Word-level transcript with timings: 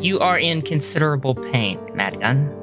You 0.00 0.20
are 0.20 0.38
in 0.38 0.62
considerable 0.62 1.34
pain, 1.34 1.80
Madigan. 1.92 2.54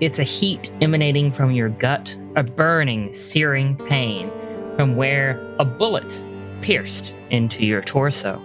It's 0.00 0.18
a 0.18 0.22
heat 0.24 0.72
emanating 0.80 1.34
from 1.34 1.50
your 1.50 1.68
gut, 1.68 2.16
a 2.34 2.42
burning, 2.42 3.14
searing 3.14 3.76
pain 3.76 4.30
from 4.74 4.96
where 4.96 5.38
a 5.58 5.66
bullet 5.66 6.24
pierced 6.62 7.14
into 7.28 7.66
your 7.66 7.82
torso. 7.82 8.40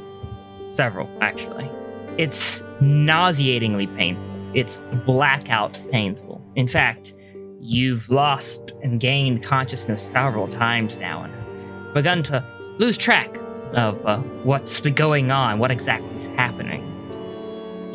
Several, 0.67 1.09
actually. 1.21 1.69
It's 2.17 2.61
nauseatingly 2.81 3.87
painful. 3.87 4.25
It's 4.53 4.81
blackout 5.05 5.77
painful. 5.89 6.43
In 6.55 6.67
fact, 6.67 7.13
you've 7.61 8.09
lost 8.09 8.73
and 8.83 8.99
gained 8.99 9.41
consciousness 9.41 10.01
several 10.01 10.49
times 10.49 10.97
now 10.97 11.23
and 11.23 11.93
begun 11.93 12.23
to 12.23 12.43
lose 12.77 12.97
track 12.97 13.33
of 13.71 14.05
uh, 14.05 14.17
what's 14.43 14.81
going 14.81 15.31
on, 15.31 15.59
what 15.59 15.71
exactly 15.71 16.13
is 16.17 16.27
happening. 16.35 16.91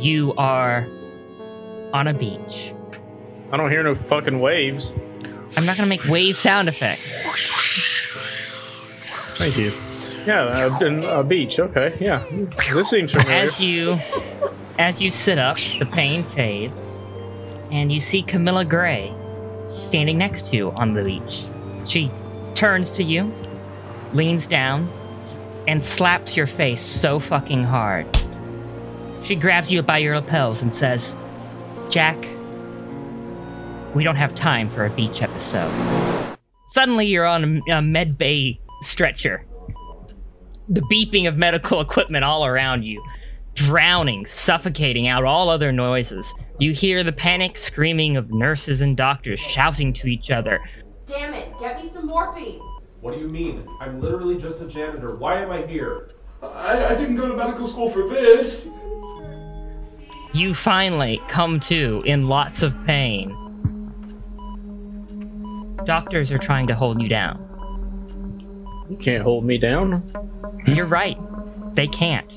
You 0.00 0.32
are 0.38 0.86
on 1.92 2.08
a 2.08 2.14
beach. 2.14 2.72
I 3.52 3.56
don't 3.56 3.70
hear 3.70 3.82
no 3.82 3.94
fucking 3.94 4.40
waves. 4.40 4.94
I'm 5.56 5.66
not 5.66 5.76
gonna 5.76 5.88
make 5.88 6.04
wave 6.06 6.36
sound 6.36 6.68
effects. 6.68 7.22
Thank 9.36 9.58
you. 9.58 9.72
Yeah, 10.26 10.78
in 10.80 11.04
a 11.04 11.22
beach. 11.22 11.58
Okay, 11.58 11.96
yeah. 12.00 12.24
This 12.72 12.90
seems 12.90 13.12
familiar. 13.12 13.48
As 13.48 13.60
you 13.60 13.98
as 14.78 15.02
you 15.02 15.10
sit 15.10 15.38
up, 15.38 15.58
the 15.78 15.86
pain 15.86 16.24
fades, 16.34 16.74
and 17.70 17.92
you 17.92 18.00
see 18.00 18.22
Camilla 18.22 18.64
Gray 18.64 19.12
standing 19.82 20.18
next 20.18 20.46
to 20.46 20.56
you 20.56 20.70
on 20.72 20.94
the 20.94 21.02
beach. 21.02 21.44
She 21.86 22.10
turns 22.54 22.90
to 22.92 23.02
you, 23.02 23.32
leans 24.12 24.46
down, 24.46 24.88
and 25.66 25.84
slaps 25.84 26.36
your 26.36 26.46
face 26.46 26.80
so 26.80 27.20
fucking 27.20 27.64
hard. 27.64 28.06
She 29.22 29.36
grabs 29.36 29.70
you 29.70 29.82
by 29.82 29.98
your 29.98 30.16
lapels 30.16 30.62
and 30.62 30.72
says, 30.72 31.14
Jack, 31.88 32.16
we 33.94 34.04
don't 34.04 34.16
have 34.16 34.34
time 34.34 34.70
for 34.70 34.86
a 34.86 34.90
beach 34.90 35.22
episode. 35.22 35.72
Suddenly, 36.68 37.06
you're 37.06 37.26
on 37.26 37.62
a, 37.68 37.78
a 37.78 37.82
med 37.82 38.16
bay 38.16 38.60
stretcher. 38.82 39.44
The 40.68 40.82
beeping 40.82 41.26
of 41.26 41.36
medical 41.36 41.80
equipment 41.80 42.24
all 42.24 42.46
around 42.46 42.84
you, 42.84 43.04
drowning, 43.54 44.26
suffocating 44.26 45.08
out 45.08 45.24
all 45.24 45.48
other 45.48 45.72
noises. 45.72 46.32
You 46.58 46.72
hear 46.72 47.02
the 47.02 47.12
panic 47.12 47.58
screaming 47.58 48.16
of 48.16 48.32
nurses 48.32 48.80
and 48.80 48.96
doctors 48.96 49.40
shouting 49.40 49.92
to 49.94 50.06
each 50.06 50.30
other. 50.30 50.60
Damn 51.06 51.34
it, 51.34 51.52
get 51.58 51.82
me 51.82 51.90
some 51.90 52.06
morphine. 52.06 52.60
What 53.00 53.14
do 53.14 53.20
you 53.20 53.28
mean? 53.28 53.66
I'm 53.80 54.00
literally 54.00 54.38
just 54.38 54.60
a 54.60 54.66
janitor. 54.66 55.16
Why 55.16 55.42
am 55.42 55.50
I 55.50 55.66
here? 55.66 56.10
I, 56.42 56.84
I 56.90 56.94
didn't 56.94 57.16
go 57.16 57.28
to 57.28 57.36
medical 57.36 57.66
school 57.66 57.90
for 57.90 58.08
this. 58.08 58.70
You 60.32 60.54
finally 60.54 61.20
come 61.28 61.58
to 61.60 62.02
in 62.06 62.28
lots 62.28 62.62
of 62.62 62.74
pain. 62.86 63.36
Doctors 65.84 66.30
are 66.30 66.38
trying 66.38 66.66
to 66.68 66.74
hold 66.74 67.02
you 67.02 67.08
down. 67.08 67.46
You 68.90 68.96
can't 68.96 69.22
hold 69.22 69.44
me 69.44 69.58
down. 69.58 70.04
You're 70.66 70.86
right. 70.86 71.18
They 71.74 71.86
can't. 71.86 72.30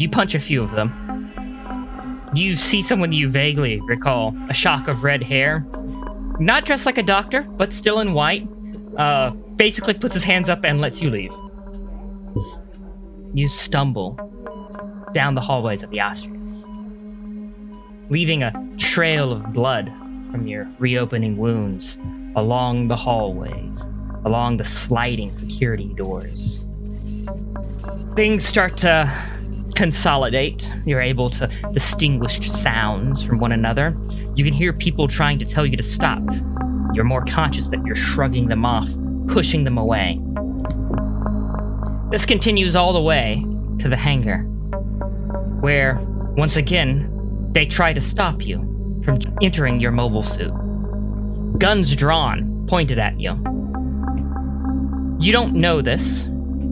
You 0.00 0.08
punch 0.08 0.34
a 0.34 0.40
few 0.40 0.62
of 0.62 0.72
them. 0.72 1.04
You 2.34 2.56
see 2.56 2.82
someone 2.82 3.12
you 3.12 3.30
vaguely 3.30 3.80
recall 3.82 4.36
a 4.48 4.54
shock 4.54 4.88
of 4.88 5.02
red 5.02 5.22
hair. 5.22 5.66
Not 6.38 6.64
dressed 6.64 6.86
like 6.86 6.98
a 6.98 7.02
doctor, 7.02 7.42
but 7.42 7.74
still 7.74 8.00
in 8.00 8.12
white. 8.12 8.46
Uh, 8.96 9.30
basically 9.30 9.94
puts 9.94 10.14
his 10.14 10.24
hands 10.24 10.48
up 10.48 10.64
and 10.64 10.80
lets 10.80 11.02
you 11.02 11.10
leave. 11.10 11.32
You 13.34 13.48
stumble 13.48 14.16
down 15.12 15.34
the 15.34 15.40
hallways 15.40 15.82
of 15.82 15.90
the 15.90 15.98
Astros, 15.98 16.67
leaving 18.10 18.42
a 18.42 18.52
trail 18.78 19.32
of 19.32 19.52
blood 19.52 19.92
from 20.30 20.46
your 20.46 20.66
reopening 20.78 21.36
wounds 21.36 21.98
along 22.36 22.88
the 22.88 22.96
hallways, 22.96 23.82
along 24.24 24.56
the 24.56 24.64
sliding 24.64 25.36
security 25.36 25.92
doors. 25.94 26.66
Things 28.14 28.44
start 28.46 28.76
to 28.78 29.12
consolidate. 29.74 30.70
You're 30.86 31.00
able 31.00 31.30
to 31.30 31.46
distinguish 31.72 32.50
sounds 32.50 33.22
from 33.22 33.40
one 33.40 33.52
another. 33.52 33.96
You 34.34 34.44
can 34.44 34.54
hear 34.54 34.72
people 34.72 35.06
trying 35.06 35.38
to 35.40 35.44
tell 35.44 35.66
you 35.66 35.76
to 35.76 35.82
stop. 35.82 36.22
You're 36.94 37.04
more 37.04 37.24
conscious 37.24 37.68
that 37.68 37.84
you're 37.84 37.96
shrugging 37.96 38.48
them 38.48 38.64
off, 38.64 38.88
pushing 39.28 39.64
them 39.64 39.76
away. 39.78 40.20
This 42.10 42.24
continues 42.24 42.74
all 42.74 42.92
the 42.92 43.02
way 43.02 43.44
to 43.80 43.88
the 43.88 43.96
hangar, 43.96 44.38
where, 45.60 45.98
once 46.36 46.56
again, 46.56 47.14
they 47.52 47.66
try 47.66 47.92
to 47.92 48.00
stop 48.00 48.44
you 48.44 48.58
from 49.04 49.18
entering 49.42 49.80
your 49.80 49.92
mobile 49.92 50.22
suit. 50.22 50.52
Guns 51.58 51.94
drawn, 51.96 52.66
pointed 52.68 52.98
at 52.98 53.18
you. 53.18 53.32
You 55.18 55.32
don't 55.32 55.54
know 55.54 55.82
this, 55.82 56.24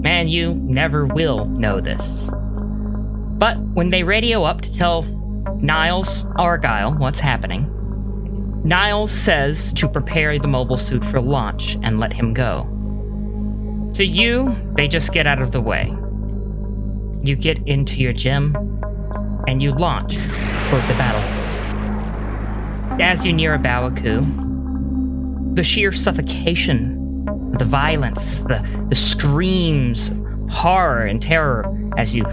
and 0.04 0.30
you 0.30 0.54
never 0.54 1.06
will 1.06 1.46
know 1.46 1.80
this. 1.80 2.28
But 3.38 3.58
when 3.74 3.90
they 3.90 4.02
radio 4.02 4.44
up 4.44 4.60
to 4.62 4.76
tell 4.76 5.02
Niles 5.60 6.24
Argyle 6.36 6.94
what's 6.94 7.20
happening, 7.20 7.72
Niles 8.64 9.12
says 9.12 9.72
to 9.74 9.88
prepare 9.88 10.38
the 10.38 10.48
mobile 10.48 10.76
suit 10.76 11.04
for 11.06 11.20
launch 11.20 11.76
and 11.82 11.98
let 11.98 12.12
him 12.12 12.34
go. 12.34 12.64
To 13.94 14.04
you, 14.04 14.54
they 14.76 14.88
just 14.88 15.12
get 15.12 15.26
out 15.26 15.40
of 15.40 15.52
the 15.52 15.60
way. 15.60 15.94
You 17.22 17.34
get 17.34 17.58
into 17.66 17.96
your 17.96 18.12
GM 18.12 18.54
and 19.46 19.62
you 19.62 19.72
launch 19.72 20.14
toward 20.16 20.82
the 20.84 20.94
battle. 20.98 21.22
As 23.00 23.24
you 23.26 23.32
near 23.32 23.54
A 23.54 23.58
Baoa 23.58 23.94
Qu, 23.96 25.54
the 25.54 25.62
sheer 25.62 25.92
suffocation, 25.92 27.24
the 27.58 27.64
violence, 27.64 28.36
the, 28.42 28.86
the 28.88 28.94
screams, 28.96 30.10
horror 30.50 31.02
and 31.06 31.20
terror 31.20 31.64
as 31.98 32.14
you 32.14 32.24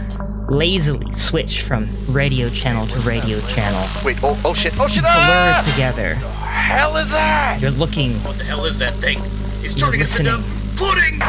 lazily 0.50 1.12
switch 1.14 1.62
from 1.62 1.88
radio 2.14 2.50
channel 2.50 2.86
to 2.86 3.00
radio 3.00 3.40
channel 3.48 3.88
Wait, 4.04 4.18
oh, 4.24 4.40
oh 4.44 4.54
shit, 4.54 4.78
oh 4.78 4.88
shit! 4.88 5.02
blur 5.02 5.10
Ah! 5.10 5.64
together. 5.66 6.16
hell 6.16 6.98
is 6.98 7.10
that? 7.12 7.60
You're 7.62 7.72
looking, 7.72 8.22
What 8.24 8.38
the 8.38 8.44
hell 8.44 8.66
is 8.66 8.78
that 8.80 9.00
thing? 9.00 9.22
He's 9.62 9.74
turning 9.74 10.02
us 10.02 10.20
into 10.20 10.44
pudding! 10.76 11.22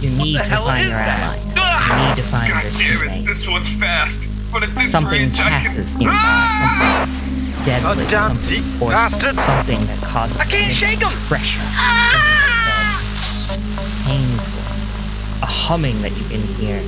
you 0.00 0.10
need 0.10 0.36
to 0.38 0.44
find 0.44 0.80
your 0.82 0.90
that? 0.90 1.20
allies. 1.20 1.54
Ah! 1.56 2.02
You 2.02 2.08
need 2.16 2.22
to 2.22 2.28
find 2.28 2.52
God 2.52 2.62
your 2.64 2.72
damn 2.72 2.80
it, 3.08 3.10
teammates. 3.22 3.38
this 3.40 3.48
one's 3.48 3.68
fast. 3.78 4.18
But 4.52 4.64
at 4.64 4.74
this 4.74 4.90
Something 4.90 5.20
range, 5.22 5.38
I 5.38 5.48
can... 5.48 5.62
passes 5.64 5.94
nearby. 5.96 7.06
Something 7.06 7.64
deadly. 7.64 8.04
Goddamn 8.04 8.36
something 8.36 8.78
poison, 8.78 8.88
bastard. 8.88 9.36
Something 9.36 9.86
that 9.86 10.02
causes 10.02 10.36
I 10.38 10.44
can't 10.44 10.72
shake 10.72 11.02
'em. 11.02 11.12
pressure. 11.28 11.60
Ah! 11.62 13.02
from 13.48 13.60
his 13.60 13.84
head. 13.84 14.06
Painful. 14.06 15.42
A 15.42 15.46
humming 15.46 16.02
that 16.02 16.16
you 16.16 16.24
can 16.24 16.42
hear. 16.42 16.82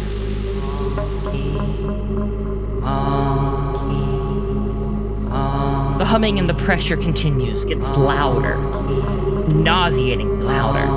The 5.99 6.06
humming 6.06 6.39
and 6.41 6.49
the 6.49 6.55
pressure 6.55 6.97
continues, 6.97 7.65
gets 7.65 7.87
louder, 7.97 8.56
nauseating 9.55 10.41
louder, 10.41 10.91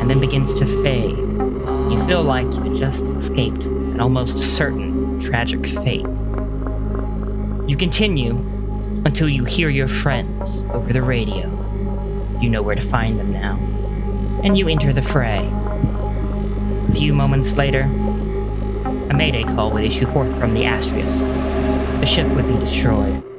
and 0.00 0.10
then 0.10 0.20
begins 0.20 0.52
to 0.54 0.66
fade. 0.82 1.16
You 1.16 2.04
feel 2.06 2.22
like 2.22 2.46
you 2.52 2.76
just 2.76 3.04
escaped 3.04 3.64
an 3.64 4.00
almost 4.00 4.38
certain 4.38 4.89
tragic 5.20 5.66
fate. 5.66 6.06
You 7.68 7.76
continue 7.76 8.32
until 9.04 9.28
you 9.28 9.44
hear 9.44 9.68
your 9.68 9.88
friends 9.88 10.62
over 10.72 10.92
the 10.92 11.02
radio. 11.02 11.48
You 12.40 12.50
know 12.50 12.62
where 12.62 12.74
to 12.74 12.90
find 12.90 13.18
them 13.18 13.32
now. 13.32 13.56
And 14.42 14.56
you 14.56 14.68
enter 14.68 14.92
the 14.92 15.02
fray. 15.02 15.48
A 16.88 16.94
few 16.94 17.12
moments 17.12 17.52
later, 17.52 17.82
a 17.82 19.14
mayday 19.14 19.44
call 19.44 19.70
would 19.72 19.84
issue 19.84 20.10
forth 20.12 20.36
from 20.40 20.54
the 20.54 20.62
Astrius. 20.62 22.00
The 22.00 22.06
ship 22.06 22.26
would 22.28 22.48
be 22.48 22.54
destroyed. 22.54 23.29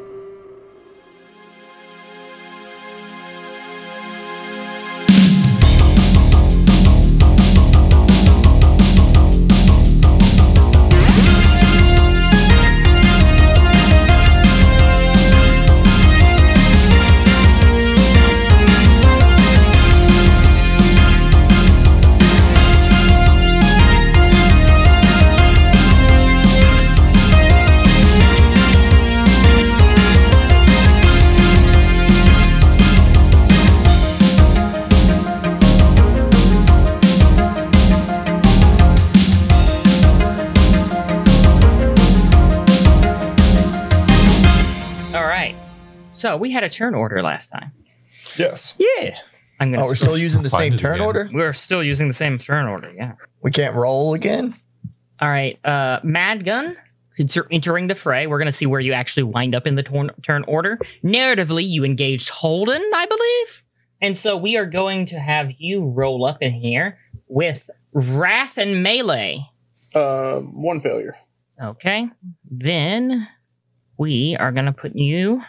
We 46.41 46.51
had 46.51 46.63
a 46.63 46.69
turn 46.69 46.93
order 46.95 47.21
last 47.21 47.47
time. 47.47 47.71
Yes. 48.37 48.75
Yeah. 48.77 49.17
I'm 49.59 49.71
gonna. 49.71 49.85
Oh, 49.85 49.87
we're 49.87 49.95
still 49.95 50.17
using 50.17 50.41
the 50.41 50.49
Find 50.49 50.63
same 50.63 50.73
it 50.73 50.79
turn 50.79 50.95
again. 50.95 51.05
order. 51.05 51.29
We're 51.31 51.53
still 51.53 51.83
using 51.83 52.07
the 52.07 52.13
same 52.13 52.37
turn 52.39 52.65
order. 52.67 52.91
Yeah. 52.91 53.13
We 53.43 53.51
can't 53.51 53.75
roll 53.75 54.13
again. 54.13 54.55
All 55.19 55.29
right, 55.29 55.63
uh, 55.65 55.99
Mad 56.03 56.43
Gun. 56.45 56.75
Since 57.11 57.35
you're 57.35 57.47
entering 57.51 57.87
the 57.87 57.93
fray, 57.95 58.25
we're 58.25 58.39
going 58.39 58.51
to 58.51 58.57
see 58.57 58.65
where 58.65 58.79
you 58.79 58.93
actually 58.93 59.23
wind 59.23 59.53
up 59.53 59.67
in 59.67 59.75
the 59.75 59.83
turn, 59.83 60.09
turn 60.23 60.43
order. 60.47 60.79
Narratively, 61.03 61.67
you 61.69 61.83
engaged 61.83 62.29
Holden, 62.29 62.81
I 62.95 63.05
believe. 63.05 63.47
And 64.01 64.17
so 64.17 64.37
we 64.37 64.55
are 64.55 64.65
going 64.65 65.05
to 65.07 65.19
have 65.19 65.51
you 65.59 65.83
roll 65.85 66.25
up 66.25 66.37
in 66.41 66.53
here 66.53 66.97
with 67.27 67.69
Wrath 67.91 68.57
and 68.57 68.81
Melee. 68.81 69.45
Uh, 69.93 70.37
one 70.39 70.79
failure. 70.79 71.15
Okay. 71.61 72.07
Then 72.49 73.27
we 73.97 74.37
are 74.39 74.53
going 74.53 74.65
to 74.65 74.71
put 74.71 74.95
you 74.95 75.41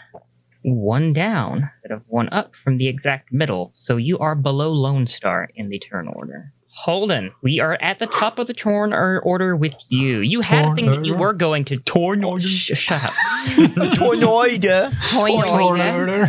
one 0.62 1.12
down 1.12 1.70
instead 1.82 1.94
of 1.96 2.02
one 2.08 2.28
up 2.30 2.54
from 2.54 2.78
the 2.78 2.88
exact 2.88 3.32
middle. 3.32 3.70
So 3.74 3.96
you 3.96 4.18
are 4.18 4.34
below 4.34 4.70
Lone 4.70 5.06
Star 5.06 5.48
in 5.54 5.68
the 5.68 5.78
turn 5.78 6.08
order. 6.08 6.52
Holden, 6.74 7.32
we 7.42 7.60
are 7.60 7.74
at 7.82 7.98
the 7.98 8.06
top 8.06 8.38
of 8.38 8.46
the 8.46 8.54
turn 8.54 8.94
order 8.94 9.54
with 9.54 9.74
you. 9.90 10.20
You 10.20 10.40
had 10.40 10.72
a 10.72 10.74
thing 10.74 10.86
that 10.90 11.04
you 11.04 11.14
were 11.14 11.34
going 11.34 11.66
to. 11.66 11.76
Torn 11.76 12.24
Oh, 12.24 12.38
sh- 12.38 12.72
shut 12.74 13.04
up. 13.04 13.12
Tornado. 13.96 14.90
Tornado. 15.10 16.26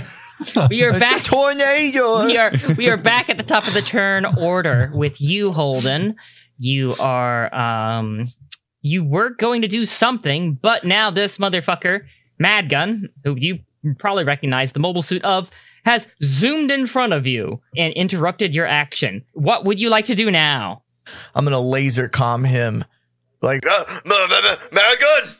We 0.70 0.84
are 0.84 0.90
It's 0.90 0.98
a 0.98 1.00
back. 1.00 1.24
tornado. 1.24 2.26
we 2.26 2.38
are 2.38 2.52
we 2.78 2.90
are 2.90 2.98
back 2.98 3.30
at 3.30 3.38
the 3.38 3.44
top 3.44 3.68
of 3.68 3.74
the 3.74 3.82
turn 3.82 4.26
order 4.26 4.92
with 4.94 5.22
you, 5.22 5.54
Holden. 5.54 6.16
You 6.58 6.96
are 7.00 7.54
um 7.56 8.32
you 8.82 9.06
were 9.06 9.30
going 9.30 9.62
to 9.62 9.70
do 9.70 9.86
something, 9.86 10.56
but 10.56 10.84
now 10.84 11.10
this 11.10 11.38
motherfucker, 11.38 12.02
Madgun, 12.42 13.04
who 13.24 13.36
you 13.38 13.60
probably 14.00 14.24
recognize 14.24 14.72
the 14.74 14.80
mobile 14.80 15.02
suit 15.02 15.24
of, 15.24 15.50
has 15.86 16.08
zoomed 16.24 16.72
in 16.72 16.88
front 16.88 17.14
of 17.14 17.28
you 17.28 17.62
and 17.76 17.94
interrupted 17.94 18.56
your 18.56 18.66
action. 18.66 19.24
What 19.34 19.66
would 19.66 19.80
you 19.80 19.90
like 19.90 20.06
to 20.06 20.16
do 20.16 20.32
now? 20.32 20.84
I'm 21.36 21.44
gonna 21.44 21.60
laser 21.60 22.08
comm 22.08 22.48
him. 22.48 22.86
Like, 23.42 23.68
uh, 23.68 23.84
ma- 24.06 24.28
ma- 24.28 24.42
ma- 24.42 24.56
mad 24.72 25.00
gun. 25.00 25.36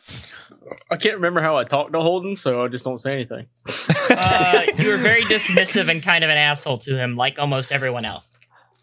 I 0.90 0.96
can't 0.96 1.14
remember 1.14 1.40
how 1.40 1.56
I 1.56 1.64
talked 1.64 1.92
to 1.92 2.00
Holden, 2.00 2.36
so 2.36 2.62
I 2.64 2.68
just 2.68 2.84
don't 2.84 3.00
say 3.00 3.12
anything. 3.14 3.46
Uh, 4.16 4.62
you 4.78 4.90
were 4.90 4.96
very 4.98 5.22
dismissive 5.22 5.88
and 5.88 6.00
kind 6.02 6.22
of 6.22 6.30
an 6.30 6.36
asshole 6.36 6.78
to 6.78 6.96
him, 6.96 7.16
like 7.16 7.38
almost 7.38 7.72
everyone 7.72 8.04
else. 8.04 8.36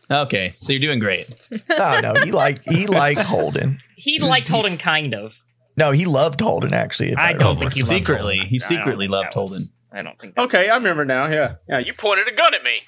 Okay, 0.10 0.54
so 0.60 0.74
you're 0.74 0.82
doing 0.82 1.00
great. 1.00 1.30
no, 1.70 2.00
no, 2.02 2.14
he 2.16 2.32
like 2.32 2.62
he 2.68 2.86
liked 2.88 3.22
Holden. 3.22 3.80
He 3.96 4.20
liked 4.20 4.50
Holden, 4.50 4.78
kind 4.78 5.14
of. 5.14 5.36
No, 5.78 5.92
he 5.92 6.06
loved 6.06 6.42
Holden 6.42 6.74
actually. 6.74 7.12
if 7.12 7.18
I 7.18 7.32
remember. 7.32 7.44
don't 7.44 7.60
think 7.60 7.74
he 7.74 7.82
Secretly, 7.82 8.36
Holden. 8.38 8.50
he 8.50 8.56
I 8.58 8.60
secretly 8.60 9.08
loved 9.08 9.34
that 9.34 9.40
was- 9.42 9.50
Holden. 9.52 9.68
I 9.94 10.02
don't 10.04 10.18
think. 10.20 10.36
That 10.36 10.42
Okay, 10.44 10.70
I 10.70 10.76
remember 10.76 11.04
now. 11.04 11.28
Yeah, 11.28 11.56
yeah. 11.68 11.80
You 11.80 11.94
pointed 11.94 12.28
a 12.28 12.32
gun 12.36 12.54
at 12.54 12.64
me. 12.64 12.80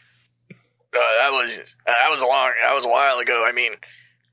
Uh, 0.52 0.56
that 1.18 1.32
was 1.32 1.58
that 1.86 2.08
was 2.10 2.22
a 2.22 2.26
long 2.26 2.52
that 2.62 2.74
was 2.74 2.86
a 2.86 2.90
while 2.90 3.18
ago. 3.20 3.44
I 3.46 3.52
mean, 3.52 3.74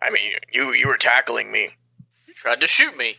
I 0.03 0.11
mean 0.11 0.33
you 0.53 0.73
you 0.75 0.87
were 0.87 0.97
tackling 0.97 1.51
me. 1.51 1.71
You 2.29 2.35
tried 2.35 2.61
to 2.61 2.67
shoot 2.67 2.97
me, 2.97 3.17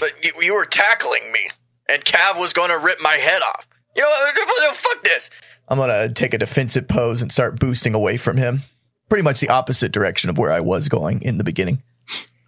but 0.00 0.12
you, 0.22 0.30
you 0.40 0.54
were 0.54 0.64
tackling 0.64 1.30
me, 1.32 1.50
and 1.88 2.04
Cav 2.04 2.38
was 2.38 2.52
going 2.52 2.70
to 2.70 2.78
rip 2.78 2.98
my 3.02 3.16
head 3.16 3.42
off. 3.42 3.66
You 3.96 4.02
know, 4.02 4.08
what? 4.08 4.76
fuck 4.76 5.04
this. 5.04 5.28
I'm 5.68 5.78
gonna 5.78 6.12
take 6.12 6.32
a 6.34 6.38
defensive 6.38 6.88
pose 6.88 7.20
and 7.20 7.30
start 7.32 7.58
boosting 7.58 7.94
away 7.94 8.16
from 8.16 8.36
him. 8.36 8.60
Pretty 9.08 9.22
much 9.24 9.40
the 9.40 9.48
opposite 9.50 9.92
direction 9.92 10.30
of 10.30 10.38
where 10.38 10.50
I 10.52 10.60
was 10.60 10.88
going 10.88 11.20
in 11.22 11.36
the 11.38 11.44
beginning. 11.44 11.82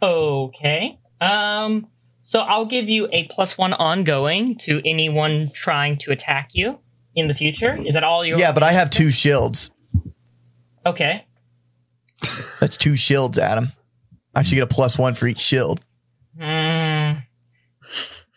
Okay. 0.03 0.99
Um. 1.21 1.89
So 2.27 2.41
I'll 2.41 2.67
give 2.67 2.89
you 2.89 3.09
a 3.13 3.29
plus 3.29 3.57
one 3.57 3.73
ongoing 3.73 4.57
to 4.59 4.83
anyone 4.85 5.49
trying 5.55 5.97
to 5.99 6.11
attack 6.11 6.51
you 6.55 6.81
in 7.15 7.29
the 7.29 7.35
future. 7.35 7.81
Is 7.87 7.95
that 7.95 8.03
all 8.03 8.25
your? 8.25 8.37
Yeah, 8.37 8.51
but 8.51 8.65
I 8.65 8.73
have 8.73 8.91
two 8.91 9.13
shields. 9.13 9.71
Okay. 10.85 11.25
That's 12.59 12.77
two 12.77 12.97
shields, 12.97 13.39
Adam. 13.39 13.71
I 14.35 14.43
should 14.43 14.57
get 14.57 14.65
a 14.65 14.67
plus 14.67 14.99
one 14.99 15.15
for 15.15 15.29
each 15.29 15.39
shield. 15.39 15.81
Mm, 16.37 17.23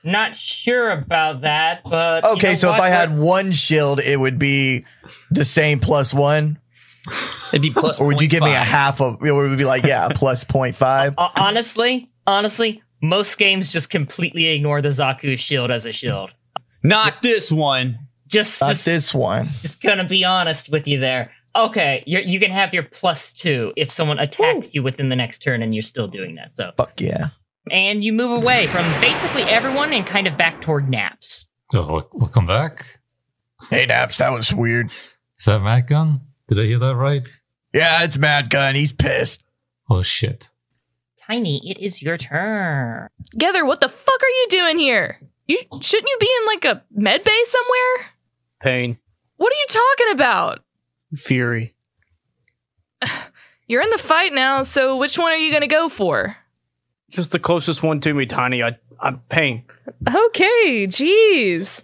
not 0.03 0.35
sure 0.35 0.91
about 0.91 1.41
that, 1.41 1.81
but 1.83 2.25
you 2.25 2.29
Okay, 2.33 2.49
know 2.49 2.53
so 2.53 2.75
if? 2.75 2.79
I 2.79 2.89
had 2.89 3.17
one 3.17 3.51
shield, 3.51 4.01
it 4.01 4.19
would 4.19 4.37
be 4.37 4.85
the 5.31 5.45
same 5.45 5.79
plus 5.79 6.13
one. 6.13 6.59
It'd 7.51 7.63
be 7.63 7.71
plus. 7.71 7.99
Or 7.99 8.05
would 8.05 8.21
you 8.21 8.27
give 8.27 8.43
me 8.43 8.51
a 8.51 8.59
half 8.59 9.01
of? 9.01 9.19
Or 9.23 9.33
would 9.33 9.51
it 9.53 9.57
be 9.57 9.65
like 9.65 9.83
yeah, 9.83 10.05
a 10.05 10.13
plus 10.13 10.43
point 10.43 10.75
five? 10.75 11.15
Uh, 11.17 11.29
honestly, 11.35 12.11
honestly, 12.27 12.83
most 13.01 13.37
games 13.37 13.71
just 13.71 13.89
completely 13.89 14.47
ignore 14.47 14.81
the 14.81 14.89
Zaku 14.89 15.37
shield 15.37 15.71
as 15.71 15.85
a 15.85 15.91
shield. 15.91 16.31
Not 16.83 17.21
this 17.21 17.51
one. 17.51 17.99
Just, 18.27 18.61
Not 18.61 18.69
just, 18.69 18.85
this 18.85 19.13
one. 19.13 19.49
just 19.61 19.81
gonna 19.81 20.03
be 20.07 20.23
honest 20.23 20.69
with 20.69 20.87
you 20.87 20.99
there. 20.99 21.31
Okay, 21.55 22.03
you 22.05 22.19
you 22.19 22.39
can 22.39 22.51
have 22.51 22.73
your 22.75 22.83
plus 22.83 23.31
two 23.33 23.73
if 23.75 23.89
someone 23.89 24.19
attacks 24.19 24.75
you 24.75 24.83
within 24.83 25.09
the 25.09 25.15
next 25.15 25.39
turn, 25.41 25.63
and 25.63 25.73
you're 25.73 25.81
still 25.81 26.07
doing 26.07 26.35
that. 26.35 26.55
So, 26.55 26.71
Fuck 26.77 27.01
yeah. 27.01 27.29
and 27.71 28.03
you 28.03 28.13
move 28.13 28.31
away 28.31 28.67
from 28.67 28.85
basically 29.01 29.41
everyone 29.43 29.91
and 29.93 30.05
kind 30.05 30.27
of 30.27 30.37
back 30.37 30.61
toward 30.61 30.87
Naps. 30.89 31.47
So 31.71 32.07
we'll 32.13 32.29
come 32.29 32.45
back. 32.45 32.99
Hey 33.71 33.85
Naps, 33.87 34.19
that 34.19 34.31
was 34.31 34.53
weird. 34.53 34.91
Is 35.39 35.45
that 35.45 35.59
Mad 35.61 35.87
Gun? 35.87 36.21
Did 36.47 36.59
I 36.59 36.63
hear 36.65 36.79
that 36.79 36.95
right? 36.95 37.27
Yeah, 37.73 38.03
it's 38.03 38.17
Mad 38.17 38.49
Gun. 38.51 38.75
He's 38.75 38.93
pissed. 38.93 39.43
Oh 39.89 40.03
shit. 40.03 40.48
Tiny, 41.29 41.61
it 41.69 41.77
is 41.77 42.01
your 42.01 42.17
turn. 42.17 43.07
Gether, 43.37 43.63
what 43.63 43.81
the 43.81 43.87
fuck 43.89 44.23
are 44.23 44.27
you 44.27 44.47
doing 44.49 44.79
here? 44.79 45.19
You 45.47 45.57
shouldn't 45.79 46.09
you 46.09 46.17
be 46.19 46.29
in 46.41 46.45
like 46.47 46.65
a 46.65 46.83
med 46.91 47.23
bay 47.23 47.43
somewhere? 47.45 48.09
Pain, 48.61 48.97
What 49.37 49.53
are 49.53 49.55
you 49.55 49.65
talking 49.69 50.13
about? 50.13 50.63
fury. 51.15 51.75
You're 53.67 53.83
in 53.83 53.89
the 53.91 53.99
fight 53.99 54.33
now, 54.33 54.63
so 54.63 54.97
which 54.97 55.17
one 55.19 55.31
are 55.31 55.35
you 55.37 55.51
gonna 55.53 55.67
go 55.67 55.87
for? 55.87 56.35
Just 57.11 57.31
the 57.31 57.39
closest 57.39 57.83
one 57.83 58.01
to 58.01 58.13
me, 58.15 58.25
Tiny. 58.25 58.63
I, 58.63 58.77
I'm 58.99 59.19
pain. 59.29 59.63
Okay, 60.07 60.87
jeez. 60.87 61.83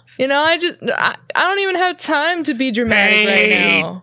you 0.18 0.26
know, 0.26 0.40
I 0.40 0.58
just 0.58 0.80
I, 0.82 1.16
I 1.34 1.46
don't 1.48 1.60
even 1.60 1.76
have 1.76 1.96
time 1.96 2.42
to 2.44 2.54
be 2.54 2.72
dramatic 2.72 3.26
right 3.26 3.50
now. 3.50 4.02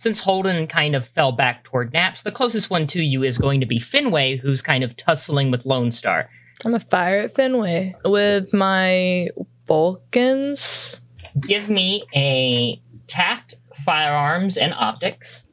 Since 0.00 0.20
Holden 0.20 0.66
kind 0.66 0.96
of 0.96 1.06
fell 1.08 1.30
back 1.30 1.62
toward 1.62 1.92
Naps, 1.92 2.22
the 2.22 2.32
closest 2.32 2.70
one 2.70 2.86
to 2.86 3.02
you 3.02 3.22
is 3.22 3.36
going 3.36 3.60
to 3.60 3.66
be 3.66 3.78
Finway, 3.78 4.40
who's 4.40 4.62
kind 4.62 4.82
of 4.82 4.96
tussling 4.96 5.50
with 5.50 5.66
Lone 5.66 5.92
Star. 5.92 6.30
I'm 6.64 6.74
a 6.74 6.80
fire 6.80 7.20
at 7.20 7.34
Finway 7.34 7.94
with 8.06 8.50
my 8.54 9.28
Vulcans. 9.66 11.02
Give 11.40 11.68
me 11.68 12.02
a 12.16 12.80
tact, 13.08 13.56
firearms, 13.84 14.56
and 14.56 14.72
optics. 14.72 15.46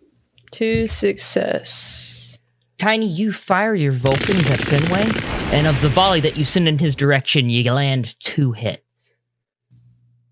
Two 0.51 0.87
success. 0.87 2.39
Tiny, 2.77 3.05
you 3.05 3.33
fire 3.33 3.75
your 3.75 3.91
Vulcans 3.91 4.49
at 4.49 4.61
Finway, 4.61 5.13
and 5.51 5.67
of 5.67 5.81
the 5.81 5.89
volley 5.89 6.21
that 6.21 6.37
you 6.37 6.45
send 6.45 6.69
in 6.69 6.79
his 6.79 6.95
direction, 6.95 7.49
you 7.49 7.69
land 7.69 8.17
two 8.21 8.53
hits. 8.53 9.15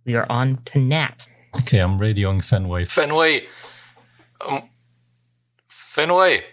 We 0.05 0.15
are 0.15 0.31
on 0.31 0.61
to 0.67 0.79
Naps. 0.79 1.27
Okay, 1.59 1.79
I'm 1.79 1.99
radioing 1.99 2.45
Fenway. 2.45 2.85
Fenway. 2.85 3.45
Um, 4.47 4.69
Fenway. 5.93 6.43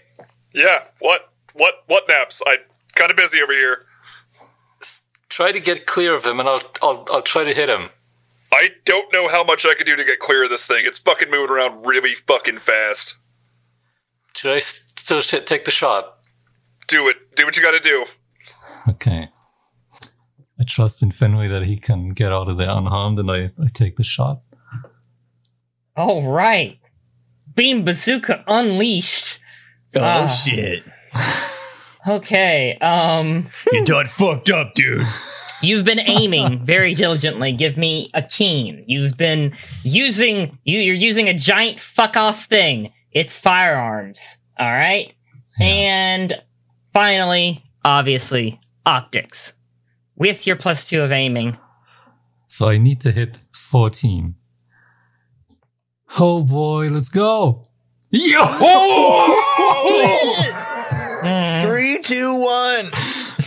Yeah, 0.55 0.85
what? 1.01 1.33
What? 1.55 1.85
What 1.87 2.05
naps? 2.09 2.41
I'm 2.47 2.59
kind 2.95 3.11
of 3.11 3.17
busy 3.17 3.43
over 3.43 3.53
here. 3.53 3.85
Try 5.29 5.53
to 5.53 5.61
get 5.61 5.87
clear 5.87 6.15
of 6.15 6.25
him, 6.25 6.41
and 6.41 6.49
I'll 6.49 6.63
I'll 6.83 7.07
I'll 7.11 7.23
try 7.23 7.45
to 7.45 7.55
hit 7.55 7.69
him. 7.69 7.89
I 8.55 8.69
don't 8.85 9.11
know 9.13 9.29
how 9.29 9.43
much 9.43 9.65
I 9.65 9.75
can 9.75 9.87
do 9.87 9.97
to 9.97 10.05
get 10.05 10.21
clear 10.21 10.45
of 10.45 10.51
this 10.51 10.67
thing. 10.67 10.85
It's 10.87 10.99
fucking 10.99 11.31
moving 11.31 11.51
around 11.51 11.87
really 11.87 12.15
fucking 12.27 12.59
fast. 12.61 13.17
Should 14.35 14.53
I 14.57 14.61
still 14.99 15.23
sh- 15.23 15.35
take 15.47 15.65
the 15.65 15.71
shot? 15.71 16.19
Do 16.87 17.09
it. 17.09 17.35
Do 17.35 17.47
what 17.47 17.57
you 17.57 17.63
gotta 17.63 17.81
do. 17.81 18.05
Okay. 18.89 19.29
I 20.61 20.65
trust 20.65 21.03
in 21.03 21.13
Fenway 21.13 21.49
that 21.49 21.65
he 21.65 21.79
can 21.79 22.11
get 22.11 22.31
out 22.31 22.49
of 22.49 22.59
there 22.59 22.71
unharmed, 22.71 23.19
and 23.19 23.31
I, 23.31 23.51
I 23.61 23.69
take 23.73 23.97
the 23.97 24.05
shot. 24.05 24.43
All 25.97 26.31
right. 26.31 26.79
Beam 27.55 27.85
Bazooka 27.85 28.45
unleashed. 28.47 29.39
Oh 29.95 30.01
Ah. 30.01 30.27
shit! 30.27 30.85
Okay, 32.05 32.77
um, 32.81 33.49
You 33.71 33.85
done 33.85 34.09
fucked 34.09 34.51
up, 34.51 34.75
dude. 34.75 35.07
you've 35.63 35.85
been 35.85 36.01
aiming 36.01 36.67
very 36.67 36.97
diligently. 36.97 37.53
Give 37.53 37.77
me 37.77 38.11
a 38.13 38.23
keen. 38.25 38.83
You've 38.89 39.17
been 39.17 39.57
using 39.85 40.59
you. 40.65 40.81
You're 40.81 40.97
using 40.97 41.29
a 41.29 41.35
giant 41.39 41.79
fuck 41.79 42.17
off 42.17 42.47
thing. 42.47 42.93
It's 43.13 43.39
firearms. 43.39 44.19
All 44.59 44.67
right, 44.73 45.13
and 45.61 46.35
finally, 46.93 47.63
obviously, 47.85 48.59
optics. 48.85 49.53
With 50.17 50.45
your 50.45 50.57
plus 50.57 50.85
two 50.85 51.03
of 51.03 51.13
aiming, 51.13 51.57
So 52.49 52.69
I 52.69 52.79
need 52.79 53.01
to 53.03 53.13
hit 53.13 53.39
14. 53.55 54.35
Oh 56.19 56.43
boy, 56.43 56.89
let's 56.89 57.09
go! 57.09 57.67
Yo! 58.11 58.45
Three, 61.61 62.01
two, 62.03 62.41
one. 62.43 62.91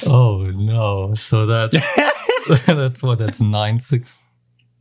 Oh 0.07 0.51
no! 0.55 1.13
So 1.15 1.45
that 1.45 1.72
that's 2.65 3.03
what? 3.03 3.19
That's 3.19 3.41
nine 3.41 3.79
six, 3.79 4.10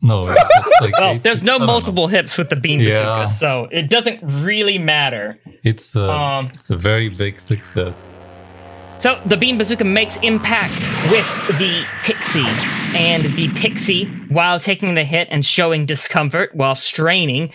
No, 0.00 0.20
it's, 0.20 0.28
it's 0.66 0.80
like 0.80 0.98
Well, 0.98 1.14
eight 1.14 1.22
there's 1.22 1.38
suc- 1.40 1.46
no 1.46 1.56
I 1.56 1.58
know. 1.58 1.66
multiple 1.66 2.06
hips 2.08 2.38
with 2.38 2.48
the 2.50 2.56
beam 2.56 2.80
Yeah. 2.80 3.24
bazooka, 3.24 3.38
so 3.38 3.68
it 3.72 3.90
doesn't 3.90 4.20
really 4.22 4.78
matter. 4.78 5.38
It's 5.64 5.94
a, 5.96 6.08
Um, 6.10 6.50
it's 6.54 6.70
a 6.70 6.76
very 6.76 7.08
big 7.08 7.40
success. 7.40 8.06
So 8.98 9.20
the 9.26 9.36
beam 9.36 9.58
bazooka 9.58 9.84
makes 9.84 10.16
impact 10.18 10.80
with 11.10 11.26
the 11.58 11.84
pixie, 12.04 12.46
and 12.96 13.36
the 13.36 13.48
pixie, 13.54 14.06
while 14.28 14.60
taking 14.60 14.94
the 14.94 15.04
hit 15.04 15.26
and 15.30 15.44
showing 15.44 15.84
discomfort 15.84 16.54
while 16.54 16.76
straining, 16.76 17.50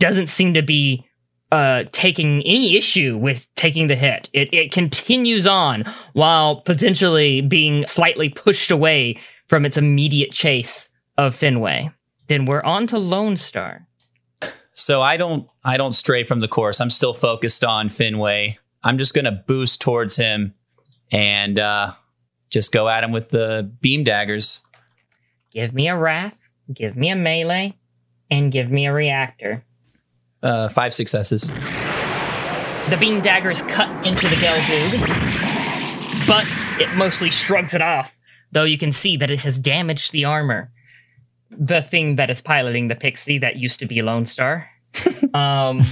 doesn't 0.00 0.26
seem 0.26 0.54
to 0.54 0.62
be 0.62 1.06
uh, 1.52 1.84
taking 1.92 2.42
any 2.42 2.76
issue 2.76 3.16
with 3.16 3.46
taking 3.54 3.86
the 3.86 3.96
hit. 3.96 4.28
It 4.32 4.52
it 4.52 4.72
continues 4.72 5.46
on 5.46 5.84
while 6.12 6.60
potentially 6.62 7.40
being 7.40 7.86
slightly 7.86 8.28
pushed 8.28 8.70
away 8.70 9.18
from 9.48 9.64
its 9.64 9.76
immediate 9.76 10.32
chase 10.32 10.88
of 11.16 11.36
Finway. 11.36 11.92
Then 12.28 12.46
we're 12.46 12.62
on 12.62 12.86
to 12.88 12.98
Lone 12.98 13.36
Star. 13.36 13.86
So 14.72 15.02
I 15.02 15.16
don't 15.16 15.48
I 15.64 15.76
don't 15.76 15.92
stray 15.92 16.24
from 16.24 16.40
the 16.40 16.48
course. 16.48 16.80
I'm 16.80 16.90
still 16.90 17.14
focused 17.14 17.64
on 17.64 17.88
Finway. 17.88 18.56
I'm 18.82 18.96
just 18.96 19.14
gonna 19.14 19.44
boost 19.46 19.80
towards 19.80 20.16
him 20.16 20.54
and 21.10 21.58
uh 21.58 21.94
just 22.48 22.72
go 22.72 22.88
at 22.88 23.04
him 23.04 23.12
with 23.12 23.30
the 23.30 23.70
beam 23.80 24.04
daggers. 24.04 24.60
Give 25.52 25.74
me 25.74 25.88
a 25.88 25.96
wrath, 25.96 26.36
give 26.72 26.96
me 26.96 27.10
a 27.10 27.16
melee, 27.16 27.76
and 28.30 28.52
give 28.52 28.70
me 28.70 28.86
a 28.86 28.92
reactor. 28.92 29.64
Uh 30.42 30.68
five 30.68 30.94
successes. 30.94 31.50
The 32.90 32.96
beam 32.98 33.20
daggers 33.20 33.62
cut 33.62 34.06
into 34.06 34.28
the 34.28 34.36
Gelgoog, 34.36 36.26
but 36.26 36.44
it 36.80 36.92
mostly 36.96 37.30
shrugs 37.30 37.74
it 37.74 37.82
off, 37.82 38.10
though 38.52 38.64
you 38.64 38.78
can 38.78 38.90
see 38.92 39.16
that 39.18 39.30
it 39.30 39.40
has 39.40 39.58
damaged 39.58 40.12
the 40.12 40.24
armor. 40.24 40.72
The 41.50 41.82
thing 41.82 42.16
that 42.16 42.30
is 42.30 42.40
piloting 42.40 42.88
the 42.88 42.94
pixie 42.96 43.38
that 43.38 43.56
used 43.56 43.78
to 43.80 43.86
be 43.86 44.02
Lone 44.02 44.26
Star. 44.26 44.68
um, 45.34 45.82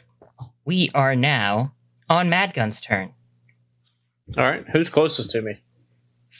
we 0.64 0.90
are 0.94 1.14
now 1.14 1.72
on 2.08 2.28
Madgun's 2.28 2.80
turn. 2.80 3.12
All 4.36 4.44
right, 4.44 4.64
who's 4.72 4.88
closest 4.88 5.30
to 5.32 5.42
me? 5.42 5.60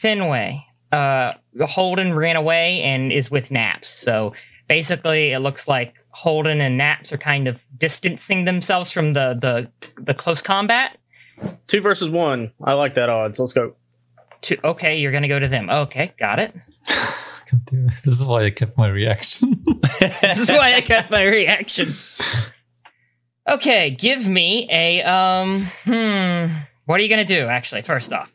Finway. 0.02 0.62
Uh, 0.90 1.32
Holden 1.60 2.14
ran 2.14 2.36
away 2.36 2.82
and 2.82 3.12
is 3.12 3.30
with 3.30 3.50
Naps. 3.50 3.90
So 3.90 4.32
basically, 4.68 5.32
it 5.32 5.38
looks 5.38 5.68
like 5.68 5.94
Holden 6.18 6.60
and 6.60 6.76
Naps 6.76 7.12
are 7.12 7.18
kind 7.18 7.46
of 7.46 7.60
distancing 7.78 8.44
themselves 8.44 8.90
from 8.90 9.12
the 9.12 9.38
the, 9.40 9.92
the 10.02 10.14
close 10.14 10.42
combat. 10.42 10.98
Two 11.68 11.80
versus 11.80 12.10
one. 12.10 12.50
I 12.64 12.72
like 12.72 12.96
that 12.96 13.08
odds. 13.08 13.38
Let's 13.38 13.52
go. 13.52 13.74
To, 14.42 14.66
okay, 14.66 14.98
you're 14.98 15.12
gonna 15.12 15.28
go 15.28 15.38
to 15.38 15.46
them. 15.46 15.70
Okay, 15.70 16.12
got 16.18 16.40
it. 16.40 16.52
It. 16.88 17.14
This 18.04 18.20
is 18.20 18.24
why 18.26 18.44
I 18.44 18.50
kept 18.50 18.76
my 18.76 18.88
reaction. 18.88 19.64
this 20.00 20.38
is 20.38 20.50
why 20.50 20.74
I 20.74 20.82
kept 20.82 21.10
my 21.10 21.22
reaction. 21.22 21.88
Okay, 23.48 23.90
give 23.92 24.28
me 24.28 24.68
a 24.70 25.02
um. 25.02 25.64
Hmm. 25.84 26.46
What 26.84 27.00
are 27.00 27.02
you 27.02 27.08
gonna 27.08 27.24
do? 27.24 27.46
Actually, 27.46 27.82
first 27.82 28.12
off, 28.12 28.30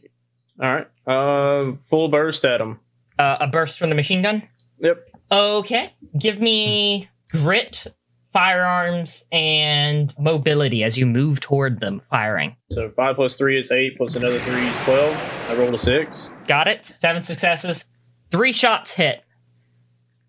All 0.60 0.74
right. 0.74 0.88
Uh, 1.06 1.76
full 1.86 2.08
burst 2.08 2.44
at 2.46 2.60
him. 2.62 2.80
uh, 3.20 3.38
a 3.42 3.48
burst 3.48 3.78
from 3.78 3.90
the 3.90 3.96
machine 3.96 4.24
gun. 4.24 4.42
Yep. 4.80 5.10
Okay, 5.32 5.94
give 6.18 6.40
me 6.42 7.08
grit, 7.34 7.86
firearms, 8.32 9.26
and 9.32 10.14
mobility 10.18 10.84
as 10.84 10.98
you 10.98 11.06
move 11.06 11.40
toward 11.40 11.80
them, 11.80 12.02
firing. 12.10 12.56
So 12.72 12.90
five 12.96 13.16
plus 13.16 13.36
three 13.36 13.60
is 13.60 13.72
eight, 13.72 13.98
plus 13.98 14.16
another 14.16 14.40
three 14.44 14.68
is 14.68 14.76
twelve. 14.86 15.16
I 15.16 15.56
rolled 15.56 15.76
a 15.76 15.80
six. 15.80 16.30
Got 16.48 16.68
it. 16.68 16.94
Seven 17.00 17.24
successes. 17.24 17.84
Three 18.32 18.52
shots 18.54 18.94
hit. 18.94 19.24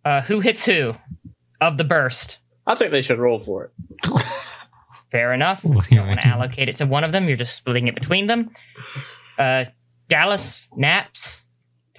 Uh, 0.05 0.21
who 0.23 0.41
hits 0.41 0.65
who 0.65 0.95
of 1.61 1.79
the 1.79 1.85
burst? 1.85 2.39
I 2.67 2.75
think 2.75 2.91
they 2.91 3.03
should 3.03 3.19
roll 3.19 3.39
for 3.41 3.65
it. 3.65 4.11
Fair 5.11 5.33
enough. 5.33 5.63
What 5.65 5.91
you 5.91 5.99
don't 5.99 6.09
want 6.09 6.21
to 6.21 6.27
allocate 6.27 6.69
it 6.69 6.77
to 6.79 6.87
one 6.87 7.05
of 7.05 7.13
them. 7.13 7.29
You're 7.29 7.37
just 7.37 7.55
splitting 7.55 7.87
it 7.87 7.95
between 7.95 8.27
them. 8.27 8.51
Uh, 9.39 9.67
Dallas 10.09 10.67
naps. 10.77 11.44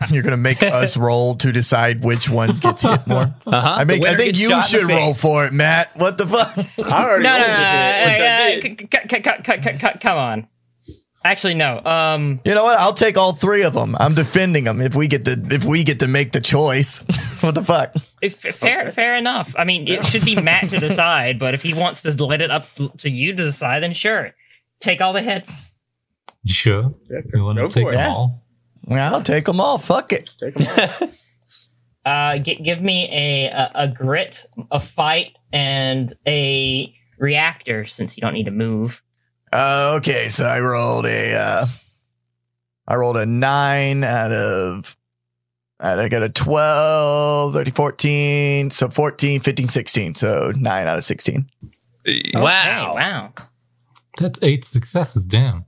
You're 0.09 0.23
gonna 0.23 0.37
make 0.37 0.61
us 0.61 0.97
roll 1.07 1.35
to 1.35 1.51
decide 1.51 2.03
which 2.03 2.29
one 2.29 2.55
gets 2.57 2.81
hit 2.81 3.07
more. 3.07 3.33
Uh-huh. 3.47 3.75
I 3.79 3.83
make. 3.85 4.03
I 4.03 4.15
think 4.15 4.37
you 4.37 4.61
should 4.63 4.89
roll 4.89 5.13
for 5.13 5.45
it, 5.45 5.53
Matt. 5.53 5.95
What 5.95 6.17
the 6.17 6.27
fuck? 6.27 6.57
I 6.85 7.05
already 7.05 7.23
No, 7.23 7.37
no, 7.37 7.47
rolled 8.63 9.83
no, 9.83 9.93
come 10.01 10.17
on. 10.17 10.47
Actually, 11.23 11.55
no. 11.55 11.83
Um, 11.83 12.39
You 12.45 12.53
know 12.53 12.63
what? 12.65 12.77
I'll 12.79 12.93
take 12.93 13.17
all 13.17 13.33
three 13.33 13.63
of 13.63 13.73
them. 13.73 13.95
I'm 13.99 14.13
defending 14.13 14.65
them 14.65 14.79
if 14.81 14.93
we 14.93 15.07
get 15.07 15.25
to 15.25 15.31
if 15.51 15.63
we 15.63 15.83
get 15.83 15.99
to 16.01 16.07
make 16.07 16.33
the 16.33 16.41
choice. 16.41 16.99
what 17.41 17.55
the 17.55 17.63
fuck? 17.63 17.95
if, 18.21 18.35
fair, 18.39 18.91
fair 18.91 19.15
enough. 19.15 19.53
I 19.57 19.63
mean, 19.63 19.87
it 19.87 20.05
should 20.05 20.23
be 20.25 20.35
Matt 20.35 20.69
to 20.69 20.79
decide, 20.79 21.39
but 21.39 21.53
if 21.55 21.63
he 21.63 21.73
wants 21.73 22.01
to 22.03 22.11
let 22.25 22.41
it 22.41 22.51
up 22.51 22.67
to 22.99 23.09
you 23.09 23.31
to 23.35 23.43
decide, 23.43 23.81
then 23.81 23.93
sure, 23.93 24.33
take 24.79 25.01
all 25.01 25.13
the 25.13 25.21
hits. 25.21 25.73
You 26.43 26.53
sure? 26.53 26.93
Yeah, 27.09 27.21
You 27.33 27.43
want 27.43 27.57
to 27.57 27.69
take 27.69 27.89
them 27.91 27.99
it. 28.01 28.07
all? 28.07 28.44
Yeah, 28.87 29.11
I'll 29.11 29.21
take 29.21 29.45
them 29.45 29.59
all. 29.59 29.77
Fuck 29.77 30.13
it. 30.13 30.31
Take 30.39 30.59
'em 30.59 30.89
all. 31.01 31.09
Uh, 32.05 32.37
gi- 32.37 32.61
give 32.63 32.83
me 32.83 33.09
a, 33.11 33.47
a 33.47 33.71
a 33.73 33.87
grit, 33.87 34.45
a 34.69 34.79
fight, 34.79 35.35
and 35.51 36.13
a 36.27 36.93
reactor 37.17 37.87
since 37.87 38.15
you 38.15 38.21
don't 38.21 38.33
need 38.35 38.43
to 38.43 38.51
move. 38.51 39.01
Uh, 39.51 39.95
okay, 39.97 40.29
so 40.29 40.45
I 40.45 40.59
rolled 40.59 41.07
a 41.07 41.33
uh 41.33 41.65
I 42.87 42.93
rolled 42.93 43.17
a 43.17 43.25
9 43.25 44.03
out 44.03 44.31
of 44.31 44.95
I 45.79 46.07
got 46.07 46.21
a 46.21 46.29
12, 46.29 47.53
30, 47.53 47.71
14, 47.71 48.69
so 48.69 48.87
14, 48.87 49.39
15, 49.39 49.67
16. 49.67 50.13
So 50.13 50.51
9 50.55 50.87
out 50.87 50.97
of 50.99 51.03
16. 51.03 51.49
Okay, 52.07 52.31
Wow. 52.35 52.93
wow. 52.93 53.33
That's 54.19 54.37
eight 54.43 54.63
successes. 54.63 55.25
Damn. 55.25 55.65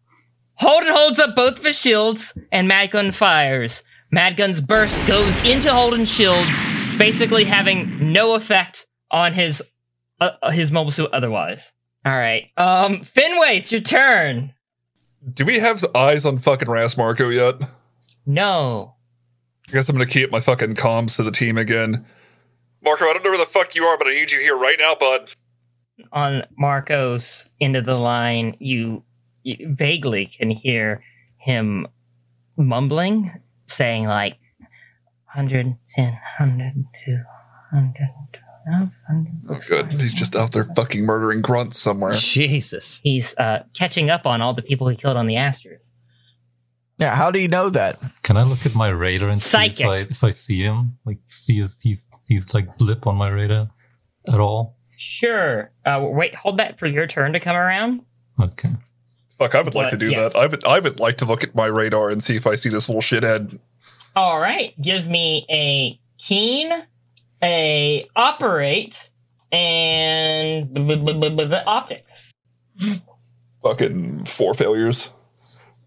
Holden 0.60 0.92
holds 0.92 1.20
up 1.20 1.36
both 1.36 1.60
of 1.60 1.66
his 1.66 1.78
shields, 1.78 2.34
and 2.52 2.70
Madgun 2.70 3.14
fires. 3.14 3.84
Madgun's 4.12 4.62
burst 4.62 4.96
goes 5.08 5.38
into 5.46 5.72
Holden's 5.72 6.12
shields, 6.12 6.56
basically 6.98 7.44
having 7.44 8.12
no 8.12 8.34
effect 8.36 8.88
on 9.12 9.34
his 9.34 9.62
uh, 10.20 10.32
uh, 10.42 10.52
his 10.52 10.72
mobile 10.72 10.92
suit 10.92 11.10
otherwise. 11.14 11.72
All 12.06 12.18
right, 12.18 12.48
um, 12.58 13.02
Finway, 13.02 13.58
it's 13.58 13.72
your 13.72 13.82
turn. 13.82 14.54
Do 15.34 15.46
we 15.46 15.60
have 15.60 15.84
eyes 15.94 16.26
on 16.26 16.38
fucking 16.38 16.68
Rasmarco 16.68 17.34
yet? 17.34 17.70
No, 18.26 18.96
I 19.68 19.72
guess 19.74 19.90
I'm 19.90 19.96
gonna 19.96 20.06
keep 20.06 20.32
my 20.32 20.40
fucking 20.40 20.76
comms 20.76 21.16
to 21.18 21.24
the 21.24 21.32
team 21.32 21.58
again. 21.58 22.06
Marco, 22.82 23.06
I 23.06 23.14
don't 23.14 23.24
know 23.24 23.30
where 23.32 23.40
the 23.40 23.46
fuck 23.46 23.76
you 23.76 23.84
are, 23.84 23.98
but 23.98 24.08
I 24.08 24.14
need 24.14 24.32
you 24.32 24.40
here 24.40 24.58
right 24.58 24.78
now, 24.80 24.96
bud. 24.96 25.30
on 26.14 26.44
Marco's 26.58 27.50
end 27.60 27.76
of 27.76 27.86
the 27.86 27.96
line, 27.96 28.56
you, 28.60 29.04
you 29.48 29.74
vaguely 29.74 30.26
can 30.26 30.50
hear 30.50 31.02
him 31.38 31.88
mumbling, 32.58 33.32
saying 33.68 34.06
like 34.06 34.38
110, 35.34 35.78
102, 35.96 37.12
112, 37.72 38.90
100. 39.08 39.32
Oh, 39.50 39.60
good. 39.70 40.02
He's 40.02 40.14
just 40.14 40.36
out 40.36 40.52
there 40.52 40.66
fucking 40.76 41.06
murdering 41.06 41.42
grunts 41.42 41.80
somewhere. 41.80 42.12
Jesus. 42.12 43.00
He's 43.04 43.38
uh, 43.38 43.64
catching 43.74 44.10
up 44.10 44.26
on 44.26 44.42
all 44.42 44.54
the 44.54 44.62
people 44.62 44.90
he 44.90 44.98
killed 44.98 45.16
on 45.18 45.28
the 45.28 45.36
Astros. 45.36 45.80
Yeah, 46.98 47.16
how 47.16 47.30
do 47.30 47.40
you 47.40 47.48
know 47.48 47.70
that? 47.70 48.00
Can 48.24 48.38
I 48.38 48.44
look 48.44 48.66
at 48.66 48.74
my 48.74 48.90
radar 48.90 49.30
and 49.30 49.42
see 49.42 49.66
if 49.68 49.82
I, 49.82 49.98
if 49.98 50.24
I 50.24 50.32
see 50.32 50.62
him? 50.62 50.98
Like, 51.06 51.20
see 51.30 51.60
his, 51.60 51.80
he's, 51.80 52.08
he's 52.28 52.54
like 52.56 52.78
blip 52.80 53.06
on 53.06 53.16
my 53.16 53.30
radar 53.30 53.70
at 54.28 54.40
all? 54.40 54.76
Sure. 54.98 55.72
Uh, 55.86 56.00
wait, 56.02 56.34
hold 56.34 56.58
that 56.58 56.80
for 56.80 56.88
your 56.88 57.06
turn 57.06 57.34
to 57.34 57.40
come 57.40 57.56
around. 57.56 58.02
Okay. 58.42 58.72
Fuck, 59.40 59.54
I 59.56 59.62
would 59.62 59.76
like 59.76 59.86
But, 59.88 59.92
to 59.92 59.98
do 59.98 60.10
yes. 60.10 60.34
that. 60.34 60.40
I 60.40 60.48
would 60.48 60.66
I 60.66 60.80
would 60.80 61.00
like 61.00 61.18
to 61.18 61.26
look 61.26 61.44
at 61.44 61.54
my 61.56 61.68
radar 61.68 62.10
and 62.10 62.24
see 62.24 62.36
if 62.36 62.48
I 62.48 62.56
see 62.56 62.70
this 62.70 62.90
little 62.90 63.02
shithead. 63.02 63.60
All 64.16 64.40
right, 64.40 64.74
give 64.82 65.06
me 65.06 65.46
a 65.50 66.00
keen, 66.22 66.72
a 67.44 68.08
operate, 68.16 69.10
and 69.52 70.74
b- 70.74 70.82
b- 70.96 70.96
b- 71.14 71.30
b- 71.30 71.46
b- 71.46 71.56
optics. 71.68 72.12
Fucking 73.64 74.26
four 74.26 74.54
failures. 74.54 75.10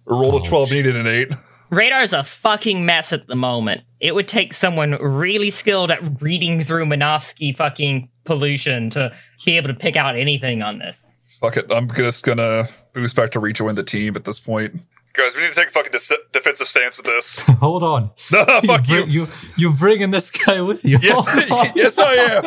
Rolled 0.06 0.34
a 0.34 0.38
Oh, 0.38 0.42
12, 0.44 0.68
shit. 0.68 0.76
needed 0.76 0.96
an 0.96 1.06
8. 1.06 1.28
Radar's 1.70 2.12
a 2.12 2.24
fucking 2.24 2.84
mess 2.84 3.12
at 3.12 3.26
the 3.28 3.36
moment. 3.36 3.82
It 4.00 4.14
would 4.14 4.26
take 4.26 4.52
someone 4.54 4.92
really 5.00 5.50
skilled 5.50 5.90
at 5.92 6.20
reading 6.20 6.64
through 6.64 6.86
Minovsky 6.86 7.56
fucking 7.56 8.08
pollution 8.24 8.90
to 8.90 9.12
be 9.44 9.56
able 9.56 9.68
to 9.68 9.74
pick 9.74 9.96
out 9.96 10.16
anything 10.16 10.62
on 10.62 10.78
this. 10.78 10.96
Fuck 11.40 11.56
it. 11.56 11.66
I'm 11.70 11.88
just 11.92 12.24
gonna 12.24 12.68
boost 12.92 13.16
back 13.16 13.30
to 13.32 13.40
rejoin 13.40 13.74
the 13.74 13.82
team 13.84 14.16
at 14.16 14.24
this 14.24 14.38
point. 14.38 14.80
Guys, 15.12 15.34
we 15.34 15.42
need 15.42 15.48
to 15.48 15.54
take 15.54 15.68
a 15.68 15.72
fucking 15.72 15.90
dis- 15.92 16.12
defensive 16.32 16.68
stance 16.68 16.96
with 16.96 17.06
this. 17.06 17.38
Hold 17.60 17.82
on. 17.82 18.10
No, 18.32 18.44
fuck 18.44 18.88
you. 18.88 18.94
bring, 19.02 19.10
you. 19.10 19.28
You 19.56 19.70
bringing 19.72 20.10
this 20.12 20.30
guy 20.30 20.60
with 20.60 20.84
you? 20.84 20.98
Yes, 21.02 21.26
yes, 21.74 21.98
I 21.98 22.14
am. 22.14 22.44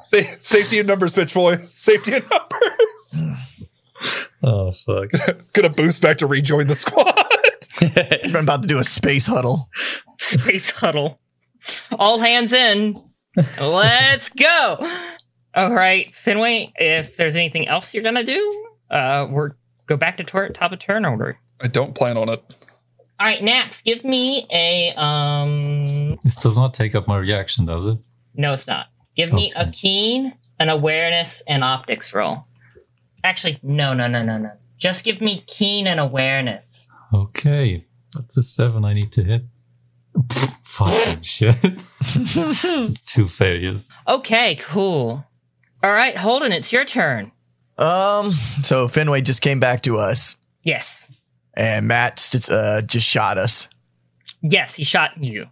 Sa- 0.00 0.34
safety 0.42 0.78
in 0.78 0.86
numbers, 0.86 1.12
bitch 1.14 1.34
boy. 1.34 1.58
Safety 1.74 2.14
in 2.14 2.22
numbers. 2.30 3.22
oh 4.42 4.72
fuck. 4.86 5.10
Gonna 5.52 5.68
boost 5.68 6.00
back 6.00 6.16
to 6.18 6.26
rejoin 6.26 6.66
the 6.66 6.74
squad. 6.74 7.12
I'm 8.24 8.34
about 8.36 8.62
to 8.62 8.68
do 8.68 8.78
a 8.78 8.84
space 8.84 9.26
huddle. 9.26 9.68
Space 10.18 10.70
huddle. 10.70 11.20
All 11.92 12.20
hands 12.20 12.52
in. 12.52 13.02
Let's 13.60 14.30
go. 14.30 14.78
All 15.58 15.74
right, 15.74 16.14
Finway. 16.24 16.70
If 16.76 17.16
there's 17.16 17.34
anything 17.34 17.66
else 17.66 17.92
you're 17.92 18.04
gonna 18.04 18.22
do, 18.22 18.66
uh, 18.92 19.26
we're 19.28 19.54
go 19.86 19.96
back 19.96 20.16
to 20.18 20.22
tor- 20.24 20.50
top 20.50 20.70
of 20.70 20.78
turn 20.78 21.04
order. 21.04 21.36
I 21.60 21.66
don't 21.66 21.96
plan 21.96 22.16
on 22.16 22.28
it. 22.28 22.40
All 23.18 23.26
right, 23.26 23.42
Naps, 23.42 23.82
give 23.82 24.04
me 24.04 24.46
a 24.52 24.94
um. 24.96 26.16
This 26.22 26.36
does 26.36 26.56
not 26.56 26.74
take 26.74 26.94
up 26.94 27.08
my 27.08 27.18
reaction, 27.18 27.66
does 27.66 27.86
it? 27.86 27.98
No, 28.36 28.52
it's 28.52 28.68
not. 28.68 28.86
Give 29.16 29.32
me 29.32 29.52
a 29.56 29.68
keen, 29.72 30.32
an 30.60 30.68
awareness, 30.68 31.42
and 31.48 31.64
optics 31.64 32.14
roll. 32.14 32.44
Actually, 33.24 33.58
no, 33.64 33.94
no, 33.94 34.06
no, 34.06 34.22
no, 34.22 34.38
no. 34.38 34.52
Just 34.76 35.02
give 35.02 35.20
me 35.20 35.42
keen 35.48 35.88
and 35.88 35.98
awareness. 35.98 36.86
Okay. 37.12 37.84
That's 38.14 38.36
a 38.36 38.44
seven 38.44 38.84
I 38.84 38.92
need 38.92 39.10
to 39.10 39.24
hit. 39.24 39.42
Fucking 40.62 41.22
shit. 41.22 41.56
It's 42.00 43.02
two 43.02 43.28
failures. 43.28 43.90
Okay, 44.06 44.56
cool. 44.62 45.24
All 45.82 45.92
right, 45.92 46.16
Holden, 46.16 46.52
it's 46.52 46.72
your 46.72 46.84
turn. 46.84 47.32
Um, 47.76 48.34
so 48.64 48.88
Fenway 48.88 49.20
just 49.20 49.40
came 49.40 49.60
back 49.60 49.82
to 49.84 49.98
us, 49.98 50.34
Yes, 50.64 51.12
and 51.54 51.86
Matt 51.86 52.16
just, 52.32 52.50
uh, 52.50 52.82
just 52.82 53.06
shot 53.06 53.38
us. 53.38 53.68
yes, 54.42 54.74
he 54.74 54.82
shot 54.84 55.12
you. 55.22 55.46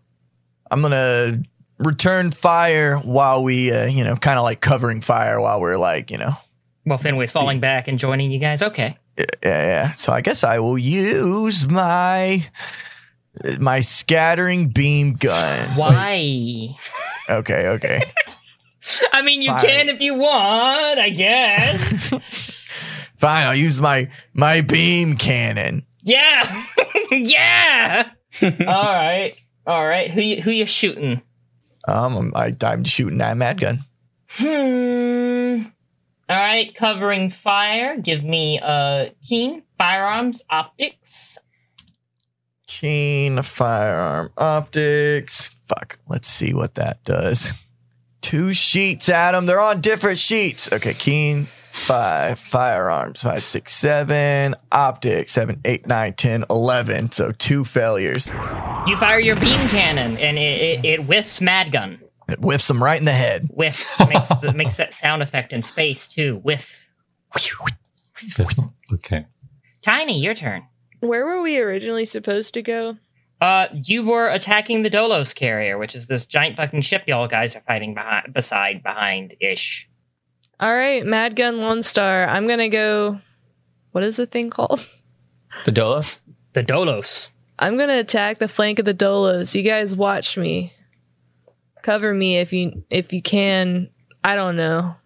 I'm 0.71 0.83
gonna 0.83 1.43
return 1.79 2.33
fire 2.33 2.97
while 2.99 3.45
we, 3.45 3.71
uh, 3.71 3.87
you 3.87 4.03
know, 4.03 4.17
kind 4.17 4.39
of 4.39 4.43
like 4.43 4.61
covering 4.61 5.01
fire 5.01 5.41
while 5.41 5.61
we're 5.61 5.77
like, 5.77 6.11
you 6.11 6.19
know, 6.19 6.35
Well, 6.85 6.99
Finway's 6.99 7.31
falling 7.33 7.61
back 7.61 7.87
and 7.87 7.97
joining 7.99 8.33
you 8.33 8.41
guys. 8.41 8.63
Okay. 8.63 8.97
yeah, 9.17 9.25
yeah. 9.43 9.93
So 9.95 10.13
I 10.13 10.21
guess 10.21 10.43
I 10.43 10.59
will 10.59 10.77
use 10.79 11.69
my 11.69 12.45
my 13.61 13.81
scattering 13.83 14.69
beam 14.71 15.13
gun. 15.15 15.77
Why? 15.77 16.77
Okay, 17.29 17.67
okay. 17.71 18.13
I 19.13 19.23
mean, 19.23 19.43
you 19.43 19.51
Fine. 19.51 19.65
can 19.67 19.89
if 19.89 20.01
you 20.01 20.15
want, 20.15 20.99
I 20.99 21.11
guess. 21.11 22.11
Fine, 23.17 23.47
I'll 23.47 23.55
use 23.55 23.81
my 23.81 24.11
my 24.35 24.61
beam 24.61 25.17
cannon. 25.17 25.87
yeah, 26.03 26.65
yeah. 27.11 28.11
all 28.43 28.49
right, 28.57 29.35
all 29.67 29.87
right. 29.87 30.11
Who 30.11 30.21
you, 30.21 30.43
who 30.43 30.51
you 30.51 30.67
shooting? 30.67 31.23
Um, 31.89 32.33
I, 32.35 32.55
I'm 32.63 32.85
shooting 32.85 33.19
that 33.19 33.37
mad 33.37 33.61
gun. 33.61 33.85
Hmm. 34.29 35.67
All 36.29 36.37
right, 36.37 36.75
covering 36.75 37.33
fire. 37.45 37.97
Give 37.99 38.23
me 38.25 38.59
uh 38.63 39.07
keen 39.27 39.63
firearms 39.79 40.43
optics. 40.51 41.39
Keen 42.67 43.43
firearm 43.43 44.31
optics. 44.37 45.51
Fuck. 45.69 45.99
Let's 46.09 46.29
see 46.29 46.53
what 46.53 46.75
that 46.75 47.03
does. 47.05 47.53
Two 48.27 48.53
sheets, 48.53 49.09
Adam. 49.09 49.47
They're 49.47 49.61
on 49.61 49.81
different 49.81 50.19
sheets. 50.19 50.73
Okay, 50.73 50.95
keen 50.95 51.47
five 51.73 52.41
firearms 52.41 53.23
five 53.23 53.45
six 53.45 53.73
seven 53.73 54.57
optics 54.73 55.31
seven 55.31 55.61
eight 55.65 55.87
nine 55.87 56.13
ten 56.13 56.45
eleven. 56.51 57.13
So 57.13 57.31
two 57.31 57.65
failures. 57.65 58.29
You 58.89 58.97
fire 58.97 59.21
your 59.21 59.37
beam 59.37 59.61
cannon, 59.69 60.17
and 60.17 60.39
it, 60.39 60.61
it, 60.61 60.85
it 60.85 61.01
whiffs 61.03 61.41
mad 61.41 61.71
gun. 61.71 62.01
It 62.29 62.41
whiffs 62.41 62.67
them 62.67 62.83
right 62.83 62.99
in 62.99 63.05
the 63.05 63.13
head. 63.13 63.49
Whiff 63.55 63.87
makes 64.09 64.29
the, 64.41 64.53
makes 64.53 64.77
that 64.79 64.93
sound 64.93 65.23
effect 65.23 65.53
in 65.53 65.63
space 65.63 66.09
too. 66.09 66.41
Whiff. 66.43 66.81
That's 67.33 68.59
not, 68.59 68.73
okay. 68.95 69.25
Tiny, 69.83 70.19
your 70.19 70.35
turn. 70.35 70.67
Where 70.99 71.25
were 71.25 71.43
we 71.43 71.59
originally 71.59 72.07
supposed 72.07 72.55
to 72.55 72.63
go? 72.63 72.97
Uh, 73.41 73.67
you 73.73 74.05
were 74.05 74.29
attacking 74.29 74.83
the 74.83 74.91
Dolos 74.91 75.35
carrier, 75.35 75.77
which 75.77 75.95
is 75.95 76.07
this 76.07 76.25
giant 76.25 76.57
fucking 76.57 76.81
ship 76.81 77.03
y'all 77.07 77.29
guys 77.29 77.55
are 77.55 77.63
fighting 77.67 77.95
behind, 77.95 78.33
beside, 78.33 78.83
behind 78.83 79.35
ish. 79.41 79.89
All 80.59 80.75
right, 80.75 81.05
Mad 81.05 81.37
Gun 81.37 81.61
Lone 81.61 81.83
Star. 81.83 82.27
I'm 82.27 82.49
gonna 82.49 82.71
go. 82.71 83.21
What 83.93 84.05
is 84.05 84.17
the 84.17 84.27
thing 84.27 84.51
called? 84.51 84.87
The 85.65 85.73
Dolos. 85.73 86.19
The 86.53 86.63
Dolos. 86.63 87.29
I'm 87.59 87.79
gonna 87.79 87.99
attack 87.99 88.39
the 88.39 88.49
flank 88.49 88.79
of 88.79 88.85
the 88.85 88.93
Dolos. 88.93 89.55
You 89.55 89.63
guys 89.63 89.97
watch 89.97 90.37
me. 90.37 90.75
Cover 91.83 92.13
me 92.13 92.37
if 92.37 92.53
you 92.53 92.85
if 92.91 93.15
you 93.15 93.23
can. 93.23 93.89
I 94.23 94.37
don't 94.37 94.57
know. 94.57 94.97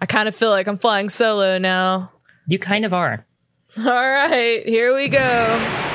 I 0.00 0.06
kind 0.06 0.26
of 0.26 0.34
feel 0.34 0.48
like 0.48 0.68
I'm 0.68 0.78
flying 0.78 1.10
solo 1.10 1.58
now. 1.58 2.12
You 2.46 2.58
kind 2.58 2.86
of 2.86 2.94
are. 2.94 3.26
All 3.76 3.84
right, 3.84 4.64
here 4.64 4.94
we 4.94 5.08
go. 5.08 5.90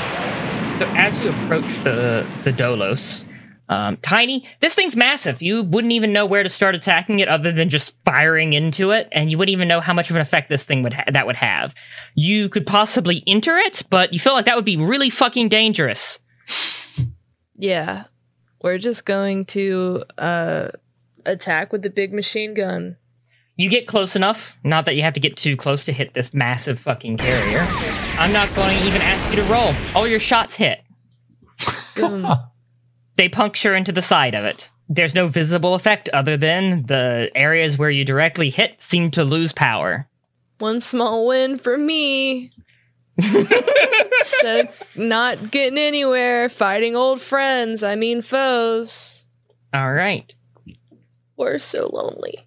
So 0.77 0.85
as 0.95 1.19
you 1.21 1.29
approach 1.31 1.83
the 1.83 2.29
the 2.43 2.51
Dolos, 2.51 3.25
um, 3.67 3.97
Tiny, 3.97 4.47
this 4.61 4.75
thing's 4.75 4.95
massive. 4.95 5.41
You 5.41 5.63
wouldn't 5.63 5.91
even 5.91 6.13
know 6.13 6.25
where 6.25 6.43
to 6.43 6.49
start 6.49 6.75
attacking 6.75 7.19
it, 7.19 7.27
other 7.27 7.51
than 7.51 7.69
just 7.69 7.95
firing 8.05 8.53
into 8.53 8.91
it, 8.91 9.09
and 9.11 9.31
you 9.31 9.39
wouldn't 9.39 9.53
even 9.53 9.67
know 9.67 9.81
how 9.81 9.93
much 9.93 10.11
of 10.11 10.15
an 10.15 10.21
effect 10.21 10.49
this 10.49 10.63
thing 10.63 10.83
would 10.83 10.93
ha- 10.93 11.05
that 11.11 11.25
would 11.25 11.35
have. 11.35 11.73
You 12.13 12.47
could 12.47 12.67
possibly 12.67 13.23
enter 13.25 13.57
it, 13.57 13.83
but 13.89 14.13
you 14.13 14.19
feel 14.19 14.33
like 14.33 14.45
that 14.45 14.55
would 14.55 14.65
be 14.65 14.77
really 14.77 15.09
fucking 15.09 15.49
dangerous. 15.49 16.19
Yeah, 17.55 18.03
we're 18.61 18.77
just 18.77 19.03
going 19.03 19.45
to 19.45 20.03
uh 20.19 20.69
attack 21.25 21.71
with 21.71 21.81
the 21.81 21.89
big 21.89 22.13
machine 22.13 22.53
gun. 22.53 22.97
You 23.57 23.69
get 23.69 23.87
close 23.87 24.15
enough, 24.15 24.57
not 24.63 24.85
that 24.85 24.95
you 24.95 25.01
have 25.01 25.15
to 25.15 25.19
get 25.19 25.35
too 25.35 25.57
close 25.57 25.83
to 25.85 25.91
hit 25.91 26.13
this 26.13 26.33
massive 26.33 26.79
fucking 26.79 27.17
carrier. 27.17 27.65
I'm 28.19 28.31
not 28.31 28.53
going 28.55 28.77
to 28.77 28.85
even 28.85 29.01
ask 29.01 29.35
you 29.35 29.41
to 29.41 29.51
roll. 29.51 29.73
All 29.95 30.07
your 30.07 30.19
shots 30.19 30.55
hit. 30.55 30.79
They 33.17 33.27
puncture 33.27 33.75
into 33.75 33.91
the 33.91 34.01
side 34.01 34.35
of 34.35 34.45
it. 34.45 34.69
There's 34.87 35.15
no 35.15 35.27
visible 35.27 35.73
effect 35.73 36.07
other 36.09 36.37
than 36.37 36.85
the 36.85 37.31
areas 37.35 37.77
where 37.77 37.89
you 37.89 38.05
directly 38.05 38.51
hit 38.51 38.81
seem 38.81 39.11
to 39.11 39.23
lose 39.23 39.51
power. 39.51 40.07
One 40.59 40.79
small 40.79 41.27
win 41.27 41.57
for 41.57 41.77
me. 41.77 42.51
Instead 43.17 44.67
of 44.67 44.69
not 44.95 45.49
getting 45.49 45.79
anywhere, 45.79 46.47
fighting 46.47 46.95
old 46.95 47.19
friends, 47.19 47.81
I 47.81 47.95
mean 47.95 48.21
foes. 48.21 49.25
All 49.73 49.91
right. 49.91 50.31
We're 51.35 51.59
so 51.59 51.89
lonely. 51.91 52.46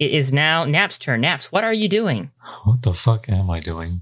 It 0.00 0.12
is 0.12 0.32
now 0.32 0.64
Nap's 0.64 0.98
turn. 0.98 1.20
Naps, 1.20 1.52
what 1.52 1.62
are 1.62 1.74
you 1.74 1.86
doing? 1.86 2.30
What 2.64 2.80
the 2.80 2.94
fuck 2.94 3.28
am 3.28 3.50
I 3.50 3.60
doing? 3.60 4.00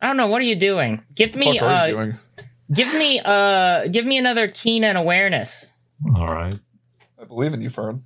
I 0.00 0.06
don't 0.06 0.16
know. 0.16 0.26
What 0.26 0.40
are 0.40 0.46
you 0.46 0.56
doing? 0.56 1.02
Give 1.14 1.36
me 1.36 1.58
fuck 1.58 1.62
are 1.62 1.68
uh 1.68 1.86
you 1.86 1.94
doing? 1.94 2.14
give 2.72 2.94
me 2.94 3.20
uh 3.22 3.88
give 3.88 4.06
me 4.06 4.16
another 4.16 4.48
keen 4.48 4.82
and 4.82 4.96
awareness. 4.96 5.66
All 6.16 6.28
right. 6.28 6.58
I 7.20 7.24
believe 7.24 7.52
in 7.52 7.60
you, 7.60 7.68
Fern. 7.68 8.04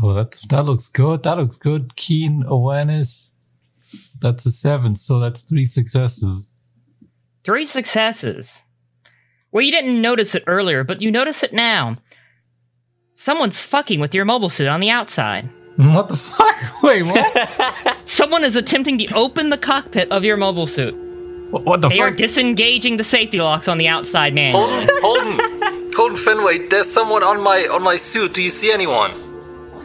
Oh, 0.00 0.14
that's 0.14 0.46
that 0.46 0.64
looks 0.64 0.86
good. 0.86 1.24
That 1.24 1.38
looks 1.38 1.56
good. 1.56 1.96
Keen 1.96 2.44
awareness. 2.46 3.32
That's 4.20 4.46
a 4.46 4.52
seven, 4.52 4.94
so 4.94 5.18
that's 5.18 5.42
three 5.42 5.66
successes. 5.66 6.48
Three 7.42 7.66
successes. 7.66 8.62
Well, 9.50 9.62
you 9.62 9.72
didn't 9.72 10.00
notice 10.00 10.36
it 10.36 10.44
earlier, 10.46 10.84
but 10.84 11.00
you 11.02 11.10
notice 11.10 11.42
it 11.42 11.52
now. 11.52 11.96
Someone's 13.16 13.60
fucking 13.60 13.98
with 13.98 14.14
your 14.14 14.24
mobile 14.24 14.48
suit 14.48 14.68
on 14.68 14.80
the 14.80 14.90
outside. 14.90 15.48
What 15.76 16.08
the 16.08 16.16
fuck? 16.16 16.56
Wait, 16.82 17.02
what? 17.04 17.98
Someone 18.04 18.44
is 18.44 18.54
attempting 18.56 18.98
to 18.98 19.12
open 19.14 19.50
the 19.50 19.58
cockpit 19.58 20.10
of 20.12 20.22
your 20.24 20.36
mobile 20.36 20.66
suit. 20.66 20.94
what, 21.50 21.64
what 21.64 21.80
the 21.80 21.88
They 21.88 21.98
are 22.00 22.10
disengaging 22.10 22.96
the 22.96 23.04
safety 23.04 23.40
locks 23.40 23.66
on 23.68 23.78
the 23.78 23.88
outside 23.88 24.34
manually. 24.34 24.86
Holden, 25.00 25.38
Holden, 25.40 25.92
Holden 25.94 26.18
Fenway. 26.24 26.68
There's 26.68 26.90
someone 26.92 27.22
on 27.24 27.40
my 27.42 27.66
on 27.66 27.82
my 27.82 27.96
suit. 27.96 28.34
Do 28.34 28.42
you 28.42 28.50
see 28.50 28.70
anyone? 28.72 29.10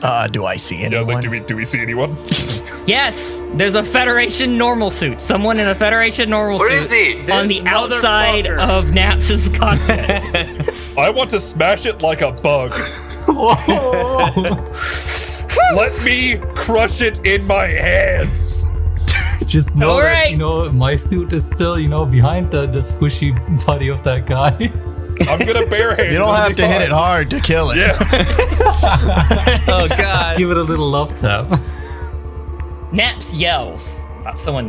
Uh, 0.03 0.27
do 0.27 0.45
I 0.45 0.55
see 0.55 0.77
Yeah, 0.79 0.85
I 0.85 0.99
was 0.99 1.09
anyone? 1.09 1.15
like, 1.15 1.21
do 1.23 1.29
we 1.31 1.39
do 1.41 1.55
we 1.55 1.65
see 1.65 1.81
anyone? 1.81 2.15
yes, 2.85 3.41
there's 3.55 3.75
a 3.75 3.83
Federation 3.83 4.57
normal 4.57 4.91
suit. 4.91 5.19
Someone 5.19 5.59
in 5.59 5.67
a 5.67 5.75
Federation 5.75 6.29
normal 6.29 6.59
Where 6.59 6.69
suit 6.83 6.91
is 6.91 7.25
he? 7.25 7.31
on 7.31 7.47
This 7.47 7.59
the 7.61 7.67
outside 7.67 8.45
motherfucker. 8.45 8.59
of 8.59 8.93
Naps's 8.93 9.49
cockpit. 9.49 10.73
I 10.97 11.09
want 11.09 11.31
to 11.31 11.39
smash 11.39 11.85
it 11.87 12.01
like 12.01 12.21
a 12.21 12.31
bug. 12.31 12.71
Let 15.75 16.01
me 16.03 16.37
crush 16.55 17.01
it 17.01 17.25
in 17.25 17.45
my 17.45 17.65
hands. 17.65 18.63
Just 19.45 19.75
know 19.75 19.91
All 19.91 19.97
that 19.97 20.03
right. 20.03 20.31
you 20.31 20.37
know 20.37 20.69
my 20.71 20.95
suit 20.95 21.33
is 21.33 21.45
still 21.47 21.79
you 21.79 21.87
know 21.87 22.05
behind 22.05 22.51
the 22.51 22.67
the 22.67 22.79
squishy 22.79 23.33
body 23.65 23.87
of 23.89 24.03
that 24.03 24.25
guy. 24.25 24.49
I'm 25.27 25.39
gonna 25.39 25.65
barehand. 25.73 26.11
you 26.11 26.17
don't 26.17 26.35
have 26.35 26.55
to 26.55 26.67
hit 26.67 26.81
it 26.81 26.91
hard 26.91 27.29
to 27.31 27.39
kill 27.39 27.71
it. 27.71 27.77
Yeah. 27.77 27.97
Oh 29.67 29.87
god. 29.97 30.37
Give 30.37 30.51
it 30.51 30.57
a 30.57 30.63
little 30.63 30.87
love 30.89 31.17
tap. 31.19 31.59
Naps 32.91 33.31
yells 33.33 33.97
about 34.21 34.37
someone, 34.37 34.67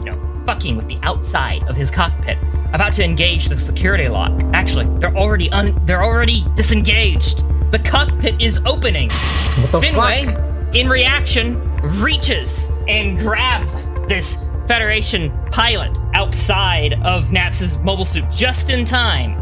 you 0.00 0.06
know, 0.10 0.42
fucking 0.46 0.76
with 0.76 0.88
the 0.88 0.98
outside 1.02 1.62
of 1.68 1.76
his 1.76 1.90
cockpit, 1.90 2.38
about 2.72 2.92
to 2.94 3.04
engage 3.04 3.48
the 3.48 3.56
security 3.58 4.08
lock. 4.08 4.32
Actually, 4.52 4.86
they're 4.98 5.16
already 5.16 5.50
un- 5.50 5.80
they're 5.86 6.02
already 6.02 6.44
disengaged. 6.54 7.44
The 7.70 7.78
cockpit 7.78 8.40
is 8.40 8.60
opening. 8.66 9.10
What 9.10 9.72
the 9.72 9.80
Finway, 9.80 10.24
fuck? 10.26 10.74
in 10.74 10.88
reaction, 10.88 11.60
reaches 12.00 12.68
and 12.88 13.18
grabs 13.18 13.72
this 14.08 14.36
Federation 14.66 15.30
pilot 15.50 15.98
outside 16.14 16.94
of 17.02 17.32
Naps's 17.32 17.78
mobile 17.78 18.04
suit 18.04 18.24
just 18.30 18.70
in 18.70 18.84
time. 18.84 19.36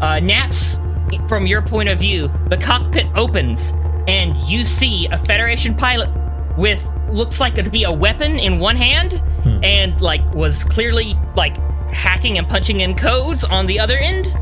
Uh, 0.00 0.20
Naps, 0.20 0.78
from 1.28 1.46
your 1.46 1.62
point 1.62 1.88
of 1.88 1.98
view, 1.98 2.30
the 2.48 2.56
cockpit 2.56 3.06
opens 3.16 3.72
and 4.06 4.36
you 4.36 4.64
see 4.64 5.06
a 5.08 5.18
Federation 5.18 5.74
pilot 5.74 6.08
with 6.56 6.80
looks 7.10 7.40
like 7.40 7.58
it 7.58 7.62
to 7.64 7.70
be 7.70 7.84
a 7.84 7.92
weapon 7.92 8.38
in 8.38 8.58
one 8.58 8.76
hand 8.76 9.22
and 9.64 10.00
like 10.00 10.22
was 10.34 10.62
clearly 10.64 11.16
like 11.36 11.56
hacking 11.92 12.36
and 12.38 12.46
punching 12.48 12.80
in 12.80 12.94
codes 12.94 13.42
on 13.44 13.66
the 13.66 13.80
other 13.80 13.96
end. 13.96 14.32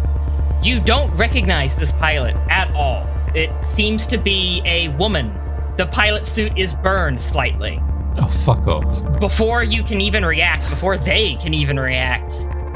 You 0.63 0.81
don't 0.81 1.17
recognize 1.17 1.77
this 1.77 1.93
pilot 1.93 2.35
at 2.51 2.71
all. 2.75 3.07
It 3.37 3.51
seems 3.75 4.07
to 4.07 4.17
be 4.17 4.63
a 4.65 4.89
woman. 4.97 5.31
The 5.77 5.85
pilot 5.89 6.27
suit 6.27 6.57
is 6.57 6.75
burned 6.75 7.21
slightly. 7.21 7.79
Oh, 8.19 8.31
fuck 8.47 8.67
off. 8.67 9.21
Before 9.21 9.63
you 9.63 9.85
can 9.85 10.01
even 10.01 10.25
react, 10.25 10.71
before 10.71 10.97
they 10.97 11.35
can 11.35 11.53
even 11.53 11.79
react, 11.79 12.33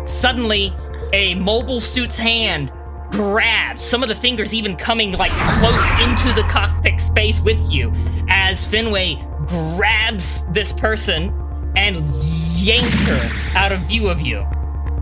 suddenly 0.06 0.70
a 1.14 1.34
mobile 1.36 1.80
suit's 1.80 2.18
hand 2.18 2.70
grabs, 3.10 3.82
some 3.82 4.02
of 4.02 4.10
the 4.10 4.14
fingers 4.14 4.52
even 4.52 4.76
coming 4.76 5.12
like 5.12 5.32
close 5.58 5.82
into 6.02 6.30
the 6.34 6.46
cockpit 6.50 7.00
space 7.00 7.40
with 7.40 7.58
you, 7.70 7.90
as 8.28 8.66
Finway 8.66 9.16
grabs 9.48 10.44
this 10.50 10.74
person 10.74 11.34
and 11.74 12.14
yanks 12.54 13.02
her 13.04 13.30
out 13.54 13.72
of 13.72 13.80
view 13.88 14.10
of 14.10 14.20
you. 14.20 14.46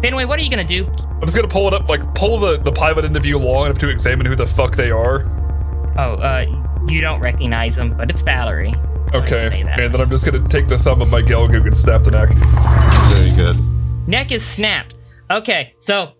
Finway, 0.04 0.28
what 0.28 0.38
are 0.38 0.42
you 0.42 0.50
gonna 0.50 0.62
do? 0.62 0.86
I'm 0.86 1.22
just 1.22 1.34
gonna 1.34 1.48
pull 1.48 1.66
it 1.66 1.74
up, 1.74 1.88
like 1.88 2.14
pull 2.14 2.38
the, 2.38 2.58
the 2.58 2.70
pilot 2.70 3.04
into 3.04 3.18
view 3.18 3.40
long 3.40 3.66
enough 3.66 3.78
to 3.78 3.88
examine 3.88 4.24
who 4.24 4.36
the 4.36 4.46
fuck 4.46 4.76
they 4.76 4.92
are. 4.92 5.28
Oh, 6.00 6.14
uh, 6.14 6.46
you 6.88 7.00
don't 7.00 7.20
recognize 7.20 7.76
him, 7.76 7.96
but 7.96 8.08
it's 8.08 8.22
Valerie. 8.22 8.72
Okay, 9.12 9.64
and 9.68 9.92
then 9.92 10.00
I'm 10.00 10.08
just 10.08 10.24
gonna 10.24 10.46
take 10.48 10.68
the 10.68 10.78
thumb 10.78 11.02
of 11.02 11.08
my 11.08 11.22
Gelgoog 11.22 11.66
and 11.66 11.76
snap 11.76 12.04
the 12.04 12.12
neck. 12.12 12.28
Very 13.12 13.34
good. 13.34 13.58
Neck 14.06 14.30
is 14.30 14.46
snapped. 14.46 14.94
Okay, 15.28 15.74
so 15.80 16.12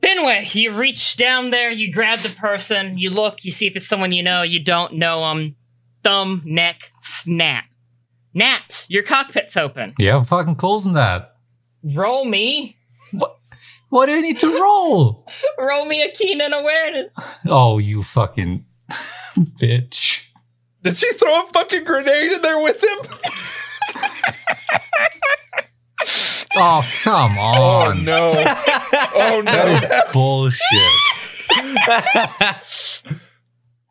Finway, 0.00 0.54
you 0.54 0.72
reach 0.72 1.16
down 1.16 1.50
there, 1.50 1.70
you 1.70 1.92
grab 1.92 2.20
the 2.20 2.30
person, 2.30 2.96
you 2.96 3.10
look, 3.10 3.44
you 3.44 3.52
see 3.52 3.66
if 3.66 3.76
it's 3.76 3.86
someone 3.86 4.10
you 4.10 4.22
know, 4.22 4.42
you 4.42 4.64
don't 4.64 4.94
know 4.94 5.20
them. 5.20 5.56
Thumb, 6.02 6.40
neck, 6.46 6.90
snap. 7.02 7.64
Naps, 8.32 8.86
your 8.88 9.02
cockpit's 9.02 9.56
open. 9.56 9.94
Yeah, 9.98 10.16
I'm 10.16 10.24
fucking 10.24 10.56
closing 10.56 10.94
that. 10.94 11.36
Roll 11.82 12.24
me. 12.24 12.76
What 13.90 14.06
do 14.06 14.12
I 14.12 14.22
need 14.22 14.38
to 14.40 14.52
roll? 14.60 15.24
Roll 15.58 15.84
me 15.84 16.02
a 16.02 16.10
keen 16.10 16.40
and 16.40 16.52
awareness. 16.52 17.12
Oh, 17.46 17.78
you 17.78 18.02
fucking 18.02 18.64
bitch. 19.38 20.22
Did 20.82 20.96
she 20.96 21.12
throw 21.14 21.44
a 21.44 21.46
fucking 21.52 21.84
grenade 21.84 22.32
in 22.32 22.42
there 22.42 22.60
with 22.62 22.82
him? 22.82 22.98
Oh, 26.56 26.88
come 27.02 27.36
Oh 27.36 27.90
on. 27.90 28.04
no! 28.04 28.32
Oh 28.36 29.42
no! 29.44 29.66
is 29.66 30.12
bullshit. 30.12 30.92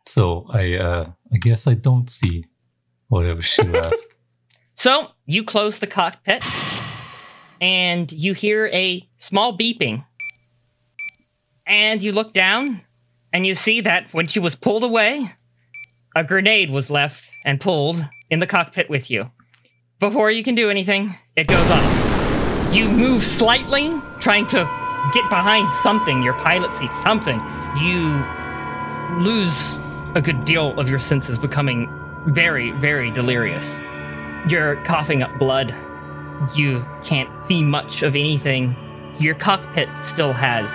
so 0.07 0.45
I 0.49 0.75
uh 0.75 1.09
I 1.33 1.37
guess 1.37 1.67
I 1.67 1.73
don't 1.73 2.09
see 2.09 2.45
whatever 3.07 3.41
she 3.41 3.63
left. 3.63 3.95
So 4.75 5.11
you 5.25 5.43
close 5.43 5.79
the 5.79 5.87
cockpit 5.87 6.43
and 7.59 8.09
you 8.11 8.33
hear 8.33 8.67
a 8.67 9.07
small 9.17 9.57
beeping. 9.57 10.05
And 11.65 12.01
you 12.01 12.11
look 12.11 12.33
down 12.33 12.81
and 13.33 13.45
you 13.45 13.55
see 13.55 13.81
that 13.81 14.05
when 14.13 14.27
she 14.27 14.39
was 14.39 14.55
pulled 14.55 14.83
away, 14.83 15.33
a 16.15 16.23
grenade 16.23 16.69
was 16.69 16.91
left 16.91 17.29
and 17.43 17.59
pulled 17.59 18.05
in 18.29 18.39
the 18.39 18.47
cockpit 18.47 18.89
with 18.89 19.09
you. 19.09 19.31
Before 19.99 20.29
you 20.29 20.43
can 20.43 20.53
do 20.53 20.69
anything, 20.69 21.15
it 21.35 21.47
goes 21.47 21.71
off. 21.71 22.73
You 22.73 22.87
move 22.87 23.23
slightly, 23.23 23.99
trying 24.19 24.45
to 24.47 24.69
get 25.13 25.29
behind 25.29 25.71
something, 25.81 26.21
your 26.21 26.33
pilot 26.33 26.73
seat, 26.75 26.91
something. 27.01 27.41
You 27.81 28.23
lose 29.23 29.75
a 30.15 30.21
good 30.21 30.45
deal 30.45 30.79
of 30.79 30.89
your 30.89 30.99
senses, 30.99 31.39
becoming 31.39 31.89
very, 32.27 32.71
very 32.71 33.09
delirious. 33.11 33.67
You're 34.47 34.75
coughing 34.85 35.23
up 35.23 35.37
blood. 35.39 35.73
You 36.55 36.85
can't 37.03 37.29
see 37.47 37.63
much 37.63 38.03
of 38.03 38.15
anything. 38.15 38.75
Your 39.19 39.35
cockpit 39.35 39.89
still 40.01 40.33
has, 40.33 40.71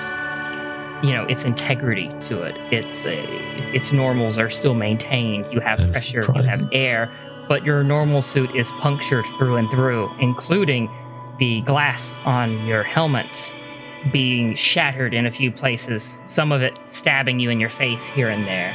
you 1.03 1.13
know, 1.13 1.25
its 1.25 1.45
integrity 1.45 2.09
to 2.29 2.43
it. 2.43 2.57
Its 2.73 3.05
uh, 3.05 3.73
its 3.75 3.93
normals 3.93 4.39
are 4.39 4.51
still 4.51 4.75
maintained. 4.75 5.47
You 5.53 5.61
have 5.61 5.79
That 5.79 5.89
is 5.89 5.93
pressure, 5.93 6.33
you 6.35 6.43
have 6.43 6.69
air, 6.73 7.11
but 7.49 7.65
your 7.65 7.83
normal 7.85 8.23
suit 8.23 8.55
is 8.55 8.71
punctured 8.81 9.25
through 9.39 9.57
and 9.57 9.71
through, 9.71 10.11
including 10.21 10.91
the 11.39 11.61
glass 11.63 12.17
on 12.25 12.67
your 12.67 12.83
helmet 12.83 13.29
being 14.13 14.55
shattered 14.55 15.15
in 15.15 15.27
a 15.27 15.31
few 15.31 15.51
places, 15.51 16.19
some 16.27 16.53
of 16.53 16.63
it 16.63 16.79
stabbing 16.93 17.41
you 17.41 17.51
in 17.51 17.61
your 17.61 17.71
face 17.71 18.03
here 18.15 18.29
and 18.29 18.47
there. 18.47 18.75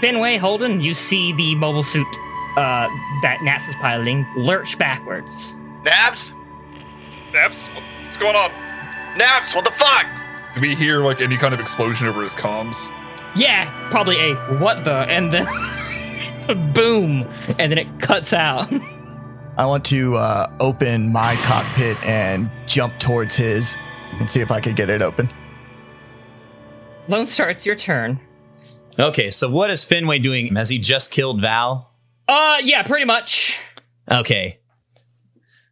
Finway 0.00 0.38
Holden, 0.38 0.80
you 0.80 0.94
see 0.94 1.32
the 1.34 1.54
mobile 1.54 1.82
suit 1.82 2.06
uh, 2.56 2.88
that 3.22 3.38
Naps 3.42 3.68
is 3.68 3.76
piloting 3.76 4.26
lurch 4.36 4.78
backwards. 4.78 5.54
Naps? 5.84 6.32
Naps, 7.32 7.66
what's 8.04 8.16
going 8.16 8.36
on? 8.36 8.50
Naps, 9.16 9.54
what 9.54 9.64
the 9.64 9.72
fuck? 9.72 10.06
Do 10.56 10.62
we 10.62 10.74
hear 10.74 11.00
like 11.04 11.20
any 11.20 11.36
kind 11.36 11.52
of 11.52 11.60
explosion 11.60 12.08
over 12.08 12.22
his 12.22 12.32
comms? 12.32 12.76
Yeah, 13.36 13.70
probably 13.90 14.16
a 14.18 14.34
what 14.58 14.84
the, 14.84 15.00
and 15.10 15.30
then 15.30 15.46
boom, 16.72 17.30
and 17.58 17.70
then 17.70 17.76
it 17.76 18.00
cuts 18.00 18.32
out. 18.32 18.72
I 19.58 19.66
want 19.66 19.84
to 19.86 20.14
uh, 20.16 20.50
open 20.60 21.12
my 21.12 21.36
cockpit 21.42 22.02
and 22.02 22.50
jump 22.66 22.98
towards 22.98 23.36
his 23.36 23.76
and 24.12 24.30
see 24.30 24.40
if 24.40 24.50
I 24.50 24.62
could 24.62 24.76
get 24.76 24.88
it 24.88 25.02
open. 25.02 25.30
Lone 27.08 27.26
Star, 27.26 27.50
it's 27.50 27.66
your 27.66 27.76
turn. 27.76 28.18
Okay, 28.98 29.28
so 29.28 29.50
what 29.50 29.70
is 29.70 29.84
Finway 29.84 30.22
doing? 30.22 30.54
Has 30.56 30.70
he 30.70 30.78
just 30.78 31.10
killed 31.10 31.42
Val? 31.42 31.92
Uh, 32.26 32.62
yeah, 32.64 32.82
pretty 32.82 33.04
much. 33.04 33.58
Okay. 34.10 34.58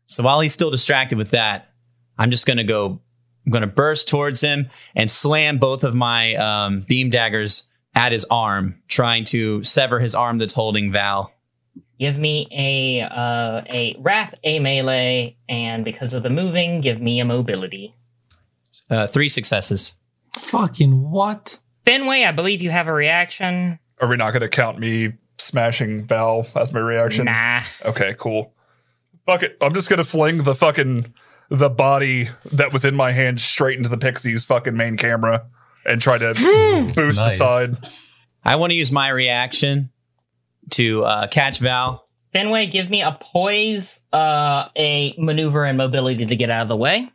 So 0.04 0.22
while 0.22 0.40
he's 0.40 0.52
still 0.52 0.70
distracted 0.70 1.16
with 1.16 1.30
that, 1.30 1.70
I'm 2.18 2.30
just 2.30 2.44
gonna 2.44 2.64
go. 2.64 3.00
I'm 3.46 3.52
gonna 3.52 3.66
burst 3.66 4.08
towards 4.08 4.40
him 4.40 4.68
and 4.94 5.10
slam 5.10 5.58
both 5.58 5.84
of 5.84 5.94
my 5.94 6.34
um, 6.36 6.80
beam 6.80 7.10
daggers 7.10 7.68
at 7.94 8.12
his 8.12 8.24
arm, 8.30 8.82
trying 8.88 9.24
to 9.26 9.62
sever 9.62 10.00
his 10.00 10.14
arm 10.14 10.38
that's 10.38 10.54
holding 10.54 10.92
Val. 10.92 11.32
Give 11.98 12.18
me 12.18 12.48
a 12.50 13.02
uh, 13.02 13.62
a 13.68 13.96
wrath, 14.00 14.34
a 14.42 14.58
melee, 14.58 15.36
and 15.48 15.84
because 15.84 16.12
of 16.12 16.22
the 16.22 16.30
moving, 16.30 16.80
give 16.80 17.00
me 17.00 17.20
a 17.20 17.24
mobility. 17.24 17.94
Uh, 18.90 19.06
three 19.06 19.28
successes. 19.28 19.94
Fucking 20.32 21.10
what? 21.10 21.60
Finway, 21.86 22.26
I 22.26 22.32
believe 22.32 22.62
you 22.62 22.70
have 22.70 22.88
a 22.88 22.92
reaction. 22.92 23.78
Are 24.00 24.08
we 24.08 24.16
not 24.16 24.32
gonna 24.32 24.48
count 24.48 24.78
me 24.78 25.12
smashing 25.38 26.06
Val 26.06 26.46
as 26.56 26.72
my 26.72 26.80
reaction? 26.80 27.26
Nah. 27.26 27.62
Okay, 27.84 28.14
cool. 28.18 28.52
Fuck 29.26 29.42
it. 29.44 29.56
I'm 29.60 29.72
just 29.72 29.88
gonna 29.88 30.04
fling 30.04 30.38
the 30.38 30.54
fucking 30.54 31.14
the 31.50 31.70
body 31.70 32.28
that 32.52 32.72
was 32.72 32.84
in 32.84 32.94
my 32.94 33.12
hand 33.12 33.40
straight 33.40 33.76
into 33.76 33.88
the 33.88 33.98
Pixie's 33.98 34.44
fucking 34.44 34.76
main 34.76 34.96
camera 34.96 35.46
and 35.84 36.00
try 36.00 36.18
to 36.18 36.34
boost 36.94 37.16
the 37.16 37.36
side. 37.36 37.76
I 38.44 38.56
want 38.56 38.70
to 38.70 38.76
use 38.76 38.92
my 38.92 39.08
reaction 39.08 39.90
to 40.70 41.04
uh, 41.04 41.26
catch 41.28 41.58
Val. 41.58 42.04
Finway, 42.34 42.70
give 42.70 42.90
me 42.90 43.00
a 43.00 43.16
poise, 43.20 44.00
uh, 44.12 44.68
a 44.76 45.14
maneuver, 45.18 45.64
and 45.64 45.78
mobility 45.78 46.26
to 46.26 46.36
get 46.36 46.50
out 46.50 46.62
of 46.62 46.68
the 46.68 46.76
way. 46.76 47.10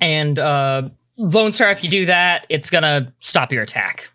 And 0.00 0.38
uh, 0.38 0.88
Lone 1.16 1.52
Star, 1.52 1.70
if 1.72 1.82
you 1.82 1.90
do 1.90 2.06
that, 2.06 2.46
it's 2.48 2.70
gonna 2.70 3.12
stop 3.20 3.52
your 3.52 3.62
attack. 3.62 4.08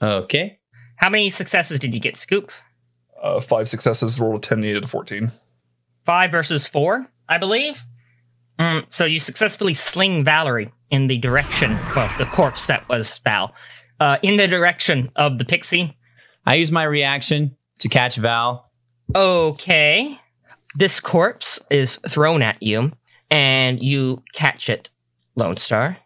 Okay. 0.00 0.58
How 0.96 1.10
many 1.10 1.30
successes 1.30 1.80
did 1.80 1.94
you 1.94 2.00
get, 2.00 2.16
Scoop? 2.16 2.52
Uh, 3.20 3.40
five 3.40 3.68
successes, 3.68 4.20
rolled 4.20 4.36
a 4.36 4.38
10, 4.40 4.60
needed 4.60 4.84
a 4.84 4.88
14. 4.88 5.32
Five 6.04 6.32
versus 6.32 6.66
four, 6.66 7.06
I 7.28 7.38
believe. 7.38 7.82
Mm, 8.62 8.86
so 8.90 9.04
you 9.04 9.18
successfully 9.18 9.74
sling 9.74 10.22
Valerie 10.22 10.72
in 10.92 11.08
the 11.08 11.18
direction, 11.18 11.76
well, 11.96 12.08
the 12.16 12.26
corpse 12.26 12.66
that 12.66 12.88
was 12.88 13.18
Val, 13.24 13.52
uh, 13.98 14.18
in 14.22 14.36
the 14.36 14.46
direction 14.46 15.10
of 15.16 15.38
the 15.38 15.44
pixie. 15.44 15.96
I 16.46 16.54
use 16.54 16.70
my 16.70 16.84
reaction 16.84 17.56
to 17.80 17.88
catch 17.88 18.14
Val. 18.16 18.70
Okay. 19.16 20.16
This 20.76 21.00
corpse 21.00 21.58
is 21.70 21.98
thrown 22.08 22.40
at 22.40 22.62
you, 22.62 22.92
and 23.32 23.82
you 23.82 24.22
catch 24.32 24.70
it, 24.70 24.90
Lone 25.34 25.56
Star. 25.56 25.96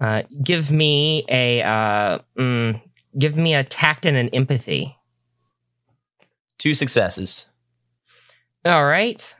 Uh, 0.00 0.22
give 0.42 0.70
me 0.70 1.26
a 1.28 1.62
uh, 1.62 2.20
mm, 2.38 2.80
give 3.18 3.36
me 3.36 3.54
a 3.54 3.64
tact 3.64 4.06
and 4.06 4.16
an 4.16 4.30
empathy. 4.30 4.96
Two 6.56 6.72
successes. 6.72 7.46
All 8.64 8.86
right. 8.86 9.34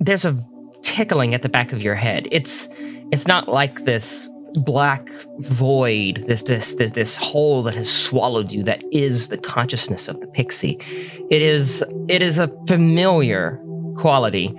There's 0.00 0.24
a 0.24 0.44
tickling 0.86 1.34
at 1.34 1.42
the 1.42 1.48
back 1.48 1.72
of 1.72 1.82
your 1.82 1.96
head. 1.96 2.28
It's 2.30 2.68
it's 3.12 3.26
not 3.26 3.48
like 3.48 3.84
this 3.84 4.30
black 4.54 5.08
void, 5.40 6.24
this 6.28 6.44
this 6.44 6.74
this, 6.76 6.92
this 6.92 7.16
hole 7.16 7.62
that 7.64 7.74
has 7.74 7.92
swallowed 7.92 8.50
you 8.52 8.62
that 8.64 8.82
is 8.92 9.28
the 9.28 9.36
consciousness 9.36 10.08
of 10.08 10.20
the 10.20 10.26
pixie. 10.28 10.78
It 11.30 11.42
is 11.42 11.84
it 12.08 12.22
is 12.22 12.38
a 12.38 12.48
familiar 12.68 13.60
quality 13.98 14.54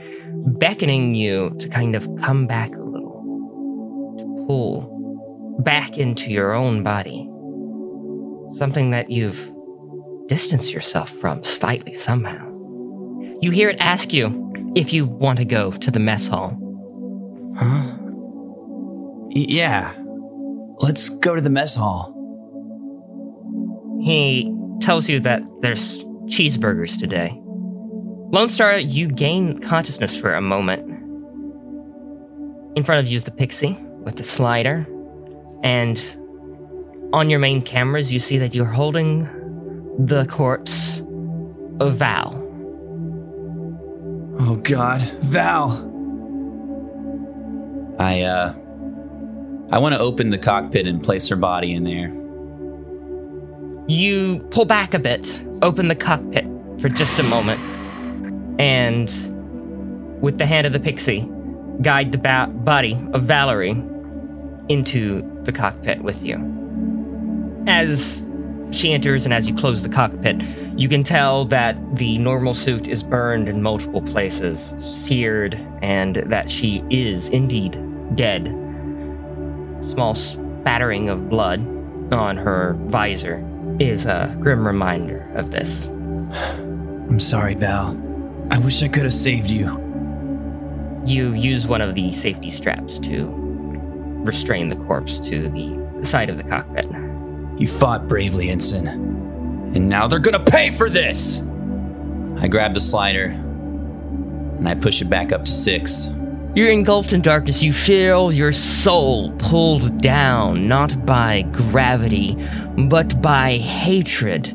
beckoning 0.60 1.16
you 1.16 1.56
to 1.60 1.70
kind 1.70 1.96
of 1.96 2.08
come 2.22 2.46
back 2.46 2.76
a 2.76 2.80
little, 2.80 4.16
to 4.20 4.46
pull 4.48 5.58
back 5.64 5.98
into 5.98 6.30
your 6.30 6.54
own 6.54 6.84
body. 6.84 7.28
Something 8.58 8.92
that 8.92 9.10
you've 9.10 9.50
distanced 10.28 10.74
yourself 10.74 11.10
from 11.22 11.44
slightly 11.44 11.94
somehow. 11.94 12.46
You 13.40 13.52
hear 13.52 13.70
it 13.70 13.78
ask 13.80 14.14
you 14.14 14.47
if 14.78 14.94
you 14.94 15.08
want 15.08 15.40
to 15.40 15.46
go 15.46 15.72
to 15.72 15.90
the 15.90 16.00
mess 16.00 16.28
hall. 16.28 16.56
Huh? 17.58 17.98
Yeah. 19.32 19.92
Let's 20.80 21.10
go 21.10 21.34
to 21.36 21.42
the 21.42 21.50
mess 21.50 21.74
hall. 21.74 22.14
He 24.04 24.54
tells 24.80 25.10
you 25.10 25.20
that 25.22 25.42
there's 25.62 26.04
cheeseburgers 26.28 27.00
today. 27.00 27.42
Lone 28.32 28.50
Star, 28.50 28.78
you 28.78 29.08
gain 29.08 29.60
consciousness 29.62 30.16
for 30.16 30.36
a 30.36 30.42
moment. 30.42 30.84
In 32.78 32.84
front 32.84 33.04
of 33.04 33.12
you 33.12 33.18
is 33.18 33.24
the 33.24 33.32
pixie 33.32 33.74
with 34.04 34.18
the 34.18 34.24
slider, 34.24 34.86
and 35.64 35.98
on 37.14 37.32
your 37.32 37.40
main 37.40 37.64
cameras, 37.64 38.14
you 38.14 38.20
see 38.20 38.38
that 38.38 38.54
you're 38.54 38.66
holding 38.66 39.24
the 39.98 40.28
corpse 40.28 41.02
of 41.80 41.96
Val. 41.96 42.47
Oh 44.40 44.56
God, 44.58 45.02
Val. 45.22 45.84
I 48.00 48.22
uh 48.22 48.54
I 49.72 49.80
want 49.80 49.96
to 49.96 50.00
open 50.00 50.30
the 50.30 50.38
cockpit 50.38 50.88
and 50.88 51.04
place 51.04 51.28
her 51.28 51.36
body 51.36 51.74
in 51.74 51.84
there. 51.84 52.14
You 53.88 54.40
pull 54.52 54.66
back 54.66 54.94
a 54.94 55.00
bit, 55.00 55.42
open 55.62 55.88
the 55.88 55.96
cockpit 55.96 56.46
for 56.82 56.90
just 56.90 57.20
a 57.20 57.24
moment, 57.24 57.60
and 58.62 59.10
with 60.22 60.38
the 60.38 60.46
hand 60.46 60.68
of 60.68 60.74
the 60.74 60.80
pixie, 60.80 61.28
guide 61.82 62.12
the 62.12 62.18
ba- 62.18 62.52
body 62.54 63.00
of 63.14 63.24
Valerie 63.24 63.82
into 64.70 65.22
the 65.44 65.52
cockpit 65.52 66.04
with 66.04 66.22
you. 66.22 66.36
As 67.68 68.26
she 68.72 68.94
enters 68.94 69.26
and 69.26 69.34
as 69.34 69.50
you 69.50 69.56
close 69.56 69.84
the 69.84 69.90
cockpit, 69.90 70.42
you 70.78 70.88
can 70.88 71.04
tell 71.04 71.44
that 71.46 71.76
the 71.96 72.20
normal 72.20 72.54
suit 72.54 72.88
is 72.88 73.02
burned 73.02 73.50
in 73.50 73.64
multiple 73.64 74.02
places, 74.02 74.76
seared, 74.78 75.56
and 75.82 76.18
that 76.28 76.52
she 76.52 76.84
is 76.92 77.30
indeed 77.30 77.72
dead. 78.16 78.46
Small 79.82 80.14
spattering 80.14 81.10
of 81.10 81.30
blood 81.30 81.62
on 82.14 82.38
her 82.38 82.76
visor 82.86 83.44
is 83.80 84.06
a 84.06 84.38
grim 84.40 84.68
reminder 84.68 85.28
of 85.36 85.50
this. 85.50 85.86
I'm 87.08 87.20
sorry, 87.20 87.56
Val. 87.56 88.00
I 88.52 88.60
wish 88.60 88.84
I 88.84 88.88
could 88.88 89.04
have 89.04 89.14
saved 89.14 89.50
you. 89.50 89.84
You 91.08 91.34
use 91.34 91.66
one 91.66 91.82
of 91.82 91.96
the 91.96 92.14
safety 92.14 92.52
straps 92.52 93.00
to 93.00 93.34
restrain 94.24 94.70
the 94.70 94.76
corpse 94.76 95.20
to 95.22 95.50
the 95.50 96.06
side 96.06 96.30
of 96.30 96.38
the 96.38 96.44
cockpit. 96.44 96.86
You 97.58 97.68
fought 97.68 98.08
bravely, 98.08 98.50
Ensign. 98.50 99.07
And 99.76 99.90
now 99.90 100.08
they're 100.08 100.20
gonna 100.20 100.44
pay 100.44 100.72
for 100.72 100.90
this! 100.90 101.42
I 102.40 102.48
grab 102.48 102.74
the 102.74 102.82
slider 102.82 103.26
and 104.58 104.68
I 104.68 104.76
push 104.76 105.02
it 105.02 105.10
back 105.10 105.32
up 105.32 105.46
to 105.46 105.52
six. 105.52 106.10
You're 106.56 106.72
engulfed 106.72 107.14
in 107.14 107.22
darkness. 107.22 107.62
You 107.62 107.72
feel 107.72 108.32
your 108.32 108.52
soul 108.52 109.32
pulled 109.38 110.02
down, 110.02 110.68
not 110.68 111.06
by 111.06 111.44
gravity, 111.52 112.36
but 112.90 113.22
by 113.22 113.58
hatred. 113.58 114.48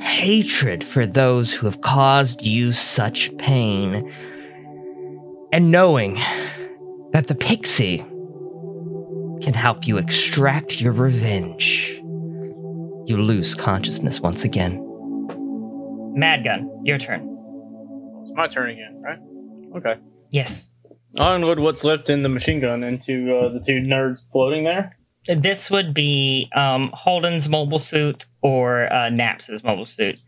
Hatred 0.00 0.84
for 0.84 1.06
those 1.06 1.52
who 1.52 1.66
have 1.66 1.82
caused 1.82 2.42
you 2.42 2.72
such 2.72 3.36
pain. 3.36 4.10
And 5.52 5.70
knowing 5.70 6.14
that 7.12 7.26
the 7.26 7.34
pixie 7.34 7.98
can 9.42 9.52
help 9.52 9.86
you 9.86 9.98
extract 9.98 10.80
your 10.80 10.92
revenge, 10.92 12.01
you 13.06 13.16
lose 13.16 13.54
consciousness 13.54 14.20
once 14.20 14.44
again. 14.44 14.78
Madgun, 16.16 16.68
your 16.84 16.98
turn. 16.98 17.28
It's 18.22 18.32
my 18.34 18.48
turn 18.48 18.70
again, 18.70 19.02
right? 19.02 19.18
Okay. 19.76 20.00
Yes. 20.30 20.68
I'll 21.18 21.34
unload 21.34 21.58
what's 21.58 21.84
left 21.84 22.08
in 22.08 22.22
the 22.22 22.28
machine 22.28 22.60
gun 22.60 22.84
into 22.84 23.34
uh, 23.36 23.52
the 23.52 23.60
two 23.60 23.80
nerds 23.80 24.20
floating 24.30 24.64
there. 24.64 24.96
This 25.26 25.70
would 25.70 25.94
be 25.94 26.50
um, 26.56 26.90
Holden's 26.94 27.48
mobile 27.48 27.78
suit 27.78 28.26
or 28.42 28.92
uh, 28.92 29.08
Naps's 29.10 29.62
mobile 29.62 29.86
suit. 29.86 30.20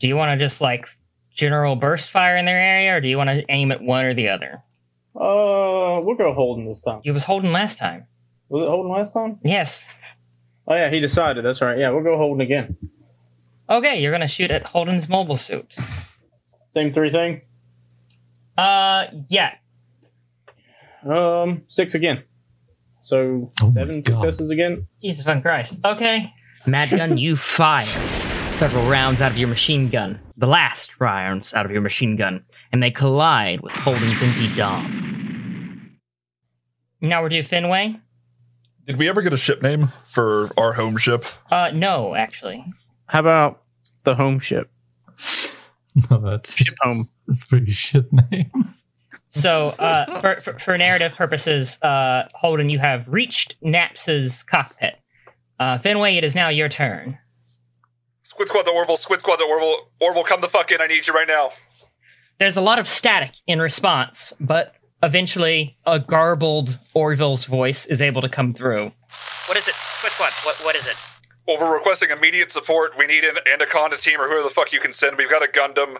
Do 0.00 0.08
you 0.08 0.16
want 0.16 0.38
to 0.38 0.44
just 0.44 0.60
like 0.60 0.86
general 1.34 1.76
burst 1.76 2.10
fire 2.10 2.36
in 2.36 2.46
their 2.46 2.58
area, 2.58 2.96
or 2.96 3.00
do 3.00 3.08
you 3.08 3.16
want 3.16 3.30
to 3.30 3.44
aim 3.48 3.70
at 3.70 3.82
one 3.82 4.04
or 4.04 4.14
the 4.14 4.28
other? 4.28 4.62
Uh, 5.14 6.00
we'll 6.02 6.16
go 6.16 6.32
Holden 6.32 6.66
this 6.66 6.80
time. 6.80 7.00
You 7.04 7.12
was 7.12 7.24
Holden 7.24 7.52
last 7.52 7.78
time. 7.78 8.06
Was 8.48 8.64
it 8.64 8.68
Holden 8.68 8.90
last 8.90 9.12
time? 9.12 9.38
Yes. 9.44 9.86
Oh 10.66 10.74
yeah, 10.74 10.90
he 10.90 11.00
decided. 11.00 11.44
That's 11.44 11.60
right. 11.60 11.78
Yeah, 11.78 11.90
we'll 11.90 12.02
go 12.04 12.16
Holden 12.16 12.40
again. 12.40 12.76
Okay, 13.68 14.00
you're 14.00 14.12
gonna 14.12 14.26
shoot 14.28 14.50
at 14.50 14.64
Holden's 14.64 15.08
mobile 15.08 15.36
suit. 15.36 15.74
Same 16.74 16.92
three 16.92 17.10
thing. 17.10 17.42
Uh, 18.56 19.06
yeah. 19.28 19.54
Um, 21.08 21.62
six 21.68 21.94
again. 21.94 22.22
So 23.02 23.50
Oh 23.62 23.66
my 23.68 23.72
seven 23.72 24.02
God. 24.02 24.20
successes 24.22 24.50
again. 24.50 24.86
Jesus 25.00 25.24
fucking 25.24 25.42
Christ. 25.42 25.78
Okay. 25.84 26.32
Madgun, 26.66 27.18
you 27.18 27.36
fire 27.36 27.86
several 28.56 28.84
rounds 28.90 29.22
out 29.22 29.32
of 29.32 29.38
your 29.38 29.48
machine 29.48 29.88
gun. 29.88 30.20
The 30.36 30.46
last 30.46 31.00
rounds 31.00 31.54
out 31.54 31.64
of 31.64 31.72
your 31.72 31.80
machine 31.80 32.16
gun, 32.16 32.44
and 32.72 32.82
they 32.82 32.90
collide 32.90 33.62
with 33.62 33.72
Holden's 33.72 34.22
empty 34.22 34.54
dome. 34.54 35.96
Now 37.00 37.22
we're 37.22 37.30
due 37.30 37.42
Fenway. 37.42 37.98
Did 38.90 38.98
we 38.98 39.08
ever 39.08 39.22
get 39.22 39.32
a 39.32 39.36
ship 39.36 39.62
name 39.62 39.92
for 40.08 40.50
our 40.56 40.72
home 40.72 40.96
ship? 40.96 41.24
Uh, 41.48 41.70
no, 41.72 42.16
actually. 42.16 42.64
How 43.06 43.20
about 43.20 43.62
the 44.02 44.16
home 44.16 44.40
ship? 44.40 44.68
No, 46.08 46.18
that's 46.20 46.56
Ship 46.56 46.74
home. 46.80 47.08
that's 47.26 47.42
a 47.42 47.46
pretty 47.46 47.72
shit 47.72 48.06
name. 48.12 48.74
So, 49.28 49.68
uh, 49.70 50.20
for, 50.20 50.40
for, 50.40 50.58
for 50.60 50.78
narrative 50.78 51.12
purposes, 51.14 51.80
uh, 51.82 52.28
Holden, 52.34 52.68
you 52.70 52.78
have 52.78 53.04
reached 53.08 53.56
Naps's 53.60 54.44
cockpit. 54.44 54.98
Uh, 55.58 55.78
Fenway, 55.78 56.16
it 56.16 56.22
is 56.24 56.34
now 56.36 56.48
your 56.48 56.68
turn. 56.68 57.18
Squid 58.22 58.48
Squad 58.48 58.62
to 58.62 58.70
Orville, 58.70 58.96
Squid 58.96 59.18
Squad 59.20 59.36
to 59.36 59.44
Orville. 59.44 59.88
Orville, 60.00 60.24
come 60.24 60.40
the 60.40 60.48
fuck 60.48 60.70
in. 60.70 60.80
I 60.80 60.86
need 60.86 61.06
you 61.08 61.12
right 61.12 61.28
now. 61.28 61.50
There's 62.38 62.56
a 62.56 62.60
lot 62.62 62.78
of 62.78 62.86
static 62.86 63.32
in 63.48 63.60
response, 63.60 64.32
but 64.40 64.74
eventually 65.02 65.76
a 65.86 65.98
garbled 65.98 66.78
Orville's 66.94 67.44
voice 67.46 67.86
is 67.86 68.00
able 68.00 68.20
to 68.22 68.28
come 68.28 68.54
through. 68.54 68.92
What 69.46 69.56
is 69.56 69.66
it? 69.68 69.74
Squid 69.98 70.12
Squad, 70.12 70.32
what, 70.44 70.56
what 70.64 70.76
is 70.76 70.86
it? 70.86 70.96
Well, 71.46 71.58
we're 71.58 71.74
requesting 71.74 72.10
immediate 72.10 72.52
support. 72.52 72.92
We 72.98 73.06
need 73.06 73.24
an 73.24 73.36
Anaconda 73.52 73.96
team 73.96 74.20
or 74.20 74.28
whoever 74.28 74.42
the 74.42 74.54
fuck 74.54 74.72
you 74.72 74.80
can 74.80 74.92
send. 74.92 75.16
We've 75.16 75.30
got 75.30 75.42
a 75.42 75.48
Gundam. 75.48 75.96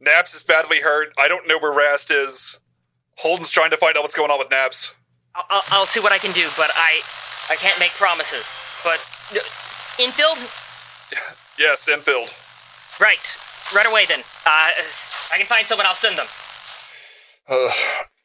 Naps 0.00 0.34
is 0.34 0.42
badly 0.42 0.80
hurt. 0.80 1.08
I 1.18 1.28
don't 1.28 1.46
know 1.48 1.58
where 1.58 1.72
Rast 1.72 2.10
is. 2.10 2.58
Holden's 3.16 3.50
trying 3.50 3.70
to 3.70 3.76
find 3.76 3.96
out 3.96 4.02
what's 4.02 4.14
going 4.14 4.30
on 4.30 4.38
with 4.38 4.50
Naps. 4.50 4.92
I'll, 5.34 5.44
I'll, 5.50 5.62
I'll 5.68 5.86
see 5.86 6.00
what 6.00 6.12
I 6.12 6.18
can 6.18 6.32
do, 6.32 6.48
but 6.56 6.70
I, 6.74 7.00
I 7.50 7.56
can't 7.56 7.78
make 7.78 7.92
promises. 7.92 8.46
But, 8.84 9.00
uh, 9.32 9.38
infield? 9.98 10.38
Yes, 11.58 11.88
Enfield. 11.88 12.28
Right. 13.00 13.18
Right 13.74 13.86
away 13.86 14.06
then. 14.06 14.20
Uh, 14.20 14.70
I 15.32 15.38
can 15.38 15.46
find 15.46 15.66
someone, 15.66 15.86
I'll 15.86 15.94
send 15.96 16.18
them. 16.18 16.26
Uh, 17.48 17.70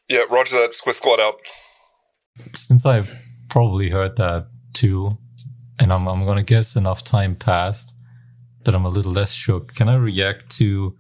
yeah, 0.10 0.24
roger 0.30 0.60
that. 0.60 0.74
Squid 0.76 0.96
Squad 0.96 1.20
out. 1.20 1.36
Since 2.54 2.86
I've 2.86 3.16
probably 3.50 3.90
heard 3.90 4.16
that 4.18 4.48
too, 4.74 5.18
and 5.80 5.92
I'm 5.92 6.08
I'm 6.08 6.26
gonna 6.26 6.44
guess 6.44 6.76
enough 6.76 7.04
time 7.04 7.36
passed 7.36 7.94
that 8.64 8.76
I'm 8.76 8.86
a 8.86 8.90
little 8.90 9.12
less 9.12 9.34
shook. 9.34 9.74
Can 9.76 9.90
I 9.90 9.96
react 9.96 10.50
to 10.58 10.96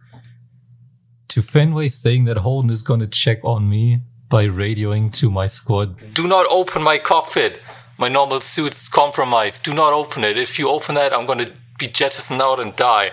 to 1.29 1.41
Fenway 1.41 1.87
saying 1.87 2.25
that 2.25 2.37
Holden 2.37 2.69
is 2.69 2.81
gonna 2.81 3.07
check 3.07 3.39
on 3.43 3.69
me 3.69 4.01
by 4.29 4.45
radioing 4.45 5.11
to 5.13 5.29
my 5.31 5.47
squad? 5.47 6.13
Do 6.13 6.27
not 6.27 6.45
open 6.49 6.83
my 6.83 6.97
cockpit. 6.97 7.61
My 7.97 8.09
normal 8.09 8.41
suit's 8.41 8.87
compromised. 8.87 9.63
Do 9.63 9.73
not 9.73 9.93
open 9.93 10.23
it. 10.23 10.37
If 10.37 10.57
you 10.57 10.69
open 10.69 10.95
that, 10.95 11.13
I'm 11.13 11.25
gonna 11.25 11.53
be 11.77 11.87
jettisoned 11.87 12.41
out 12.41 12.59
and 12.59 12.75
die. 12.75 13.11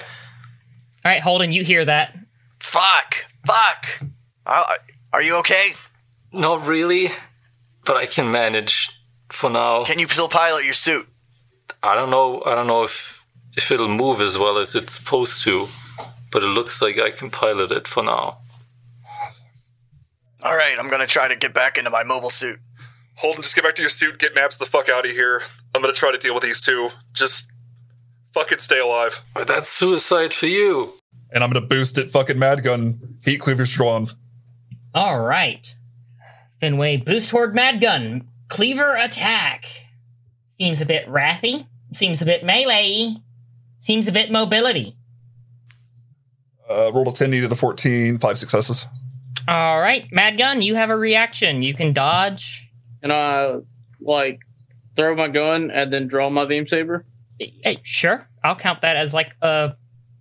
All 1.04 1.12
right, 1.12 1.20
Holden, 1.20 1.52
you 1.52 1.64
hear 1.64 1.84
that. 1.84 2.16
Fuck. 2.60 3.14
Fuck. 3.46 3.86
I, 4.46 4.78
are 5.12 5.22
you 5.22 5.36
okay? 5.36 5.74
Not 6.32 6.66
really, 6.66 7.10
but 7.84 7.96
I 7.96 8.06
can 8.06 8.30
manage 8.30 8.90
for 9.32 9.50
now. 9.50 9.84
Can 9.84 9.98
you 9.98 10.08
still 10.08 10.28
pilot 10.28 10.64
your 10.64 10.74
suit? 10.74 11.08
I 11.82 11.94
don't 11.94 12.10
know. 12.10 12.42
I 12.44 12.54
don't 12.54 12.66
know 12.66 12.84
if 12.84 12.92
if 13.56 13.70
it'll 13.70 13.88
move 13.88 14.20
as 14.20 14.36
well 14.38 14.58
as 14.58 14.74
it's 14.74 14.94
supposed 14.94 15.42
to, 15.42 15.68
but 16.30 16.42
it 16.42 16.46
looks 16.46 16.80
like 16.82 16.98
I 16.98 17.10
can 17.10 17.30
pilot 17.30 17.72
it 17.72 17.88
for 17.88 18.02
now. 18.02 18.38
All 20.42 20.54
right, 20.54 20.78
I'm 20.78 20.88
gonna 20.88 21.06
try 21.06 21.28
to 21.28 21.36
get 21.36 21.52
back 21.52 21.78
into 21.78 21.90
my 21.90 22.04
mobile 22.04 22.30
suit. 22.30 22.60
Holden, 23.16 23.42
just 23.42 23.56
get 23.56 23.64
back 23.64 23.74
to 23.74 23.82
your 23.82 23.88
suit. 23.88 24.18
Get 24.18 24.34
Naps 24.34 24.56
the 24.56 24.66
fuck 24.66 24.88
out 24.88 25.04
of 25.04 25.10
here. 25.10 25.42
I'm 25.74 25.82
gonna 25.82 25.92
try 25.92 26.12
to 26.12 26.18
deal 26.18 26.34
with 26.34 26.44
these 26.44 26.60
two. 26.60 26.90
Just 27.14 27.46
fucking 28.34 28.58
stay 28.60 28.78
alive. 28.78 29.14
But 29.34 29.48
that's 29.48 29.72
suicide 29.72 30.32
for 30.32 30.46
you. 30.46 30.92
And 31.32 31.42
I'm 31.42 31.50
gonna 31.50 31.66
boost 31.66 31.98
it. 31.98 32.10
Fucking 32.12 32.38
Mad 32.38 32.62
Gun. 32.62 33.18
Heat 33.24 33.38
Cleaver 33.38 33.66
Strong. 33.66 34.10
All 34.94 35.20
right. 35.20 35.74
Fenway, 36.60 36.96
boost 36.98 37.30
toward 37.30 37.54
Mad 37.54 37.80
Gun. 37.80 38.28
Cleaver 38.48 38.96
attack. 38.96 39.66
Seems 40.58 40.80
a 40.80 40.86
bit 40.86 41.06
wrathy. 41.06 41.66
Seems 41.92 42.20
a 42.20 42.24
bit 42.24 42.44
melee. 42.44 43.16
Seems 43.78 44.08
a 44.08 44.12
bit 44.12 44.30
mobility. 44.30 44.96
Uh, 46.68 46.92
rolled 46.92 47.08
a 47.08 47.12
10, 47.12 47.30
needed 47.30 47.50
a 47.52 47.56
14, 47.56 48.18
five 48.18 48.38
successes. 48.38 48.86
All 49.46 49.80
right, 49.80 50.06
Mad 50.12 50.36
Gun, 50.36 50.60
you 50.60 50.74
have 50.74 50.90
a 50.90 50.96
reaction. 50.96 51.62
You 51.62 51.72
can 51.72 51.94
dodge. 51.94 52.68
And 53.02 53.12
I 53.12 53.60
like 54.00 54.40
throw 54.96 55.14
my 55.14 55.28
gun 55.28 55.70
and 55.70 55.92
then 55.92 56.08
draw 56.08 56.28
my 56.28 56.44
beam 56.44 56.66
saber. 56.66 57.06
Hey, 57.38 57.80
sure. 57.84 58.28
I'll 58.44 58.56
count 58.56 58.82
that 58.82 58.96
as 58.96 59.14
like 59.14 59.30
a 59.40 59.74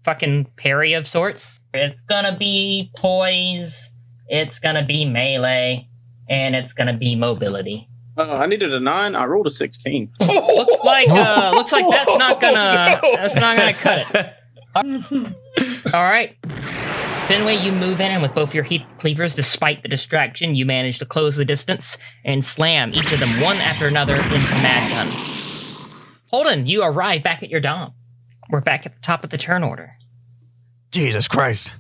fucking 0.06 0.52
parry 0.56 0.94
of 0.94 1.08
sorts. 1.08 1.60
It's 1.74 2.00
gonna 2.08 2.38
be 2.38 2.92
poise. 2.96 3.90
It's 4.28 4.60
gonna 4.60 4.86
be 4.86 5.06
melee, 5.06 5.88
and 6.30 6.56
it's 6.56 6.74
gonna 6.74 6.98
be 6.98 7.16
mobility. 7.16 7.88
Uh, 8.18 8.36
I 8.36 8.48
needed 8.48 8.74
a 8.74 8.80
nine. 8.80 9.16
I 9.16 9.26
rolled 9.26 9.48
a 9.48 9.52
sixteen. 9.52 10.12
looks 10.22 10.84
like 10.84 11.10
uh, 11.10 11.52
looks 11.54 11.72
like 11.72 11.88
that's 11.90 12.18
not 12.18 12.42
gonna 12.42 13.00
that's 13.16 13.36
not 13.36 13.58
gonna 13.58 13.74
cut 13.74 14.16
it. 14.16 14.34
All 15.94 16.04
right. 16.04 16.36
Fenway, 17.28 17.58
you 17.58 17.72
move 17.74 18.00
in, 18.00 18.12
and 18.12 18.22
with 18.22 18.34
both 18.34 18.54
your 18.54 18.64
heat 18.64 18.84
cleavers, 19.00 19.36
despite 19.36 19.82
the 19.82 19.90
distraction, 19.90 20.56
you 20.56 20.66
manage 20.66 21.00
to 21.00 21.06
close 21.06 21.36
the 21.36 21.44
distance 21.44 21.98
and 22.24 22.44
slam 22.44 22.94
each 22.94 23.12
of 23.12 23.20
them 23.20 23.42
one 23.42 23.58
after 23.58 23.86
another 23.88 24.16
into 24.16 24.54
Mad 24.54 24.90
Gun. 24.90 25.38
Holden, 26.28 26.68
you 26.68 26.84
arrive 26.84 27.24
back 27.24 27.44
at 27.44 27.50
your 27.50 27.60
dom. 27.60 27.94
We're 28.50 28.62
back 28.62 28.86
at 28.86 28.94
the 28.94 29.02
top 29.02 29.24
of 29.24 29.30
the 29.30 29.38
turn 29.38 29.64
order. 29.64 29.92
Jesus 30.92 31.28
Christ. 31.28 31.74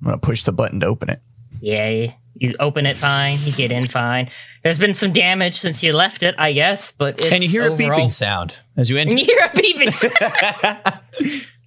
I'm 0.00 0.06
going 0.06 0.20
to 0.20 0.26
push 0.26 0.42
the 0.44 0.52
button 0.52 0.80
to 0.80 0.86
open 0.86 1.10
it. 1.10 1.20
Yeah, 1.60 2.12
you 2.34 2.54
open 2.60 2.86
it 2.86 2.96
fine, 2.96 3.38
you 3.40 3.52
get 3.52 3.70
in 3.72 3.88
fine. 3.88 4.30
There's 4.62 4.78
been 4.78 4.94
some 4.94 5.12
damage 5.12 5.58
since 5.58 5.82
you 5.82 5.92
left 5.92 6.22
it, 6.22 6.34
I 6.38 6.52
guess, 6.52 6.92
but 6.92 7.20
it's 7.20 7.32
and 7.32 7.42
you 7.42 7.48
hear 7.48 7.64
overall- 7.64 7.92
a 7.92 8.02
beeping 8.02 8.12
sound 8.12 8.54
as 8.76 8.90
you 8.90 8.96
enter. 8.98 9.10
And 9.10 9.18
you 9.20 9.26
hear 9.26 9.40
a 9.44 9.48
beeping 9.48 9.92
sound. 9.92 11.44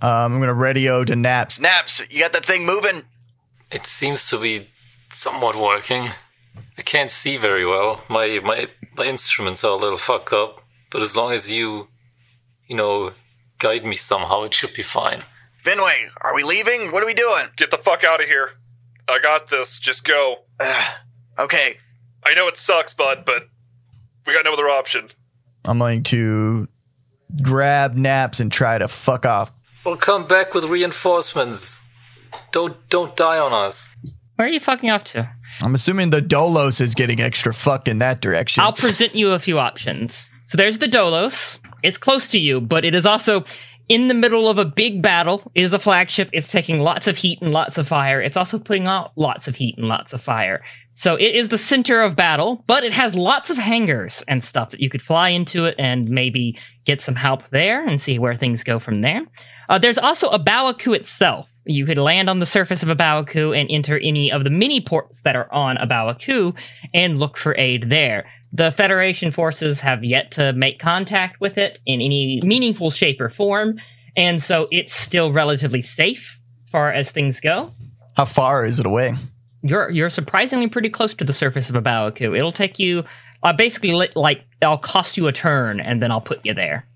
Um, 0.00 0.32
I'm 0.34 0.36
going 0.38 0.46
to 0.46 0.54
radio 0.54 1.02
to 1.02 1.16
Naps. 1.16 1.58
Naps, 1.58 2.00
you 2.08 2.20
got 2.20 2.32
that 2.32 2.46
thing 2.46 2.64
moving? 2.64 3.02
It 3.72 3.84
seems 3.84 4.28
to 4.28 4.38
be 4.40 4.68
somewhat 5.12 5.56
working. 5.56 6.10
I 6.76 6.82
can't 6.82 7.10
see 7.10 7.36
very 7.36 7.66
well. 7.66 8.00
My 8.08 8.38
my 8.44 8.68
my 8.96 9.06
instruments 9.06 9.64
are 9.64 9.72
a 9.72 9.76
little 9.76 9.98
fucked 9.98 10.32
up, 10.32 10.62
but 10.92 11.02
as 11.02 11.16
long 11.16 11.32
as 11.32 11.50
you, 11.50 11.88
you 12.68 12.76
know, 12.76 13.12
guide 13.58 13.84
me 13.84 13.96
somehow, 13.96 14.44
it 14.44 14.54
should 14.54 14.72
be 14.74 14.84
fine. 14.84 15.24
Finway, 15.64 16.04
are 16.20 16.32
we 16.34 16.44
leaving? 16.44 16.92
What 16.92 17.02
are 17.02 17.06
we 17.06 17.14
doing? 17.14 17.46
Get 17.56 17.72
the 17.72 17.78
fuck 17.78 18.04
out 18.04 18.20
of 18.22 18.26
here. 18.28 18.50
I 19.08 19.18
got 19.20 19.48
this. 19.48 19.78
Just 19.78 20.04
go. 20.04 20.36
okay. 21.38 21.76
I 22.24 22.34
know 22.34 22.46
it 22.48 22.56
sucks, 22.56 22.94
bud, 22.94 23.24
but 23.24 23.44
we 24.26 24.34
got 24.34 24.44
no 24.44 24.52
other 24.52 24.68
option. 24.68 25.08
I'm 25.64 25.78
going 25.78 26.02
to 26.04 26.68
grab 27.42 27.94
Naps 27.94 28.40
and 28.40 28.52
try 28.52 28.78
to 28.78 28.88
fuck 28.88 29.24
off. 29.24 29.52
We'll 29.84 29.96
come 29.96 30.26
back 30.26 30.54
with 30.54 30.64
reinforcements. 30.64 31.78
Don't 32.52 32.76
don't 32.90 33.16
die 33.16 33.38
on 33.38 33.52
us. 33.52 33.88
Where 34.36 34.46
are 34.46 34.50
you 34.50 34.60
fucking 34.60 34.90
off 34.90 35.04
to? 35.04 35.28
I'm 35.62 35.74
assuming 35.74 36.10
the 36.10 36.20
Dolos 36.20 36.80
is 36.80 36.94
getting 36.94 37.20
extra 37.20 37.54
fucked 37.54 37.88
in 37.88 37.98
that 37.98 38.20
direction. 38.20 38.62
I'll 38.62 38.72
present 38.72 39.14
you 39.14 39.30
a 39.30 39.38
few 39.38 39.58
options. 39.58 40.30
So 40.46 40.56
there's 40.56 40.78
the 40.78 40.86
Dolos. 40.86 41.58
It's 41.82 41.98
close 41.98 42.28
to 42.28 42.38
you, 42.38 42.60
but 42.60 42.84
it 42.84 42.94
is 42.94 43.06
also 43.06 43.44
in 43.88 44.08
the 44.08 44.14
middle 44.14 44.48
of 44.48 44.58
a 44.58 44.64
big 44.64 45.02
battle. 45.02 45.50
is 45.54 45.72
a 45.72 45.78
flagship. 45.78 46.28
It's 46.32 46.48
taking 46.48 46.80
lots 46.80 47.08
of 47.08 47.16
heat 47.16 47.40
and 47.40 47.52
lots 47.52 47.78
of 47.78 47.88
fire. 47.88 48.20
It's 48.20 48.36
also 48.36 48.58
putting 48.58 48.86
out 48.86 49.12
lots 49.16 49.48
of 49.48 49.56
heat 49.56 49.76
and 49.78 49.88
lots 49.88 50.12
of 50.12 50.22
fire. 50.22 50.62
So 50.94 51.14
it 51.14 51.34
is 51.34 51.48
the 51.48 51.58
center 51.58 52.02
of 52.02 52.16
battle, 52.16 52.64
but 52.66 52.84
it 52.84 52.92
has 52.92 53.14
lots 53.14 53.50
of 53.50 53.56
hangars 53.56 54.24
and 54.26 54.42
stuff 54.42 54.70
that 54.70 54.80
you 54.80 54.90
could 54.90 55.02
fly 55.02 55.30
into 55.30 55.64
it 55.64 55.76
and 55.78 56.08
maybe 56.08 56.58
get 56.84 57.00
some 57.00 57.14
help 57.14 57.48
there 57.50 57.86
and 57.86 58.02
see 58.02 58.18
where 58.18 58.34
things 58.34 58.64
go 58.64 58.78
from 58.78 59.00
there. 59.00 59.22
Uh, 59.68 59.78
there's 59.78 59.98
also 59.98 60.28
A 60.30 60.38
Baoa 60.38 60.78
Qu 60.78 60.94
itself. 60.94 61.46
You 61.64 61.84
could 61.84 61.98
land 61.98 62.28
on 62.30 62.38
the 62.38 62.46
surface 62.46 62.82
of 62.82 62.88
A 62.88 62.96
Baoa 62.96 63.26
Qu 63.26 63.52
and 63.52 63.70
enter 63.70 63.98
any 63.98 64.32
of 64.32 64.42
the 64.42 64.50
mini 64.50 64.80
ports 64.80 65.20
that 65.22 65.36
are 65.36 65.52
on 65.52 65.76
A 65.76 65.86
Baoa 65.86 66.18
Qu 66.18 66.54
and 66.94 67.18
look 67.18 67.36
for 67.36 67.54
aid 67.56 67.90
there. 67.90 68.26
The 68.52 68.70
Federation 68.70 69.30
forces 69.30 69.80
have 69.80 70.04
yet 70.04 70.32
to 70.32 70.52
make 70.52 70.78
contact 70.78 71.40
with 71.40 71.58
it 71.58 71.78
in 71.84 72.00
any 72.00 72.40
meaningful 72.42 72.90
shape 72.90 73.20
or 73.20 73.30
form, 73.30 73.78
and 74.16 74.42
so 74.42 74.68
it's 74.70 74.94
still 74.94 75.32
relatively 75.32 75.82
safe 75.82 76.38
as 76.64 76.70
far 76.70 76.92
as 76.92 77.10
things 77.10 77.40
go. 77.40 77.72
How 78.16 78.24
far 78.24 78.64
is 78.64 78.80
it 78.80 78.86
away? 78.86 79.14
You're 79.62 79.90
you're 79.90 80.10
surprisingly 80.10 80.68
pretty 80.68 80.88
close 80.88 81.14
to 81.14 81.24
the 81.24 81.32
surface 81.32 81.68
of 81.68 81.76
A 81.76 81.82
Baoa 81.82 82.16
Qu. 82.16 82.34
It'll 82.34 82.52
take 82.52 82.78
you 82.78 83.04
uh, 83.42 83.52
basically 83.52 83.92
li- 83.92 84.10
like 84.14 84.44
I'll 84.62 84.78
cost 84.78 85.16
you 85.16 85.26
a 85.26 85.32
turn 85.32 85.80
and 85.80 86.02
then 86.02 86.10
I'll 86.10 86.20
put 86.20 86.44
you 86.44 86.54
there. 86.54 86.86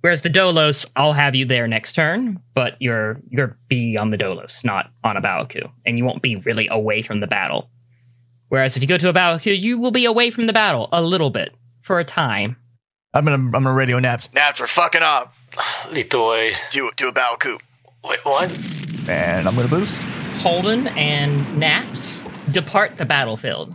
Whereas 0.00 0.20
the 0.20 0.28
Dolos, 0.28 0.84
I'll 0.96 1.14
have 1.14 1.34
you 1.34 1.46
there 1.46 1.66
next 1.66 1.94
turn, 1.94 2.38
but 2.54 2.76
you're 2.78 3.20
you're 3.30 3.56
be 3.68 3.96
on 3.98 4.10
the 4.10 4.18
Dolos, 4.18 4.64
not 4.64 4.90
on 5.02 5.16
A 5.16 5.20
Baoa 5.20 5.48
Qu, 5.48 5.62
and 5.86 5.96
you 5.96 6.04
won't 6.04 6.22
be 6.22 6.36
really 6.36 6.68
away 6.68 7.02
from 7.02 7.20
the 7.20 7.26
battle. 7.26 7.70
Whereas 8.48 8.76
if 8.76 8.82
you 8.82 8.88
go 8.88 8.98
to 8.98 9.08
A 9.08 9.12
Baoa 9.12 9.40
Qu, 9.42 9.50
you 9.50 9.78
will 9.78 9.90
be 9.90 10.04
away 10.04 10.30
from 10.30 10.46
the 10.46 10.52
battle 10.52 10.88
a 10.92 11.02
little 11.02 11.30
bit 11.30 11.54
for 11.82 11.98
a 11.98 12.04
time. 12.04 12.56
I'm 13.12 13.24
gonna 13.24 13.36
I'm 13.36 13.50
gonna 13.50 13.72
radio 13.72 13.98
Naps. 13.98 14.28
Naps, 14.32 14.60
we're 14.60 14.66
fucking 14.66 15.02
up. 15.02 15.32
Lead 15.90 16.10
the 16.10 16.20
way. 16.22 16.54
To, 16.72 16.90
to 16.96 17.08
A 17.08 17.12
Baoa 17.12 17.38
Qu. 17.38 17.58
Wait, 18.04 18.24
what? 18.24 18.50
And 19.08 19.46
I'm 19.48 19.54
gonna 19.54 19.68
boost. 19.68 20.02
Holden 20.38 20.88
and 20.88 21.58
Naps 21.58 22.20
depart 22.50 22.98
the 22.98 23.04
battlefield. 23.04 23.74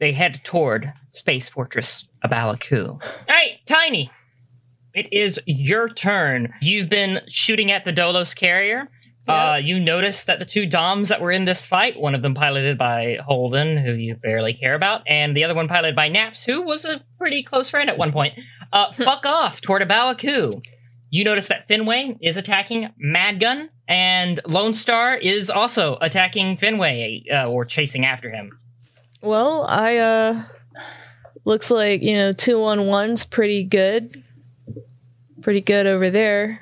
They 0.00 0.12
head 0.12 0.40
toward 0.44 0.92
Space 1.12 1.48
Fortress 1.48 2.06
A 2.22 2.28
Baoa 2.28 2.58
Qu. 2.58 2.98
Hey, 3.28 3.60
Tiny! 3.66 4.10
It 4.94 5.12
is 5.12 5.38
your 5.46 5.88
turn. 5.88 6.52
You've 6.60 6.88
been 6.88 7.20
shooting 7.28 7.70
at 7.70 7.84
the 7.84 7.92
Dolos 7.92 8.34
carrier. 8.34 8.88
Uh, 9.28 9.56
you 9.62 9.78
notice 9.78 10.24
that 10.24 10.38
the 10.38 10.44
two 10.44 10.64
Doms 10.66 11.10
that 11.10 11.20
were 11.20 11.30
in 11.30 11.44
this 11.44 11.66
fight, 11.66 12.00
one 12.00 12.14
of 12.14 12.22
them 12.22 12.34
piloted 12.34 12.78
by 12.78 13.18
Holden, 13.24 13.76
who 13.76 13.92
you 13.92 14.14
barely 14.14 14.54
care 14.54 14.74
about, 14.74 15.02
and 15.06 15.36
the 15.36 15.44
other 15.44 15.54
one 15.54 15.68
piloted 15.68 15.94
by 15.94 16.08
Naps, 16.08 16.44
who 16.44 16.62
was 16.62 16.84
a 16.84 17.02
pretty 17.18 17.42
close 17.42 17.68
friend 17.68 17.90
at 17.90 17.98
one 17.98 18.12
point, 18.12 18.34
uh, 18.72 18.92
fuck 18.92 19.26
off 19.26 19.60
toward 19.60 19.82
A 19.82 19.86
Baoa 19.86 20.18
Qu. 20.18 20.62
You 21.10 21.24
notice 21.24 21.48
that 21.48 21.68
Finway 21.68 22.18
is 22.20 22.36
attacking 22.36 22.90
Madgun, 23.02 23.68
and 23.86 24.40
Lone 24.46 24.74
Star 24.74 25.16
is 25.16 25.50
also 25.50 25.98
attacking 26.00 26.56
Finway, 26.56 27.22
uh, 27.32 27.48
or 27.48 27.64
chasing 27.64 28.04
after 28.04 28.30
him. 28.30 28.58
Well, 29.22 29.64
I 29.68 29.96
uh 29.96 30.44
looks 31.44 31.70
like, 31.70 32.02
you 32.02 32.14
know, 32.14 32.32
211's 32.32 33.24
pretty 33.24 33.64
good. 33.64 34.22
Pretty 35.40 35.62
good 35.62 35.86
over 35.86 36.10
there. 36.10 36.60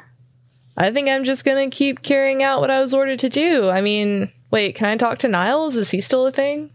I 0.76 0.92
think 0.92 1.08
I'm 1.08 1.24
just 1.24 1.44
going 1.44 1.70
to 1.70 1.74
keep 1.74 2.02
carrying 2.02 2.42
out 2.42 2.60
what 2.60 2.70
I 2.70 2.80
was 2.80 2.92
ordered 2.92 3.18
to 3.20 3.28
do. 3.28 3.70
I 3.70 3.80
mean, 3.80 4.30
wait, 4.50 4.74
can 4.74 4.88
I 4.88 4.96
talk 4.96 5.18
to 5.18 5.28
Niles? 5.28 5.76
Is 5.76 5.90
he 5.90 6.00
still 6.00 6.26
a 6.26 6.32
thing? 6.32 6.70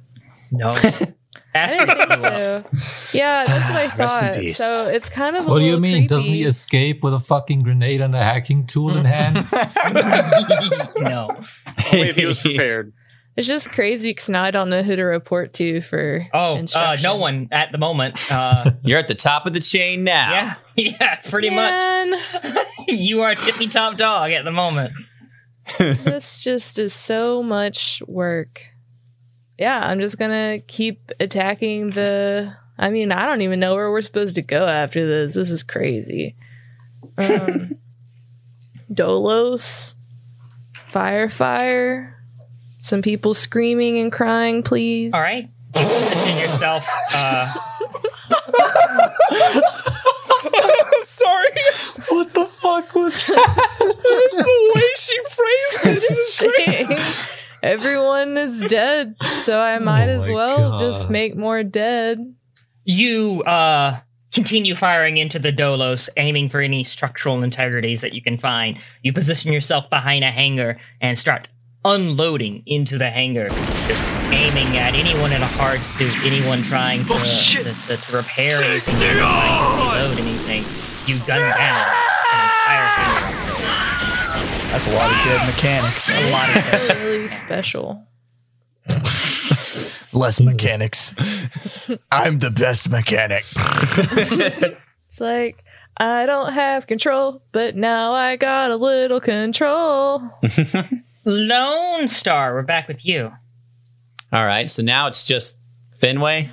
No. 0.51 0.71
I 1.53 1.67
didn't 1.67 1.97
think 1.97 2.13
so. 2.19 2.63
Yeah, 3.13 3.45
that's 3.45 3.69
what 3.69 3.77
I 3.77 3.87
thought. 4.07 4.55
So 4.55 4.87
it's 4.87 5.09
kind 5.09 5.35
of 5.35 5.45
a 5.45 5.49
What 5.49 5.59
do 5.59 5.65
you 5.65 5.71
little 5.71 5.81
mean? 5.81 6.07
Doesn't 6.07 6.31
he 6.31 6.43
escape 6.43 7.03
with 7.03 7.13
a 7.13 7.19
fucking 7.19 7.63
grenade 7.63 8.01
and 8.01 8.15
a 8.15 8.23
hacking 8.23 8.67
tool 8.67 8.95
in 8.95 9.05
hand? 9.05 9.35
no. 10.97 11.29
Only 11.93 12.09
if 12.09 12.15
he 12.15 12.25
was 12.25 12.41
prepared. 12.41 12.93
It's 13.37 13.47
just 13.47 13.71
crazy 13.71 14.09
because 14.11 14.27
now 14.29 14.43
I 14.43 14.51
don't 14.51 14.69
know 14.69 14.83
who 14.83 14.95
to 14.95 15.03
report 15.03 15.53
to 15.53 15.81
for 15.81 16.27
Oh, 16.33 16.55
uh, 16.55 16.57
instruction. 16.57 17.03
no 17.03 17.15
one 17.15 17.47
at 17.51 17.71
the 17.71 17.77
moment. 17.77 18.19
Uh, 18.31 18.71
You're 18.83 18.99
at 18.99 19.07
the 19.07 19.15
top 19.15 19.45
of 19.45 19.53
the 19.53 19.61
chain 19.61 20.03
now. 20.03 20.31
yeah, 20.31 20.55
yeah, 20.99 21.15
pretty 21.29 21.49
Man, 21.49 22.11
much. 22.11 22.67
you 22.87 23.21
are 23.21 23.33
tippy 23.35 23.67
top 23.67 23.95
dog 23.97 24.31
at 24.31 24.43
the 24.43 24.51
moment. 24.51 24.91
this 25.79 26.43
just 26.43 26.77
is 26.77 26.93
so 26.93 27.41
much 27.41 28.01
work. 28.07 28.61
Yeah, 29.57 29.79
I'm 29.81 29.99
just 29.99 30.17
gonna 30.17 30.59
keep 30.67 31.11
attacking 31.19 31.91
the. 31.91 32.53
I 32.77 32.89
mean, 32.89 33.11
I 33.11 33.27
don't 33.27 33.41
even 33.43 33.59
know 33.59 33.75
where 33.75 33.91
we're 33.91 34.01
supposed 34.01 34.35
to 34.35 34.41
go 34.41 34.65
after 34.67 35.05
this. 35.07 35.35
This 35.35 35.49
is 35.51 35.61
crazy. 35.63 36.35
Um, 37.17 37.75
Dolos, 38.91 39.95
fire, 40.87 41.29
fire. 41.29 42.17
Some 42.83 43.01
people 43.03 43.33
screaming 43.35 43.99
and 43.99 44.11
crying, 44.11 44.63
please. 44.63 45.13
All 45.13 45.21
right, 45.21 45.49
position 45.73 46.37
yourself. 46.37 46.83
Uh, 47.13 47.53
I'm 49.33 51.03
sorry. 51.03 51.47
what 52.09 52.33
the 52.33 52.45
fuck 52.45 52.93
was 52.95 53.13
that? 53.27 53.55
That's 53.79 54.35
the 54.35 54.71
way 54.75 54.89
she 54.97 55.17
phrased 55.35 56.03
it. 56.03 56.09
just 56.09 56.35
saying. 56.35 56.99
Everyone 57.63 58.37
is 58.37 58.61
dead, 58.61 59.15
so 59.43 59.59
I 59.59 59.77
might 59.79 60.09
Oh 60.09 60.15
as 60.17 60.29
well 60.29 60.71
God. 60.71 60.79
just 60.79 61.09
make 61.09 61.35
more 61.35 61.63
dead. 61.63 62.33
you 62.85 63.43
uh, 63.43 63.99
continue 64.33 64.73
firing 64.75 65.17
into 65.17 65.37
the 65.37 65.51
Dolos, 65.53 66.09
aiming 66.17 66.49
for 66.49 66.59
any 66.61 66.83
structural 66.83 67.43
integrities 67.43 68.01
that 68.01 68.13
you 68.13 68.21
can 68.23 68.39
find. 68.39 68.77
You 69.03 69.13
position 69.13 69.53
yourself 69.53 69.87
behind 69.91 70.23
a 70.23 70.31
hangar 70.31 70.79
and 71.01 71.19
start 71.19 71.47
unloading 71.83 72.63
into 72.65 72.97
the 72.97 73.09
hangar, 73.09 73.49
just 73.87 74.07
aiming 74.31 74.77
at 74.77 74.93
anyone 74.93 75.33
in 75.33 75.41
a 75.41 75.47
hard 75.47 75.81
suit, 75.83 76.13
anyone 76.23 76.63
trying 76.63 77.05
to, 77.07 77.13
to, 77.13 77.75
to, 77.87 77.97
to 77.97 78.15
repair 78.15 78.63
anything, 78.63 78.95
anyone 78.95 79.17
trying 79.17 79.77
to 79.77 79.99
reload 79.99 80.19
anything. 80.19 80.65
You 81.07 81.17
gun 81.19 81.39
down 81.39 81.89
an 82.31 82.43
entire 82.43 82.85
hangar. 82.85 83.41
That's 84.71 84.87
a 84.87 84.93
lot 84.93 85.11
of 85.11 85.17
dead 85.25 85.45
mechanics. 85.47 86.09
A 86.09 86.31
lot 86.31 86.47
of 86.49 86.55
dead. 86.55 87.03
really 87.03 87.27
special. 87.27 88.05
Less 90.13 90.39
mechanics. 90.39 91.15
I'm 92.11 92.39
the 92.39 92.51
best 92.51 92.89
mechanic. 92.89 93.45
It's 95.07 95.19
like 95.19 95.63
I 95.97 96.25
don't 96.25 96.53
have 96.53 96.87
control, 96.87 97.41
but 97.51 97.75
now 97.75 98.13
I 98.13 98.37
got 98.37 98.71
a 98.71 98.77
little 98.77 99.19
control. 99.19 100.23
Lone 101.23 102.07
Star, 102.07 102.55
we're 102.55 102.63
back 102.63 102.87
with 102.87 103.05
you. 103.05 103.31
All 104.33 104.45
right, 104.45 104.69
so 104.69 104.81
now 104.81 105.07
it's 105.07 105.23
just 105.23 105.59
Fenway. 105.97 106.49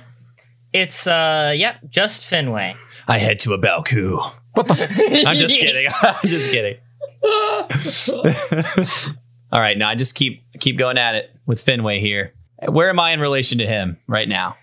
It's 0.73 1.07
uh, 1.07 1.53
yep, 1.55 1.77
just 1.89 2.27
Fenway. 2.27 2.75
I 3.07 3.17
head 3.17 3.39
to 3.41 3.53
A 3.53 3.57
Baoa 3.57 3.83
Qu. 3.83 4.19
I'm 5.25 5.37
just 5.37 5.57
kidding. 5.57 5.91
I'm 6.01 6.29
just 6.29 6.51
kidding. 6.51 6.77
All 9.51 9.59
right, 9.59 9.77
now 9.77 9.89
I 9.89 9.95
just 9.95 10.13
keep 10.13 10.43
keep 10.59 10.77
going 10.77 10.99
at 10.99 11.15
it 11.15 11.35
with 11.47 11.61
Fenway 11.61 11.99
here. 11.99 12.33
Where 12.67 12.89
am 12.89 12.99
I 12.99 13.11
in 13.11 13.19
relation 13.19 13.57
to 13.59 13.65
him 13.65 13.97
right 14.07 14.29
now? 14.29 14.57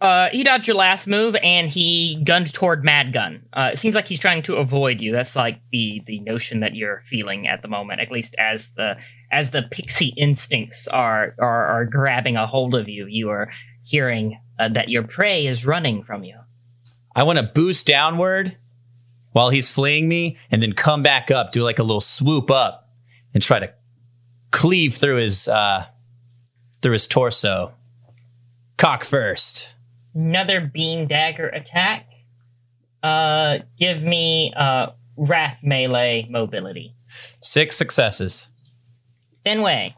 Uh, 0.00 0.30
he 0.30 0.42
dodged 0.42 0.66
your 0.66 0.76
last 0.76 1.06
move 1.06 1.36
and 1.42 1.68
he 1.68 2.22
gunned 2.24 2.54
toward 2.54 2.82
Mad 2.82 3.12
Gun. 3.12 3.42
Uh, 3.52 3.70
it 3.74 3.78
seems 3.78 3.94
like 3.94 4.08
he's 4.08 4.20
trying 4.20 4.40
to 4.44 4.56
avoid 4.56 5.02
you. 5.02 5.12
That's 5.12 5.36
like 5.36 5.60
the 5.70 6.02
the 6.06 6.20
notion 6.20 6.60
that 6.60 6.74
you're 6.74 7.02
feeling 7.10 7.46
at 7.46 7.60
the 7.60 7.68
moment, 7.68 8.00
at 8.00 8.10
least 8.10 8.34
as 8.38 8.70
the 8.70 8.96
as 9.32 9.50
the 9.50 9.62
pixie 9.62 10.14
instincts 10.16 10.86
are 10.88 11.34
are, 11.38 11.66
are 11.66 11.84
grabbing 11.84 12.36
a 12.36 12.46
hold 12.46 12.74
of 12.74 12.88
you. 12.88 13.06
You 13.06 13.30
are 13.30 13.50
hearing 13.82 14.40
uh, 14.58 14.68
that 14.70 14.88
your 14.88 15.02
prey 15.02 15.46
is 15.46 15.64
running 15.64 16.04
from 16.04 16.24
you. 16.24 16.38
I 17.14 17.22
want 17.22 17.38
to 17.38 17.44
boost 17.44 17.86
downward 17.86 18.56
while 19.32 19.50
he's 19.50 19.68
fleeing 19.68 20.08
me, 20.08 20.36
and 20.50 20.62
then 20.62 20.72
come 20.72 21.02
back 21.02 21.30
up, 21.30 21.52
do 21.52 21.62
like 21.62 21.78
a 21.78 21.84
little 21.84 22.00
swoop 22.00 22.50
up, 22.50 22.88
and 23.32 23.42
try 23.42 23.58
to 23.58 23.72
cleave 24.50 24.94
through 24.96 25.16
his 25.16 25.48
uh 25.48 25.86
through 26.82 26.92
his 26.92 27.06
torso. 27.06 27.72
Cock 28.76 29.04
first. 29.04 29.68
Another 30.14 30.60
beam 30.60 31.06
dagger 31.06 31.48
attack. 31.48 32.06
Uh, 33.02 33.58
give 33.78 34.02
me 34.02 34.52
uh 34.56 34.88
wrath 35.16 35.58
melee 35.62 36.26
mobility. 36.30 36.94
Six 37.40 37.76
successes. 37.76 38.48
Fenway. 39.44 39.94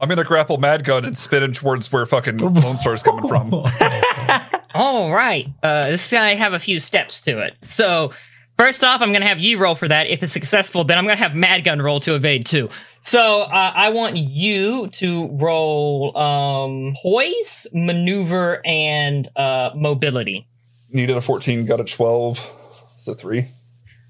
I'm 0.00 0.08
gonna 0.08 0.24
grapple 0.24 0.56
Mad 0.58 0.84
Gun 0.84 1.04
and 1.04 1.16
spin 1.16 1.42
him 1.42 1.52
towards 1.52 1.92
where 1.92 2.06
fucking 2.06 2.38
Lone 2.38 2.76
Star's 2.78 3.02
coming 3.02 3.28
from. 3.28 3.52
All 4.74 5.12
right. 5.12 5.46
Uh, 5.62 5.90
this 5.90 6.06
is 6.06 6.10
gonna 6.10 6.36
have 6.36 6.52
a 6.54 6.58
few 6.58 6.78
steps 6.80 7.20
to 7.22 7.40
it. 7.40 7.54
So, 7.62 8.12
first 8.58 8.82
off, 8.82 9.02
I'm 9.02 9.12
gonna 9.12 9.26
have 9.26 9.40
you 9.40 9.58
roll 9.58 9.74
for 9.74 9.88
that. 9.88 10.06
If 10.06 10.22
it's 10.22 10.32
successful, 10.32 10.84
then 10.84 10.96
I'm 10.96 11.04
gonna 11.04 11.16
have 11.16 11.34
Mad 11.34 11.64
Gun 11.64 11.82
roll 11.82 12.00
to 12.00 12.14
evade 12.14 12.46
too. 12.46 12.70
So, 13.02 13.42
uh, 13.42 13.72
I 13.74 13.90
want 13.90 14.16
you 14.16 14.88
to 14.88 15.26
roll 15.32 16.16
um, 16.16 16.94
poise, 17.02 17.66
maneuver, 17.74 18.64
and 18.66 19.28
uh, 19.36 19.70
mobility. 19.74 20.46
Needed 20.92 21.16
a 21.16 21.20
14, 21.20 21.66
got 21.66 21.80
a 21.80 21.84
12. 21.84 22.56
So 22.96 23.14
three. 23.14 23.48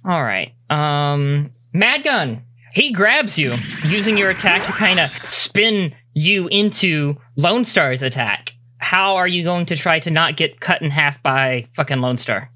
All 0.05 0.23
right. 0.23 0.53
Um, 0.69 1.53
Mad 1.73 2.03
Gun. 2.05 2.43
He 2.73 2.93
grabs 2.93 3.39
you 3.39 3.57
using 3.85 4.17
your 4.17 4.31
attack 4.31 4.67
to 4.67 4.73
kind 4.73 5.01
of 5.01 5.11
spin 5.25 5.95
you 6.15 6.49
into 6.49 7.17
Lone 7.37 7.65
Star's 7.65 8.03
attack. 8.03 8.55
How 8.79 9.17
are 9.17 9.29
you 9.29 9.45
going 9.45 9.67
to 9.67 9.77
try 9.77 9.99
to 10.01 10.11
not 10.11 10.37
get 10.37 10.61
cut 10.61 10.81
in 10.81 10.91
half 10.91 11.23
by 11.23 11.69
fucking 11.77 12.01
Lone 12.01 12.19
Star? 12.19 12.51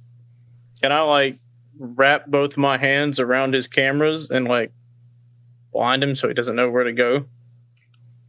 Can 0.82 0.92
I 0.92 1.00
like 1.00 1.38
wrap 1.78 2.26
both 2.26 2.56
my 2.56 2.78
hands 2.78 3.18
around 3.18 3.54
his 3.54 3.68
cameras 3.68 4.30
and 4.30 4.46
like 4.46 4.72
blind 5.72 6.02
him 6.02 6.14
so 6.16 6.28
he 6.28 6.34
doesn't 6.34 6.56
know 6.56 6.70
where 6.70 6.84
to 6.84 6.92
go? 6.92 7.26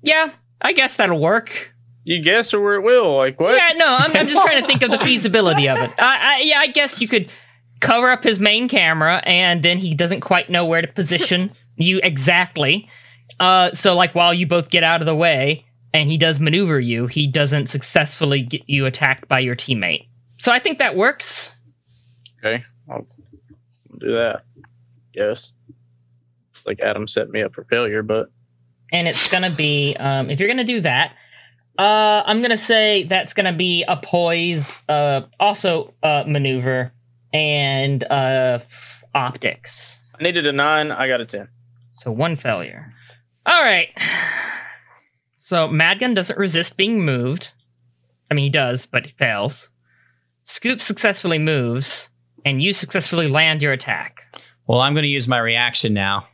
Yeah, 0.02 0.32
I 0.62 0.74
guess 0.74 0.98
that'll 0.98 1.20
work. 1.20 1.72
You 2.04 2.22
guess 2.22 2.54
or 2.54 2.62
where 2.62 2.76
it 2.76 2.82
will? 2.82 3.16
Like 3.16 3.40
what? 3.40 3.56
Yeah, 3.56 3.74
no, 3.76 3.88
I'm, 3.88 4.16
I'm 4.16 4.28
just 4.28 4.44
trying 4.44 4.62
to 4.62 4.68
think 4.68 4.82
of 4.84 4.92
the 4.92 5.00
feasibility 5.06 5.68
of 5.68 5.78
it. 5.80 5.92
I, 5.98 6.36
I, 6.36 6.40
yeah, 6.42 6.60
I 6.60 6.68
guess 6.68 7.02
you 7.02 7.08
could 7.08 7.30
cover 7.80 8.10
up 8.10 8.24
his 8.24 8.40
main 8.40 8.68
camera, 8.68 9.22
and 9.26 9.64
then 9.64 9.78
he 9.78 9.94
doesn't 9.96 10.22
quite 10.22 10.50
know 10.50 10.66
where 10.66 10.82
to 10.82 10.88
position 10.88 11.52
you 11.78 12.00
exactly. 12.04 12.90
Uh, 13.40 13.72
so, 13.74 13.96
like, 13.96 14.16
while 14.16 14.34
you 14.34 14.48
both 14.48 14.70
get 14.70 14.84
out 14.84 15.02
of 15.02 15.06
the 15.06 15.16
way, 15.16 15.66
and 15.94 16.10
he 16.10 16.18
does 16.18 16.40
maneuver 16.40 16.80
you, 16.80 17.08
he 17.08 17.28
doesn't 17.28 17.68
successfully 17.68 18.42
get 18.42 18.62
you 18.68 18.86
attacked 18.86 19.28
by 19.28 19.40
your 19.40 19.56
teammate. 19.56 20.08
So, 20.38 20.52
I 20.52 20.60
think 20.60 20.80
that 20.80 20.96
works. 20.96 21.56
Okay, 22.40 22.64
I'll 22.90 23.08
do 24.00 24.14
that. 24.14 24.44
Yes. 25.14 25.52
Like 26.66 26.80
Adam 26.80 27.08
set 27.08 27.30
me 27.30 27.44
up 27.44 27.54
for 27.54 27.64
failure, 27.66 28.02
but 28.02 28.30
and 28.92 29.08
it's 29.08 29.30
gonna 29.30 29.52
be 29.52 29.96
um, 30.00 30.30
if 30.30 30.40
you're 30.40 30.48
gonna 30.48 30.64
do 30.64 30.80
that 30.82 31.14
uh, 31.80 32.24
i'm 32.26 32.42
gonna 32.42 32.58
say 32.58 33.04
that's 33.04 33.34
gonna 33.34 33.52
be 33.52 33.84
a 33.88 33.98
poise 33.98 34.84
uh, 34.88 35.22
also 35.40 35.94
uh, 36.04 36.24
maneuver 36.28 36.92
and 37.34 38.04
uh, 38.06 38.60
optics 39.14 39.96
I 40.18 40.24
needed 40.24 40.46
a 40.46 40.54
nine. 40.54 40.92
I 40.92 41.08
got 41.08 41.20
a 41.22 41.26
ten. 41.26 41.50
So 41.96 42.12
one 42.12 42.36
failure. 42.36 42.94
All 43.46 43.62
right. 43.62 43.90
So 45.38 45.68
madgun 45.68 46.16
doesn't 46.16 46.40
resist 46.40 46.78
being 46.78 47.06
moved. 47.06 47.54
I 48.30 48.34
mean 48.34 48.44
he 48.46 48.50
does 48.50 48.86
but 48.86 49.06
he 49.06 49.12
fails. 49.12 49.70
Scoop 50.44 50.82
successfully 50.82 51.40
moves 51.40 52.10
and 52.44 52.62
you 52.62 52.74
successfully 52.74 53.28
land 53.28 53.62
your 53.62 53.74
attack. 53.74 54.22
Well, 54.68 54.80
I'm 54.80 54.94
going 54.94 55.04
to 55.04 55.10
use 55.10 55.28
my 55.28 55.40
reaction 55.40 55.94
now. 55.94 56.28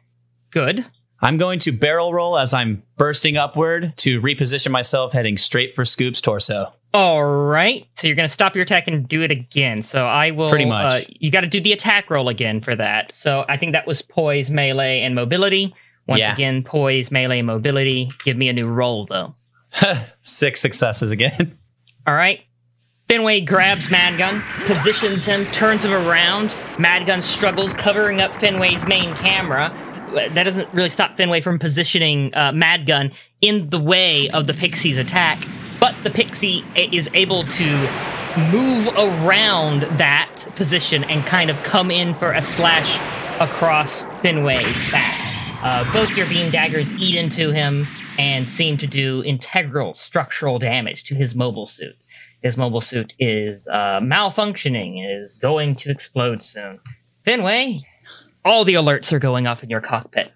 good 0.51 0.85
I'm 1.21 1.37
going 1.37 1.59
to 1.59 1.71
barrel 1.71 2.13
roll 2.13 2.37
as 2.37 2.53
I'm 2.53 2.83
bursting 2.97 3.37
upward 3.37 3.93
to 3.97 4.19
reposition 4.21 4.71
myself, 4.71 5.13
heading 5.13 5.37
straight 5.37 5.75
for 5.75 5.83
Scoop's 5.85 6.19
torso. 6.21 6.73
All 6.93 7.23
right. 7.23 7.87
So 7.95 8.07
you're 8.07 8.15
going 8.15 8.27
to 8.27 8.33
stop 8.33 8.55
your 8.55 8.63
attack 8.63 8.87
and 8.87 9.07
do 9.07 9.21
it 9.21 9.31
again. 9.31 9.81
So 9.83 10.05
I 10.05 10.31
will. 10.31 10.49
Pretty 10.49 10.65
much. 10.65 11.03
Uh, 11.03 11.05
you 11.19 11.31
got 11.31 11.41
to 11.41 11.47
do 11.47 11.61
the 11.61 11.71
attack 11.73 12.09
roll 12.09 12.27
again 12.27 12.59
for 12.61 12.75
that. 12.75 13.13
So 13.15 13.45
I 13.47 13.55
think 13.57 13.71
that 13.73 13.87
was 13.87 14.01
poise, 14.01 14.49
melee, 14.49 15.01
and 15.01 15.15
mobility. 15.15 15.73
Once 16.07 16.19
Yeah. 16.19 16.33
again, 16.33 16.63
poise, 16.63 17.11
melee, 17.11 17.37
and 17.39 17.47
mobility. 17.47 18.11
Give 18.25 18.35
me 18.35 18.49
a 18.49 18.53
new 18.53 18.63
roll 18.67 19.05
though. 19.05 19.35
Six 20.21 20.59
successes 20.59 21.11
again. 21.11 21.57
All 22.07 22.15
right. 22.15 22.41
Fenway 23.07 23.41
grabs 23.41 23.89
Madgun, 23.89 24.41
positions 24.65 25.25
him, 25.25 25.45
turns 25.51 25.83
him 25.85 25.91
around. 25.91 26.51
Madgun 26.77 27.21
struggles, 27.21 27.73
covering 27.73 28.21
up 28.21 28.33
Fenway's 28.35 28.85
main 28.87 29.13
camera. 29.15 29.69
That 30.13 30.43
doesn't 30.43 30.73
really 30.73 30.89
stop 30.89 31.17
Fenway 31.17 31.41
from 31.41 31.59
positioning 31.59 32.33
uh, 32.33 32.51
Madgun 32.51 33.13
in 33.41 33.69
the 33.69 33.79
way 33.79 34.29
of 34.29 34.47
the 34.47 34.53
Pixie's 34.53 34.97
attack, 34.97 35.45
but 35.79 35.95
the 36.03 36.09
Pixie 36.09 36.63
is 36.75 37.09
able 37.13 37.45
to 37.47 37.65
move 38.51 38.87
around 38.95 39.81
that 39.97 40.47
position 40.55 41.03
and 41.05 41.25
kind 41.25 41.49
of 41.49 41.61
come 41.63 41.91
in 41.91 42.15
for 42.15 42.31
a 42.31 42.41
slash 42.41 42.97
across 43.41 44.05
Fenway's 44.21 44.91
back. 44.91 45.27
Uh, 45.63 45.91
both 45.93 46.15
your 46.17 46.27
beam 46.27 46.51
daggers 46.51 46.93
eat 46.95 47.15
into 47.15 47.51
him 47.51 47.87
and 48.17 48.47
seem 48.47 48.77
to 48.77 48.87
do 48.87 49.23
integral 49.23 49.93
structural 49.93 50.59
damage 50.59 51.03
to 51.03 51.15
his 51.15 51.35
mobile 51.35 51.67
suit. 51.67 51.95
His 52.41 52.57
mobile 52.57 52.81
suit 52.81 53.13
is 53.19 53.67
uh, 53.67 53.99
malfunctioning, 53.99 55.23
is 55.23 55.35
going 55.35 55.75
to 55.77 55.91
explode 55.91 56.41
soon. 56.41 56.79
Fenway, 57.25 57.81
all 58.43 58.65
the 58.65 58.73
alerts 58.73 59.11
are 59.13 59.19
going 59.19 59.47
off 59.47 59.63
in 59.63 59.69
your 59.69 59.81
cockpit. 59.81 60.31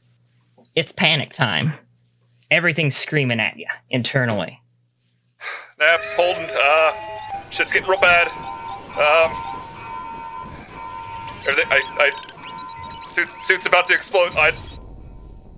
It's 0.76 0.92
panic 0.92 1.34
time. 1.34 1.74
Everything's 2.52 2.96
screaming 2.96 3.40
at 3.40 3.58
you 3.58 3.68
internally. 3.90 4.62
Naps, 5.80 6.14
Holden, 6.14 6.48
uh, 6.54 7.50
shit's 7.50 7.72
getting 7.72 7.90
real 7.90 8.00
bad. 8.00 8.28
Um, 8.98 9.32
everything, 11.48 11.72
I, 11.72 11.82
I, 12.00 13.12
suit, 13.12 13.28
suit's 13.46 13.66
about 13.66 13.88
to 13.88 13.94
explode. 13.94 14.32
I, 14.36 14.52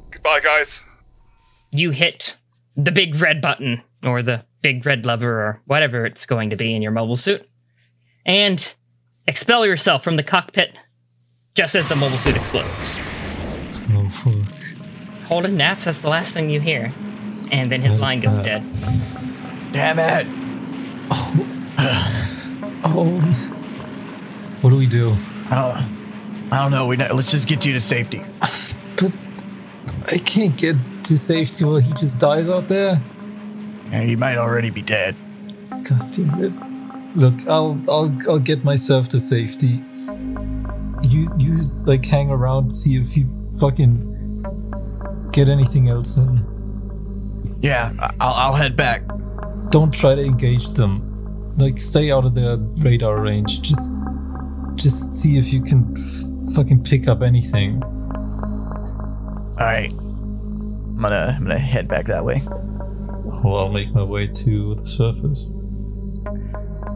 goodbye, 0.09 0.39
guys. 0.39 0.81
You 1.71 1.91
hit 1.91 2.35
the 2.75 2.91
big 2.91 3.15
red 3.15 3.41
button, 3.41 3.83
or 4.03 4.23
the 4.23 4.43
big 4.61 4.85
red 4.85 5.05
lever, 5.05 5.29
or 5.29 5.61
whatever 5.65 6.05
it's 6.05 6.25
going 6.25 6.49
to 6.49 6.55
be 6.55 6.75
in 6.75 6.81
your 6.81 6.91
mobile 6.91 7.15
suit, 7.15 7.47
and 8.25 8.73
expel 9.27 9.65
yourself 9.65 10.03
from 10.03 10.15
the 10.15 10.23
cockpit 10.23 10.75
just 11.57 11.73
as 11.73 11.87
the 11.87 11.95
mobile 11.95 12.19
suit 12.19 12.35
explodes. 12.37 12.95
Oh, 13.91 14.07
fuck. 14.13 15.25
Holden 15.25 15.57
naps, 15.57 15.85
that's 15.85 16.01
the 16.01 16.07
last 16.07 16.31
thing 16.31 16.51
you 16.51 16.61
hear. 16.61 16.93
And 17.51 17.71
then 17.71 17.81
his 17.81 17.89
What 17.89 17.95
is 17.95 17.99
line 18.01 18.19
goes 18.19 18.37
that? 18.37 18.43
dead. 18.43 19.71
Damn 19.71 19.97
it. 19.97 20.27
Oh. 21.09 21.33
oh. 22.85 23.19
What 24.61 24.69
do 24.69 24.75
we 24.75 24.85
do? 24.85 25.17
I 25.49 25.55
don't, 25.55 26.53
I 26.53 26.61
don't 26.61 26.71
know. 26.71 26.85
We 26.85 26.95
let's 26.97 27.31
just 27.31 27.47
get 27.47 27.65
you 27.65 27.73
to 27.73 27.81
safety. 27.81 28.23
But 28.99 29.13
I 30.07 30.17
can't 30.17 30.57
get 30.57 30.75
to 31.03 31.17
safety 31.19 31.63
while 31.63 31.77
he 31.77 31.93
just 31.93 32.17
dies 32.17 32.49
out 32.49 32.67
there. 32.67 32.99
Yeah, 33.91 34.01
he 34.01 34.15
might 34.15 34.37
already 34.37 34.71
be 34.71 34.81
dead. 34.81 35.15
God 35.83 36.11
damn 36.11 36.43
it. 36.43 36.53
Look, 37.15 37.47
I'll 37.47 37.79
I'll 37.87 38.11
I'll 38.27 38.39
get 38.39 38.63
myself 38.63 39.07
to 39.09 39.19
safety. 39.19 39.83
You 41.03 41.31
you 41.37 41.57
like 41.85 42.05
hang 42.05 42.29
around, 42.29 42.71
see 42.71 42.97
if 42.97 43.15
you 43.15 43.27
fucking 43.59 44.15
get 45.31 45.49
anything 45.49 45.89
else 45.89 46.17
in. 46.17 46.45
Yeah, 47.61 47.93
I'll, 48.19 48.33
I'll 48.33 48.53
head 48.53 48.75
back. 48.75 49.03
Don't 49.69 49.91
try 49.91 50.15
to 50.15 50.23
engage 50.23 50.69
them. 50.71 51.03
Like 51.57 51.77
stay 51.77 52.11
out 52.11 52.25
of 52.25 52.35
their 52.35 52.57
radar 52.57 53.21
range. 53.21 53.61
Just 53.61 53.91
just 54.75 55.19
see 55.19 55.37
if 55.37 55.45
you 55.51 55.61
can 55.61 55.93
f- 55.97 56.55
fucking 56.55 56.83
pick 56.83 57.07
up 57.07 57.21
anything. 57.21 57.83
All 57.83 59.65
right, 59.65 59.91
I'm 59.91 61.01
gonna 61.01 61.35
I'm 61.37 61.43
gonna 61.43 61.57
head 61.57 61.87
back 61.87 62.05
that 62.07 62.23
way. 62.23 62.43
Well, 63.43 63.57
I'll 63.57 63.69
make 63.71 63.93
my 63.93 64.03
way 64.03 64.27
to 64.27 64.75
the 64.75 64.87
surface. 64.87 65.49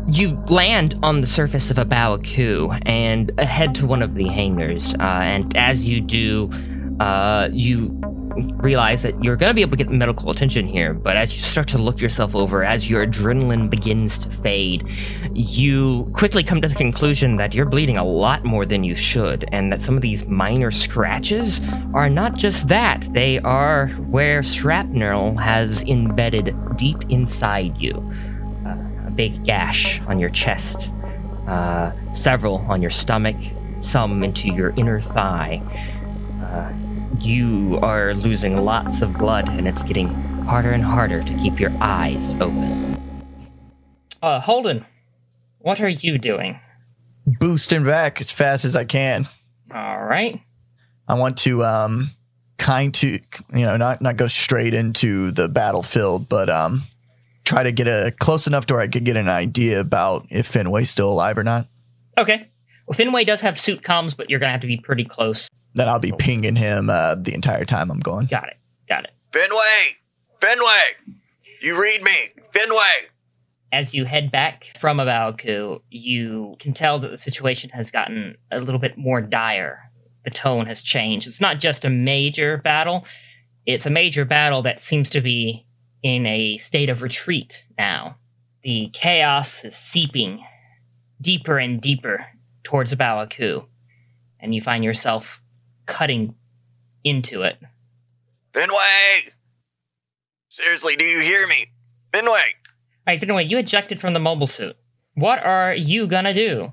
You 0.08 0.44
land 0.48 0.96
on 1.04 1.22
the 1.22 1.28
surface 1.28 1.72
of 1.72 1.78
A 1.78 1.86
Baoa 1.86 2.20
Qu 2.24 2.72
and 2.86 3.32
head 3.40 3.76
to 3.76 3.86
one 3.86 4.02
of 4.02 4.16
the 4.16 4.28
hangars. 4.28 4.94
Uh, 4.96 5.04
and 5.04 5.56
as 5.56 5.88
you 5.88 6.02
do, 6.02 6.50
uh, 7.00 7.50
you 7.52 7.98
realize 8.62 9.02
that 9.04 9.22
you're 9.24 9.36
going 9.36 9.50
to 9.50 9.54
be 9.54 9.62
able 9.62 9.72
to 9.72 9.84
get 9.84 9.90
medical 9.90 10.30
attention 10.30 10.68
here. 10.68 10.94
But 10.94 11.18
as 11.18 11.34
you 11.34 11.42
start 11.42 11.68
to 11.70 11.78
look 11.78 12.00
yourself 12.00 12.36
over, 12.36 12.64
as 12.64 12.90
your 12.90 13.06
adrenaline 13.06 13.70
begins 13.70 14.20
to 14.20 14.30
fade, 14.42 14.88
you 15.34 16.12
quickly 16.14 16.44
come 16.44 16.62
to 16.62 16.68
the 16.68 16.76
conclusion 16.76 17.38
that 17.38 17.54
you're 17.54 17.66
bleeding 17.66 17.98
a 17.98 18.06
lot 18.06 18.44
more 18.46 18.66
than 18.66 18.84
you 18.84 18.96
should, 18.96 19.48
and 19.52 19.72
that 19.72 19.82
some 19.82 19.96
of 19.96 20.02
these 20.02 20.26
minor 20.26 20.72
scratches 20.72 21.62
are 21.94 22.10
not 22.10 22.36
just 22.36 22.68
that, 22.68 23.08
they 23.14 23.40
are 23.40 23.88
where 24.10 24.44
shrapnel 24.44 25.38
has 25.38 25.84
embedded 25.84 26.56
deep 26.78 26.98
inside 27.10 27.78
you 27.78 28.12
a 29.12 29.16
big 29.16 29.44
gash 29.44 30.00
on 30.08 30.20
your 30.20 30.30
chest, 30.30 30.92
uh, 31.48 31.92
several 32.14 32.58
on 32.70 32.82
your 32.82 32.92
stomach, 32.92 33.36
some 33.80 34.24
into 34.24 34.48
your 34.48 34.70
inner 34.72 35.02
thigh. 35.02 35.62
Uh, 36.42 36.72
you 37.20 37.78
are 37.82 38.14
losing 38.14 38.58
lots 38.58 39.02
of 39.02 39.14
blood, 39.18 39.48
and 39.50 39.68
it's 39.68 39.84
getting 39.84 40.08
harder 40.46 40.72
and 40.72 40.84
harder 40.84 41.24
to 41.24 41.38
keep 41.38 41.60
your 41.60 41.72
eyes 41.82 42.34
open. 42.36 42.98
Uh, 44.22 44.40
Holden, 44.40 44.86
what 45.60 45.82
are 45.82 45.90
you 45.90 46.18
doing? 46.18 46.60
Boosting 47.26 47.84
back 47.84 48.22
as 48.22 48.32
fast 48.32 48.66
as 48.66 48.76
I 48.76 48.86
can. 48.86 49.28
All 49.74 50.04
right. 50.04 50.42
I 51.08 51.16
want 51.16 51.38
to 51.40 51.64
um 51.64 52.12
kind 52.58 52.94
to 52.94 53.08
you 53.54 53.66
know 53.66 53.76
not 53.78 54.02
not 54.02 54.18
go 54.18 54.28
straight 54.28 54.74
into 54.74 55.32
the 55.32 55.48
battlefield, 55.48 56.30
but 56.30 56.50
um 56.50 56.84
try 57.44 57.64
to 57.64 57.72
get 57.72 57.88
a 57.88 58.14
close 58.20 58.48
enough 58.48 58.66
to 58.68 58.76
where 58.76 58.84
I 58.84 58.88
could 58.88 59.06
get 59.06 59.18
an 59.18 59.30
idea 59.30 59.80
about 59.80 60.28
if 60.30 60.52
Fenway's 60.52 60.90
still 60.90 61.12
alive 61.12 61.38
or 61.38 61.44
not. 61.44 61.68
Okay. 62.18 62.50
Well, 62.88 62.98
Finway 62.98 63.26
does 63.26 63.42
have 63.42 63.60
suit 63.60 63.82
comms, 63.84 64.16
but 64.16 64.30
you're 64.30 64.40
gonna 64.40 64.52
have 64.52 64.62
to 64.62 64.68
be 64.68 64.78
pretty 64.78 65.06
close. 65.06 65.50
Then 65.76 65.88
I'll 65.88 66.00
be 66.00 66.12
pinging 66.12 66.56
him 66.56 66.90
uh, 66.90 67.16
the 67.16 67.34
entire 67.34 67.66
time 67.66 67.90
I'm 67.90 68.00
going. 68.00 68.28
Got 68.28 68.48
it. 68.48 68.58
Got 68.90 69.06
it. 69.06 69.12
Fenway! 69.32 69.98
Fenway! 70.42 71.16
You 71.62 71.82
read 71.82 72.04
me! 72.04 72.34
Fenway! 72.54 73.08
As 73.72 73.94
you 73.94 74.04
head 74.04 74.32
back 74.32 74.66
from 74.80 75.00
A 75.00 75.06
Baoa 75.06 75.38
Qu, 75.38 75.82
you 75.90 76.58
can 76.60 76.74
tell 76.74 77.00
that 77.00 77.12
the 77.12 77.18
situation 77.18 77.70
has 77.70 77.90
gotten 77.90 78.36
a 78.52 78.60
little 78.60 78.80
bit 78.82 78.98
more 78.98 79.22
dire. 79.22 79.90
The 80.26 80.32
tone 80.32 80.66
has 80.66 80.84
changed. 80.84 81.26
It's 81.26 81.40
not 81.40 81.60
just 81.60 81.86
a 81.86 81.90
major 81.90 82.58
battle, 82.58 83.06
it's 83.66 83.86
a 83.86 83.92
major 83.92 84.26
battle 84.26 84.64
that 84.64 84.82
seems 84.82 85.10
to 85.12 85.22
be 85.22 85.66
in 86.04 86.26
a 86.26 86.58
state 86.58 86.90
of 86.90 87.02
retreat 87.02 87.66
now. 87.78 88.18
The 88.64 88.90
chaos 88.94 89.64
is 89.64 89.76
seeping 89.76 90.44
deeper 91.20 91.58
and 91.58 91.82
deeper 91.82 92.26
towards 92.64 92.92
A 92.92 92.98
Baoa 92.98 93.30
Qu, 93.30 93.66
and 94.40 94.54
you 94.54 94.62
find 94.62 94.84
yourself 94.84 95.42
cutting 95.86 96.36
into 97.04 97.42
it. 97.42 97.58
Fenway! 98.54 99.32
Seriously, 100.50 100.96
do 100.96 101.06
you 101.06 101.22
hear 101.22 101.48
me? 101.48 101.68
Fenway! 102.12 102.32
All 103.08 103.14
right, 103.14 103.20
Finway, 103.20 103.50
you 103.50 103.58
ejected 103.58 104.00
from 104.00 104.14
the 104.14 104.20
mobile 104.20 104.48
suit. 104.48 104.76
What 105.16 105.44
are 105.44 105.74
you 105.74 106.08
gonna 106.08 106.34
do? 106.34 106.72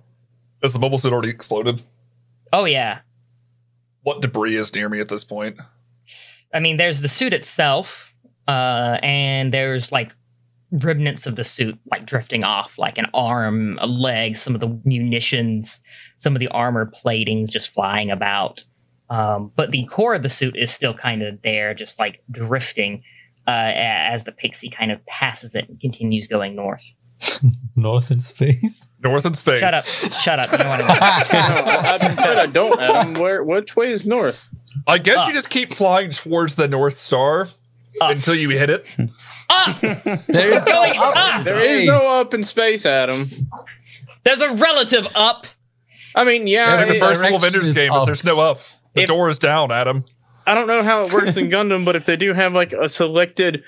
Has 0.63 0.73
the 0.73 0.79
mobile 0.79 0.99
suit 0.99 1.13
already 1.13 1.31
exploded? 1.31 1.83
Oh, 2.53 2.65
yeah. 2.65 3.01
What 4.03 4.23
debris 4.23 4.57
is 4.57 4.75
near 4.75 4.89
me 4.89 5.01
at 5.01 5.09
this 5.09 5.25
point? 5.25 5.59
I 6.53 6.61
mean, 6.61 6.77
there's 6.77 7.01
the 7.01 7.09
suit 7.09 7.33
itself, 7.33 8.08
uh, 8.49 8.99
and 9.03 9.53
there's 9.53 9.93
like 9.93 10.13
remnants 10.73 11.27
of 11.27 11.37
the 11.37 11.45
suit 11.45 11.79
like 11.91 12.07
drifting 12.07 12.45
off, 12.45 12.73
like 12.79 12.99
an 12.99 13.07
arm, 13.15 13.79
a 13.81 13.87
leg, 13.87 14.37
some 14.37 14.55
of 14.55 14.61
the 14.61 14.81
munitions, 14.85 15.81
some 16.17 16.35
of 16.35 16.41
the 16.41 16.49
armor 16.49 16.87
platings 16.87 17.51
just 17.51 17.71
flying 17.73 18.11
about. 18.11 18.65
Um, 19.11 19.53
but 19.55 19.71
the 19.71 19.87
core 19.87 20.15
of 20.15 20.23
the 20.23 20.29
suit 20.29 20.57
is 20.57 20.71
still 20.71 20.95
kind 20.95 21.23
of 21.23 21.41
there, 21.43 21.75
just 21.75 21.99
like 21.99 22.23
drifting 22.31 23.03
uh, 23.47 23.73
as 23.75 24.25
the 24.25 24.33
pixie 24.33 24.71
kind 24.71 24.93
of 24.93 25.05
passes 25.07 25.55
it 25.55 25.69
and 25.69 25.81
continues 25.81 26.27
going 26.27 26.57
north. 26.57 26.85
North 27.75 28.13
in 28.13 28.21
space. 28.21 28.87
North 29.03 29.27
in 29.27 29.35
space. 29.35 29.59
Shut 29.59 29.75
up! 29.75 29.85
Shut 29.87 30.39
up! 30.39 30.53
You 30.53 30.59
don't 30.59 30.69
want 30.69 30.81
no, 30.83 30.87
I, 30.89 32.43
I 32.43 32.47
don't, 32.47 32.81
Adam. 32.81 33.15
Where? 33.15 33.43
Which 33.43 33.75
way 33.75 33.93
is 33.93 34.07
north? 34.07 34.49
I 34.87 34.99
guess 34.99 35.19
Up. 35.19 35.29
you 35.29 35.35
just 35.35 35.51
keep 35.51 35.75
flying 35.75 36.11
towards 36.13 36.55
the 36.55 36.69
North 36.69 36.99
Star 36.99 37.49
Ah. 38.01 38.11
until 38.11 38.35
you 38.35 38.51
hit 38.51 38.71
it. 38.71 38.87
Up! 39.51 39.81
There's 39.81 40.65
going 40.65 40.93
up! 40.99 41.45
There 41.45 41.63
is 41.79 41.87
no 41.87 42.07
up 42.21 42.35
in 42.35 42.45
space, 42.45 42.85
Adam. 42.87 43.31
There's 44.25 44.41
a 44.41 44.53
relative 44.55 45.07
up. 45.15 45.47
I 46.15 46.25
mean, 46.25 46.47
yeah, 46.47 46.81
And 46.81 46.91
in 46.91 46.99
the 46.99 47.01
first 47.01 47.21
rule 47.21 47.37
of 47.37 47.41
direction 47.41 47.47
Ender's 47.57 47.67
is 47.69 47.73
Game 47.73 47.93
is 47.93 48.01
up. 48.01 48.07
there's 48.07 48.25
no 48.25 48.39
up. 48.41 48.61
The 48.95 49.03
If- 49.03 49.09
door 49.09 49.29
is 49.29 49.39
down, 49.39 49.71
Adam. 49.73 50.05
I 50.47 50.55
don't 50.55 50.67
know 50.67 50.83
how 50.83 51.03
it 51.05 51.13
works 51.13 51.37
in 51.37 51.51
Gundam, 51.51 51.85
but 51.85 51.95
if 51.95 52.07
they 52.07 52.17
do 52.17 52.33
have 52.33 52.55
like 52.55 52.73
a 52.73 52.89
selected 52.89 53.63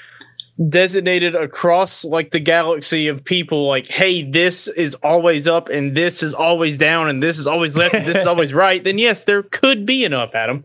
designated 0.69 1.35
across 1.35 2.05
like 2.05 2.31
the 2.33 2.41
galaxy 2.41 3.09
of 3.09 3.25
people 3.25 3.67
like 3.67 3.87
hey 3.87 4.23
this 4.31 4.67
is 4.69 4.95
always 4.97 5.47
up 5.49 5.71
and 5.71 5.97
this 5.97 6.23
is 6.23 6.35
always 6.35 6.77
down 6.77 7.09
and 7.09 7.23
this 7.23 7.39
is 7.39 7.47
always 7.47 7.77
left 7.79 7.95
and 7.95 8.05
this 8.07 8.19
is 8.19 8.27
always 8.27 8.53
right 8.67 8.85
then 8.85 8.99
yes 8.99 9.25
there 9.25 9.43
could 9.43 9.87
be 9.87 10.05
an 10.05 10.13
up 10.13 10.35
adam 10.35 10.63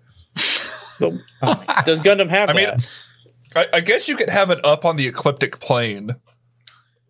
but 0.99 1.13
does 1.85 2.01
gundam 2.01 2.29
have 2.29 2.49
I 2.49 2.53
mean, 2.53 2.65
that 2.65 2.85
I, 3.55 3.67
I 3.73 3.79
guess 3.79 4.07
you 4.07 4.15
could 4.15 4.29
have 4.29 4.49
it 4.49 4.63
up 4.65 4.85
on 4.85 4.95
the 4.97 5.07
ecliptic 5.07 5.59
plane, 5.59 6.15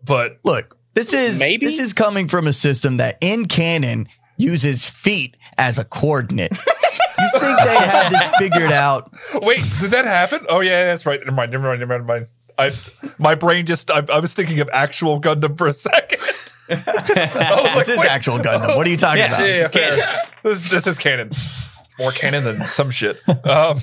but 0.04 0.40
Look, 0.44 0.78
this 0.94 1.14
is 1.14 1.40
Maybe? 1.40 1.66
this 1.66 1.80
is 1.80 1.94
coming 1.94 2.28
from 2.28 2.48
a 2.48 2.54
system 2.54 2.98
that 2.98 3.18
in 3.22 3.46
canon 3.48 4.08
uses 4.38 4.88
feet 4.90 5.36
as 5.58 5.80
a 5.80 5.84
coordinate. 5.86 6.52
you 6.52 7.30
think 7.40 7.58
they 7.60 7.76
had 7.76 8.10
this 8.10 8.28
figured 8.38 8.72
out? 8.72 9.12
wait, 9.42 9.64
did 9.80 9.92
that 9.92 10.06
happen? 10.06 10.46
Oh 10.50 10.60
yeah, 10.60 10.86
that's 10.86 11.06
right. 11.06 11.20
Never 11.20 11.32
mind. 11.32 11.52
Never 11.52 11.64
mind. 11.68 11.80
Never 11.80 12.04
mind. 12.04 12.28
I, 12.58 12.72
my 13.18 13.36
brain 13.36 13.66
just 13.66 13.90
I, 13.92 14.04
I 14.10 14.20
was 14.20 14.34
thinking 14.34 14.60
of 14.62 14.70
actual 14.72 15.20
Gundam 15.20 15.58
for 15.58 15.68
a 15.68 15.74
second. 15.74 16.20
I 16.70 17.74
was 17.76 17.86
This 17.86 17.96
is 17.96 18.00
wait. 18.00 18.10
actual 18.10 18.38
Gundam. 18.40 18.76
What 18.76 18.88
are 18.88 18.90
you 18.90 18.98
talking 18.98 19.20
Yeah, 19.20 19.28
about? 19.28 19.40
Yeah, 19.42 19.46
yeah, 19.48 19.54
This 19.54 19.62
is 19.62 19.70
canon. 19.70 20.06
This, 20.44 20.70
this 20.70 20.88
is 20.88 20.98
canon. 20.98 21.30
It's 21.32 22.00
more 22.00 22.12
canon 22.12 22.44
than 22.44 22.66
some 22.68 22.92
shit. 22.92 23.20
Um, 23.46 23.82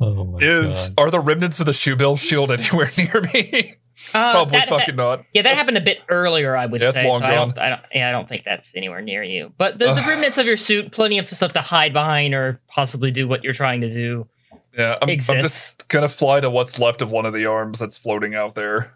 Oh 0.00 0.24
my 0.24 0.38
is 0.40 0.90
god. 0.90 1.02
are 1.06 1.10
the 1.10 1.20
remnants 1.20 1.58
of 1.60 1.66
the 1.66 1.72
shoebill 1.72 2.18
shield 2.18 2.50
anywhere 2.52 2.90
near 2.96 3.20
me? 3.34 3.74
Uh, 4.14 4.30
Probably 4.32 4.58
that- 4.58 4.68
fucking 4.68 4.96
that- 4.96 5.02
not. 5.02 5.24
Yeah, 5.32 5.42
that 5.42 5.56
happened 5.56 5.76
a 5.76 5.80
bit 5.80 5.98
earlier, 6.08 6.56
I 6.56 6.66
would 6.66 6.80
Yeah, 6.80 6.88
it's 6.90 6.98
say. 6.98 7.08
long 7.08 7.20
so 7.20 7.26
I 7.26 7.34
don't, 7.34 7.54
gone. 7.56 7.64
I 7.64 7.68
don't, 7.70 7.80
yeah, 7.92 8.08
I 8.08 8.12
don't 8.12 8.28
think 8.28 8.44
that's 8.44 8.76
anywhere 8.76 9.02
near 9.02 9.22
you. 9.24 9.52
But 9.58 9.78
the, 9.78 9.86
the 9.92 10.02
remnants 10.08 10.38
of 10.38 10.46
your 10.46 10.56
suit, 10.56 10.92
plenty 10.92 11.18
of 11.18 11.28
stuff 11.28 11.52
to 11.54 11.60
hide 11.60 11.92
behind 11.92 12.32
or 12.34 12.60
possibly 12.68 13.10
do 13.10 13.26
what 13.26 13.42
you're 13.42 13.54
trying 13.54 13.80
to 13.80 13.92
do. 13.92 14.28
Yeah, 14.76 14.96
I'm, 15.02 15.08
I'm 15.10 15.18
just 15.18 15.88
gonna 15.88 16.08
fly 16.08 16.38
to 16.38 16.48
what's 16.48 16.78
left 16.78 17.02
of 17.02 17.10
one 17.10 17.26
of 17.26 17.32
the 17.34 17.46
arms 17.46 17.80
that's 17.80 17.98
floating 17.98 18.36
out 18.36 18.54
there, 18.54 18.92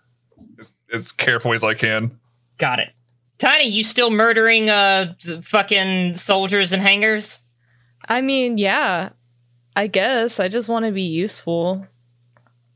as, 0.61 0.73
as 0.93 1.11
carefully 1.11 1.57
as 1.57 1.65
I 1.65 1.75
can. 1.75 2.21
Got 2.59 2.79
it. 2.79 2.91
Tiny, 3.41 3.67
you 3.69 3.83
still 3.83 4.11
murdering 4.11 4.71
uh 4.71 5.15
fucking 5.43 6.17
soldiers 6.19 6.71
and 6.71 6.81
hangers? 6.81 7.43
I 8.09 8.21
mean, 8.21 8.59
yeah, 8.59 9.09
I 9.75 9.87
guess. 9.87 10.39
I 10.41 10.49
just 10.49 10.69
want 10.69 10.85
to 10.85 10.93
be 10.93 11.03
useful. 11.03 11.87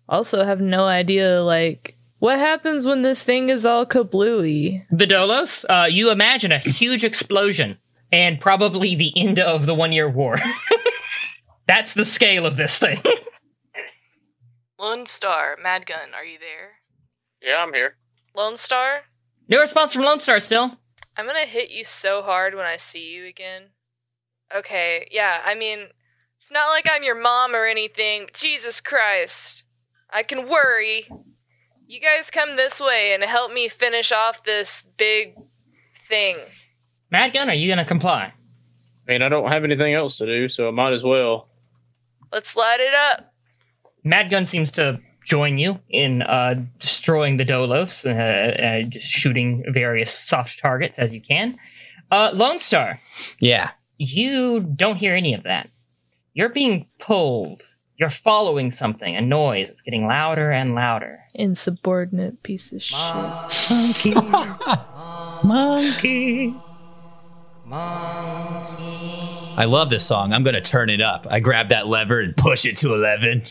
Also, 0.09 0.45
have 0.45 0.61
no 0.61 0.85
idea, 0.85 1.43
like, 1.43 1.97
what 2.21 2.39
happens 2.39 2.87
when 2.87 3.03
this 3.03 3.23
thing 3.23 3.49
is 3.49 3.67
all 3.67 3.85
kablooey? 3.85 4.85
The 4.91 5.07
Dolos? 5.07 5.65
Uh, 5.69 5.87
you 5.87 6.11
imagine 6.11 6.53
a 6.53 6.59
huge 6.59 7.05
explosion 7.05 7.79
and 8.13 8.41
probably 8.41 8.95
the 8.95 9.13
end 9.19 9.39
of 9.39 9.67
the 9.67 9.75
one 9.75 9.93
year 9.93 10.09
war. 10.09 10.37
that's 11.67 11.95
the 11.95 12.05
scale 12.05 12.47
of 12.47 12.57
this 12.57 12.79
thing. 12.79 13.03
Lone 14.79 15.07
Star, 15.07 15.57
Mad 15.63 15.87
Gun, 15.87 16.15
are 16.15 16.25
you 16.25 16.39
there? 16.39 16.73
yeah 17.43 17.63
i'm 17.63 17.73
here 17.75 17.97
Lone 18.35 18.57
Star? 18.57 19.03
no 19.49 19.61
response 19.61 19.93
from 19.93 20.03
Lone 20.03 20.21
Star 20.21 20.41
still. 20.41 20.79
I'm 21.17 21.27
gonna 21.27 21.45
hit 21.47 21.71
you 21.71 21.85
so 21.85 22.23
hard 22.23 22.55
when 22.55 22.65
I 22.67 22.77
see 22.77 23.11
you 23.13 23.27
again. 23.27 23.71
Okay, 24.55 25.09
yeah, 25.11 25.41
I 25.45 25.55
mean, 25.55 25.89
It's 26.47 26.53
not 26.53 26.69
like 26.69 26.87
I'm 26.89 27.03
your 27.03 27.21
mom 27.21 27.57
or 27.57 27.67
anything, 27.67 28.27
but 28.27 28.35
Jesus 28.35 28.81
Christ. 28.81 29.65
I 30.11 30.23
can 30.23 30.49
worry. 30.49 31.09
You 31.89 32.01
guys 32.01 32.31
come 32.31 32.55
this 32.55 32.79
way 32.79 33.13
and 33.15 33.25
help 33.25 33.53
me 33.53 33.69
finish 33.69 34.13
off 34.13 34.45
this 34.45 34.85
big 34.97 35.35
thing. 36.09 36.37
Mad 37.11 37.33
Gun, 37.33 37.51
are 37.51 37.55
you 37.55 37.69
gonna 37.69 37.85
comply? 37.85 38.33
I 39.09 39.13
mean, 39.13 39.23
I 39.23 39.29
don't 39.29 39.51
have 39.51 39.65
anything 39.65 39.93
else 39.95 40.19
to 40.19 40.27
do, 40.27 40.49
so 40.49 40.69
I 40.69 40.71
might 40.71 40.93
as 40.93 41.03
well. 41.03 41.49
Let's 42.33 42.55
light 42.55 42.79
it 42.79 42.95
up. 42.95 43.33
Mad 44.05 44.31
Gun 44.31 44.47
seems 44.47 44.71
to 44.73 45.01
join 45.25 45.59
you 45.59 45.81
in 45.91 46.23
uh, 46.23 46.55
destroying 46.79 47.39
the 47.39 47.45
Dolos 47.45 48.05
uh, 48.07 48.09
and 48.09 48.93
just 48.93 49.07
shooting 49.09 49.65
various 49.73 50.13
soft 50.15 50.61
targets 50.61 50.97
as 51.01 51.13
you 51.13 51.21
can. 51.21 51.59
Uh, 52.13 52.31
Lone 52.33 52.61
Star, 52.61 53.01
Yeah. 53.41 53.71
you 53.99 54.61
don't 54.61 54.95
hear 54.95 55.17
any 55.17 55.35
of 55.35 55.43
that. 55.43 55.69
You're 56.37 56.51
being 56.51 56.87
pulled. 56.99 57.63
You're 57.97 58.11
following 58.11 58.71
something, 58.71 59.17
a 59.17 59.23
noise. 59.23 59.71
It's 59.71 59.81
getting 59.81 60.07
louder 60.07 60.53
and 60.53 60.75
louder. 60.75 61.21
Insubordinate 61.35 62.43
piece 62.43 62.73
of 62.73 62.83
shit. 62.83 62.99
Monkey. 63.71 64.13
Monkey. 65.43 66.55
Monkey. 67.65 69.55
I 69.57 69.65
love 69.65 69.89
this 69.89 70.05
song. 70.05 70.35
I'm 70.35 70.45
gonna 70.45 70.61
turn 70.61 70.91
it 70.91 71.01
up. 71.01 71.27
I 71.31 71.41
grab 71.41 71.71
that 71.71 71.87
lever 71.87 72.21
and 72.21 72.37
push 72.37 72.67
it 72.67 72.77
to 72.79 72.93
eleven. 72.93 73.45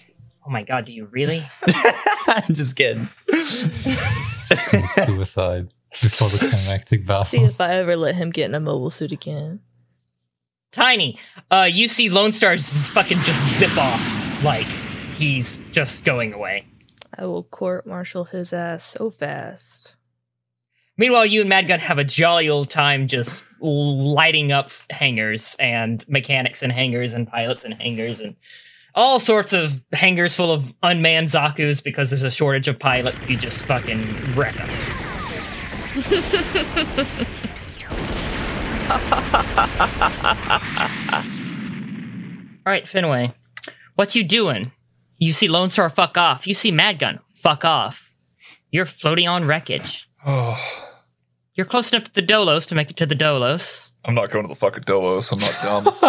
Oh 0.45 0.51
my 0.51 0.61
god, 0.61 0.85
do 0.85 0.93
you 0.93 1.05
really? 1.05 1.43
I'm 2.27 2.53
just 2.53 2.75
kidding. 2.75 3.09
Suicide 5.07 5.73
before 6.03 6.29
the 6.29 6.37
climactic 6.37 7.07
battle. 7.07 7.23
See 7.23 7.43
if 7.43 7.59
I 7.59 7.77
ever 7.77 7.95
let 7.95 8.13
him 8.13 8.29
get 8.29 8.45
in 8.45 8.53
a 8.53 8.59
mobile 8.59 8.91
suit 8.91 9.11
again. 9.11 9.61
Tiny, 10.75 11.17
uh, 11.51 11.69
you 11.71 11.87
see 11.87 12.09
Lone 12.09 12.33
Star 12.33 12.57
just 12.57 12.91
fucking 12.91 13.19
just 13.23 13.41
zip 13.57 13.77
off 13.77 14.01
like 14.43 14.67
he's 15.15 15.61
just 15.71 16.03
going 16.03 16.33
away. 16.33 16.67
I 17.17 17.25
will 17.25 17.43
court 17.43 17.87
martial 17.87 18.25
his 18.25 18.51
ass 18.51 18.83
so 18.83 19.09
fast. 19.09 19.95
Meanwhile, 20.97 21.27
you 21.27 21.39
and 21.39 21.47
Mad 21.47 21.69
Gun 21.69 21.79
have 21.79 21.97
a 21.97 22.03
jolly 22.03 22.49
old 22.49 22.69
time 22.69 23.07
just 23.07 23.41
lighting 23.61 24.51
up 24.51 24.71
hangars 24.89 25.55
and 25.59 26.03
mechanics 26.09 26.61
and 26.61 26.73
hangars 26.73 27.13
and 27.13 27.25
pilots 27.25 27.63
and 27.63 27.73
hangars 27.75 28.19
and 28.19 28.35
all 28.95 29.17
sorts 29.17 29.53
of 29.53 29.81
hangars 29.93 30.35
full 30.35 30.51
of 30.51 30.65
unmanned 30.83 31.29
Zakus 31.29 31.81
because 31.81 32.09
there's 32.09 32.21
a 32.21 32.29
shortage 32.29 32.67
of 32.67 32.77
pilots. 32.77 33.25
You 33.29 33.37
just 33.37 33.65
fucking 33.65 34.35
wreck 34.35 34.57
them. 34.57 34.69
All 42.67 42.71
right, 42.71 42.85
Finway, 42.85 43.33
what 43.95 44.15
you 44.15 44.23
doing? 44.23 44.71
You 45.17 45.33
see 45.33 45.47
Lone 45.47 45.69
Star 45.69 45.89
fuck 45.89 46.17
off. 46.17 46.47
You 46.47 46.53
see 46.53 46.71
Mad 46.71 46.99
Gun 46.99 47.19
fuck 47.41 47.63
off. 47.63 48.01
You're 48.71 48.85
floating 48.85 49.27
on 49.27 49.45
wreckage. 49.45 50.09
Oh, 50.25 50.59
You're 51.53 51.65
close 51.67 51.93
enough 51.93 52.05
to 52.05 52.13
the 52.13 52.21
Dolos 52.23 52.65
to 52.67 52.75
make 52.75 52.89
it 52.89 52.97
to 52.97 53.05
the 53.05 53.15
Dolos. 53.15 53.89
I'm 54.03 54.15
not 54.15 54.31
going 54.31 54.43
to 54.45 54.49
the 54.49 54.55
fucking 54.55 54.83
Delos. 54.83 55.31
I'm 55.31 55.39
not 55.39 55.57
dumb. 55.63 55.87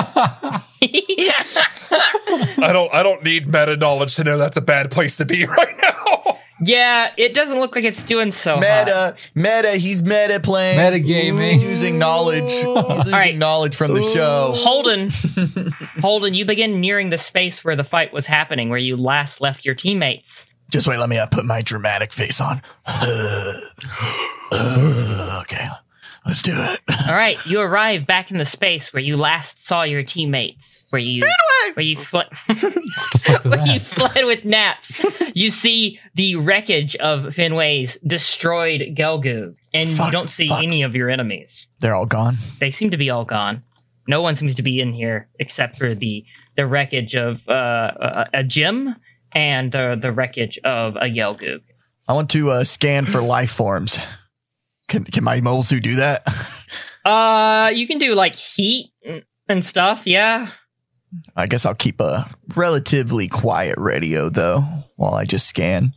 I 2.59 2.72
don't. 2.72 2.93
I 2.93 3.03
don't 3.03 3.22
need 3.22 3.47
meta 3.47 3.76
knowledge 3.76 4.16
to 4.16 4.24
know 4.24 4.37
that's 4.39 4.57
a 4.57 4.61
bad 4.62 4.91
place 4.91 5.16
to 5.18 5.24
be 5.24 5.45
right 5.47 5.76
now. 5.82 6.16
Yeah, 6.61 7.13
it 7.17 7.35
doesn't 7.35 7.61
look 7.61 7.77
like 7.77 7.85
it's 7.85 8.05
doing 8.05 8.33
so 8.33 8.55
hot. 8.55 8.61
Meta, 8.61 9.17
meta, 9.35 9.77
he's 9.77 10.03
meta 10.03 10.41
playing. 10.41 10.79
Metagaming. 10.79 11.53
He's 11.53 11.63
using 11.63 11.99
knowledge. 11.99 12.51
He's 12.51 12.65
using 12.65 13.13
right. 13.13 13.37
knowledge 13.37 13.77
from 13.77 13.95
the 13.95 14.03
show. 14.03 14.53
Holden, 14.57 15.11
Holden, 16.01 16.35
you 16.35 16.45
begin 16.45 16.81
nearing 16.81 17.11
the 17.11 17.19
space 17.19 17.65
where 17.65 17.77
the 17.77 17.85
fight 17.85 18.13
was 18.13 18.27
happening, 18.27 18.71
where 18.71 18.79
you 18.79 18.97
last 18.97 19.41
left 19.41 19.65
your 19.65 19.75
teammates. 19.75 20.47
Just 20.71 20.87
wait, 20.87 20.99
let 20.99 21.09
me 21.09 21.19
uh, 21.19 21.27
put 21.27 21.45
my 21.45 21.61
dramatic 21.61 22.13
face 22.13 22.41
on. 22.41 22.63
okay, 25.43 25.67
let's 26.27 26.43
do 26.43 26.55
it. 26.57 26.81
All 27.09 27.14
right, 27.14 27.39
you 27.47 27.61
arrive 27.61 28.07
back 28.07 28.31
in 28.31 28.39
the 28.39 28.45
space 28.45 28.93
where 28.93 29.03
you 29.03 29.16
last 29.16 29.66
saw 29.66 29.83
your 29.83 30.03
teammates, 30.03 30.87
where 30.91 31.01
you 31.01 31.24
where 31.74 31.85
you 31.85 31.97
fled 31.97 32.29
where 33.43 33.66
you 33.66 33.81
fled 33.81 34.24
with 34.24 34.45
naps. 34.45 34.93
You 35.35 35.51
see 35.51 36.01
the 36.14 36.37
wreckage 36.37 36.97
of 36.97 37.35
Finway's 37.35 37.99
destroyed 38.07 38.81
Gelgoog, 38.97 39.57
and 39.72 39.91
you 39.91 40.11
don't 40.11 40.31
see 40.31 40.49
fuck. 40.49 40.62
any 40.62 40.83
of 40.83 40.95
your 40.95 41.11
enemies. 41.11 41.66
They're 41.81 41.95
all 41.95 42.07
gone. 42.07 42.39
They 42.61 42.70
seem 42.70 42.91
to 42.91 42.97
be 42.97 43.11
all 43.11 43.24
gone. 43.24 43.62
No 44.09 44.22
one 44.22 44.37
seems 44.37 44.55
to 44.57 44.62
be 44.62 44.81
in 44.81 44.93
here 44.93 45.29
except 45.39 45.79
for 45.79 45.95
the 45.95 46.24
the 46.57 46.66
wreckage 46.66 47.14
of 47.14 47.47
uh, 47.49 47.53
a, 48.01 48.27
a 48.35 48.45
GM 48.45 48.97
and 49.33 49.72
the 49.72 49.97
the 50.01 50.12
wreckage 50.12 50.59
of 50.64 50.97
a 50.97 51.07
Gelgoog. 51.07 51.62
I 52.09 52.12
want 52.12 52.31
to 52.31 52.51
uh, 52.51 52.64
scan 52.64 53.07
for 53.07 53.20
life 53.20 53.51
forms. 53.51 53.99
Can 54.89 55.05
can 55.05 55.24
my 55.24 55.41
mobile 55.41 55.62
suit 55.62 55.82
do 55.82 55.97
that? 55.97 56.26
Uh, 57.07 57.70
you 57.72 57.87
can 57.87 57.99
do 57.99 58.16
like 58.16 58.34
heat 58.34 58.91
and 59.49 59.64
stuff. 59.64 60.09
Yeah. 60.09 60.51
I 61.37 61.47
guess 61.47 61.64
I'll 61.64 61.72
keep 61.72 62.01
a 62.01 62.28
relatively 62.57 63.28
quiet 63.28 63.78
radio 63.78 64.28
though 64.28 64.64
while 64.97 65.14
I 65.14 65.24
just 65.24 65.47
scan. 65.47 65.95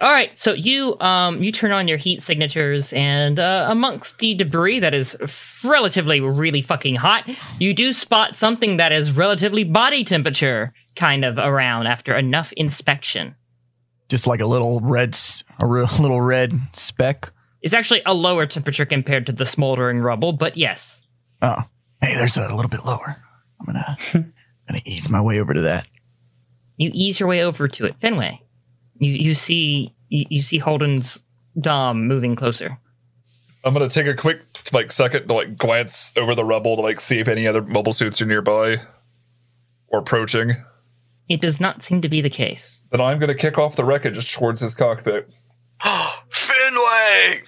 All 0.00 0.12
right, 0.12 0.30
so 0.38 0.52
you 0.52 0.96
um 1.00 1.42
you 1.42 1.50
turn 1.50 1.72
on 1.72 1.88
your 1.88 1.98
heat 1.98 2.22
signatures, 2.22 2.92
and 2.92 3.40
uh, 3.40 3.66
amongst 3.68 4.18
the 4.18 4.34
debris 4.34 4.78
that 4.78 4.94
is 4.94 5.16
f- 5.20 5.60
relatively 5.64 6.20
really 6.20 6.62
fucking 6.62 6.94
hot, 6.94 7.28
you 7.58 7.74
do 7.74 7.92
spot 7.92 8.38
something 8.38 8.76
that 8.76 8.92
is 8.92 9.10
relatively 9.10 9.64
body 9.64 10.04
temperature 10.04 10.72
kind 10.94 11.24
of 11.24 11.36
around 11.36 11.88
after 11.88 12.16
enough 12.16 12.52
inspection. 12.52 13.34
Just 14.08 14.28
like 14.28 14.40
a 14.40 14.46
little 14.46 14.78
red, 14.80 15.18
a 15.58 15.66
real 15.66 15.88
little 15.98 16.20
red 16.20 16.60
speck. 16.74 17.32
It's 17.60 17.74
actually 17.74 18.02
a 18.06 18.14
lower 18.14 18.46
temperature 18.46 18.86
compared 18.86 19.26
to 19.26 19.32
the 19.32 19.46
smoldering 19.46 19.98
rubble, 19.98 20.32
but 20.32 20.56
yes. 20.56 21.00
Oh, 21.42 21.64
hey, 22.00 22.14
there's 22.14 22.36
a 22.36 22.54
little 22.54 22.68
bit 22.68 22.84
lower. 22.84 23.16
I'm 23.60 23.66
gonna 23.66 23.96
gonna 24.68 24.80
ease 24.84 25.08
my 25.08 25.20
way 25.20 25.40
over 25.40 25.54
to 25.54 25.60
that. 25.62 25.86
You 26.76 26.90
ease 26.92 27.18
your 27.18 27.28
way 27.28 27.42
over 27.42 27.66
to 27.66 27.86
it, 27.86 27.96
Fenway. 28.00 28.40
You 28.98 29.12
you 29.12 29.34
see 29.34 29.94
you, 30.08 30.26
you 30.30 30.42
see 30.42 30.58
Holden's 30.58 31.18
dom 31.60 32.06
moving 32.06 32.36
closer. 32.36 32.78
I'm 33.64 33.72
gonna 33.72 33.88
take 33.88 34.06
a 34.06 34.14
quick 34.14 34.42
like 34.72 34.92
second 34.92 35.26
to 35.26 35.34
like 35.34 35.56
glance 35.56 36.12
over 36.16 36.34
the 36.34 36.44
rubble 36.44 36.76
to 36.76 36.82
like 36.82 37.00
see 37.00 37.18
if 37.18 37.26
any 37.26 37.48
other 37.48 37.62
mobile 37.62 37.92
suits 37.92 38.22
are 38.22 38.26
nearby 38.26 38.80
or 39.88 39.98
approaching. 39.98 40.56
It 41.28 41.40
does 41.40 41.60
not 41.60 41.82
seem 41.82 42.00
to 42.02 42.08
be 42.08 42.20
the 42.20 42.30
case. 42.30 42.82
Then 42.92 43.00
I'm 43.00 43.18
gonna 43.18 43.34
kick 43.34 43.58
off 43.58 43.74
the 43.74 43.84
wreckage 43.84 44.32
towards 44.32 44.60
his 44.60 44.76
cockpit. 44.76 45.28
Finway! 46.68 47.40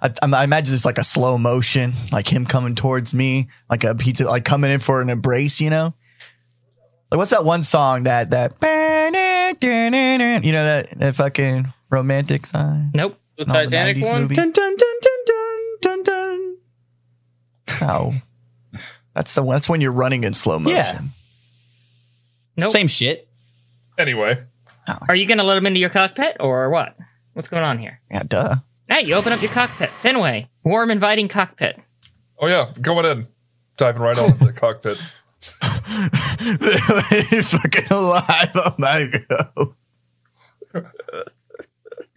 I, 0.00 0.12
I 0.22 0.44
imagine 0.44 0.74
it's 0.74 0.84
like 0.84 0.98
a 0.98 1.04
slow 1.04 1.38
motion, 1.38 1.94
like 2.12 2.32
him 2.32 2.46
coming 2.46 2.74
towards 2.74 3.14
me, 3.14 3.48
like 3.68 3.84
a 3.84 3.94
pizza, 3.94 4.24
like 4.24 4.44
coming 4.44 4.70
in 4.70 4.80
for 4.80 5.00
an 5.00 5.10
embrace. 5.10 5.60
You 5.60 5.70
know, 5.70 5.94
like 7.10 7.18
what's 7.18 7.30
that 7.30 7.44
one 7.44 7.62
song 7.62 8.04
that 8.04 8.30
that 8.30 8.52
you 9.62 10.52
know 10.52 10.64
that 10.64 10.98
that 10.98 11.16
fucking 11.16 11.72
romantic 11.90 12.46
song? 12.46 12.90
Nope. 12.94 13.18
The 13.36 13.44
all 13.44 13.54
Titanic 13.54 13.98
90s 13.98 14.08
one? 14.08 14.28
Dun, 14.28 14.50
dun, 14.50 14.76
dun, 14.76 14.76
dun, 15.00 15.24
dun, 15.26 15.78
dun, 15.80 16.02
dun. 16.02 16.56
No, 17.80 18.14
that's 19.14 19.34
the 19.34 19.42
one. 19.42 19.54
That's 19.54 19.68
when 19.68 19.80
you're 19.80 19.92
running 19.92 20.24
in 20.24 20.34
slow 20.34 20.58
motion. 20.58 20.76
Yeah. 20.76 21.00
Nope. 22.56 22.70
Same 22.70 22.88
shit. 22.88 23.28
Anyway, 23.96 24.42
oh. 24.88 24.98
Are 25.08 25.14
you 25.14 25.26
gonna 25.26 25.44
let 25.44 25.56
him 25.56 25.66
into 25.66 25.80
your 25.80 25.90
cockpit 25.90 26.36
or 26.40 26.70
what? 26.70 26.96
What's 27.38 27.48
going 27.48 27.62
on 27.62 27.78
here? 27.78 28.00
Yeah, 28.10 28.24
duh. 28.24 28.56
Hey, 28.88 29.04
you 29.04 29.14
open 29.14 29.32
up 29.32 29.40
your 29.40 29.52
cockpit. 29.52 29.90
Fenway, 30.02 30.48
warm, 30.64 30.90
inviting 30.90 31.28
cockpit. 31.28 31.78
oh 32.40 32.48
yeah, 32.48 32.72
going 32.80 33.06
in, 33.06 33.28
diving 33.76 34.02
right 34.02 34.18
on 34.18 34.32
into 34.32 34.46
the 34.46 34.52
cockpit. 34.56 34.96
fucking 37.44 37.86
alive. 37.92 38.50
Oh 38.56 38.74
my 38.76 39.06
god. 39.28 39.52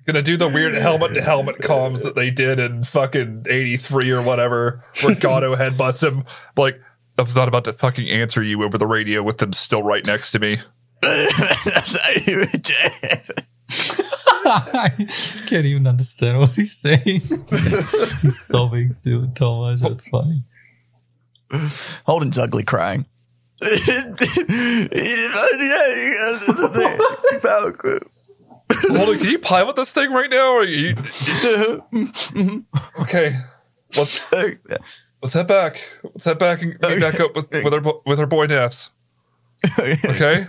Gonna 0.07 0.23
do 0.23 0.37
the 0.37 0.47
weird 0.47 0.73
helmet 0.73 1.13
to 1.13 1.21
helmet 1.21 1.59
comms 1.59 2.01
that 2.01 2.15
they 2.15 2.31
did 2.31 2.57
in 2.57 2.83
fucking 2.83 3.45
'83 3.47 4.09
or 4.09 4.23
whatever, 4.23 4.83
where 5.03 5.13
Gato 5.13 5.55
headbutts 5.59 6.01
him. 6.01 6.23
Like, 6.57 6.81
I 7.19 7.21
was 7.21 7.35
not 7.35 7.47
about 7.47 7.65
to 7.65 7.73
fucking 7.73 8.09
answer 8.09 8.41
you 8.41 8.63
over 8.63 8.79
the 8.79 8.87
radio 8.87 9.21
with 9.21 9.37
them 9.37 9.53
still 9.53 9.83
right 9.83 10.03
next 10.03 10.31
to 10.31 10.39
me. 10.39 10.57
That's 14.43 14.73
not 14.73 14.91
even 14.93 15.09
I 15.09 15.47
can't 15.47 15.65
even 15.65 15.87
understand 15.87 16.39
what 16.39 16.51
he's 16.51 16.77
saying. 16.77 17.01
he's 18.21 18.41
sobbing 18.45 18.93
so 18.93 19.29
so 19.37 19.59
much. 19.61 19.79
That's 19.79 20.07
funny. 20.07 20.43
Holden's 22.05 22.37
ugly 22.37 22.63
crying. 22.63 23.05
Hold 28.87 29.09
on, 29.09 29.17
can 29.19 29.27
you 29.27 29.39
pilot 29.39 29.75
this 29.75 29.91
thing 29.91 30.11
right 30.11 30.29
now? 30.29 30.53
Or 30.53 30.63
you, 30.63 30.95
okay, 33.01 33.35
let's 33.95 34.31
let's 34.31 35.33
head 35.33 35.47
back. 35.47 35.81
Let's 36.03 36.23
head 36.23 36.39
back 36.39 36.61
and 36.61 36.77
meet 36.81 37.01
back 37.01 37.19
up 37.19 37.35
with 37.35 37.51
with 37.51 37.73
our 37.73 37.81
with 38.05 38.19
our 38.19 38.25
boy 38.25 38.45
Naps. 38.45 38.91
Okay. 39.79 40.45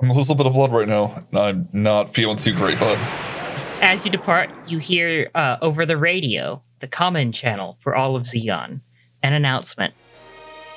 I'm 0.00 0.10
a 0.10 0.12
little 0.12 0.34
bit 0.36 0.46
of 0.46 0.52
blood 0.52 0.72
right 0.72 0.86
now. 0.88 1.24
and 1.30 1.38
I'm 1.38 1.68
not 1.72 2.14
feeling 2.14 2.36
too 2.36 2.52
great, 2.54 2.78
bud. 2.78 2.98
As 3.80 4.04
you 4.04 4.10
depart, 4.10 4.50
you 4.66 4.78
hear 4.78 5.30
uh, 5.34 5.56
over 5.60 5.84
the 5.84 5.96
radio, 5.96 6.62
the 6.80 6.86
common 6.86 7.32
channel 7.32 7.78
for 7.82 7.96
all 7.96 8.14
of 8.14 8.22
Zeon, 8.24 8.80
an 9.22 9.32
announcement. 9.32 9.94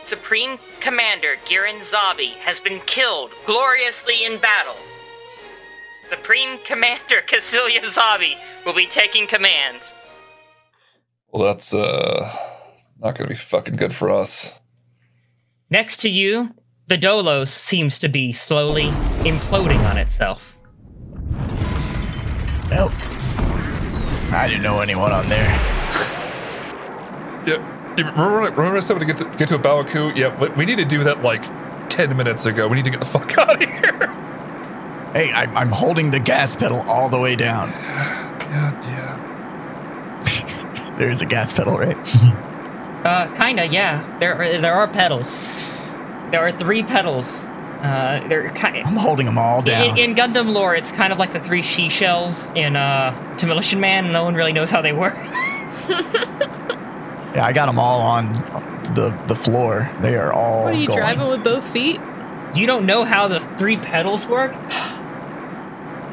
Supreme 0.06 0.58
Commander 0.80 1.36
Gihren 1.48 1.82
Zabi 1.82 2.34
has 2.38 2.60
been 2.60 2.82
killed 2.88 3.32
gloriously 3.46 4.26
in 4.26 4.42
battle. 4.42 4.76
Supreme 6.10 6.58
Commander 6.66 7.22
Kycilia 7.28 7.84
Zabi 7.84 8.34
will 8.66 8.74
be 8.74 8.88
taking 8.88 9.28
command. 9.28 9.80
Well, 11.32 11.44
that's 11.44 11.74
uh 11.74 12.36
not 13.00 13.16
gonna 13.16 13.30
be 13.30 13.36
fucking 13.36 13.76
good 13.76 13.94
for 13.94 14.10
us. 14.10 14.54
Next 15.70 15.98
to 16.02 16.10
you, 16.10 16.50
the 16.88 16.98
Dolos 16.98 17.48
seems 17.50 17.98
to 18.00 18.10
be 18.10 18.34
slowly 18.34 18.92
imploding 19.24 19.80
on 19.90 19.98
itself. 19.98 20.42
Nope. 22.70 22.92
I 24.34 24.48
didn't 24.48 24.64
know 24.64 24.80
anyone 24.80 25.12
on 25.12 25.28
there. 25.28 25.50
Yeah. 27.46 27.94
you 27.98 28.06
Remember, 28.06 28.42
when 28.42 28.52
I- 28.52 28.56
remember 28.56 28.78
I 28.78 28.80
said 28.80 29.00
to 29.00 29.06
get 29.06 29.18
to 29.18 29.26
get 29.38 29.50
to 29.50 29.56
A 29.56 29.60
Baoa 29.60 29.84
Qu? 29.90 30.12
Yeah, 30.16 30.36
but 30.40 30.56
we 30.56 30.66
need 30.66 30.78
to 30.78 30.86
do 30.86 31.04
that 31.04 31.22
like 31.22 31.44
ten 31.90 32.16
minutes 32.16 32.46
ago. 32.46 32.68
We 32.68 32.76
need 32.78 32.86
to 32.86 32.92
get 32.92 33.00
the 33.02 33.06
fuck 33.06 33.38
out 33.38 33.62
of 33.62 33.70
here. 33.70 34.08
Hey, 35.14 35.34
I'm, 35.34 35.56
I'm 35.58 35.70
holding 35.70 36.10
the 36.12 36.20
gas 36.20 36.56
pedal 36.56 36.82
all 36.88 37.10
the 37.10 37.20
way 37.20 37.36
down. 37.36 37.72
Yeah, 38.52 38.74
yeah. 40.26 40.96
There's 41.00 41.22
a 41.22 41.26
gas 41.26 41.54
pedal, 41.54 41.78
right? 41.78 41.96
Uh, 43.06 43.34
kinda, 43.42 43.66
yeah. 43.68 44.18
There 44.20 44.36
are, 44.36 44.60
there 44.60 44.74
are 44.74 44.90
pedals. 44.90 45.40
There 46.32 46.42
are 46.46 46.52
three 46.58 46.84
pedals. 46.84 47.28
Uh, 47.82 48.28
they're 48.28 48.52
kind. 48.52 48.86
I'm 48.86 48.96
holding 48.96 49.26
them 49.26 49.38
all 49.38 49.62
down. 49.62 49.98
In, 49.98 50.12
in 50.12 50.16
Gundam 50.16 50.54
lore, 50.54 50.76
it's 50.76 50.92
kind 50.92 51.12
of 51.12 51.18
like 51.20 51.34
the 51.34 51.40
three 51.40 51.62
she 51.64 51.90
shells 51.90 52.48
in 52.56 52.76
uh, 52.76 53.36
Demolition 53.38 53.80
Man. 53.80 54.12
No 54.12 54.24
one 54.24 54.36
really 54.36 54.54
knows 54.54 54.70
how 54.70 54.82
they 54.82 54.94
work. 54.94 55.16
Yeah, 57.34 57.46
I 57.46 57.54
got 57.54 57.68
them 57.68 57.80
all 57.80 58.02
on 58.02 58.34
the 58.94 59.18
the 59.28 59.36
floor. 59.36 59.90
They 60.02 60.16
are 60.16 60.32
all 60.34 60.66
What 60.66 60.76
are 60.76 60.78
you 60.78 60.88
going. 60.88 61.00
driving 61.00 61.28
with 61.30 61.44
both 61.44 61.66
feet? 61.66 62.00
You 62.54 62.68
don't 62.68 62.86
know 62.86 63.04
how 63.04 63.28
the 63.30 63.40
three 63.58 63.78
pedals 63.78 64.28
work? 64.28 64.54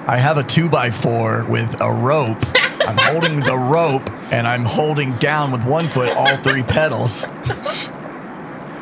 I 0.07 0.17
have 0.17 0.39
a 0.39 0.45
two 0.45 0.69
by 0.69 0.91
four 0.91 1.45
with 1.45 1.81
a 1.81 1.91
rope. 1.93 2.39
I'm 2.87 2.97
holding 3.13 3.41
the 3.41 3.59
rope 3.59 4.09
and 4.33 4.47
I'm 4.47 4.65
holding 4.65 5.13
down 5.15 5.51
with 5.51 5.65
one 5.65 5.89
foot 5.89 6.17
all 6.17 6.37
three 6.39 6.63
pedals. 6.63 7.27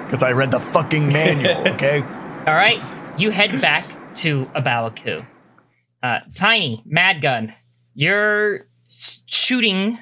Because 0.07 0.23
I 0.23 0.31
read 0.35 0.53
the 0.53 0.61
fucking 0.61 1.09
manual, 1.13 1.67
okay? 1.67 2.05
All 2.47 2.55
right, 2.55 2.81
you 3.19 3.33
head 3.33 3.61
back 3.61 3.85
to 4.19 4.49
A 4.55 4.63
Baoa 4.63 4.95
Qu. 4.95 5.21
Uh, 6.01 6.21
Tiny, 6.37 6.81
Mad 6.87 7.21
Gun, 7.21 7.53
you're 7.95 8.69
shooting 9.27 9.99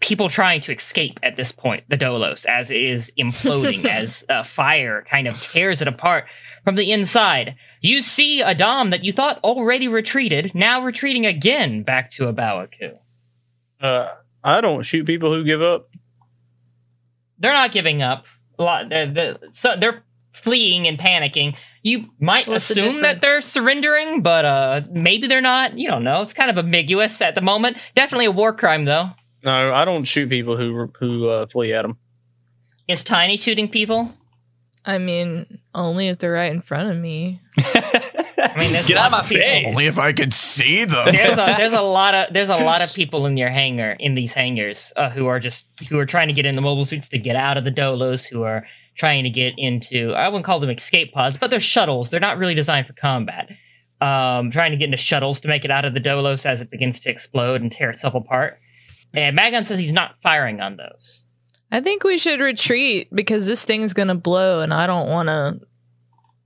people 0.00 0.28
trying 0.28 0.60
to 0.60 0.74
escape 0.74 1.18
at 1.22 1.38
this 1.38 1.52
point, 1.52 1.84
the 1.88 1.96
Dolos, 1.96 2.44
as 2.44 2.70
it 2.70 2.82
is 2.82 3.10
imploding, 3.18 3.82
as 3.90 4.26
uh, 4.28 4.42
fire 4.42 5.06
kind 5.10 5.26
of 5.26 5.40
tears 5.40 5.80
it 5.80 5.88
apart 5.88 6.26
from 6.64 6.76
the 6.76 6.92
inside. 6.92 7.56
You 7.80 8.02
see 8.02 8.42
a 8.42 8.54
Dom 8.54 8.90
that 8.90 9.02
you 9.02 9.14
thought 9.14 9.42
already 9.42 9.88
retreated, 9.88 10.54
now 10.54 10.84
retreating 10.84 11.24
again 11.24 11.82
back 11.82 12.10
to 12.10 12.28
A 12.28 12.32
Baoa 12.34 12.68
Qu. 12.78 12.92
Uh, 13.80 14.12
I 14.44 14.60
don't 14.60 14.82
shoot 14.82 15.06
people 15.06 15.32
who 15.32 15.44
give 15.44 15.62
up. 15.62 15.88
They're 17.38 17.54
not 17.54 17.72
giving 17.72 18.02
up. 18.02 18.26
A 18.58 18.62
lot, 18.62 18.90
they're, 18.90 19.10
they're, 19.10 19.38
so 19.54 19.76
they're 19.80 20.02
fleeing 20.36 20.86
and 20.86 20.98
panicking. 20.98 21.56
You 21.86 22.06
might 22.18 22.48
What's 22.48 22.66
the 22.66 22.80
assume 22.80 23.02
that 23.02 23.20
they're 23.20 23.40
surrendering, 23.40 24.20
but 24.20 24.44
uh, 24.44 24.80
maybe 24.90 25.28
they're 25.28 25.40
not. 25.40 25.78
You 25.78 25.88
don't 25.88 26.02
know. 26.02 26.20
It's 26.20 26.32
kind 26.32 26.50
of 26.50 26.58
ambiguous 26.58 27.22
at 27.22 27.36
the 27.36 27.40
moment. 27.40 27.76
Definitely 27.94 28.24
a 28.24 28.32
war 28.32 28.52
crime, 28.52 28.86
though. 28.86 29.10
No, 29.44 29.72
I 29.72 29.84
don't 29.84 30.02
shoot 30.02 30.28
people 30.28 30.56
who 30.56 30.90
who 30.98 31.28
uh, 31.28 31.46
flee 31.46 31.72
at 31.72 31.82
them. 31.82 31.96
Is 32.88 33.04
Tiny 33.04 33.36
shooting 33.36 33.68
people? 33.68 34.12
I 34.84 34.98
mean, 34.98 35.60
only 35.76 36.08
if 36.08 36.18
they're 36.18 36.32
right 36.32 36.50
in 36.50 36.60
front 36.60 36.90
of 36.90 36.96
me. 36.96 37.40
I 37.56 38.54
mean, 38.58 38.72
Get 38.84 38.96
out 38.96 39.06
of 39.06 39.12
my 39.12 39.20
of 39.20 39.26
face. 39.26 39.66
Only 39.68 39.86
if 39.86 39.96
I 39.96 40.12
could 40.12 40.34
see 40.34 40.86
them. 40.86 41.12
There's 41.12 41.38
a 41.38 41.54
there's 41.56 41.72
a 41.72 41.82
lot 41.82 42.14
of 42.14 42.34
there's 42.34 42.48
a 42.48 42.56
lot 42.56 42.82
of 42.82 42.92
people 42.94 43.26
in 43.26 43.36
your 43.36 43.50
hangar 43.50 43.92
in 44.00 44.16
these 44.16 44.34
hangars 44.34 44.92
uh, 44.96 45.08
who 45.10 45.26
are 45.28 45.38
just 45.38 45.66
who 45.88 46.00
are 46.00 46.06
trying 46.06 46.26
to 46.26 46.34
get 46.34 46.46
in 46.46 46.56
the 46.56 46.62
mobile 46.62 46.84
suits 46.84 47.08
to 47.10 47.18
get 47.18 47.36
out 47.36 47.56
of 47.56 47.62
the 47.62 47.70
dolos 47.70 48.26
who 48.26 48.42
are 48.42 48.66
trying 48.96 49.24
to 49.24 49.30
get 49.30 49.54
into 49.56 50.12
I 50.12 50.28
wouldn't 50.28 50.44
call 50.44 50.60
them 50.60 50.70
escape 50.70 51.12
pods 51.12 51.36
but 51.36 51.50
they're 51.50 51.60
shuttles 51.60 52.10
they're 52.10 52.20
not 52.20 52.38
really 52.38 52.54
designed 52.54 52.86
for 52.86 52.92
combat 52.94 53.50
um, 54.00 54.50
trying 54.50 54.72
to 54.72 54.76
get 54.76 54.86
into 54.86 54.98
shuttles 54.98 55.40
to 55.40 55.48
make 55.48 55.64
it 55.64 55.70
out 55.70 55.84
of 55.84 55.94
the 55.94 56.00
dolos 56.00 56.44
as 56.44 56.60
it 56.60 56.70
begins 56.70 57.00
to 57.00 57.10
explode 57.10 57.62
and 57.62 57.72
tear 57.72 57.90
itself 57.90 58.14
apart 58.14 58.60
and 59.14 59.38
Magon 59.38 59.64
says 59.64 59.78
he's 59.78 59.92
not 59.92 60.16
firing 60.22 60.60
on 60.60 60.76
those 60.76 61.22
I 61.70 61.80
think 61.80 62.04
we 62.04 62.16
should 62.16 62.40
retreat 62.40 63.08
because 63.12 63.46
this 63.46 63.64
thing's 63.64 63.92
gonna 63.92 64.14
blow, 64.14 64.60
and 64.60 64.72
I 64.72 64.86
don't 64.86 65.08
want 65.08 65.28
to 65.28 65.60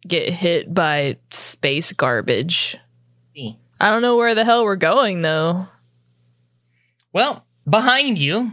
get 0.06 0.30
hit 0.30 0.72
by 0.72 1.18
space 1.30 1.92
garbage. 1.92 2.76
See. 3.34 3.58
I 3.78 3.90
don't 3.90 4.02
know 4.02 4.16
where 4.16 4.34
the 4.34 4.44
hell 4.44 4.64
we're 4.64 4.76
going 4.76 5.22
though. 5.22 5.68
Well, 7.12 7.44
behind 7.68 8.18
you 8.18 8.52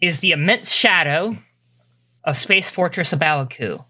is 0.00 0.20
the 0.20 0.32
immense 0.32 0.70
shadow 0.70 1.38
of 2.24 2.36
Space 2.36 2.70
Fortress 2.70 3.12
A 3.12 3.16
Baoa 3.16 3.48
Qu. 3.50 3.84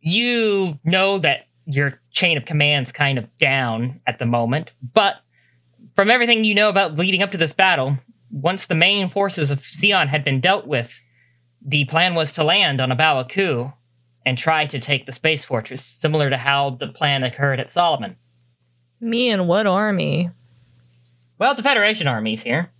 You 0.00 0.78
know 0.84 1.18
that 1.18 1.46
your 1.66 2.00
chain 2.10 2.36
of 2.36 2.44
command's 2.44 2.92
kind 2.92 3.18
of 3.18 3.26
down 3.38 4.00
at 4.06 4.18
the 4.18 4.26
moment, 4.26 4.70
but 4.94 5.16
from 5.94 6.10
everything 6.10 6.44
you 6.44 6.54
know 6.54 6.68
about 6.68 6.96
leading 6.96 7.22
up 7.22 7.30
to 7.32 7.38
this 7.38 7.52
battle, 7.52 7.98
once 8.30 8.66
the 8.66 8.74
main 8.74 9.10
forces 9.10 9.50
of 9.50 9.60
Zeon 9.60 10.08
had 10.08 10.24
been 10.24 10.40
dealt 10.40 10.66
with, 10.66 10.90
the 11.64 11.84
plan 11.86 12.14
was 12.14 12.32
to 12.32 12.44
land 12.44 12.80
on 12.80 12.90
A 12.90 12.96
Baoa 12.96 13.28
Qu 13.28 13.72
and 14.24 14.38
try 14.38 14.66
to 14.66 14.80
take 14.80 15.06
the 15.06 15.12
Space 15.12 15.44
Fortress, 15.44 15.84
similar 15.84 16.30
to 16.30 16.36
how 16.36 16.70
the 16.70 16.88
plan 16.88 17.22
occurred 17.22 17.60
at 17.60 17.72
Solomon. 17.72 18.16
Me 19.00 19.30
and 19.30 19.48
what 19.48 19.66
army? 19.66 20.30
Well, 21.38 21.54
the 21.54 21.62
Federation 21.62 22.06
army's 22.06 22.42
here. 22.42 22.70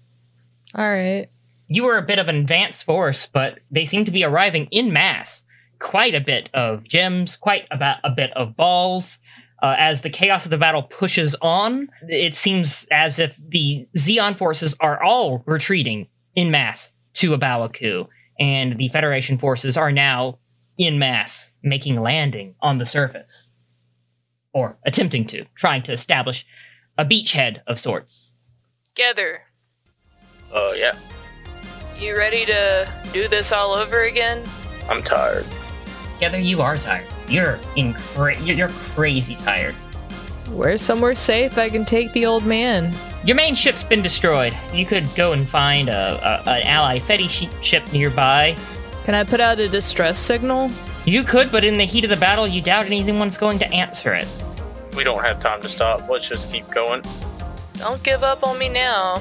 All 0.75 0.89
right. 0.89 1.29
You 1.73 1.85
were 1.85 1.99
a 1.99 2.03
bit 2.03 2.19
of 2.19 2.27
an 2.27 2.35
advanced 2.35 2.83
force, 2.83 3.29
but 3.33 3.61
they 3.71 3.85
seem 3.85 4.05
to 4.05 4.11
be 4.11 4.25
arriving 4.25 4.67
in 4.73 4.93
mass. 4.93 5.45
Quite 5.79 6.17
a 6.17 6.21
bit 6.21 6.51
of 6.53 6.83
GMs, 6.83 7.39
quite 7.39 7.69
about 7.71 7.99
a 8.03 8.11
bit 8.11 8.33
of 8.35 8.57
balls. 8.57 9.21
Uh, 9.63 9.77
as 9.79 10.03
the 10.03 10.11
chaos 10.11 10.45
of 10.45 10.51
the 10.51 10.59
battle 10.59 10.83
pushes 10.83 11.37
on, 11.41 11.89
it 12.09 12.35
seems 12.35 12.89
as 12.91 13.21
if 13.21 13.39
the 13.51 13.87
Zeon 13.97 14.37
forces 14.37 14.75
are 14.81 15.01
all 15.01 15.45
retreating 15.47 16.09
in 16.35 16.51
mass 16.51 16.91
to 17.15 17.35
A 17.35 17.39
Baoa 17.39 17.73
Qu, 17.73 18.09
and 18.41 18.77
the 18.77 18.89
Federation 18.89 19.39
forces 19.39 19.77
are 19.77 19.93
now 19.93 20.41
in 20.77 20.99
mass 20.99 21.53
making 21.63 22.01
landing 22.01 22.57
on 22.61 22.79
the 22.79 22.87
surface, 22.87 23.47
or 24.53 24.77
attempting 24.85 25.25
to, 25.27 25.45
trying 25.55 25.85
to 25.85 25.93
establish 25.93 26.45
a 26.99 27.05
beachhead 27.05 27.61
of 27.69 27.79
sorts. 27.79 28.31
Together. 28.87 29.43
Uh, 30.53 30.73
yeah, 30.73 30.99
You 32.01 32.17
ready 32.17 32.47
to 32.47 32.89
do 33.13 33.29
this 33.29 33.53
all 33.53 33.75
over 33.75 34.05
again? 34.05 34.43
I'm 34.89 35.03
tired. 35.03 35.45
Together, 36.15 36.39
you 36.39 36.63
are 36.63 36.79
tired. 36.79 37.07
You're 37.29 37.59
in 37.77 37.93
cra- 37.93 38.41
you're 38.41 38.57
you're 38.57 38.69
crazy 38.69 39.35
tired. 39.37 39.75
Where's 40.49 40.81
somewhere 40.81 41.15
safe 41.15 41.59
I 41.59 41.69
can 41.69 41.85
take 41.85 42.11
the 42.13 42.25
old 42.25 42.47
man? 42.47 42.91
Your 43.27 43.37
main 43.37 43.55
ship's 43.55 43.83
been 43.83 44.01
destroyed. 44.01 44.57
You 44.73 44.87
could 44.87 45.07
go 45.15 45.33
and 45.35 45.47
find 45.47 45.91
a, 45.91 46.19
a 46.47 46.51
an 46.51 46.63
ally 46.63 47.01
Fetty 47.01 47.29
shi- 47.29 47.51
ship 47.63 47.83
nearby. 47.93 48.57
Can 49.05 49.15
I 49.15 49.23
put 49.23 49.41
out 49.41 49.59
a 49.59 49.69
distress 49.69 50.19
signal? 50.19 50.71
You 51.05 51.23
could, 51.23 51.53
but 51.53 51.65
in 51.65 51.77
the 51.77 51.85
heat 51.85 52.05
of 52.05 52.11
the 52.11 52.17
battle, 52.17 52.49
you 52.49 52.63
doubt 52.63 52.87
anyone's 52.87 53.37
going 53.37 53.59
to 53.59 53.71
answer 53.71 54.15
it. 54.15 54.27
We 54.97 55.05
don't 55.05 55.23
have 55.23 55.43
time 55.43 55.61
to 55.61 55.69
stop. 55.69 56.09
Let's 56.09 56.29
just 56.29 56.51
keep 56.51 56.67
going. 56.71 57.03
Don't 57.75 58.03
give 58.03 58.23
up 58.23 58.43
on 58.43 58.59
me 58.59 58.71
now. 58.71 59.21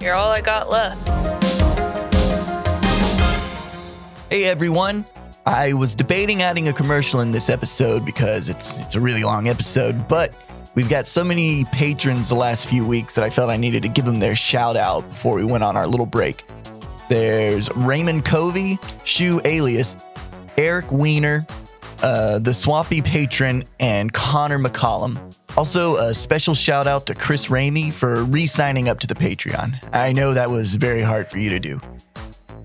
You're 0.00 0.14
all 0.14 0.30
I 0.30 0.40
got 0.40 0.70
left. 0.70 1.43
Hey 4.30 4.44
everyone. 4.44 5.04
I 5.44 5.74
was 5.74 5.94
debating 5.94 6.42
adding 6.42 6.68
a 6.68 6.72
commercial 6.72 7.20
in 7.20 7.30
this 7.30 7.50
episode 7.50 8.04
because 8.06 8.48
it's 8.48 8.78
it's 8.80 8.94
a 8.94 9.00
really 9.00 9.22
long 9.22 9.48
episode, 9.48 10.08
but 10.08 10.32
we've 10.74 10.88
got 10.88 11.06
so 11.06 11.22
many 11.22 11.66
patrons 11.66 12.30
the 12.30 12.34
last 12.34 12.68
few 12.68 12.86
weeks 12.86 13.14
that 13.14 13.24
I 13.24 13.30
felt 13.30 13.50
I 13.50 13.58
needed 13.58 13.82
to 13.82 13.88
give 13.88 14.06
them 14.06 14.18
their 14.18 14.34
shout 14.34 14.76
out 14.76 15.06
before 15.08 15.34
we 15.34 15.44
went 15.44 15.62
on 15.62 15.76
our 15.76 15.86
little 15.86 16.06
break. 16.06 16.44
There's 17.10 17.70
Raymond 17.76 18.24
Covey, 18.24 18.78
Shoe 19.04 19.42
Alias, 19.44 19.96
Eric 20.56 20.90
Weiner, 20.90 21.46
uh, 22.02 22.38
the 22.38 22.54
Swampy 22.54 23.02
Patron, 23.02 23.64
and 23.78 24.10
Connor 24.12 24.58
McCollum. 24.58 25.18
Also, 25.56 25.96
a 25.96 26.14
special 26.14 26.54
shout 26.54 26.86
out 26.86 27.06
to 27.06 27.14
Chris 27.14 27.46
Ramey 27.46 27.92
for 27.92 28.24
re 28.24 28.46
signing 28.46 28.88
up 28.88 29.00
to 29.00 29.06
the 29.06 29.14
Patreon. 29.14 29.78
I 29.92 30.12
know 30.12 30.32
that 30.32 30.50
was 30.50 30.76
very 30.76 31.02
hard 31.02 31.28
for 31.30 31.38
you 31.38 31.50
to 31.50 31.60
do. 31.60 31.78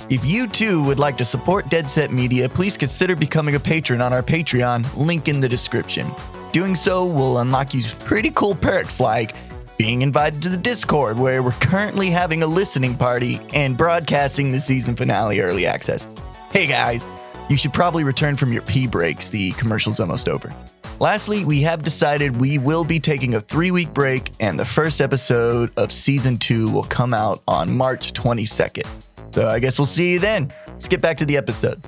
If 0.10 0.26
you 0.26 0.48
too 0.48 0.84
would 0.86 0.98
like 0.98 1.18
to 1.18 1.26
support 1.26 1.70
Dead 1.70 1.88
Set 1.88 2.10
Media, 2.12 2.50
please 2.50 2.76
consider 2.78 3.16
becoming 3.16 3.54
a 3.54 3.60
patron 3.60 4.02
on 4.02 4.12
our 4.12 4.24
Patreon, 4.24 4.98
link 4.98 5.28
in 5.28 5.40
the 5.40 5.48
description. 5.48 6.10
Doing 6.52 6.74
so 6.74 7.06
will 7.06 7.38
unlock 7.38 7.76
you 7.76 7.84
pretty 8.06 8.32
cool 8.32 8.56
perks 8.56 9.00
like 9.00 9.36
being 9.78 10.02
invited 10.02 10.42
to 10.42 10.50
the 10.50 10.58
Discord, 10.58 11.20
where 11.20 11.44
we're 11.44 11.52
currently 11.52 12.10
having 12.10 12.42
a 12.42 12.48
listening 12.48 12.96
party 12.96 13.40
and 13.54 13.78
broadcasting 13.78 14.52
the 14.52 14.60
season 14.60 14.96
finale 14.96 15.42
early 15.42 15.68
access. 15.68 16.08
Hey 16.50 16.66
guys, 16.66 17.06
you 17.48 17.56
should 17.56 17.72
probably 17.72 18.04
return 18.04 18.36
from 18.36 18.52
your 18.52 18.64
pee 18.64 18.88
breaks. 18.88 19.30
The 19.30 19.52
commercial's 19.52 20.00
almost 20.00 20.28
over. 20.28 20.52
Lastly, 21.00 21.46
we 21.46 21.62
have 21.62 21.84
decided 21.84 22.36
we 22.36 22.58
will 22.58 22.84
be 22.84 23.00
taking 23.00 23.36
a 23.36 23.40
three 23.40 23.70
week 23.70 23.94
break, 23.94 24.32
and 24.40 24.60
the 24.60 24.66
first 24.66 25.02
episode 25.02 25.72
of 25.78 25.92
season 25.92 26.38
two 26.38 26.68
will 26.72 26.84
come 26.84 27.14
out 27.14 27.44
on 27.48 27.78
March 27.78 28.12
22nd. 28.14 28.88
So 29.32 29.48
uh, 29.48 29.52
I 29.52 29.60
guess 29.60 29.78
we'll 29.78 29.86
see 29.86 30.14
you 30.14 30.20
then. 30.20 30.52
Let's 30.68 30.88
get 30.88 31.02
back 31.02 31.18
to 31.18 31.26
the 31.26 31.38
episode. 31.38 31.80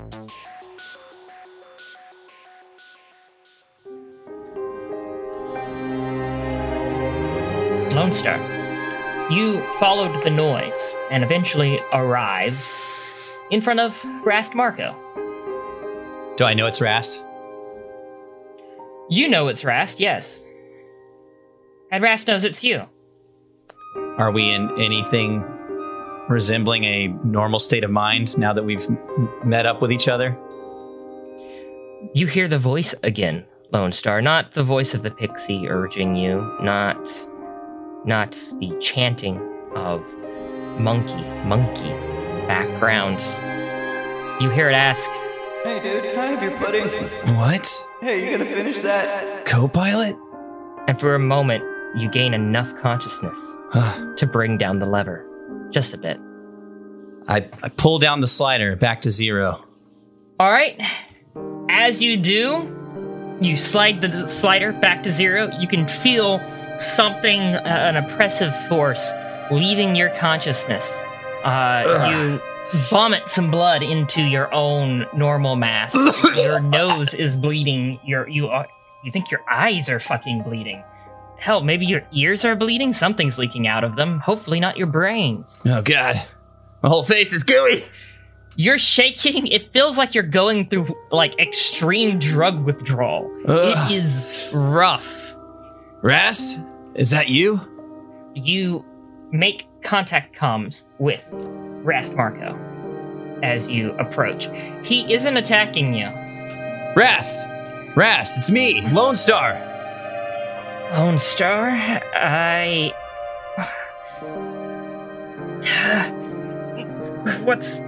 Lone 7.94 8.14
Star, 8.14 8.38
you 9.30 9.60
followed 9.80 10.24
the 10.24 10.30
noise 10.30 10.94
and 11.10 11.24
eventually 11.24 11.80
arrive 11.94 12.58
in 13.50 13.62
front 13.62 13.80
of 13.80 14.02
Rast 14.24 14.56
Marco. 14.56 14.96
Do 16.38 16.46
I 16.46 16.54
know 16.54 16.68
it's 16.68 16.80
Rast? 16.80 17.26
You 19.10 19.28
know 19.28 19.50
it's 19.50 19.66
Rast, 19.66 20.00
yes. 20.00 20.42
And 21.92 22.02
Rast 22.02 22.28
knows 22.28 22.46
it's 22.46 22.64
you. 22.64 22.86
Are 24.18 24.32
we 24.32 24.52
in 24.52 24.72
anything 24.80 25.44
resembling 26.32 26.84
a 26.86 27.08
normal 27.24 27.60
state 27.60 27.84
of 27.84 27.92
mind 27.92 28.38
now 28.38 28.54
that 28.54 28.64
we've 28.64 28.88
met 29.44 29.66
up 29.66 29.82
with 29.82 29.92
each 29.92 30.08
other? 30.08 30.38
You 32.14 32.26
hear 32.28 32.48
the 32.48 32.58
voice 32.60 32.96
again, 33.04 33.46
Lone 33.72 33.92
Star. 33.92 34.22
Not 34.22 34.54
the 34.54 34.64
voice 34.64 34.94
of 34.94 35.04
the 35.04 35.12
pixie 35.12 35.68
urging 35.68 36.16
you, 36.16 36.42
not 36.62 36.98
not 38.06 38.32
the 38.60 38.76
chanting 38.82 39.38
of 39.76 40.04
monkey, 40.80 41.22
monkey 41.46 41.92
background. 42.48 43.20
You 44.42 44.50
hear 44.50 44.70
it 44.70 44.74
ask, 44.74 45.08
Hey 45.64 45.80
dude, 45.84 46.04
can 46.04 46.18
I 46.20 46.26
have 46.26 46.42
your 46.42 46.58
pudding? 46.58 46.88
What? 47.38 47.88
Hey, 48.02 48.26
you 48.26 48.32
gonna 48.36 48.50
finish 48.50 48.80
that? 48.80 49.46
Co-pilot? 49.46 50.16
and 50.88 51.00
for 51.00 51.14
a 51.14 51.20
moment 51.20 51.64
you 51.96 52.10
gain 52.10 52.34
enough 52.34 52.74
consciousness 52.82 53.38
to 54.18 54.28
bring 54.32 54.58
down 54.58 54.80
the 54.80 54.86
lever. 54.86 55.24
Just 55.72 55.94
a 55.94 55.98
bit. 55.98 56.20
I, 57.28 57.50
I 57.64 57.70
pull 57.70 58.00
down 58.00 58.22
the 58.22 58.28
slider 58.28 58.76
back 58.76 59.02
to 59.02 59.12
zero. 59.12 59.64
All 60.40 60.52
right. 60.52 60.80
As 61.70 62.02
you 62.02 62.18
do, 62.18 63.38
you 63.42 63.56
slide 63.56 64.02
the 64.02 64.28
slider 64.28 64.72
back 64.74 65.04
to 65.04 65.12
zero. 65.12 65.50
You 65.60 65.68
can 65.68 65.88
feel 65.88 66.40
something, 66.80 67.40
uh, 67.40 67.62
an 67.64 67.98
oppressive 67.98 68.54
force, 68.68 69.12
leaving 69.52 69.96
your 69.96 70.10
consciousness. 70.18 70.92
Uh, 71.44 72.10
you 72.12 72.42
vomit 72.90 73.30
some 73.30 73.50
blood 73.50 73.84
into 73.84 74.22
your 74.22 74.54
own 74.54 75.06
normal 75.14 75.56
mass. 75.56 75.96
your 76.36 76.60
nose 76.60 77.14
is 77.14 77.36
bleeding. 77.36 78.00
Your 78.06 78.28
you 78.28 78.48
are, 78.48 78.68
you 79.04 79.12
think 79.12 79.32
your 79.32 79.42
eyes 79.50 79.90
are 79.90 80.00
fucking 80.00 80.44
bleeding. 80.44 80.84
Hell, 81.42 81.64
maybe 81.64 81.88
your 81.88 82.04
ears 82.12 82.46
are 82.46 82.56
bleeding. 82.56 82.94
Something's 82.94 83.40
leaking 83.40 83.66
out 83.66 83.84
of 83.84 83.96
them. 83.96 84.20
Hopefully, 84.20 84.60
not 84.60 84.78
your 84.78 84.86
brains. 84.86 85.64
Oh 85.66 85.82
god. 85.82 86.16
My 86.84 86.90
whole 86.90 87.02
face 87.02 87.34
is 87.34 87.42
gooey. 87.44 87.84
You're 88.56 88.78
shaking. 88.78 89.48
It 89.48 89.74
feels 89.74 89.98
like 89.98 90.14
you're 90.14 90.24
going 90.24 90.70
through 90.70 90.96
like 91.10 91.40
extreme 91.40 92.20
drug 92.20 92.64
withdrawal. 92.64 93.36
Ugh. 93.48 93.92
It 93.92 94.04
is 94.04 94.52
rough. 94.54 95.34
Rast? 96.04 96.60
Is 96.94 97.10
that 97.10 97.30
you? 97.30 97.60
You 98.36 98.86
make 99.32 99.66
contact 99.82 100.36
comms 100.38 100.84
with 101.00 101.26
Rast 101.32 102.14
Marco 102.14 102.56
as 103.42 103.72
you 103.72 103.94
approach. 103.94 104.48
He 104.84 105.12
isn't 105.12 105.38
attacking 105.38 105.96
you. 105.96 106.06
Rast! 106.96 107.48
Rast, 107.96 108.38
it's 108.38 108.50
me, 108.52 108.82
Lone 108.90 109.18
Star. 109.18 109.71
Lone 110.92 111.20
Star, 111.20 111.70
I. 112.16 112.94
What's. 117.44 117.80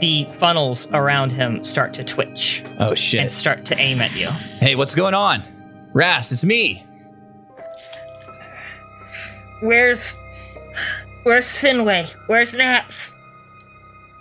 The 0.00 0.26
funnels 0.38 0.86
around 0.92 1.30
him 1.30 1.64
start 1.64 1.92
to 1.94 2.04
twitch 2.04 2.64
Oh 2.78 2.94
shit. 2.94 3.20
and 3.20 3.32
start 3.32 3.64
to 3.66 3.76
aim 3.78 4.00
at 4.00 4.12
you. 4.12 4.28
Hey, 4.30 4.74
what's 4.76 4.94
going 4.94 5.14
on? 5.14 5.42
Rast, 5.92 6.30
it's 6.32 6.44
me. 6.44 6.84
Where's. 9.60 10.16
Where's 11.24 11.46
Finway? 11.46 12.08
Where's 12.26 12.54
Naps? 12.54 13.12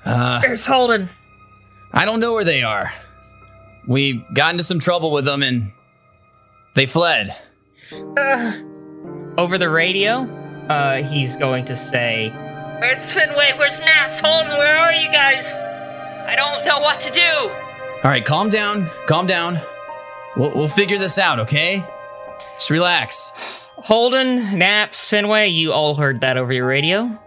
Uh, 0.05 0.39
Where's 0.41 0.65
Holden? 0.65 1.09
I 1.93 2.05
don't 2.05 2.19
know 2.19 2.33
where 2.33 2.43
they 2.43 2.63
are. 2.63 2.91
We 3.87 4.25
got 4.33 4.51
into 4.51 4.63
some 4.63 4.79
trouble 4.79 5.11
with 5.11 5.25
them 5.25 5.41
and 5.43 5.71
they 6.77 6.85
fled. 6.85 7.35
Ugh. 7.91 8.63
Over 9.35 9.57
the 9.57 9.67
radio, 9.67 10.21
uh, 10.69 11.01
he's 11.01 11.35
going 11.35 11.65
to 11.65 11.75
say, 11.75 12.29
Where's 12.79 12.99
Finway? 12.99 13.57
Where's 13.57 13.79
Naps? 13.79 14.21
Holden, 14.21 14.55
where 14.59 14.77
are 14.77 14.93
you 14.93 15.11
guys? 15.11 15.47
I 16.27 16.35
don't 16.35 16.65
know 16.65 16.79
what 16.79 17.01
to 17.01 17.11
do. 17.11 17.49
All 18.03 18.11
right, 18.11 18.23
calm 18.23 18.49
down. 18.49 18.91
Calm 19.07 19.25
down. 19.25 19.59
We'll, 20.35 20.51
we'll 20.53 20.67
figure 20.67 20.99
this 20.99 21.17
out, 21.17 21.39
okay? 21.39 21.83
Just 22.57 22.69
relax. 22.69 23.31
Holden, 23.77 24.59
Naps, 24.59 24.99
Finway, 25.09 25.51
you 25.51 25.71
all 25.71 25.95
heard 25.95 26.21
that 26.21 26.37
over 26.37 26.53
your 26.53 26.67
radio. 26.67 27.17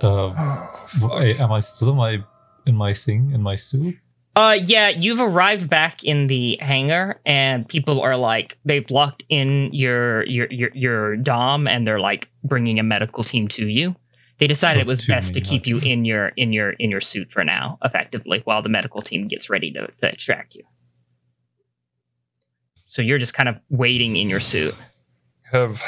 Uh, 0.00 0.66
wait, 1.00 1.38
am 1.38 1.52
I 1.52 1.60
still 1.60 1.90
in 1.90 1.96
my 1.96 2.18
in 2.66 2.74
my 2.74 2.92
thing 2.94 3.30
in 3.32 3.40
my 3.40 3.54
suit? 3.54 3.96
Uh, 4.36 4.58
yeah, 4.64 4.88
you've 4.88 5.20
arrived 5.20 5.70
back 5.70 6.02
in 6.02 6.26
the 6.26 6.58
hangar, 6.60 7.20
and 7.24 7.68
people 7.68 8.00
are 8.00 8.16
like 8.16 8.58
they've 8.64 8.90
locked 8.90 9.22
in 9.28 9.70
your 9.72 10.24
your 10.26 10.48
your 10.50 10.70
your 10.74 11.16
dom, 11.16 11.68
and 11.68 11.86
they're 11.86 12.00
like 12.00 12.28
bringing 12.42 12.80
a 12.80 12.82
medical 12.82 13.22
team 13.22 13.46
to 13.48 13.66
you. 13.66 13.94
They 14.40 14.48
decided 14.48 14.80
it 14.80 14.86
Oh, 14.86 14.88
was 14.88 15.06
best 15.06 15.34
me, 15.34 15.40
to 15.40 15.48
keep 15.48 15.66
you 15.66 15.78
in 15.78 16.04
your 16.04 16.28
in 16.36 16.52
your 16.52 16.70
in 16.72 16.90
your 16.90 17.00
suit 17.00 17.30
for 17.30 17.44
now, 17.44 17.78
effectively, 17.84 18.40
while 18.44 18.60
the 18.62 18.68
medical 18.68 19.02
team 19.02 19.28
gets 19.28 19.48
ready 19.48 19.70
to, 19.70 19.86
to 19.86 20.08
extract 20.12 20.56
you. 20.56 20.64
So 22.86 23.02
you're 23.02 23.18
just 23.18 23.34
kind 23.34 23.48
of 23.48 23.56
waiting 23.70 24.16
in 24.16 24.28
your 24.28 24.40
suit. 24.40 24.74
Have 25.52 25.80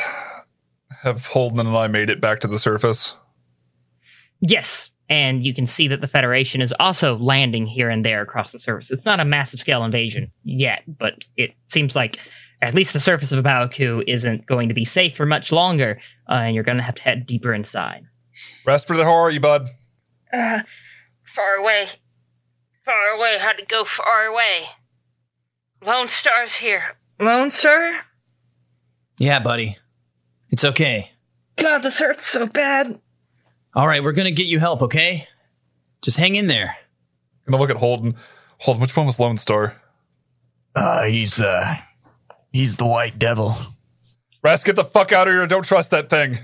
have 1.02 1.26
Holden 1.26 1.58
and 1.66 1.76
I 1.76 1.88
made 1.88 2.10
it 2.10 2.20
back 2.20 2.40
to 2.40 2.48
the 2.48 2.58
surface? 2.60 3.16
Yes, 4.40 4.92
and 5.08 5.44
you 5.44 5.54
can 5.54 5.66
see 5.66 5.88
that 5.88 6.00
the 6.00 6.08
Federation 6.08 6.60
is 6.60 6.74
also 6.80 7.16
landing 7.18 7.66
here 7.66 7.88
and 7.88 8.04
there 8.04 8.22
across 8.22 8.52
the 8.52 8.58
surface. 8.58 8.90
It's 8.90 9.04
not 9.04 9.20
a 9.20 9.24
massive 9.24 9.60
scale 9.60 9.84
invasion 9.84 10.30
yet, 10.44 10.82
but 10.86 11.24
it 11.36 11.52
seems 11.68 11.94
like 11.94 12.18
at 12.62 12.74
least 12.74 12.92
the 12.92 13.00
surface 13.00 13.32
of 13.32 13.38
A 13.38 13.42
Baoa 13.42 13.68
Qu 13.74 14.02
isn't 14.06 14.46
going 14.46 14.68
to 14.68 14.74
be 14.74 14.84
safe 14.84 15.16
for 15.16 15.26
much 15.26 15.52
longer, 15.52 16.00
uh, 16.28 16.34
and 16.34 16.54
you're 16.54 16.64
going 16.64 16.78
to 16.78 16.82
have 16.82 16.94
to 16.96 17.02
head 17.02 17.26
deeper 17.26 17.52
inside. 17.52 18.04
Rasper, 18.64 18.94
how 18.94 19.14
are 19.14 19.30
you, 19.30 19.40
bud? 19.40 19.68
Uh, 20.32 20.60
far 21.34 21.54
away. 21.54 21.88
Far 22.84 23.08
away. 23.08 23.38
Had 23.38 23.58
to 23.58 23.66
go 23.66 23.84
far 23.84 24.24
away. 24.24 24.66
Lone 25.84 26.08
Star's 26.08 26.54
here. 26.54 26.96
Lone 27.20 27.50
Star? 27.50 28.00
Yeah, 29.18 29.38
buddy. 29.38 29.78
It's 30.50 30.64
okay. 30.64 31.12
God, 31.56 31.78
this 31.78 31.98
hurts 31.98 32.26
so 32.26 32.46
bad. 32.46 33.00
All 33.76 33.86
right, 33.86 34.02
we're 34.02 34.12
gonna 34.12 34.30
get 34.30 34.46
you 34.46 34.58
help, 34.58 34.80
okay? 34.80 35.28
Just 36.00 36.16
hang 36.16 36.34
in 36.34 36.46
there. 36.46 36.74
I'm 37.46 37.50
gonna 37.50 37.60
look 37.60 37.68
at 37.68 37.76
Holden. 37.76 38.16
Holden, 38.56 38.80
which 38.80 38.96
one 38.96 39.04
was 39.04 39.20
Lone 39.20 39.36
Star? 39.36 39.76
Uh, 40.74 41.04
he's 41.04 41.38
uh, 41.38 41.74
he's 42.54 42.76
the 42.76 42.86
white 42.86 43.18
devil. 43.18 43.54
Rast, 44.42 44.64
get 44.64 44.76
the 44.76 44.84
fuck 44.84 45.12
out 45.12 45.28
of 45.28 45.34
here! 45.34 45.46
Don't 45.46 45.64
trust 45.64 45.90
that 45.90 46.08
thing. 46.08 46.38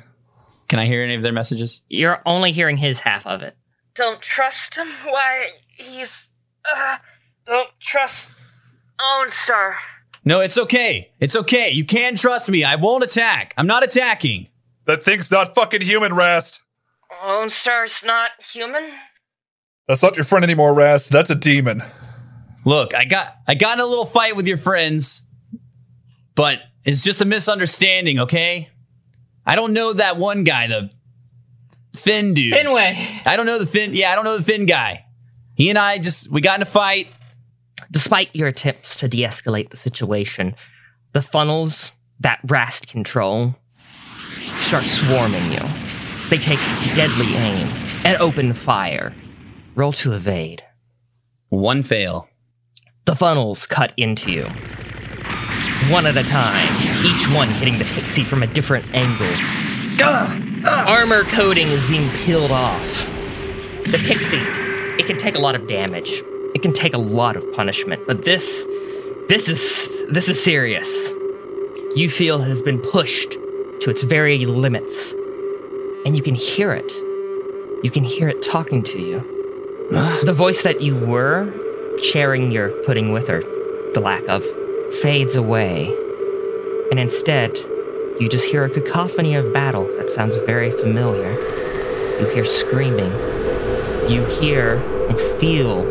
Can 0.69 0.79
I 0.79 0.85
hear 0.85 1.03
any 1.03 1.15
of 1.15 1.23
their 1.23 1.33
messages? 1.33 1.81
You're 1.89 2.21
only 2.27 2.53
hearing 2.53 2.77
his 2.77 3.01
half 3.01 3.27
of 3.27 3.41
it. 3.41 3.57
Don't 3.95 4.21
trust 4.21 4.75
him? 4.75 4.89
Why, 5.07 5.53
he's. 5.69 6.27
Uh, 6.71 6.99
don't 7.47 7.71
trust 7.81 8.27
Lone 9.01 9.31
Star. 9.31 9.77
No, 10.25 10.41
it's 10.41 10.59
okay. 10.59 11.11
It's 11.19 11.35
okay. 11.35 11.71
You 11.71 11.87
can 11.87 12.15
trust 12.15 12.51
me. 12.51 12.63
I 12.63 12.77
won't 12.77 13.05
attack. 13.05 13.55
I'm 13.57 13.67
not 13.67 13.83
attacking. 13.83 14.49
That 14.85 15.03
thing's 15.03 15.31
not 15.31 15.55
fucking 15.55 15.81
human, 15.81 16.15
Rast. 16.15 16.62
Lone 17.25 17.51
Star's 17.51 18.03
not 18.05 18.31
human? 18.53 18.91
That's 19.87 20.03
not 20.03 20.17
your 20.17 20.25
friend 20.25 20.45
anymore, 20.45 20.75
Rast. 20.75 21.11
That's 21.11 21.31
a 21.31 21.35
demon. 21.35 21.83
Look, 22.65 22.95
I 22.95 23.05
got 23.05 23.37
I 23.47 23.55
got 23.55 23.79
in 23.79 23.85
a 23.85 23.87
little 23.87 24.07
fight 24.07 24.37
with 24.37 24.47
your 24.47 24.57
friends, 24.57 25.23
but 26.35 26.61
it's 26.85 27.03
just 27.03 27.21
a 27.21 27.25
misunderstanding, 27.25 28.21
okay? 28.21 28.71
I 29.45 29.57
don't 29.57 29.73
know 29.73 29.93
that 29.93 30.17
one 30.17 30.45
guy, 30.45 30.67
the 30.69 30.91
Finn 31.97 32.35
dude. 32.35 32.55
Finway. 32.55 33.27
I 33.27 33.37
don't 33.37 33.47
know 33.47 33.59
the 33.59 33.67
Finn. 33.67 33.91
Yeah, 33.95 34.13
I 34.13 34.15
don't 34.15 34.25
know 34.25 34.39
the 34.39 34.45
Finn 34.45 34.67
guy. 34.67 35.05
He 35.55 35.69
and 35.69 35.79
I 35.79 35.99
just 35.99 36.31
we 36.31 36.41
got 36.41 36.59
in 36.59 36.63
a 36.63 36.67
fight. 36.67 37.09
Despite 37.91 38.35
your 38.35 38.49
attempts 38.49 38.97
to 39.01 39.09
de 39.09 39.23
escalate 39.23 39.71
the 39.71 39.77
situation, 39.77 40.55
the 41.13 41.21
funnels 41.21 41.93
that 42.21 42.41
Rast 42.45 42.89
control 42.89 43.55
start 44.61 44.85
swarming 44.87 45.53
you. 45.53 45.61
They 46.33 46.39
take 46.39 46.61
deadly 46.95 47.35
aim 47.35 47.69
and 48.07 48.17
open 48.17 48.55
fire. 48.55 49.15
Roll 49.75 49.93
to 49.93 50.15
evade. 50.15 50.63
One 51.51 51.83
fail. 51.83 52.27
The 53.05 53.15
funnels 53.15 53.67
cut 53.67 53.93
into 53.99 54.33
you. 54.33 54.45
One 55.93 56.07
at 56.07 56.17
a 56.17 56.23
time, 56.23 56.73
each 57.05 57.29
one 57.29 57.51
hitting 57.51 57.79
the 57.79 57.85
pixie 57.85 58.25
from 58.25 58.43
a 58.43 58.47
different 58.47 58.95
angle. 58.95 59.31
Armor 60.89 61.25
coating 61.25 61.69
is 61.69 61.87
being 61.87 62.09
peeled 62.25 62.51
off. 62.51 63.07
The 63.91 64.01
pixie, 64.03 64.41
it 64.99 65.05
can 65.05 65.19
take 65.19 65.35
a 65.35 65.39
lot 65.39 65.55
of 65.55 65.69
damage. 65.69 66.23
It 66.55 66.63
can 66.63 66.73
take 66.73 66.95
a 66.95 66.99
lot 66.99 67.37
of 67.37 67.45
punishment, 67.53 68.07
but 68.07 68.25
this 68.25 68.65
this 69.29 69.51
is 69.51 69.87
this 70.11 70.31
is 70.31 70.43
serious. 70.43 70.89
You 71.95 72.09
feel 72.09 72.41
it 72.41 72.49
has 72.49 72.63
been 72.63 72.81
pushed 72.81 73.33
to 73.33 73.91
its 73.91 74.03
very 74.03 74.47
limits. 74.47 75.15
And 76.05 76.17
you 76.17 76.23
can 76.23 76.35
hear 76.35 76.73
it. 76.73 76.93
You 77.85 77.91
can 77.93 78.05
hear 78.05 78.29
it 78.29 78.43
talking 78.43 78.83
to 78.85 78.99
you. 79.01 79.21
the 80.25 80.33
voice 80.33 80.63
that 80.63 80.81
you 80.81 80.97
were 80.97 81.53
sharing 82.03 82.51
your 82.51 82.71
pudding 82.85 83.13
with, 83.13 83.29
or 83.31 83.43
the 83.95 84.01
lack 84.01 84.23
of, 84.29 84.43
fades 85.01 85.37
away. 85.37 85.87
And 86.91 86.99
instead, 86.99 87.57
you 88.21 88.29
just 88.29 88.47
hear 88.47 88.65
a 88.65 88.71
cacophony 88.71 89.35
of 89.35 89.53
battle 89.53 89.85
that 89.99 90.11
sounds 90.11 90.37
very 90.47 90.71
familiar. 90.71 91.33
You 92.21 92.29
hear 92.29 92.45
screaming. 92.45 93.13
You 94.11 94.25
hear 94.41 94.77
and 95.09 95.19
feel 95.41 95.85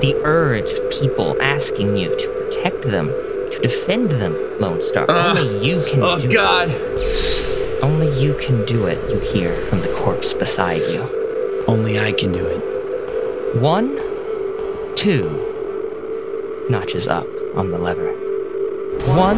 the 0.00 0.14
urge 0.24 0.70
of 0.72 0.90
people 0.90 1.36
asking 1.40 1.96
you 1.96 2.08
to 2.16 2.28
protect 2.28 2.82
them, 2.82 3.08
to 3.08 3.58
defend 3.62 4.10
them, 4.10 4.36
Lone 4.60 4.82
Star. 4.82 5.06
Only 5.10 5.66
you 5.66 5.82
can 5.84 6.02
Oh 6.02 6.18
do 6.18 6.28
God. 6.30 6.68
it. 6.70 7.53
Only 7.84 8.18
you 8.18 8.34
can 8.38 8.64
do 8.64 8.86
it, 8.86 8.98
you 9.10 9.18
hear 9.18 9.54
from 9.66 9.82
the 9.82 9.94
corpse 9.98 10.32
beside 10.32 10.80
you. 10.90 11.02
Only 11.68 12.00
I 12.00 12.12
can 12.12 12.32
do 12.32 12.46
it. 12.46 13.60
One, 13.60 13.98
two 14.96 15.20
notches 16.70 17.08
up 17.08 17.26
on 17.54 17.70
the 17.70 17.76
lever. 17.76 18.14
One, 19.14 19.36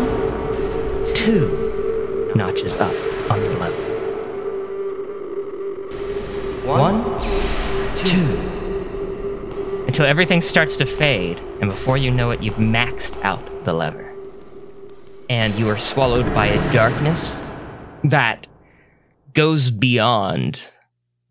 two 1.13 2.31
notches 2.37 2.77
up 2.77 2.95
on 3.33 3.41
the 3.41 3.59
lever. 3.59 3.83
One, 6.69 7.03
two. 7.97 9.85
Until 9.89 10.07
everything 10.07 10.41
starts 10.41 10.77
to 10.77 10.87
fade, 10.87 11.41
and 11.61 11.69
before 11.69 11.97
you 11.97 12.13
know 12.13 12.31
it, 12.31 12.45
you've 12.45 12.55
maxed 12.55 13.21
out 13.25 13.65
the 13.65 13.73
lever. 13.73 14.13
And 15.29 15.53
you 15.59 15.69
are 15.69 15.79
swallowed 15.79 16.33
by 16.33 16.47
a 16.47 16.73
darkness 16.73 17.43
that 18.11 18.47
goes 19.35 19.71
beyond 19.71 20.71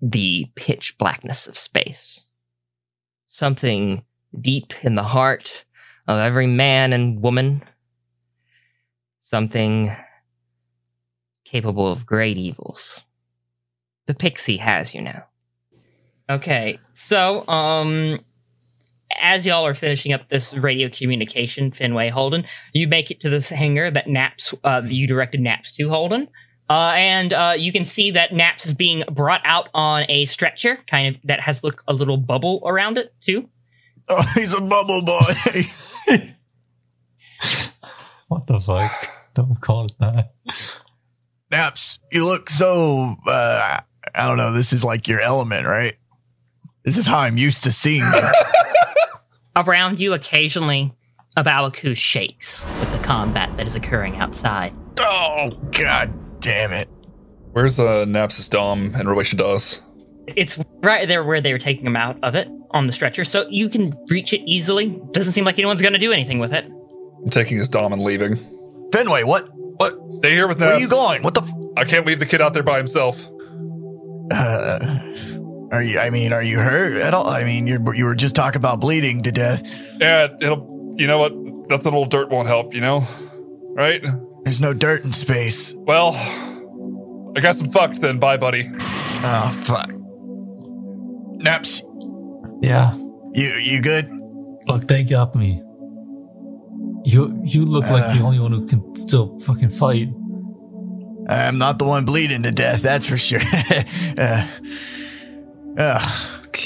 the 0.01 0.49
pitch 0.55 0.95
blackness 0.97 1.47
of 1.47 1.57
space 1.57 2.25
something 3.35 4.01
deep 4.39 4.73
in 4.81 4.95
the 4.95 5.03
heart 5.03 5.65
of 6.07 6.19
every 6.19 6.47
man 6.47 6.93
and 6.93 7.21
woman, 7.21 7.61
something 9.19 9.93
capable 11.43 11.91
of 11.91 12.05
great 12.05 12.37
evils. 12.37 13.03
The 14.07 14.13
pixie 14.13 14.57
has 14.57 14.93
you 14.93 15.01
now. 15.01 15.25
Okay, 16.29 16.79
so 16.93 17.45
um 17.47 18.19
as 19.21 19.45
y'all 19.45 19.65
are 19.65 19.75
finishing 19.75 20.13
up 20.13 20.29
this 20.29 20.53
radio 20.53 20.89
communication, 20.89 21.71
Finway 21.71 22.09
Holden, 22.09 22.45
you 22.73 22.87
make 22.87 23.11
it 23.11 23.21
to 23.21 23.29
this 23.29 23.49
hangar 23.49 23.91
that 23.91 24.07
Naps 24.07 24.53
uh, 24.63 24.81
you 24.85 25.07
directed 25.07 25.41
Naps 25.41 25.73
to 25.73 25.89
Holden. 25.89 26.27
Uh, 26.69 26.93
and 26.95 27.31
uh, 27.31 27.53
you 27.57 27.71
can 27.71 27.85
see 27.85 28.11
that 28.11 28.33
Naps 28.33 28.65
is 28.65 28.73
being 28.73 29.03
brought 29.11 29.41
out 29.43 29.69
on 29.73 30.05
a 30.09 30.25
stretcher, 30.25 30.79
kind 30.87 31.15
of 31.15 31.21
that 31.25 31.39
has 31.39 31.63
look 31.63 31.83
a 31.87 31.93
little 31.93 32.17
bubble 32.17 32.61
around 32.65 32.97
it 32.97 33.13
too. 33.21 33.49
Oh, 34.07 34.21
he's 34.35 34.53
a 34.53 34.61
bubble 34.61 35.01
boy. 35.01 35.63
What 38.27 38.47
the 38.47 38.59
fuck? 38.59 39.09
Don't 39.33 39.59
call 39.61 39.85
it 39.85 39.93
that. 39.99 40.33
Naps, 41.51 41.99
you 42.11 42.25
look 42.25 42.49
so. 42.49 43.15
Uh, 43.27 43.79
I 44.13 44.27
don't 44.27 44.37
know. 44.37 44.51
This 44.51 44.73
is 44.73 44.83
like 44.83 45.07
your 45.07 45.21
element, 45.21 45.65
right? 45.65 45.95
This 46.83 46.97
is 46.97 47.07
how 47.07 47.19
I'm 47.19 47.37
used 47.37 47.63
to 47.63 47.71
seeing 47.71 48.01
you. 48.03 48.21
Around 49.55 49.99
you, 49.99 50.13
occasionally, 50.13 50.93
A 51.37 51.43
Baoa 51.43 51.71
Qu 51.73 51.95
shakes 51.95 52.65
with 52.79 52.91
the 52.91 52.99
combat 52.99 53.55
that 53.57 53.65
is 53.67 53.75
occurring 53.75 54.17
outside. 54.17 54.73
oh 54.99 55.51
God 55.71 56.13
damn 56.39 56.71
it! 56.71 56.87
Where's 57.51 57.79
uh, 57.79 58.05
Napsis 58.05 58.49
Dom 58.49 58.95
in 58.95 59.07
relation 59.07 59.37
to 59.39 59.45
us? 59.47 59.81
It's 60.27 60.57
right 60.81 61.07
there 61.07 61.23
where 61.23 61.39
they 61.41 61.53
were 61.53 61.59
taking 61.59 61.85
him 61.85 61.95
out 61.95 62.17
of 62.23 62.35
it 62.35 62.47
on 62.71 62.87
the 62.87 62.93
stretcher, 62.93 63.23
so 63.23 63.47
you 63.49 63.69
can 63.69 63.93
reach 64.09 64.33
it 64.33 64.41
easily. 64.45 64.99
Doesn't 65.11 65.33
seem 65.33 65.45
like 65.45 65.57
anyone's 65.59 65.81
going 65.81 65.93
to 65.93 65.99
do 65.99 66.11
anything 66.11 66.39
with 66.39 66.51
it. 66.53 66.65
I'm 66.65 67.29
taking 67.29 67.57
his 67.57 67.69
Dom 67.69 67.93
and 67.93 68.03
leaving. 68.03 68.37
Fenway, 68.91 69.23
what? 69.23 69.49
What? 69.53 69.93
Stay 70.13 70.31
here 70.31 70.47
with 70.47 70.59
me. 70.59 70.65
Where 70.65 70.75
are 70.75 70.79
you 70.79 70.89
going? 70.89 71.21
What 71.23 71.33
the? 71.33 71.41
F- 71.41 71.51
I 71.77 71.83
can't 71.85 72.05
leave 72.07 72.19
the 72.19 72.25
kid 72.25 72.41
out 72.41 72.53
there 72.53 72.63
by 72.63 72.77
himself. 72.77 73.17
uh, 74.31 74.99
are 75.71 75.81
you? 75.83 75.99
I 75.99 76.09
mean, 76.09 76.33
are 76.33 76.43
you 76.43 76.59
hurt 76.59 76.97
at 76.97 77.13
all? 77.13 77.27
I 77.27 77.43
mean, 77.43 77.67
you 77.67 77.83
you 77.93 78.05
were 78.05 78.15
just 78.15 78.35
talking 78.35 78.57
about 78.57 78.79
bleeding 78.79 79.23
to 79.23 79.31
death. 79.31 79.63
Yeah, 79.99 80.27
it'll. 80.39 80.95
You 80.97 81.07
know 81.07 81.17
what? 81.19 81.33
That 81.69 81.83
little 81.83 82.05
dirt 82.05 82.29
won't 82.29 82.47
help. 82.47 82.73
You 82.73 82.81
know, 82.81 83.07
right? 83.75 84.03
There's 84.45 84.61
no 84.61 84.73
dirt 84.73 85.03
in 85.03 85.11
space. 85.11 85.73
Well, 85.75 86.13
I 87.35 87.39
got 87.41 87.55
some 87.57 87.71
fucked 87.71 87.99
then. 87.99 88.19
Bye, 88.19 88.37
buddy. 88.37 88.69
Oh 88.79 89.61
fuck. 89.65 89.89
Naps, 91.43 91.81
Yeah. 92.61 92.95
you 93.33 93.53
you 93.55 93.81
good? 93.81 94.09
Look, 94.67 94.87
they 94.87 95.03
got 95.03 95.35
me. 95.35 95.61
You 97.03 97.39
you 97.43 97.65
look 97.65 97.85
like 97.85 98.13
the 98.15 98.23
Uh. 98.23 98.25
only 98.27 98.39
one 98.39 98.51
who 98.51 98.65
can 98.67 98.95
still 98.95 99.37
fucking 99.39 99.69
fight. 99.71 100.09
I'm 101.27 101.57
not 101.57 101.79
the 101.79 101.85
one 101.85 102.05
bleeding 102.05 102.43
to 102.43 102.51
death, 102.51 102.83
that's 102.83 103.07
for 103.09 103.17
sure. 103.17 103.41
uh, 104.17 104.47
uh, 105.77 106.11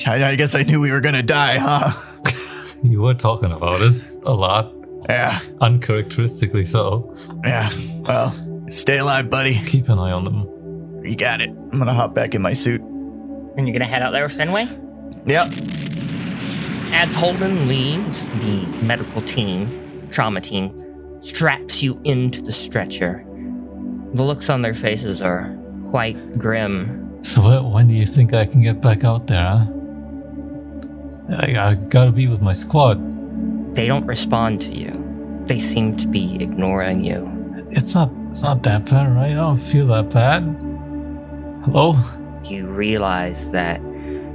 I, 0.05 0.23
I 0.31 0.35
guess 0.35 0.53
I 0.53 0.63
knew 0.63 0.81
we 0.81 0.91
were 0.91 0.99
gonna 1.01 1.23
die, 1.23 1.57
huh? 1.57 1.91
You 2.83 3.01
were 3.01 3.13
talking 3.13 3.51
about 3.51 3.81
it 3.81 4.01
a 4.23 4.33
lot, 4.33 4.73
Yeah, 5.09 5.39
uncharacteristically 5.59 6.65
so. 6.65 7.13
Yeah. 7.43 7.69
Well, 8.01 8.67
stay 8.69 8.97
alive, 8.97 9.29
buddy. 9.29 9.59
Keep 9.65 9.89
an 9.89 9.99
eye 9.99 10.11
on 10.11 10.23
them. 10.25 11.05
You 11.05 11.15
got 11.15 11.41
it. 11.41 11.49
I'm 11.49 11.77
gonna 11.79 11.93
hop 11.93 12.13
back 12.13 12.35
in 12.35 12.41
my 12.41 12.53
suit. 12.53 12.81
And 13.57 13.67
you're 13.67 13.77
going 13.77 13.87
to 13.87 13.93
head 13.93 14.01
out 14.01 14.11
there 14.11 14.25
with 14.25 14.37
Fenway? 14.37 14.67
Yep. 15.25 15.47
As 16.93 17.13
Holden 17.13 17.67
leaves, 17.67 18.29
the 18.29 18.65
medical 18.81 19.21
team, 19.21 20.07
trauma 20.11 20.39
team, 20.39 20.71
straps 21.21 21.83
you 21.83 21.99
into 22.05 22.41
the 22.41 22.53
stretcher. 22.53 23.25
The 24.13 24.23
looks 24.23 24.49
on 24.49 24.61
their 24.61 24.73
faces 24.73 25.21
are 25.21 25.53
quite 25.89 26.37
grim. 26.39 27.19
So 27.23 27.41
wh- 27.41 27.73
when 27.73 27.87
do 27.89 27.93
you 27.93 28.05
think 28.05 28.33
I 28.33 28.45
can 28.45 28.61
get 28.61 28.81
back 28.81 29.03
out 29.03 29.27
there, 29.27 29.43
huh? 29.45 29.65
I, 31.31 31.71
I 31.71 31.75
gotta 31.75 32.11
be 32.11 32.27
with 32.27 32.41
my 32.41 32.53
squad. 32.53 33.75
They 33.75 33.87
don't 33.87 34.05
respond 34.05 34.61
to 34.61 34.73
you. 34.73 34.91
They 35.49 35.59
seem 35.59 35.97
to 35.97 36.07
be 36.07 36.35
ignoring 36.41 37.03
you. 37.03 37.27
It's 37.71 37.95
not 37.95 38.11
it's 38.29 38.43
not 38.43 38.61
that 38.63 38.85
bad, 38.85 39.15
right? 39.15 39.31
I 39.31 39.33
don't 39.33 39.57
feel 39.57 39.87
that 39.87 40.11
bad. 40.11 40.43
Hello? 41.65 41.95
You 42.43 42.67
realize 42.67 43.49
that 43.49 43.81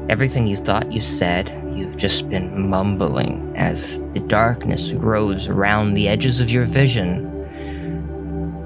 everything 0.08 0.48
you 0.48 0.56
thought 0.56 0.90
you 0.90 1.00
said, 1.02 1.48
you've 1.72 1.96
just 1.96 2.28
been 2.28 2.68
mumbling 2.68 3.54
as 3.56 4.00
the 4.12 4.18
darkness 4.26 4.90
grows 4.90 5.46
around 5.46 5.94
the 5.94 6.08
edges 6.08 6.40
of 6.40 6.50
your 6.50 6.64
vision. 6.64 7.30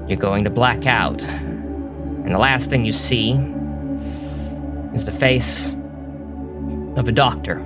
You're 0.09 0.17
going 0.17 0.43
to 0.43 0.49
black 0.49 0.87
out. 0.87 1.21
And 1.21 2.33
the 2.33 2.39
last 2.39 2.71
thing 2.71 2.83
you 2.83 2.93
see 2.93 3.33
is 4.95 5.05
the 5.05 5.11
face 5.11 5.75
of 6.97 7.07
a 7.07 7.11
doctor, 7.11 7.61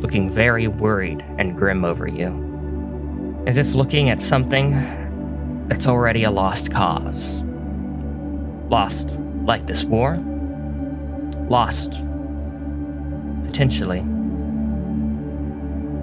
looking 0.00 0.30
very 0.34 0.68
worried 0.68 1.24
and 1.38 1.56
grim 1.56 1.82
over 1.82 2.06
you, 2.06 2.47
as 3.48 3.56
if 3.56 3.74
looking 3.74 4.10
at 4.10 4.20
something 4.20 5.64
that's 5.68 5.86
already 5.86 6.22
a 6.24 6.30
lost 6.30 6.70
cause. 6.70 7.32
Lost 8.68 9.08
like 9.46 9.66
this 9.66 9.84
war, 9.84 10.18
lost 11.48 11.92
potentially 13.46 14.04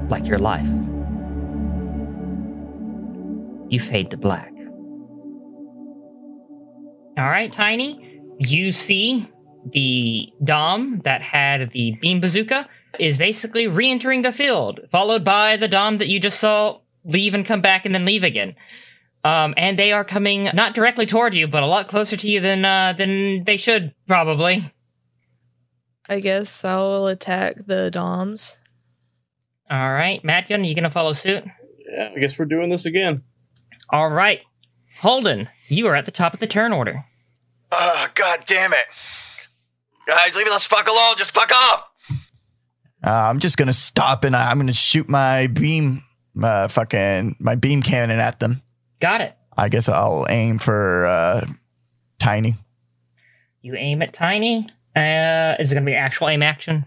like 0.10 0.26
your 0.26 0.40
life. 0.40 0.66
You 3.70 3.80
fade 3.80 4.10
to 4.10 4.18
black. 4.18 4.52
All 7.16 7.30
right, 7.30 7.54
Tiny. 7.54 8.22
You 8.40 8.72
see 8.72 9.32
the 9.72 10.34
Dom 10.44 11.00
that 11.06 11.22
had 11.22 11.70
the 11.74 11.96
beam 12.02 12.22
bazooka 12.22 12.68
is 13.00 13.20
basically 13.20 13.68
re 13.68 13.92
entering 13.92 14.24
the 14.24 14.32
field, 14.32 14.80
followed 14.92 15.24
by 15.24 15.58
the 15.58 15.68
Dom 15.68 16.00
that 16.00 16.08
you 16.08 16.20
just 16.20 16.40
saw 16.40 16.80
leave 17.06 17.34
and 17.34 17.46
come 17.46 17.62
back 17.62 17.86
and 17.86 17.94
then 17.94 18.06
leave 18.06 18.24
again. 18.24 18.56
Um, 19.24 19.54
and 19.58 19.80
they 19.80 19.92
are 19.92 20.04
coming 20.04 20.50
not 20.54 20.76
directly 20.76 21.06
toward 21.06 21.34
you, 21.34 21.48
but 21.48 21.64
a 21.64 21.68
lot 21.68 21.88
closer 21.88 22.16
to 22.16 22.30
you 22.30 22.42
than 22.42 22.64
uh, 22.64 22.94
than 22.98 23.44
they 23.44 23.58
should 23.58 23.94
probably. 24.08 24.72
I 26.08 26.20
guess 26.20 26.64
I'll 26.64 27.08
attack 27.08 27.66
the 27.66 27.90
Doms. 27.90 28.58
All 29.70 29.92
right, 29.92 30.22
Madgun, 30.22 30.68
you 30.68 30.76
gonna 30.76 30.92
follow 30.92 31.14
suit? 31.14 31.44
Yeah, 31.90 32.12
I 32.16 32.20
guess 32.20 32.38
we're 32.38 32.46
doing 32.46 32.70
this 32.70 32.86
again. 32.86 33.24
All 33.90 34.10
right, 34.10 34.42
Holden, 35.00 35.50
you 35.70 35.88
are 35.88 35.96
at 35.96 36.06
the 36.06 36.12
top 36.12 36.36
of 36.36 36.40
the 36.40 36.48
turn 36.48 36.72
order. 36.72 37.04
Oh, 37.72 38.08
god 38.14 38.44
damn 38.46 38.74
it. 38.74 38.86
Guys, 40.08 40.36
leave 40.36 40.48
us 40.48 40.68
fuck 40.68 40.88
alone. 40.88 41.16
Just 41.18 41.32
fuck 41.32 41.52
off. 41.52 41.84
Uh, 43.04 43.10
I'm 43.10 43.40
just 43.40 43.58
gonna 43.58 43.74
stop 43.74 44.24
and 44.24 44.36
I'm 44.36 44.60
gonna 44.60 44.72
shoot 44.74 45.10
my 45.10 45.48
beam, 45.48 46.04
uh, 46.42 46.68
fucking 46.68 47.36
my 47.40 47.56
beam 47.56 47.82
cannon 47.82 48.20
at 48.20 48.40
them. 48.40 48.62
Got 49.00 49.22
it. 49.22 49.36
I 49.58 49.70
guess 49.70 49.88
I'll 49.88 50.26
aim 50.30 50.58
for 50.60 51.06
uh, 51.06 51.46
Tiny. 52.20 52.56
You 53.62 53.76
aim 53.76 54.02
at 54.02 54.14
Tiny. 54.14 54.68
Uh, 54.96 55.56
is 55.60 55.72
it 55.72 55.76
gonna 55.76 55.86
be 55.86 55.94
an 55.94 55.98
actual 56.00 56.30
aim 56.30 56.42
action, 56.44 56.86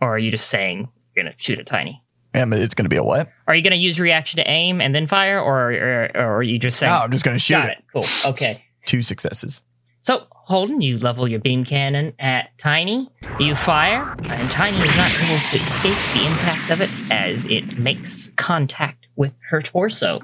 or 0.00 0.14
are 0.14 0.18
you 0.18 0.30
just 0.30 0.48
saying 0.48 0.88
you're 1.14 1.24
gonna 1.24 1.34
shoot 1.38 1.58
at 1.58 1.66
Tiny? 1.66 2.02
And 2.32 2.52
it's 2.54 2.74
gonna 2.74 2.88
be 2.88 2.96
a 2.96 3.04
what? 3.04 3.28
Are 3.48 3.54
you 3.54 3.62
gonna 3.62 3.76
use 3.76 3.98
reaction 3.98 4.38
to 4.38 4.48
aim 4.50 4.80
and 4.80 4.94
then 4.94 5.06
fire, 5.06 5.40
or 5.40 5.72
or, 5.72 6.10
or 6.14 6.36
are 6.36 6.42
you 6.42 6.58
just 6.58 6.78
saying? 6.78 6.92
No, 6.92 7.00
I'm 7.00 7.10
just 7.10 7.24
gonna 7.24 7.38
shoot 7.38 7.54
Got 7.54 7.66
it. 7.66 7.78
it. 7.78 7.84
Cool. 7.92 8.06
Okay. 8.30 8.64
Two 8.86 9.02
successes. 9.02 9.62
So, 10.10 10.26
Holden, 10.32 10.80
you 10.80 10.98
level 10.98 11.28
your 11.28 11.38
beam 11.38 11.64
cannon 11.64 12.14
at 12.18 12.50
Tiny. 12.58 13.08
You 13.38 13.54
fire, 13.54 14.16
and 14.24 14.50
Tiny 14.50 14.80
is 14.80 14.96
not 14.96 15.12
able 15.12 15.38
to 15.38 15.62
escape 15.62 15.96
the 16.14 16.26
impact 16.26 16.72
of 16.72 16.80
it 16.80 16.90
as 17.12 17.44
it 17.44 17.78
makes 17.78 18.32
contact 18.34 19.06
with 19.14 19.32
her 19.50 19.62
torso. 19.62 20.18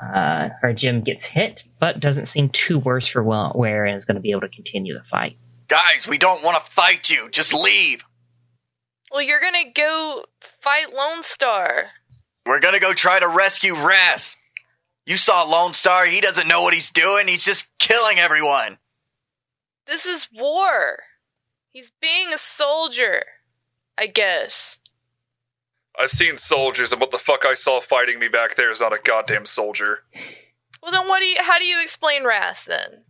Uh, 0.00 0.48
her 0.62 0.72
GM 0.72 1.04
gets 1.04 1.26
hit, 1.26 1.64
but 1.78 2.00
doesn't 2.00 2.24
seem 2.24 2.48
too 2.48 2.78
worse 2.78 3.06
for 3.06 3.22
wear 3.22 3.84
and 3.84 3.98
is 3.98 4.06
going 4.06 4.14
to 4.14 4.22
be 4.22 4.30
able 4.30 4.40
to 4.40 4.48
continue 4.48 4.94
the 4.94 5.04
fight. 5.10 5.36
Guys, 5.68 6.08
we 6.08 6.16
don't 6.16 6.42
want 6.42 6.64
to 6.64 6.72
fight 6.72 7.10
you. 7.10 7.28
Just 7.28 7.52
leave. 7.52 8.02
Well, 9.10 9.20
you're 9.20 9.42
gonna 9.42 9.70
go 9.74 10.24
fight 10.62 10.94
Lone 10.94 11.22
Star. 11.22 11.88
We're 12.46 12.60
gonna 12.60 12.80
go 12.80 12.94
try 12.94 13.20
to 13.20 13.28
rescue 13.28 13.76
Ras. 13.76 14.36
You 15.04 15.18
saw 15.18 15.42
Lone 15.42 15.74
Star. 15.74 16.06
He 16.06 16.22
doesn't 16.22 16.48
know 16.48 16.62
what 16.62 16.72
he's 16.72 16.90
doing. 16.90 17.28
He's 17.28 17.44
just 17.44 17.66
killing 17.78 18.18
everyone. 18.18 18.78
This 19.86 20.06
is 20.06 20.28
war. 20.32 21.00
He's 21.72 21.92
being 22.00 22.32
a 22.32 22.38
soldier. 22.38 23.24
I 23.98 24.06
guess. 24.06 24.78
I've 25.98 26.10
seen 26.10 26.38
soldiers, 26.38 26.92
and 26.92 27.00
what 27.00 27.10
the 27.10 27.18
fuck 27.18 27.44
I 27.44 27.54
saw 27.54 27.80
fighting 27.80 28.18
me 28.18 28.28
back 28.28 28.56
there 28.56 28.72
is 28.72 28.80
not 28.80 28.94
a 28.94 28.98
goddamn 29.04 29.44
soldier. 29.44 30.00
Well, 30.82 30.90
then 30.92 31.06
what 31.06 31.20
do 31.20 31.26
you? 31.26 31.36
How 31.40 31.58
do 31.58 31.64
you 31.64 31.80
explain 31.82 32.24
Ras 32.24 32.64
then? 32.64 33.04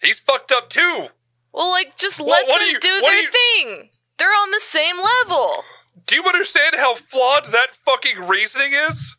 He's 0.00 0.18
fucked 0.18 0.52
up 0.52 0.70
too. 0.70 1.08
Well, 1.52 1.70
like 1.70 1.96
just 1.96 2.18
let 2.20 2.46
what 2.48 2.58
them 2.58 2.68
do 2.68 2.72
you- 2.72 2.80
do 2.80 3.00
their 3.00 3.22
you- 3.22 3.30
thing. 3.30 3.90
They're 4.18 4.28
on 4.30 4.50
the 4.50 4.60
same 4.60 4.96
level. 4.98 5.64
Do 6.06 6.14
you 6.14 6.24
understand 6.24 6.76
how 6.76 6.94
flawed 6.94 7.52
that 7.52 7.70
fucking 7.84 8.26
reasoning 8.26 8.72
is? 8.72 9.14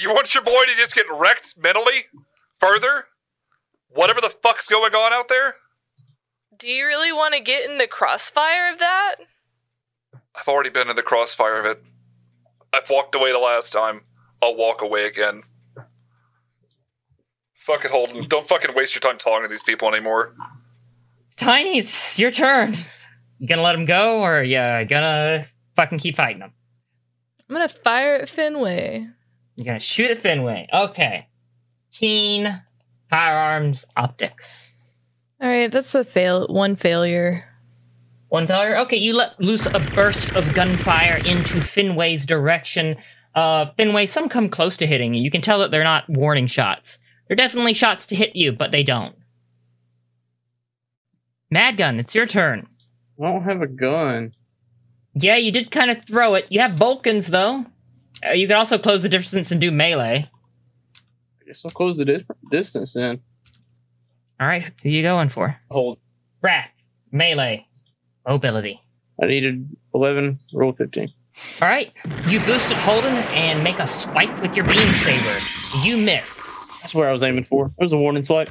You 0.00 0.10
want 0.12 0.34
your 0.34 0.42
boy 0.42 0.64
to 0.66 0.74
just 0.76 0.94
get 0.94 1.06
wrecked 1.10 1.56
mentally? 1.56 2.06
Further? 2.60 3.06
Whatever 3.90 4.20
the 4.20 4.34
fuck's 4.42 4.66
going 4.66 4.94
on 4.94 5.12
out 5.12 5.28
there? 5.28 5.54
Do 6.58 6.68
you 6.68 6.86
really 6.86 7.12
want 7.12 7.34
to 7.34 7.40
get 7.40 7.68
in 7.68 7.78
the 7.78 7.86
crossfire 7.86 8.72
of 8.72 8.78
that? 8.78 9.16
I've 10.34 10.48
already 10.48 10.70
been 10.70 10.88
in 10.88 10.96
the 10.96 11.02
crossfire 11.02 11.60
of 11.60 11.66
it. 11.66 11.82
I've 12.72 12.88
walked 12.90 13.14
away 13.14 13.32
the 13.32 13.38
last 13.38 13.72
time. 13.72 14.02
I'll 14.42 14.56
walk 14.56 14.82
away 14.82 15.06
again. 15.06 15.42
Fuck 17.66 17.84
it, 17.84 17.90
Holden. 17.90 18.26
Don't 18.28 18.48
fucking 18.48 18.74
waste 18.74 18.94
your 18.94 19.00
time 19.00 19.18
talking 19.18 19.42
to 19.42 19.48
these 19.48 19.62
people 19.62 19.88
anymore. 19.88 20.34
Tiny, 21.36 21.78
it's 21.78 22.18
your 22.18 22.30
turn. 22.30 22.74
You 23.38 23.46
gonna 23.46 23.62
let 23.62 23.74
him 23.74 23.84
go, 23.84 24.22
or 24.22 24.42
you 24.42 24.56
gonna 24.56 25.46
fucking 25.76 25.98
keep 25.98 26.16
fighting 26.16 26.42
him? 26.42 26.52
I'm 27.48 27.54
gonna 27.54 27.68
fire 27.68 28.16
at 28.16 28.28
Finway. 28.28 29.12
You're 29.54 29.64
gonna 29.64 29.80
shoot 29.80 30.10
at 30.10 30.22
Finway. 30.22 30.66
Okay. 30.72 31.28
Keen 31.92 32.62
firearms 33.10 33.84
optics. 33.96 34.74
All 35.40 35.48
right, 35.48 35.70
that's 35.70 35.94
a 35.94 36.04
fail. 36.04 36.46
One 36.48 36.76
failure. 36.76 37.44
One 38.28 38.46
failure. 38.46 38.76
Okay, 38.78 38.96
you 38.96 39.14
let 39.14 39.40
loose 39.40 39.66
a 39.66 39.80
burst 39.94 40.32
of 40.32 40.52
gunfire 40.52 41.16
into 41.16 41.58
Finway's 41.58 42.26
direction. 42.26 42.96
Uh, 43.34 43.66
Finway, 43.78 44.08
some 44.08 44.28
come 44.28 44.48
close 44.48 44.76
to 44.78 44.86
hitting 44.86 45.14
you. 45.14 45.22
You 45.22 45.30
can 45.30 45.42
tell 45.42 45.60
that 45.60 45.70
they're 45.70 45.84
not 45.84 46.08
warning 46.08 46.46
shots. 46.46 46.98
They're 47.26 47.36
definitely 47.36 47.74
shots 47.74 48.06
to 48.06 48.16
hit 48.16 48.34
you, 48.34 48.52
but 48.52 48.72
they 48.72 48.82
don't. 48.82 49.14
Madgun, 51.54 51.98
it's 51.98 52.14
your 52.14 52.26
turn. 52.26 52.66
I 53.22 53.30
don't 53.30 53.44
have 53.44 53.62
a 53.62 53.66
gun. 53.66 54.32
Yeah, 55.14 55.36
you 55.36 55.50
did 55.50 55.70
kind 55.70 55.90
of 55.90 56.04
throw 56.04 56.34
it. 56.34 56.46
You 56.50 56.60
have 56.60 56.76
Vulcans, 56.76 57.28
though. 57.28 57.64
Uh, 58.26 58.32
you 58.32 58.46
can 58.46 58.56
also 58.56 58.78
close 58.78 59.02
the 59.02 59.08
distance 59.08 59.50
and 59.50 59.60
do 59.60 59.70
melee. 59.70 60.30
I 61.48 61.50
guess 61.50 61.64
I'll 61.64 61.70
close 61.70 61.96
the 61.96 62.04
dis- 62.04 62.24
distance 62.50 62.92
then. 62.92 63.22
All 64.38 64.46
right, 64.46 64.70
who 64.82 64.90
you 64.90 65.02
going 65.02 65.30
for? 65.30 65.56
Hold. 65.70 65.98
Wrath, 66.42 66.68
melee, 67.10 67.66
mobility. 68.26 68.82
I 69.22 69.26
needed 69.26 69.66
11, 69.94 70.38
roll 70.52 70.72
15. 70.74 71.08
All 71.62 71.68
right, 71.68 71.90
you 72.28 72.40
boost 72.40 72.70
it, 72.70 72.76
Holden, 72.76 73.14
and 73.14 73.64
make 73.64 73.78
a 73.78 73.86
swipe 73.86 74.42
with 74.42 74.56
your 74.56 74.66
beam 74.66 74.94
saber. 74.96 75.38
You 75.82 75.96
miss. 75.96 76.38
That's 76.82 76.94
where 76.94 77.08
I 77.08 77.12
was 77.12 77.22
aiming 77.22 77.44
for. 77.44 77.72
It 77.78 77.82
was 77.82 77.94
a 77.94 77.98
warning 77.98 78.24
swipe. 78.26 78.50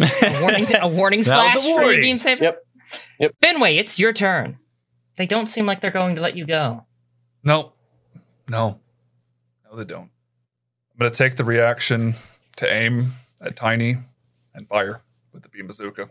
A 0.00 0.38
warning, 0.40 0.66
a 0.80 0.88
warning 0.88 1.20
That 1.24 1.52
slash 1.52 1.56
a 1.56 1.60
for 1.60 1.66
your 1.66 1.80
warning. 1.82 2.00
beam 2.00 2.18
saber. 2.18 2.44
Yep. 2.44 2.62
Yep. 3.20 3.32
Finway, 3.42 3.78
it's 3.78 3.98
your 3.98 4.14
turn. 4.14 4.56
They 5.18 5.26
don't 5.26 5.48
seem 5.48 5.66
like 5.66 5.82
they're 5.82 5.90
going 5.90 6.16
to 6.16 6.22
let 6.22 6.34
you 6.34 6.46
go. 6.46 6.86
No. 7.44 7.72
No. 8.48 8.80
No, 9.70 9.76
they 9.76 9.84
don't. 9.84 10.08
I'm 10.96 11.00
going 11.00 11.12
to 11.12 11.18
take 11.18 11.36
the 11.36 11.44
reaction 11.44 12.14
to 12.56 12.72
aim 12.72 13.12
at 13.42 13.54
Tiny 13.54 13.98
and 14.54 14.66
fire 14.66 15.02
with 15.34 15.42
the 15.42 15.50
beam 15.50 15.66
bazooka. 15.66 16.08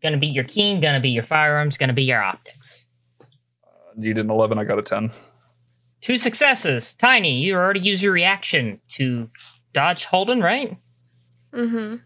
Gonna 0.00 0.16
be 0.16 0.28
your 0.28 0.44
keen, 0.44 0.80
gonna 0.80 1.00
be 1.00 1.08
your 1.08 1.24
firearms, 1.24 1.76
gonna 1.76 1.92
be 1.92 2.04
your 2.04 2.22
optics. 2.22 2.86
I 3.20 3.26
need 3.96 4.18
an 4.18 4.30
11. 4.30 4.58
I 4.58 4.64
got 4.64 4.78
a 4.78 4.82
10. 4.82 5.10
Two 6.02 6.18
successes. 6.18 6.94
Tiny, 6.94 7.40
you 7.40 7.56
already 7.56 7.80
used 7.80 8.00
your 8.00 8.12
reaction 8.12 8.80
to 8.90 9.28
dodge 9.72 10.04
Holden, 10.04 10.40
right? 10.40 10.76
Mm-hmm. 11.52 11.96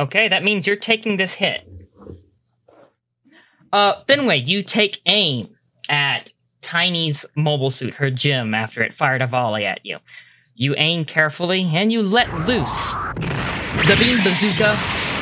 Okay, 0.00 0.28
that 0.28 0.42
means 0.42 0.66
you're 0.66 0.76
taking 0.76 1.18
this 1.18 1.34
hit. 1.34 1.68
Uh, 3.74 4.02
Finway, 4.04 4.46
you 4.46 4.62
take 4.62 5.02
aim 5.04 5.50
at 5.90 6.32
Tiny's 6.62 7.26
mobile 7.36 7.70
suit, 7.70 7.92
her 7.94 8.10
GM, 8.10 8.54
after 8.54 8.82
it 8.82 8.94
fired 8.94 9.20
a 9.20 9.26
volley 9.26 9.66
at 9.66 9.84
you. 9.84 9.98
You 10.60 10.74
aim 10.76 11.04
carefully 11.04 11.70
and 11.72 11.92
you 11.92 12.02
let 12.02 12.28
loose. 12.48 12.92
The 13.86 13.96
beam 13.96 14.24
bazooka 14.24 14.74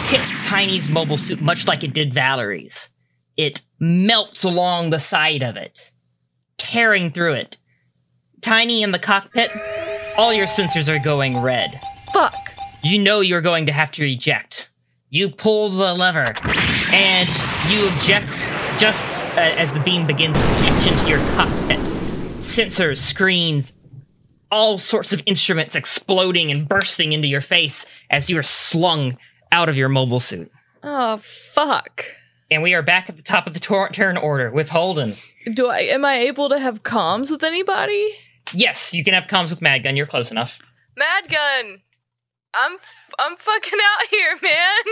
hits 0.09 0.49
Tiny's 0.49 0.89
mobile 0.89 1.19
suit 1.19 1.43
much 1.43 1.69
like 1.69 1.85
it 1.85 1.93
did 1.93 2.15
Valerie's. 2.15 2.89
It 3.37 3.61
melts 3.79 4.45
along 4.45 4.89
the 4.89 4.99
side 4.99 5.43
of 5.43 5.57
it, 5.57 5.93
tearing 6.57 7.13
through 7.13 7.35
it. 7.35 7.59
Tiny 8.41 8.83
in 8.83 8.93
the 8.93 8.99
cockpit, 8.99 9.51
all 10.17 10.33
your 10.33 10.47
sensors 10.47 10.89
are 10.89 11.05
going 11.05 11.43
red. 11.43 11.79
Fuck. 12.15 12.33
You 12.83 12.99
know 12.99 13.21
you're 13.21 13.43
going 13.43 13.67
to 13.67 13.73
have 13.73 13.93
to 13.93 14.11
eject. 14.11 14.71
You 15.11 15.29
pull 15.29 15.69
the 15.69 15.93
lever, 15.93 16.33
and 16.95 17.29
you 17.69 17.89
eject 17.89 18.35
just 18.81 19.07
uh, 19.07 19.41
as 19.41 19.71
the 19.75 19.81
beam 19.81 20.07
begins 20.07 20.39
to 20.39 20.45
catch 20.45 20.87
into 20.87 21.09
your 21.11 21.19
cockpit. 21.37 21.79
Sensors, 22.41 22.99
screens, 22.99 23.75
all 24.51 24.79
sorts 24.79 25.13
of 25.13 25.23
instruments 25.27 25.75
exploding 25.75 26.51
and 26.51 26.69
bursting 26.69 27.13
into 27.13 27.29
your 27.29 27.41
face 27.41 27.85
as 28.11 28.31
you 28.31 28.39
are 28.39 28.43
slung 28.43 29.17
out 29.53 29.69
of 29.69 29.77
your 29.77 29.89
mobile 29.89 30.21
suit. 30.21 30.51
Oh 30.83 31.21
fuck. 31.53 32.05
And 32.51 32.63
we 32.63 32.75
are 32.75 32.83
back 32.83 33.09
at 33.09 33.17
the 33.17 33.23
top 33.23 33.47
of 33.49 33.55
the 33.55 33.61
tor- 33.61 33.89
turn 33.91 34.17
order 34.17 34.51
with 34.53 34.69
Holden. 34.69 35.15
Do 35.53 35.67
I 35.69 35.81
am 35.81 36.05
I 36.05 36.15
able 36.19 36.49
to 36.49 36.59
have 36.61 36.83
comms 36.85 37.31
with 37.31 37.43
anybody? 37.43 38.15
Yes, 38.53 38.93
you 38.95 39.03
can 39.03 39.15
have 39.15 39.27
comms 39.27 39.51
with 39.51 39.61
Madgun. 39.61 39.97
You're 39.97 40.07
close 40.07 40.31
enough. 40.31 40.61
Mad 40.97 41.29
Gun. 41.29 41.83
I'm 42.55 42.77
I'm 43.19 43.37
fucking 43.37 43.79
out 43.83 44.07
here, 44.11 44.39
man. 44.43 44.83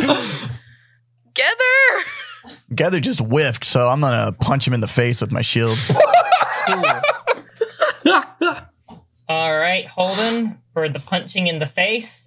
Together. 1.34 2.10
Gather 2.74 3.00
just 3.00 3.20
whiffed, 3.20 3.64
so 3.64 3.88
I'm 3.88 4.00
gonna 4.00 4.32
punch 4.32 4.66
him 4.66 4.74
in 4.74 4.80
the 4.80 4.88
face 4.88 5.20
with 5.20 5.30
my 5.32 5.42
shield. 5.42 5.78
All 9.28 9.56
right, 9.56 9.86
Holden, 9.86 10.58
for 10.72 10.88
the 10.88 10.98
punching 11.00 11.46
in 11.46 11.58
the 11.58 11.66
face. 11.68 12.26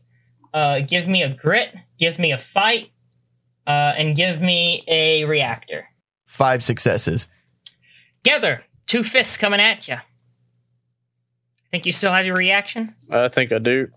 uh, 0.54 0.80
give 0.82 1.08
me 1.08 1.24
a 1.24 1.30
grit, 1.30 1.74
give 2.00 2.20
me 2.20 2.32
a 2.32 2.38
fight, 2.38 2.92
uh, 3.68 3.94
and 3.98 4.16
give 4.16 4.40
me 4.42 4.84
a 4.88 5.26
reactor. 5.26 5.88
Five 6.28 6.62
successes. 6.64 7.28
Together, 8.24 8.64
two 8.86 9.04
fists 9.04 9.36
coming 9.38 9.60
at 9.60 9.88
you. 9.88 9.98
Think 11.72 11.86
you 11.86 11.92
still 11.92 12.14
have 12.14 12.26
your 12.26 12.36
reaction? 12.36 12.94
I 13.10 13.28
think 13.30 13.52
I 13.52 13.58
do. 13.58 13.90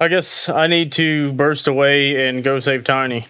I 0.00 0.08
guess 0.08 0.48
I 0.48 0.66
need 0.66 0.92
to 0.92 1.32
burst 1.32 1.66
away 1.68 2.28
and 2.28 2.42
go 2.44 2.60
save 2.60 2.84
Tiny. 2.84 3.26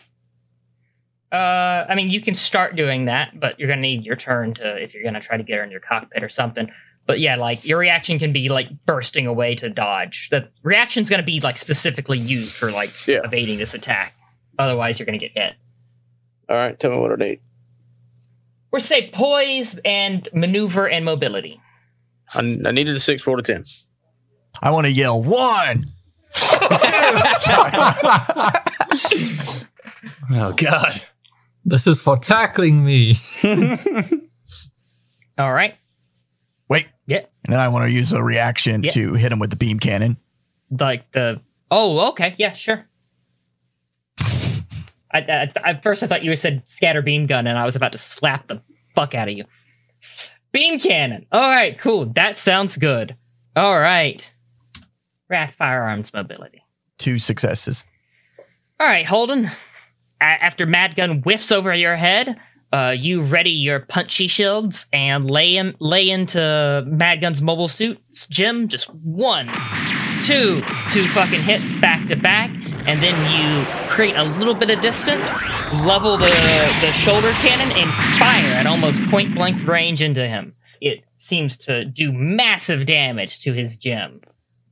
Uh, 1.31 1.85
I 1.89 1.95
mean, 1.95 2.09
you 2.11 2.21
can 2.23 2.35
start 2.35 2.75
doing 2.77 3.05
that, 3.05 3.39
but 3.39 3.59
you're 3.59 3.69
gonna 3.69 3.83
need 3.83 4.05
your 4.05 4.17
turn 4.17 4.55
to 4.55 4.83
if 4.83 4.95
you're 4.95 5.03
gonna 5.05 5.21
try 5.21 5.37
to 5.37 5.43
get 5.43 5.59
her 5.59 5.65
in 5.65 5.71
your 5.71 5.81
cockpit 5.81 6.23
or 6.23 6.29
something. 6.29 6.71
But 7.07 7.21
yeah, 7.21 7.37
like 7.37 7.65
your 7.65 7.79
reaction 7.79 8.19
can 8.19 8.33
be 8.33 8.49
like 8.49 8.69
bursting 8.87 9.27
away 9.27 9.55
to 9.57 9.69
dodge. 9.69 10.29
The 10.31 10.49
reaction's 10.63 11.11
gonna 11.11 11.23
be 11.23 11.41
like 11.41 11.57
specifically 11.59 12.19
used 12.19 12.55
for 12.55 12.71
like 12.71 12.91
Yeah. 13.07 13.21
evading 13.25 13.59
this 13.59 13.75
attack. 13.75 14.15
Otherwise, 14.59 14.99
you're 14.99 15.07
gonna 15.07 15.19
get 15.19 15.33
hit. 15.35 15.55
All 16.49 16.57
right, 16.57 16.79
tell 16.81 16.91
me 16.91 16.97
what 16.99 17.13
I 17.13 17.17
need. 17.17 17.41
Or 18.73 18.81
say 18.81 19.11
poise 19.11 19.79
and 19.85 20.29
maneuver 20.33 20.89
and 20.89 21.05
mobility. 21.05 21.61
I, 22.35 22.39
I 22.41 22.71
needed 22.73 22.97
a 22.97 23.01
six, 23.01 23.23
four 23.23 23.37
to 23.37 23.43
ten. 23.43 23.65
I 24.63 24.71
want 24.71 24.87
to 24.87 24.93
yell 24.93 25.23
one. 25.23 25.85
Oh 30.31 30.53
God. 30.53 31.01
This 31.69 31.86
is 31.86 32.01
for 32.01 32.16
tackling 32.16 32.85
me. 32.85 33.16
All 35.39 35.53
right. 35.53 35.74
Wait. 36.69 36.86
Yeah. 37.07 37.19
And 37.45 37.53
then 37.53 37.61
I 37.61 37.69
want 37.69 37.85
to 37.85 37.90
use 37.90 38.12
a 38.12 38.23
reaction 38.23 38.82
Yeah. 38.82 38.90
to 38.93 39.15
hit 39.15 39.32
him 39.32 39.39
with 39.39 39.51
the 39.51 39.57
beam 39.57 39.78
cannon. 39.78 40.16
Like 40.70 41.11
the 41.12 41.40
oh 41.70 42.09
okay 42.11 42.35
yeah 42.39 42.53
sure. 42.55 42.85
I, 44.20 45.20
I, 45.20 45.53
at 45.65 45.82
first 45.82 46.03
I 46.03 46.07
thought 46.07 46.23
you 46.23 46.35
said 46.36 46.62
scatter 46.66 47.03
beam 47.03 47.27
gun 47.27 47.47
and 47.47 47.59
I 47.59 47.65
was 47.65 47.77
about 47.77 47.93
to 47.93 47.99
slap 47.99 48.49
the 48.49 48.61
fuck 48.95 49.15
out 49.15 49.28
of 49.28 49.35
you. 49.35 49.45
Beam 50.53 50.78
cannon. 50.78 51.27
All 51.32 51.40
right, 51.51 51.78
cool. 51.78 52.07
That 52.07 52.36
sounds 52.39 52.77
good. 52.77 53.16
All 53.57 53.78
right. 53.78 54.31
Wrath 55.28 55.55
firearms 55.59 56.12
mobility. 56.12 56.62
Two 56.99 57.19
successes. 57.19 57.85
All 58.81 58.86
right, 58.89 59.07
Holden. 59.07 59.51
After 60.20 60.66
Mad 60.66 60.97
Gun 60.97 61.23
whiffs 61.23 61.53
over 61.53 61.74
your 61.74 61.97
head, 61.97 62.39
uh, 62.73 62.95
you 62.97 63.23
ready 63.23 63.51
your 63.51 63.81
punchy 63.81 64.27
shields 64.27 64.86
and 64.93 65.31
lay 65.31 65.57
in, 65.57 65.74
lay 65.81 66.11
into 66.11 66.85
Mad 66.86 67.20
Gun's 67.20 67.40
mobile 67.40 67.69
suit. 67.69 67.99
GM, 68.15 68.66
just 68.66 68.93
one, 68.95 69.47
two, 70.23 70.62
two 70.90 71.09
fucking 71.09 71.43
hits 71.43 71.73
back 71.81 72.09
to 72.09 72.16
back, 72.16 72.51
and 72.86 73.03
then 73.03 73.16
you 73.31 73.89
create 73.90 74.16
a 74.16 74.24
little 74.24 74.55
bit 74.55 74.70
of 74.70 74.81
distance, 74.81 75.31
level 75.86 76.19
the 76.19 76.28
the 76.81 76.93
shoulder 76.93 77.32
cannon, 77.32 77.70
and 77.77 78.19
fire 78.19 78.53
at 78.53 78.66
almost 78.66 79.01
point 79.11 79.35
blank 79.35 79.66
range 79.66 80.03
into 80.03 80.27
him. 80.27 80.55
It 80.81 81.05
seems 81.19 81.57
to 81.59 81.85
do 81.85 82.12
massive 82.12 82.86
damage 82.86 83.40
to 83.43 83.53
his 83.53 83.77
GM. 83.78 84.23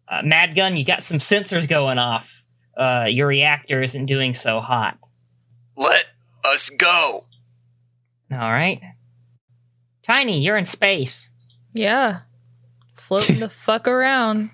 Uh, 0.09 0.23
Mad 0.23 0.55
Gun, 0.55 0.77
you 0.77 0.85
got 0.85 1.05
some 1.05 1.19
sensors 1.19 1.69
going 1.69 1.99
off. 1.99 2.27
Uh, 2.77 3.07
your 3.09 3.27
reactor 3.27 3.83
isn't 3.83 4.07
doing 4.07 4.35
so 4.35 4.61
hot. 4.61 4.99
Let 5.77 6.05
us 6.45 6.71
go. 6.71 7.25
All 8.33 8.39
right. 8.53 8.81
Tiny, 10.03 10.41
you're 10.41 10.57
in 10.57 10.67
space. 10.67 11.29
Yeah. 11.73 12.21
Floating 12.97 13.41
the 13.41 13.49
fuck 13.51 13.87
around. 13.87 14.51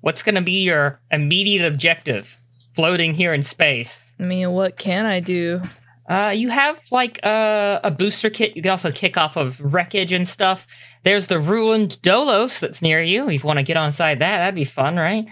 What's 0.00 0.22
going 0.22 0.34
to 0.34 0.42
be 0.42 0.62
your 0.62 1.00
immediate 1.10 1.66
objective? 1.66 2.36
Floating 2.76 3.14
here 3.14 3.32
in 3.32 3.42
space. 3.42 4.12
I 4.18 4.24
mean, 4.24 4.50
what 4.52 4.76
can 4.78 5.06
I 5.06 5.20
do? 5.20 5.62
Uh, 6.08 6.32
you 6.34 6.50
have 6.50 6.76
like 6.90 7.18
uh, 7.24 7.80
a 7.82 7.90
booster 7.90 8.28
kit. 8.28 8.54
You 8.56 8.62
can 8.62 8.70
also 8.70 8.92
kick 8.92 9.16
off 9.16 9.36
of 9.36 9.58
wreckage 9.60 10.12
and 10.12 10.28
stuff. 10.28 10.66
There's 11.02 11.28
the 11.28 11.38
ruined 11.40 11.98
Dolos 12.02 12.60
that's 12.60 12.82
near 12.82 13.02
you. 13.02 13.28
If 13.28 13.42
you 13.42 13.46
want 13.46 13.58
to 13.58 13.62
get 13.62 13.76
on 13.78 13.92
side 13.92 14.18
that, 14.18 14.38
that'd 14.38 14.54
be 14.54 14.64
fun, 14.66 14.96
right? 14.96 15.24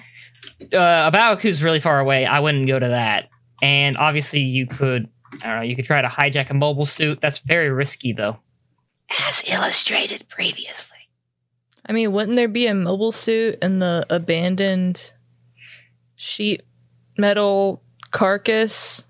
Uh, 0.73 1.09
A 1.09 1.11
Baoa 1.13 1.39
Qu's 1.39 1.63
really 1.63 1.81
far 1.81 1.99
away. 2.01 2.25
I 2.25 2.41
wouldn't 2.41 2.67
go 2.67 2.79
to 2.79 2.89
that. 2.89 3.29
And 3.63 3.97
obviously, 3.97 4.41
you 4.41 4.67
could, 4.67 5.09
I 5.43 5.47
don't 5.47 5.57
know, 5.57 5.63
you 5.63 5.77
could 5.77 5.87
try 5.87 6.03
to 6.03 6.09
hijack 6.09 6.51
a 6.51 6.55
mobile 6.55 6.85
suit. 6.85 7.21
That's 7.23 7.39
very 7.39 7.71
risky, 7.71 8.13
though. 8.13 8.39
As 9.29 9.43
illustrated 9.49 10.29
previously. 10.29 10.99
I 11.87 11.93
mean, 11.93 12.13
wouldn't 12.13 12.37
there 12.37 12.49
be 12.49 12.67
a 12.67 12.75
mobile 12.75 13.13
suit 13.13 13.59
in 13.63 13.79
the 13.79 14.07
abandoned 14.11 15.13
sheet 16.17 16.63
metal 17.17 17.83
carcass? 18.11 19.07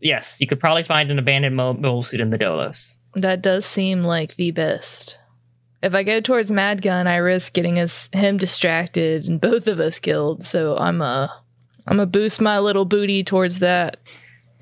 Yes, 0.00 0.36
you 0.40 0.46
could 0.46 0.60
probably 0.60 0.84
find 0.84 1.10
an 1.10 1.18
abandoned 1.18 1.56
mobile 1.56 2.02
suit 2.02 2.20
in 2.20 2.30
the 2.30 2.38
Dolos. 2.38 2.94
That 3.14 3.42
does 3.42 3.64
seem 3.64 4.02
like 4.02 4.36
the 4.36 4.50
best. 4.50 5.18
If 5.82 5.94
I 5.94 6.02
go 6.02 6.20
towards 6.20 6.50
Mad 6.50 6.82
Gun, 6.82 7.06
I 7.06 7.16
risk 7.16 7.52
getting 7.52 7.78
us 7.78 8.10
him 8.12 8.36
distracted 8.36 9.26
and 9.28 9.40
both 9.40 9.68
of 9.68 9.80
us 9.80 9.98
killed. 9.98 10.42
So 10.42 10.76
I'm 10.76 11.00
a 11.00 11.30
I'm 11.86 11.96
gonna 11.98 12.06
boost 12.06 12.40
my 12.40 12.58
little 12.58 12.84
booty 12.84 13.22
towards 13.22 13.60
that. 13.60 13.98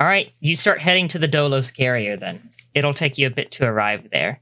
All 0.00 0.06
right, 0.06 0.32
you 0.40 0.56
start 0.56 0.80
heading 0.80 1.08
to 1.08 1.18
the 1.18 1.28
Dolos 1.28 1.74
carrier 1.74 2.16
then. 2.16 2.50
It'll 2.74 2.94
take 2.94 3.16
you 3.18 3.26
a 3.26 3.30
bit 3.30 3.52
to 3.52 3.64
arrive 3.64 4.08
there. 4.12 4.40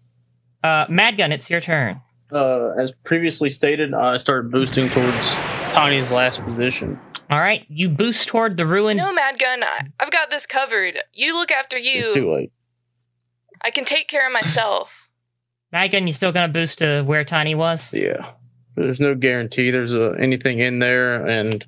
Uh, 0.64 0.86
Madgun, 0.86 1.30
it's 1.30 1.50
your 1.50 1.60
turn. 1.60 2.00
Uh, 2.32 2.70
as 2.80 2.92
previously 3.04 3.50
stated, 3.50 3.92
I 3.92 4.16
started 4.16 4.50
boosting 4.50 4.88
towards 4.88 5.34
Tiny's 5.74 6.10
last 6.10 6.42
position. 6.44 6.98
All 7.30 7.40
right, 7.40 7.64
you 7.68 7.88
boost 7.88 8.26
toward 8.28 8.56
the 8.56 8.66
ruin. 8.66 8.96
No, 8.96 9.12
Madgun, 9.14 9.62
I, 9.62 9.86
I've 10.00 10.10
got 10.10 10.30
this 10.30 10.46
covered. 10.46 10.98
You 11.12 11.34
look 11.36 11.50
after 11.50 11.76
It's 11.78 12.14
too 12.14 12.20
you. 12.20 12.32
late. 12.34 12.52
I 13.60 13.70
can 13.70 13.84
take 13.84 14.08
care 14.08 14.26
of 14.26 14.32
myself. 14.32 14.90
Madgun, 15.72 16.06
you 16.06 16.12
still 16.12 16.32
gonna 16.32 16.52
boost 16.52 16.78
to 16.78 17.02
where 17.02 17.24
Tiny 17.24 17.54
was? 17.54 17.92
Yeah. 17.92 18.32
There's 18.76 19.00
no 19.00 19.14
guarantee 19.14 19.70
there's 19.70 19.92
uh 19.94 20.12
anything 20.18 20.58
in 20.58 20.78
there, 20.78 21.26
and 21.26 21.64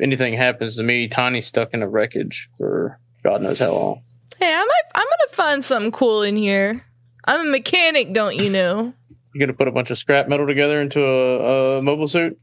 anything 0.00 0.34
happens 0.34 0.76
to 0.76 0.82
me, 0.82 1.08
Tiny's 1.08 1.46
stuck 1.46 1.74
in 1.74 1.82
a 1.82 1.88
wreckage 1.88 2.48
for 2.56 2.98
God 3.22 3.42
knows 3.42 3.58
how 3.58 3.72
long. 3.72 4.02
Hey, 4.38 4.52
I 4.52 4.64
might 4.64 4.82
I'm 4.94 5.04
gonna 5.04 5.36
find 5.36 5.64
something 5.64 5.92
cool 5.92 6.22
in 6.22 6.36
here. 6.36 6.84
I'm 7.24 7.46
a 7.46 7.50
mechanic, 7.50 8.12
don't 8.12 8.36
you 8.36 8.50
know? 8.50 8.92
You 9.34 9.40
gonna 9.40 9.52
put 9.52 9.68
a 9.68 9.72
bunch 9.72 9.90
of 9.90 9.98
scrap 9.98 10.28
metal 10.28 10.46
together 10.46 10.80
into 10.80 11.04
a, 11.04 11.78
a 11.78 11.82
mobile 11.82 12.08
suit? 12.08 12.38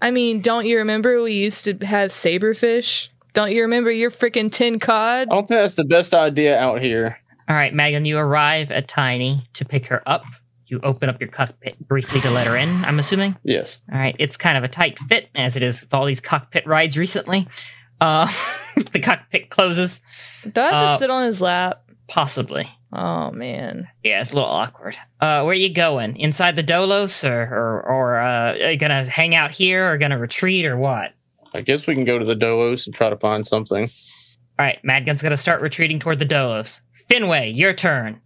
I 0.00 0.10
mean, 0.10 0.40
don't 0.40 0.66
you 0.66 0.78
remember 0.78 1.22
we 1.22 1.34
used 1.34 1.64
to 1.64 1.74
have 1.84 2.10
saberfish? 2.10 3.08
Don't 3.32 3.52
you 3.52 3.62
remember 3.62 3.90
your 3.90 4.10
freaking 4.10 4.50
tin 4.50 4.78
cod? 4.78 5.28
I 5.30 5.34
don't 5.34 5.46
think 5.46 5.60
that's 5.60 5.74
the 5.74 5.84
best 5.84 6.14
idea 6.14 6.58
out 6.58 6.80
here. 6.80 7.18
All 7.48 7.56
right, 7.56 7.74
Madgun, 7.74 8.06
you 8.06 8.16
arrive 8.16 8.70
at 8.70 8.88
Tiny 8.88 9.48
to 9.54 9.64
pick 9.64 9.86
her 9.86 10.08
up. 10.08 10.22
You 10.70 10.78
open 10.84 11.08
up 11.08 11.20
your 11.20 11.28
cockpit 11.30 11.76
briefly 11.88 12.20
to 12.20 12.30
let 12.30 12.46
her 12.46 12.56
in. 12.56 12.84
I'm 12.84 12.98
assuming. 13.00 13.36
Yes. 13.42 13.80
All 13.92 13.98
right, 13.98 14.14
it's 14.20 14.36
kind 14.36 14.56
of 14.56 14.62
a 14.64 14.68
tight 14.68 14.98
fit 15.08 15.28
as 15.34 15.56
it 15.56 15.62
is 15.64 15.80
with 15.80 15.92
all 15.92 16.06
these 16.06 16.20
cockpit 16.20 16.64
rides 16.66 16.96
recently. 16.96 17.48
Uh, 18.00 18.32
the 18.92 19.00
cockpit 19.00 19.50
closes. 19.50 20.00
Do 20.44 20.60
I 20.60 20.70
have 20.70 20.80
to 20.80 20.86
Uh, 20.86 20.98
sit 20.98 21.10
on 21.10 21.24
his 21.26 21.40
lap? 21.40 21.82
Possibly. 22.08 22.68
Oh 22.92 23.30
man. 23.32 23.88
Yeah, 24.04 24.20
it's 24.20 24.30
a 24.30 24.34
little 24.34 24.48
awkward. 24.48 24.94
Uh, 25.20 25.42
where 25.42 25.50
are 25.50 25.54
you 25.54 25.72
going? 25.74 26.16
Inside 26.16 26.56
the 26.56 26.64
Dolos, 26.64 27.28
or 27.28 27.42
or, 27.42 27.82
or 27.88 28.20
uh, 28.20 28.52
are 28.52 28.70
you 28.70 28.76
gonna 28.78 29.04
hang 29.04 29.34
out 29.34 29.50
here, 29.50 29.90
or 29.92 29.98
gonna 29.98 30.18
retreat, 30.18 30.64
or 30.66 30.76
what? 30.76 31.12
I 31.52 31.60
guess 31.62 31.86
we 31.88 31.94
can 31.94 32.04
go 32.04 32.18
to 32.18 32.24
the 32.24 32.34
Dolos 32.36 32.86
and 32.86 32.94
try 32.94 33.10
to 33.10 33.16
find 33.16 33.44
something. 33.46 33.90
All 34.58 34.66
right, 34.66 34.78
Madgun's 34.84 35.22
gonna 35.22 35.36
start 35.36 35.62
retreating 35.62 35.98
toward 36.00 36.18
the 36.20 36.26
Dolos. 36.26 36.80
Finway, 37.10 37.56
your 37.56 37.74
turn. 37.74 38.20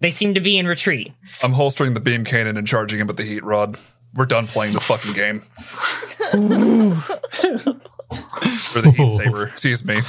They 0.00 0.10
seem 0.10 0.34
to 0.34 0.40
be 0.40 0.58
in 0.58 0.66
retreat. 0.66 1.12
I'm 1.42 1.52
holstering 1.52 1.94
the 1.94 2.00
beam 2.00 2.24
cannon 2.24 2.56
and 2.56 2.66
charging 2.66 3.00
him 3.00 3.06
with 3.06 3.16
the 3.16 3.24
heat 3.24 3.44
rod. 3.44 3.78
We're 4.14 4.26
done 4.26 4.46
playing 4.46 4.74
this 4.74 4.84
fucking 4.84 5.12
game. 5.12 5.42
or 6.32 6.40
the 8.82 8.94
heat 8.96 9.16
saber. 9.16 9.48
Excuse 9.48 9.84
me. 9.84 10.00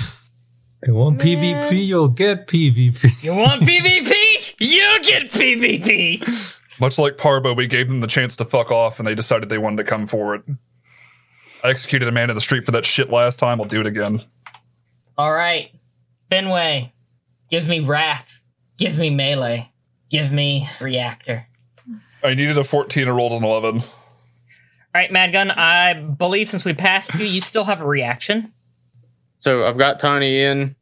You 0.86 0.94
want 0.94 1.20
PvP, 1.20 1.86
you'll 1.86 2.08
get 2.08 2.48
PvP. 2.48 3.24
You 3.24 3.34
want 3.34 3.64
PvP? 3.64 4.54
You 4.60 5.00
get 5.02 5.32
PvP. 5.32 6.56
Much 6.80 7.00
like 7.00 7.18
Parbo, 7.18 7.56
we 7.56 7.68
gave 7.68 7.88
them 7.88 8.02
the 8.02 8.08
chance 8.08 8.36
to 8.36 8.46
fuck 8.46 8.72
off, 8.72 9.00
and 9.00 9.08
they 9.08 9.16
decided 9.16 9.50
they 9.50 9.58
wanted 9.58 9.78
to 9.78 9.84
come 9.84 10.06
forward. 10.06 10.44
I 11.64 11.70
executed 11.70 12.08
a 12.08 12.12
man 12.12 12.30
in 12.30 12.36
the 12.36 12.42
street 12.42 12.66
for 12.66 12.72
that 12.72 12.86
shit 12.86 13.10
last 13.10 13.40
time. 13.40 13.60
I'll 13.60 13.68
do 13.68 13.82
it 13.82 13.88
again. 13.88 14.24
All 15.18 15.34
right, 15.34 15.72
Finway, 16.32 16.92
give 17.50 17.68
me 17.68 17.80
wrath. 17.80 18.28
Give 18.78 18.96
me 18.96 19.10
melee. 19.10 19.72
Give 20.10 20.32
me 20.32 20.70
reactor. 20.80 21.46
I 22.24 22.34
needed 22.34 22.58
a 22.58 22.64
14 22.64 23.08
and 23.08 23.16
rolled 23.16 23.34
an 23.34 23.44
11. 23.44 23.80
All 23.82 23.86
right, 24.96 25.12
Madgun. 25.12 25.56
I 25.56 25.94
believe 25.94 26.50
since 26.50 26.66
we 26.66 26.74
passed 26.74 27.14
you, 27.16 27.26
you 27.26 27.42
still 27.42 27.66
have 27.66 27.82
a 27.82 27.86
reaction. 27.86 28.54
So 29.40 29.68
I've 29.68 29.78
got 29.78 30.00
Tiny 30.00 30.42
in. 30.42 30.76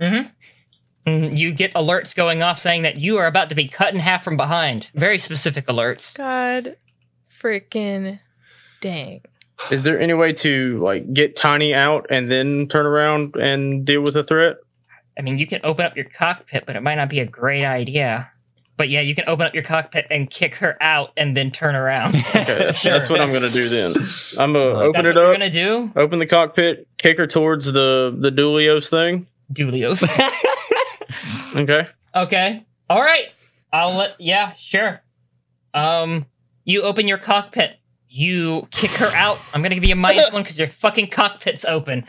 Mm-hmm. 0.00 1.10
Mm, 1.10 1.36
You 1.36 1.52
get 1.52 1.72
alerts 1.74 2.14
going 2.14 2.42
off 2.42 2.58
saying 2.58 2.82
that 2.82 2.96
you 2.96 3.18
are 3.18 3.26
about 3.26 3.48
to 3.50 3.54
be 3.54 3.68
cut 3.68 3.94
in 3.94 4.00
half 4.00 4.24
from 4.24 4.36
behind. 4.36 4.86
Very 4.94 5.18
specific 5.18 5.66
alerts. 5.66 6.14
God 6.16 6.76
freaking 7.40 8.20
dang. 8.80 9.22
Is 9.70 9.82
there 9.82 10.00
any 10.00 10.14
way 10.14 10.32
to 10.34 10.82
like 10.82 11.12
get 11.12 11.36
Tiny 11.36 11.74
out 11.74 12.06
and 12.10 12.30
then 12.30 12.66
turn 12.68 12.86
around 12.86 13.36
and 13.36 13.84
deal 13.84 14.00
with 14.00 14.14
the 14.14 14.24
threat? 14.24 14.56
I 15.18 15.22
mean, 15.22 15.38
you 15.38 15.46
can 15.46 15.60
open 15.62 15.84
up 15.84 15.94
your 15.96 16.06
cockpit, 16.06 16.64
but 16.66 16.74
it 16.74 16.82
might 16.82 16.94
not 16.96 17.08
be 17.10 17.20
a 17.20 17.26
great 17.26 17.64
idea. 17.64 18.30
But 18.78 18.88
yeah, 18.88 19.00
you 19.00 19.14
can 19.14 19.24
open 19.28 19.46
up 19.46 19.54
your 19.54 19.62
cockpit 19.62 20.06
and 20.10 20.28
kick 20.30 20.54
her 20.56 20.76
out 20.82 21.10
and 21.16 21.36
then 21.36 21.50
turn 21.50 21.74
around. 21.74 22.14
Okay, 22.34 22.72
that's 22.84 23.10
what 23.10 23.20
I'm 23.20 23.32
gonna 23.32 23.50
do 23.50 23.68
then. 23.68 23.94
I'm 24.38 24.52
gonna 24.54 24.70
open 24.70 24.92
That's 25.04 25.08
it 25.08 25.14
what 25.14 25.20
you're 25.20 25.26
up, 25.32 25.38
gonna 25.38 25.50
do, 25.50 25.92
open 25.96 26.18
the 26.18 26.26
cockpit, 26.26 26.88
kick 26.98 27.18
her 27.18 27.26
towards 27.26 27.70
the 27.72 28.16
the 28.18 28.30
Dulios 28.30 28.88
thing. 28.88 29.26
Dulios. 29.52 30.02
Okay. 31.54 31.86
okay. 32.14 32.64
All 32.88 33.02
right. 33.02 33.26
I'll 33.72 33.94
let. 33.94 34.18
Yeah, 34.18 34.54
sure. 34.58 35.02
Um, 35.74 36.24
you 36.64 36.82
open 36.82 37.06
your 37.06 37.18
cockpit. 37.18 37.72
You 38.08 38.66
kick 38.70 38.90
her 38.92 39.08
out. 39.08 39.38
I'm 39.52 39.62
gonna 39.62 39.74
give 39.74 39.84
you 39.84 39.92
a 39.92 39.96
minus 39.96 40.32
one 40.32 40.42
because 40.42 40.58
your 40.58 40.68
fucking 40.68 41.08
cockpit's 41.08 41.64
open. 41.66 42.06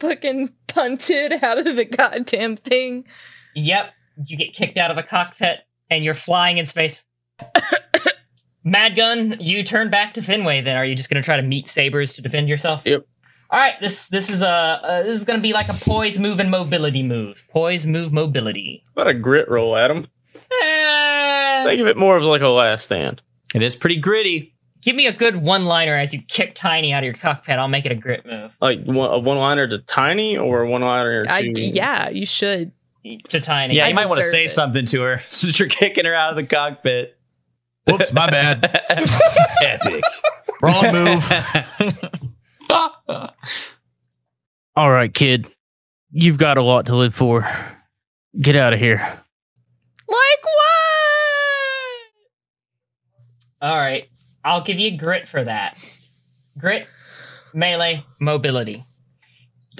Fucking 0.00 0.50
punted 0.66 1.32
out 1.42 1.66
of 1.66 1.76
the 1.76 1.84
goddamn 1.86 2.56
thing. 2.56 3.06
Yep. 3.54 3.92
You 4.26 4.36
get 4.36 4.52
kicked 4.54 4.76
out 4.76 4.90
of 4.90 4.98
a 4.98 5.02
cockpit 5.02 5.60
and 5.90 6.04
you're 6.04 6.14
flying 6.14 6.58
in 6.58 6.66
space. 6.66 7.04
Madgun, 8.66 9.36
you 9.40 9.62
turn 9.64 9.90
back 9.90 10.14
to 10.14 10.20
Finway. 10.20 10.62
Then 10.62 10.76
are 10.76 10.84
you 10.84 10.94
just 10.94 11.08
gonna 11.08 11.22
try 11.22 11.36
to 11.36 11.42
meet 11.42 11.68
sabers 11.70 12.12
to 12.14 12.22
defend 12.22 12.48
yourself? 12.48 12.82
Yep. 12.84 13.06
All 13.50 13.58
right. 13.58 13.74
This 13.80 14.08
this 14.08 14.28
is 14.28 14.42
a 14.42 14.48
uh, 14.48 15.02
this 15.04 15.16
is 15.18 15.24
gonna 15.24 15.40
be 15.40 15.52
like 15.52 15.68
a 15.68 15.74
poise, 15.74 16.18
move, 16.18 16.38
and 16.40 16.50
mobility 16.50 17.02
move. 17.02 17.36
Poise, 17.50 17.86
move, 17.86 18.12
mobility. 18.12 18.84
About 18.92 19.06
a 19.08 19.14
grit 19.14 19.48
roll, 19.48 19.76
Adam. 19.76 20.06
Eh, 20.62 21.64
Think 21.64 21.80
of 21.80 21.86
it 21.86 21.96
more 21.96 22.16
of 22.16 22.22
like 22.24 22.42
a 22.42 22.48
last 22.48 22.84
stand. 22.84 23.22
It 23.54 23.62
is 23.62 23.74
pretty 23.74 23.96
gritty. 23.96 24.54
give 24.82 24.94
me 24.94 25.06
a 25.06 25.12
good 25.12 25.36
one-liner 25.36 25.94
as 25.94 26.12
you 26.12 26.20
kick 26.28 26.54
Tiny 26.54 26.92
out 26.92 26.98
of 27.02 27.04
your 27.06 27.14
cockpit. 27.14 27.58
I'll 27.58 27.68
make 27.68 27.86
it 27.86 27.92
a 27.92 27.94
grit 27.96 28.24
move 28.26 28.52
Like 28.60 28.84
one, 28.84 29.10
a 29.10 29.18
one 29.18 29.38
liner 29.38 29.66
to 29.68 29.78
Tiny 29.78 30.36
or 30.36 30.66
one 30.66 30.82
liner 30.82 31.24
to 31.24 31.30
I, 31.30 31.38
yeah, 31.40 32.10
you 32.10 32.26
should. 32.26 32.72
To 33.28 33.40
Tiny. 33.40 33.74
Yeah, 33.76 33.86
I 33.86 33.88
you 33.88 33.94
might 33.94 34.08
want 34.08 34.18
to 34.18 34.28
say 34.28 34.44
it. 34.44 34.50
something 34.50 34.84
to 34.86 35.00
her 35.02 35.22
since 35.28 35.58
you're 35.58 35.68
kicking 35.68 36.04
her 36.04 36.14
out 36.14 36.30
of 36.30 36.36
the 36.36 36.46
cockpit. 36.46 37.16
Whoops, 37.86 38.12
my 38.12 38.28
bad. 38.30 38.64
Epic. 39.62 40.04
Wrong 40.60 40.92
move. 40.92 41.24
All 44.76 44.90
right, 44.90 45.12
kid. 45.12 45.50
You've 46.10 46.38
got 46.38 46.58
a 46.58 46.62
lot 46.62 46.86
to 46.86 46.96
live 46.96 47.14
for. 47.14 47.48
Get 48.38 48.56
out 48.56 48.72
of 48.74 48.78
here. 48.78 48.98
Like 48.98 50.44
what? 53.60 53.68
All 53.70 53.76
right. 53.76 54.08
I'll 54.44 54.62
give 54.62 54.78
you 54.78 54.96
grit 54.98 55.28
for 55.28 55.42
that. 55.44 55.78
Grit, 56.58 56.86
melee, 57.54 58.04
mobility. 58.20 58.84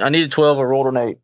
I 0.00 0.09
need 0.10 0.24
a 0.24 0.28
12. 0.28 0.59
I 0.59 0.62
rolled 0.62 0.86
an 0.86 0.96
8. 0.96 1.18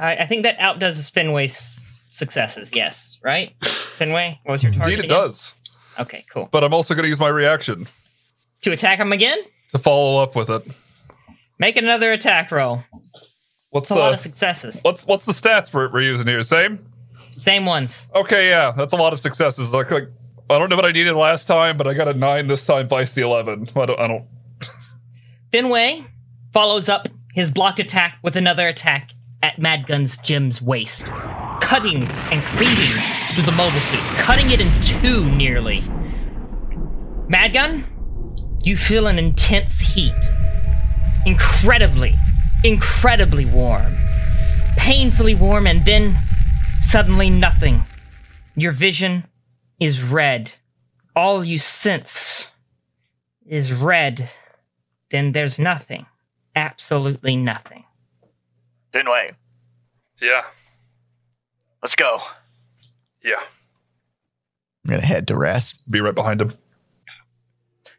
I, 0.00 0.16
I 0.16 0.26
think 0.26 0.42
that 0.44 0.56
outdoes 0.58 1.10
Finway's 1.10 1.84
successes. 2.12 2.70
Yes, 2.72 3.18
right? 3.22 3.54
Finway, 3.98 4.38
what 4.44 4.52
was 4.52 4.62
your 4.62 4.72
target? 4.72 4.92
Indeed, 4.94 5.04
it 5.04 5.04
again? 5.06 5.18
does. 5.22 5.54
Okay, 5.98 6.24
cool. 6.32 6.48
But 6.50 6.64
I'm 6.64 6.72
also 6.72 6.94
going 6.94 7.02
to 7.04 7.08
use 7.08 7.20
my 7.20 7.28
reaction 7.28 7.86
To 8.62 8.72
attack 8.72 8.98
him 8.98 9.12
again, 9.12 9.38
to 9.72 9.78
follow 9.78 10.22
up 10.22 10.34
with 10.34 10.48
it. 10.50 10.62
make 11.58 11.76
another 11.76 12.12
attack 12.12 12.50
roll. 12.50 12.82
What's 13.70 13.88
That's 13.88 13.98
a 13.98 14.02
lot 14.02 14.14
of 14.14 14.20
successes. 14.20 14.80
what's 14.82 15.06
what's 15.06 15.24
the 15.24 15.32
stats 15.32 15.72
we're, 15.72 15.92
we're 15.92 16.02
using 16.02 16.26
here? 16.26 16.42
Same. 16.42 16.84
Same 17.40 17.66
ones. 17.66 18.08
Okay, 18.14 18.48
yeah, 18.48 18.72
that's 18.72 18.92
a 18.92 18.96
lot 18.96 19.12
of 19.12 19.20
successes. 19.20 19.72
Like, 19.72 19.90
like 19.90 20.08
I 20.48 20.58
don't 20.58 20.68
know 20.70 20.76
what 20.76 20.84
I 20.84 20.90
needed 20.92 21.14
last 21.14 21.46
time, 21.46 21.76
but 21.76 21.86
I 21.86 21.94
got 21.94 22.08
a 22.08 22.14
nine 22.14 22.48
this 22.48 22.66
time. 22.66 22.88
Vice 22.88 23.12
the 23.12 23.22
eleven. 23.22 23.68
I 23.76 23.86
don't. 23.86 24.00
I 24.00 24.06
don't 24.08 24.24
Finway 25.52 26.04
follows 26.52 26.88
up 26.88 27.08
his 27.34 27.50
blocked 27.50 27.78
attack 27.80 28.18
with 28.22 28.36
another 28.36 28.66
attack 28.68 29.10
at 29.42 29.58
Madgun's 29.58 30.18
GM's 30.18 30.60
waist, 30.60 31.04
cutting 31.60 32.04
and 32.04 32.46
cleaving 32.46 33.00
through 33.34 33.44
the 33.44 33.52
mobile 33.52 33.80
suit, 33.80 34.00
cutting 34.18 34.50
it 34.50 34.60
in 34.60 34.82
two 34.82 35.30
nearly. 35.30 35.82
Madgun, 37.28 37.84
you 38.64 38.76
feel 38.76 39.06
an 39.06 39.18
intense 39.18 39.80
heat. 39.80 40.14
Incredibly, 41.26 42.14
incredibly 42.64 43.46
warm. 43.46 43.94
Painfully 44.76 45.34
warm, 45.34 45.66
and 45.66 45.84
then 45.84 46.14
suddenly 46.80 47.30
nothing. 47.30 47.82
Your 48.56 48.72
vision 48.72 49.24
is 49.78 50.02
red. 50.02 50.52
All 51.14 51.44
you 51.44 51.58
sense 51.58 52.48
is 53.46 53.72
red 53.72 54.30
then 55.10 55.32
there's 55.32 55.58
nothing. 55.58 56.06
Absolutely 56.54 57.36
nothing. 57.36 57.84
Finway, 58.92 59.32
Yeah. 60.20 60.42
let's 61.82 61.94
go. 61.94 62.20
Yeah. 63.22 63.40
I'm 64.84 64.90
gonna 64.90 65.02
head 65.06 65.28
to 65.28 65.36
rest. 65.36 65.82
Be 65.90 66.00
right 66.00 66.14
behind 66.14 66.40
him. 66.40 66.54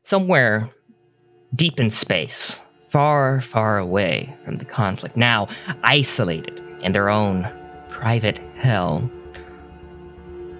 Somewhere 0.03 0.69
deep 1.55 1.79
in 1.79 1.91
space, 1.91 2.61
far, 2.89 3.39
far 3.41 3.77
away 3.77 4.35
from 4.43 4.57
the 4.57 4.65
conflict, 4.65 5.15
now 5.15 5.47
isolated 5.83 6.59
in 6.81 6.91
their 6.91 7.09
own 7.09 7.47
private 7.89 8.37
hell, 8.57 9.09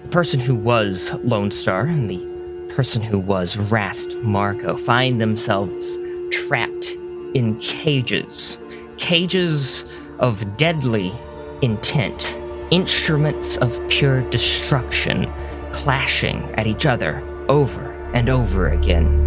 the 0.02 0.08
person 0.08 0.38
who 0.40 0.54
was 0.54 1.12
Lone 1.24 1.50
Star 1.50 1.82
and 1.86 2.08
the 2.08 2.72
person 2.74 3.02
who 3.02 3.18
was 3.18 3.56
Rast 3.56 4.10
Marco 4.22 4.76
find 4.78 5.20
themselves 5.20 5.98
trapped 6.30 6.86
in 7.34 7.58
cages. 7.60 8.56
Cages 8.96 9.84
of 10.22 10.56
deadly 10.56 11.12
intent, 11.60 12.38
instruments 12.70 13.56
of 13.58 13.78
pure 13.88 14.22
destruction 14.30 15.30
clashing 15.72 16.42
at 16.54 16.66
each 16.66 16.86
other 16.86 17.22
over 17.48 17.90
and 18.14 18.28
over 18.28 18.68
again. 18.68 19.18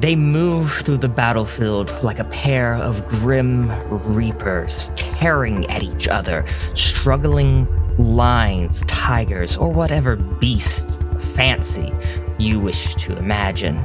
They 0.00 0.16
move 0.16 0.72
through 0.72 0.98
the 0.98 1.08
battlefield 1.08 1.90
like 2.02 2.18
a 2.18 2.24
pair 2.24 2.74
of 2.74 3.06
grim 3.06 3.70
reapers, 4.14 4.92
tearing 4.96 5.68
at 5.70 5.82
each 5.82 6.08
other, 6.08 6.46
struggling 6.74 7.66
lions, 7.98 8.82
tigers, 8.86 9.56
or 9.56 9.72
whatever 9.72 10.16
beast 10.16 10.96
fancy 11.34 11.92
you 12.38 12.60
wish 12.60 12.94
to 12.96 13.16
imagine. 13.16 13.82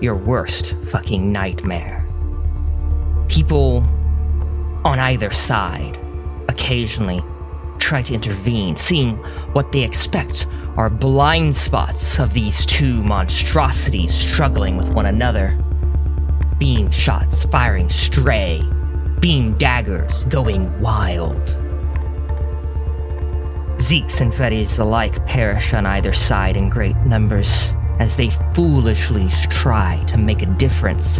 Your 0.00 0.16
worst 0.16 0.74
fucking 0.90 1.32
nightmare. 1.32 2.06
People 3.28 3.84
on 4.84 4.98
either 4.98 5.32
side 5.32 5.98
occasionally 6.48 7.22
try 7.78 8.02
to 8.02 8.14
intervene, 8.14 8.76
seeing 8.76 9.16
what 9.52 9.72
they 9.72 9.82
expect 9.82 10.46
are 10.76 10.90
blind 10.90 11.56
spots 11.56 12.18
of 12.18 12.32
these 12.32 12.66
two 12.66 13.02
monstrosities 13.04 14.14
struggling 14.14 14.76
with 14.76 14.94
one 14.94 15.06
another. 15.06 15.58
Beam 16.58 16.90
shots 16.90 17.44
firing 17.46 17.88
stray, 17.88 18.60
beam 19.20 19.56
daggers 19.58 20.24
going 20.24 20.80
wild. 20.80 21.36
Zeeks 23.78 24.20
and 24.20 24.32
Fetties 24.32 24.78
alike 24.78 25.24
perish 25.26 25.72
on 25.72 25.86
either 25.86 26.12
side 26.12 26.56
in 26.56 26.68
great 26.68 26.96
numbers 26.98 27.72
as 28.00 28.16
they 28.16 28.30
foolishly 28.54 29.28
try 29.50 30.04
to 30.08 30.16
make 30.16 30.42
a 30.42 30.46
difference 30.46 31.18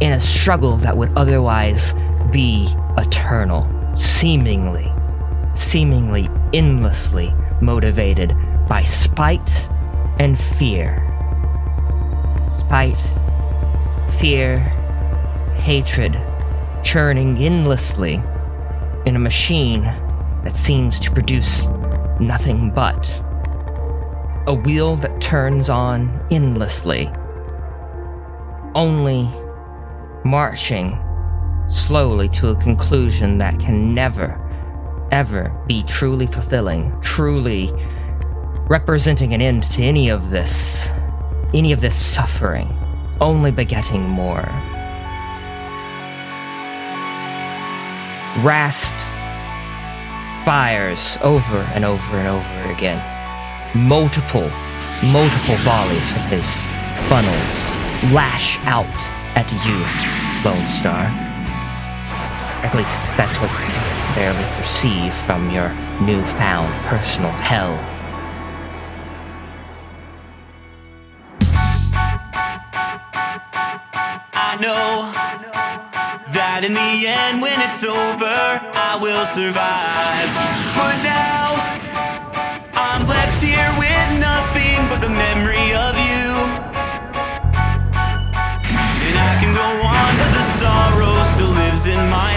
in 0.00 0.12
a 0.12 0.20
struggle 0.20 0.76
that 0.78 0.96
would 0.96 1.10
otherwise 1.16 1.94
be 2.34 2.66
eternal, 2.98 3.64
seemingly, 3.96 4.92
seemingly 5.54 6.28
endlessly 6.52 7.32
motivated 7.60 8.36
by 8.66 8.82
spite 8.82 9.68
and 10.18 10.36
fear. 10.36 11.00
Spite, 12.58 13.00
fear, 14.18 14.58
hatred, 15.58 16.20
churning 16.82 17.38
endlessly 17.38 18.20
in 19.06 19.14
a 19.14 19.20
machine 19.20 19.84
that 20.42 20.56
seems 20.56 20.98
to 20.98 21.12
produce 21.12 21.68
nothing 22.18 22.72
but 22.74 23.22
a 24.48 24.52
wheel 24.52 24.96
that 24.96 25.20
turns 25.20 25.68
on 25.68 26.26
endlessly, 26.32 27.08
only 28.74 29.30
marching 30.24 30.98
slowly 31.68 32.28
to 32.30 32.48
a 32.48 32.56
conclusion 32.56 33.38
that 33.38 33.58
can 33.58 33.94
never, 33.94 34.40
ever 35.12 35.52
be 35.66 35.82
truly 35.84 36.26
fulfilling, 36.26 36.92
truly 37.00 37.72
representing 38.68 39.34
an 39.34 39.40
end 39.40 39.62
to 39.64 39.82
any 39.82 40.08
of 40.08 40.30
this, 40.30 40.88
any 41.52 41.72
of 41.72 41.80
this 41.80 41.96
suffering, 41.96 42.68
only 43.20 43.50
begetting 43.50 44.02
more. 44.02 44.48
Rast 48.42 48.94
fires 50.44 51.16
over 51.22 51.58
and 51.74 51.84
over 51.84 52.16
and 52.16 52.28
over 52.28 52.72
again. 52.72 53.00
Multiple, 53.74 54.50
multiple 55.02 55.56
volleys 55.58 56.10
of 56.10 56.22
his 56.26 56.48
funnels 57.08 58.12
lash 58.12 58.58
out 58.64 58.84
at 59.36 59.50
you, 59.64 60.48
Lone 60.48 60.66
Star. 60.66 61.23
At 62.64 62.74
least 62.74 62.88
that's 63.18 63.36
what 63.40 63.50
you 63.52 63.58
can 63.58 64.14
barely 64.14 64.44
perceive 64.56 65.12
from 65.26 65.50
your 65.50 65.68
newfound 66.00 66.66
personal 66.88 67.30
hell. 67.30 67.76
I 74.32 74.56
know 74.56 75.12
that 76.32 76.64
in 76.64 76.72
the 76.72 77.06
end, 77.06 77.42
when 77.42 77.60
it's 77.60 77.84
over, 77.84 78.24
I 78.24 78.96
will 78.96 79.26
survive. 79.26 80.30
But 80.72 81.04
now, 81.04 81.60
I'm 82.72 83.04
left 83.04 83.42
here 83.44 83.68
with 83.76 84.08
nothing 84.24 84.88
but 84.88 85.04
the 85.04 85.12
memory 85.12 85.68
of 85.76 85.94
you. 86.00 86.32
And 89.04 89.16
I 89.20 89.36
can 89.36 89.52
go 89.52 89.68
on, 89.84 90.10
but 90.16 90.32
the 90.32 90.44
sorrow 90.56 91.12
still 91.34 91.52
lives 91.52 91.84
in 91.84 92.00
my 92.08 92.33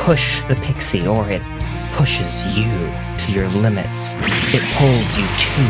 push 0.00 0.42
the 0.44 0.56
pixie, 0.56 1.06
or 1.06 1.30
it 1.30 1.42
pushes 1.92 2.56
you 2.56 2.70
to 3.18 3.32
your 3.32 3.48
limits. 3.48 4.16
It 4.52 4.62
pulls 4.74 5.08
you 5.18 5.26
to 5.26 5.62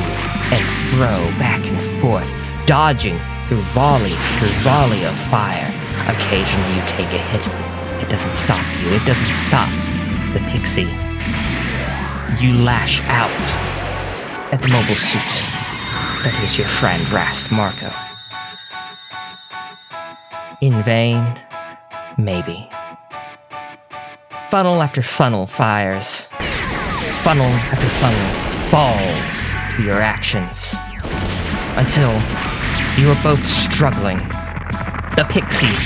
and 0.55 0.67
fro, 0.91 1.23
back 1.39 1.67
and 1.67 2.01
forth, 2.01 2.29
dodging 2.67 3.19
through 3.47 3.63
volley 3.75 4.13
after 4.13 4.47
volley 4.63 5.05
of 5.05 5.17
fire. 5.31 5.67
Occasionally 6.09 6.75
you 6.75 6.83
take 6.87 7.13
a 7.13 7.19
hit. 7.19 7.45
It 8.03 8.09
doesn't 8.09 8.35
stop 8.37 8.65
you. 8.81 8.91
It 8.95 9.05
doesn't 9.05 9.35
stop 9.47 9.69
the 10.33 10.41
pixie. 10.51 10.89
You 12.43 12.55
lash 12.63 13.01
out 13.03 13.31
at 14.53 14.63
the 14.63 14.69
mobile 14.69 14.97
suit. 14.97 15.21
That 16.23 16.41
is 16.43 16.57
your 16.57 16.69
friend, 16.69 17.11
Rast 17.11 17.51
Marco. 17.51 17.93
In 20.61 20.83
vain, 20.83 21.39
maybe. 22.17 22.71
Funnel 24.51 24.83
after 24.83 25.01
funnel 25.01 25.47
fires. 25.47 26.27
Funnel 27.23 27.47
after 27.47 27.87
funnel 28.01 28.69
falls 28.69 29.77
to 29.77 29.83
your 29.85 30.03
actions. 30.03 30.75
Until 31.77 32.11
you 32.99 33.13
are 33.13 33.23
both 33.23 33.47
struggling. 33.47 34.19
The 35.15 35.25
pixie 35.29 35.79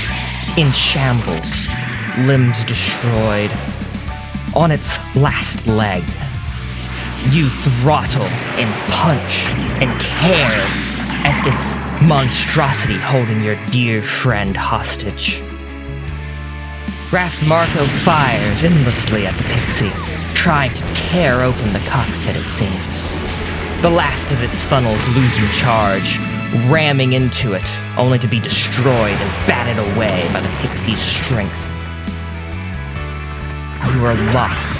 in 0.59 0.71
shambles, 0.71 1.67
limbs 2.25 2.65
destroyed. 2.65 3.51
On 4.55 4.71
its 4.71 4.97
last 5.15 5.67
leg, 5.67 6.03
you 7.31 7.51
throttle 7.61 8.23
and 8.23 8.91
punch 8.91 9.45
and 9.79 10.01
tear 10.01 10.49
at 11.27 11.43
this 11.43 11.75
monstrosity 12.09 12.97
holding 12.97 13.43
your 13.43 13.63
dear 13.67 14.01
friend 14.01 14.57
hostage. 14.57 15.39
Rast 17.11 17.43
Marco 17.43 17.87
fires 18.03 18.63
endlessly 18.63 19.27
at 19.27 19.37
the 19.37 19.43
pixie, 19.43 19.91
trying 20.33 20.73
to 20.73 20.81
tear 20.95 21.43
open 21.43 21.71
the 21.71 21.79
cockpit, 21.87 22.35
it 22.35 22.47
seems. 22.57 23.11
The 23.81 23.89
last 23.89 24.31
of 24.31 24.41
its 24.41 24.63
funnels 24.63 24.99
losing 25.09 25.47
charge, 25.51 26.17
ramming 26.67 27.13
into 27.13 27.53
it, 27.53 27.65
only 27.95 28.17
to 28.19 28.27
be 28.27 28.39
destroyed 28.39 29.21
and 29.21 29.47
batted 29.47 29.77
away 29.77 30.27
by 30.33 30.41
the 30.41 30.49
pixie's 30.57 30.99
strength. 30.99 31.55
You 33.93 34.03
are 34.03 34.15
locked 34.33 34.75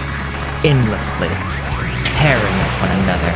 endlessly, 0.66 1.30
tearing 2.18 2.56
at 2.58 2.82
one 2.82 2.92
another. 3.06 3.34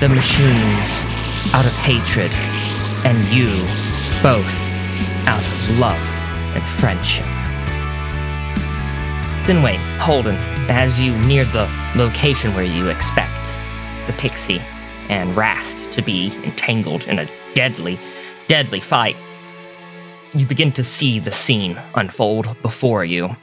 The 0.00 0.12
machines 0.12 1.04
out 1.54 1.66
of 1.66 1.72
hatred, 1.72 2.32
and 3.06 3.24
you 3.26 3.64
both 4.22 4.54
out 5.28 5.46
of 5.46 5.78
love 5.78 6.02
and 6.54 6.62
friendship. 6.80 7.33
Then 9.46 9.62
wait, 9.62 9.76
Holden, 10.00 10.36
as 10.70 10.98
you 10.98 11.18
near 11.18 11.44
the 11.44 11.68
location 11.96 12.54
where 12.54 12.64
you 12.64 12.88
expect 12.88 13.46
the 14.06 14.14
pixie 14.14 14.58
and 15.10 15.36
Rast 15.36 15.90
to 15.92 16.00
be 16.00 16.34
entangled 16.44 17.04
in 17.04 17.18
a 17.18 17.28
deadly, 17.52 18.00
deadly 18.48 18.80
fight, 18.80 19.16
you 20.34 20.46
begin 20.46 20.72
to 20.72 20.82
see 20.82 21.20
the 21.20 21.30
scene 21.30 21.78
unfold 21.94 22.56
before 22.62 23.04
you. 23.04 23.36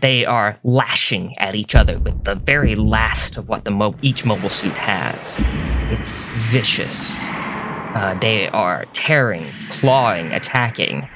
They 0.00 0.24
are 0.24 0.60
lashing 0.62 1.34
at 1.38 1.56
each 1.56 1.74
other 1.74 1.98
with 1.98 2.22
the 2.22 2.36
very 2.36 2.76
last 2.76 3.36
of 3.36 3.48
what 3.48 3.64
the 3.64 3.72
mo- 3.72 3.96
each 4.00 4.24
mobile 4.24 4.48
suit 4.48 4.74
has. 4.74 5.42
It's 5.90 6.24
vicious. 6.52 7.18
Uh, 7.20 8.16
they 8.20 8.46
are 8.50 8.84
tearing, 8.92 9.52
clawing, 9.70 10.26
attacking, 10.32 11.08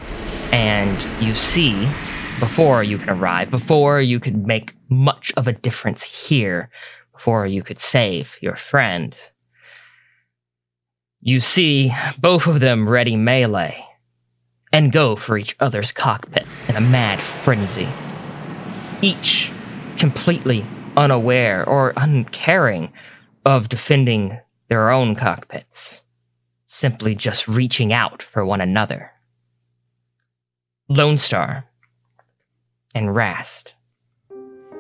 and 0.51 1.01
you 1.25 1.37
see 1.37 1.89
before 2.41 2.83
you 2.83 2.99
can 2.99 3.11
arrive, 3.11 3.51
before 3.51 4.01
you 4.01 4.21
could 4.21 4.47
make 4.47 4.75
much 4.89 5.33
of 5.37 5.47
a 5.47 5.53
difference 5.53 6.03
here, 6.03 6.71
before 7.13 7.47
you 7.47 7.63
could 7.63 7.79
save 7.79 8.31
your 8.41 8.57
friend. 8.57 9.17
You 11.21 11.41
see 11.41 11.93
both 12.19 12.47
of 12.47 12.61
them 12.61 12.89
ready 12.89 13.17
melee 13.17 13.85
and 14.73 14.93
go 14.93 15.17
for 15.17 15.39
each 15.39 15.57
other's 15.61 15.93
cockpit 15.93 16.47
in 16.69 16.77
a 16.77 16.81
mad 16.81 17.23
frenzy. 17.23 17.89
Each 19.01 19.53
completely 19.97 20.67
unaware 20.97 21.67
or 21.69 21.93
uncaring 21.97 22.93
of 23.45 23.69
defending 23.69 24.39
their 24.69 24.91
own 24.91 25.15
cockpits, 25.15 26.03
simply 26.69 27.15
just 27.15 27.49
reaching 27.49 27.93
out 27.93 28.23
for 28.23 28.45
one 28.45 28.61
another. 28.61 29.13
Lone 30.89 31.19
Star 31.19 31.66
and 32.97 33.15
Rast, 33.15 33.75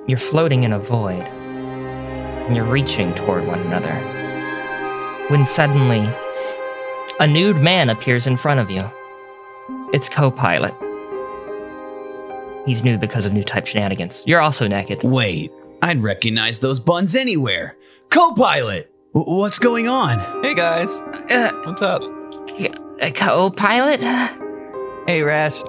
you're 0.06 0.16
floating 0.18 0.62
in 0.62 0.72
a 0.72 0.78
void, 0.78 1.20
and 1.22 2.56
you're 2.56 2.64
reaching 2.64 3.12
toward 3.14 3.46
one 3.46 3.60
another. 3.60 3.92
When 5.28 5.44
suddenly, 5.44 6.08
a 7.20 7.26
nude 7.26 7.58
man 7.58 7.90
appears 7.90 8.26
in 8.26 8.38
front 8.38 8.58
of 8.60 8.70
you. 8.70 8.90
It's 9.92 10.08
co 10.08 10.30
pilot. 10.30 10.72
He's 12.64 12.82
nude 12.82 13.00
because 13.00 13.26
of 13.26 13.34
new 13.34 13.44
type 13.44 13.66
shenanigans. 13.66 14.22
You're 14.26 14.40
also 14.40 14.66
naked. 14.66 15.02
Wait, 15.02 15.52
I'd 15.82 16.02
recognize 16.02 16.60
those 16.60 16.80
buns 16.80 17.14
anywhere. 17.14 17.76
Co-pilot, 18.08 18.90
w- 19.14 19.36
what's 19.38 19.58
going 19.58 19.88
on? 19.88 20.18
Hey 20.42 20.54
guys, 20.54 20.88
Uh, 21.30 21.50
what's 21.64 21.82
up? 21.82 22.00
a 23.02 23.10
co 23.12 23.50
pilot? 23.50 24.00
Hey 25.06 25.22
Rast, 25.22 25.66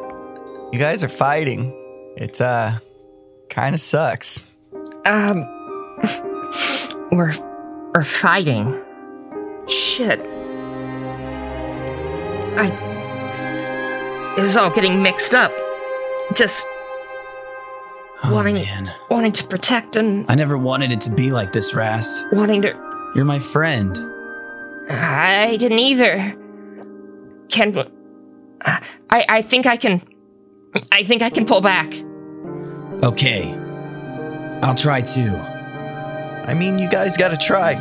you 0.71 0.79
guys 0.79 1.03
are 1.03 1.09
fighting. 1.09 1.73
It's 2.19 2.41
uh, 2.41 2.79
kind 3.49 3.73
of 3.75 3.81
sucks. 3.81 4.43
Um, 5.05 5.41
we're, 7.11 7.33
we're 7.95 8.03
fighting. 8.03 8.81
Shit. 9.67 10.19
I. 12.59 14.35
It 14.37 14.41
was 14.41 14.57
all 14.57 14.69
getting 14.71 15.01
mixed 15.03 15.33
up. 15.35 15.51
Just 16.33 16.65
Oh, 18.23 18.33
wanting, 18.33 18.55
man. 18.55 18.91
wanting 19.11 19.31
to 19.33 19.43
protect 19.43 19.95
and 19.95 20.25
I 20.29 20.33
never 20.33 20.57
wanted 20.57 20.91
it 20.91 21.01
to 21.01 21.11
be 21.11 21.31
like 21.31 21.53
this, 21.53 21.75
Rast. 21.75 22.25
wanting 22.31 22.63
to. 22.63 22.69
You're 23.15 23.25
my 23.25 23.37
friend. 23.39 23.95
I 24.89 25.55
didn't 25.57 25.77
either. 25.79 26.35
Can. 27.49 27.77
I, 28.61 28.81
I 29.29 29.41
think 29.43 29.67
I 29.67 29.77
can. 29.77 30.01
I 30.91 31.03
think 31.03 31.21
I 31.21 31.29
can 31.29 31.45
pull 31.45 31.61
back. 31.61 31.93
Okay. 33.03 33.53
I'll 34.61 34.75
try 34.75 35.01
too. 35.01 35.35
I 35.35 36.53
mean, 36.53 36.79
you 36.79 36.89
guys 36.89 37.17
gotta 37.17 37.37
try. 37.37 37.75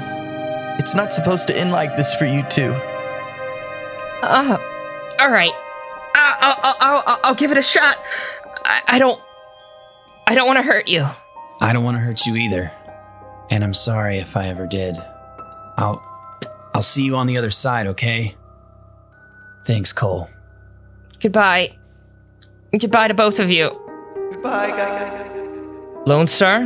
It's 0.78 0.94
not 0.94 1.12
supposed 1.12 1.47
to 1.48 1.59
end 1.59 1.72
like 1.72 1.97
this 1.97 2.14
for 2.14 2.26
you 2.26 2.43
too. 2.44 2.72
Uh, 4.22 4.59
all 5.20 5.30
right. 5.30 5.52
I'll, 6.14 6.36
I'll, 6.40 6.76
I'll, 6.80 7.02
I'll, 7.06 7.20
I'll 7.24 7.34
give 7.34 7.51
it 7.51 7.59
a 7.59 7.62
shot. 7.62 7.97
I, 8.64 8.82
I 8.88 8.98
don't. 8.98 9.20
I 10.26 10.34
don't 10.34 10.47
want 10.47 10.59
to 10.59 10.62
hurt 10.62 10.88
you. 10.88 11.06
I 11.60 11.72
don't 11.72 11.84
want 11.84 11.97
to 11.97 12.01
hurt 12.01 12.26
you 12.26 12.36
either. 12.36 12.72
And 13.51 13.62
I'm 13.62 13.74
sorry 13.74 14.18
if 14.18 14.36
I 14.36 14.48
ever 14.48 14.66
did. 14.66 14.97
I'll 15.78 16.02
I'll 16.74 16.82
see 16.82 17.05
you 17.05 17.16
on 17.16 17.26
the 17.26 17.38
other 17.38 17.51
side, 17.51 17.86
okay? 17.86 18.34
Thanks, 19.64 19.93
Cole. 19.93 20.28
Goodbye. 21.20 21.76
Goodbye 22.78 23.09
to 23.09 23.14
both 23.14 23.40
of 23.40 23.51
you. 23.51 23.80
Goodbye, 24.31 24.69
guys. 24.69 26.07
Lone 26.07 26.27
Star, 26.27 26.61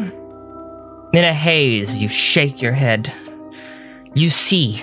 in 1.12 1.24
a 1.24 1.32
haze, 1.32 1.96
you 1.96 2.08
shake 2.08 2.62
your 2.62 2.72
head. 2.72 3.12
You 4.14 4.30
see 4.30 4.82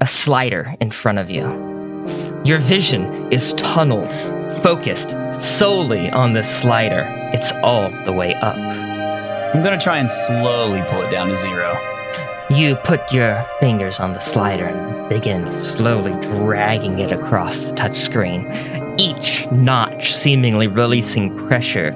a 0.00 0.06
slider 0.06 0.74
in 0.80 0.90
front 0.90 1.18
of 1.18 1.30
you. 1.30 1.44
Your 2.44 2.58
vision 2.58 3.32
is 3.32 3.54
tunneled, 3.54 4.12
focused 4.62 5.10
solely 5.40 6.10
on 6.10 6.32
this 6.32 6.48
slider. 6.60 7.04
It's 7.32 7.52
all 7.62 7.90
the 8.04 8.12
way 8.12 8.34
up. 8.34 8.56
I'm 8.56 9.62
gonna 9.62 9.80
try 9.80 9.98
and 9.98 10.10
slowly 10.10 10.82
pull 10.88 11.02
it 11.02 11.10
down 11.10 11.28
to 11.28 11.36
zero. 11.36 11.76
You 12.48 12.76
put 12.76 13.12
your 13.12 13.44
fingers 13.58 13.98
on 13.98 14.12
the 14.12 14.20
slider 14.20 14.66
and 14.66 15.08
begin 15.08 15.52
slowly 15.56 16.12
dragging 16.22 17.00
it 17.00 17.10
across 17.10 17.58
the 17.58 17.72
touchscreen, 17.72 18.44
each 18.98 19.46
notch 19.50 20.14
seemingly 20.14 20.66
releasing 20.66 21.36
pressure. 21.48 21.94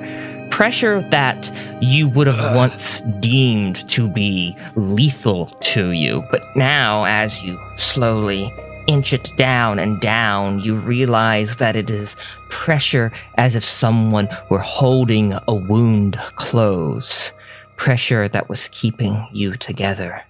Pressure 0.50 1.00
that 1.10 1.52
you 1.80 2.08
would 2.08 2.26
have 2.26 2.56
once 2.56 3.02
deemed 3.20 3.88
to 3.88 4.08
be 4.08 4.56
lethal 4.76 5.46
to 5.60 5.92
you, 5.92 6.22
but 6.30 6.42
now, 6.56 7.04
as 7.04 7.42
you 7.42 7.58
slowly 7.78 8.52
inch 8.86 9.12
it 9.12 9.30
down 9.36 9.78
and 9.78 10.00
down, 10.00 10.60
you 10.60 10.74
realize 10.74 11.56
that 11.58 11.76
it 11.76 11.88
is 11.88 12.16
pressure 12.50 13.12
as 13.36 13.54
if 13.54 13.64
someone 13.64 14.28
were 14.50 14.58
holding 14.58 15.32
a 15.46 15.54
wound 15.54 16.18
close. 16.36 17.32
Pressure 17.76 18.28
that 18.28 18.48
was 18.48 18.68
keeping 18.72 19.26
you 19.32 19.56
together. 19.56 20.22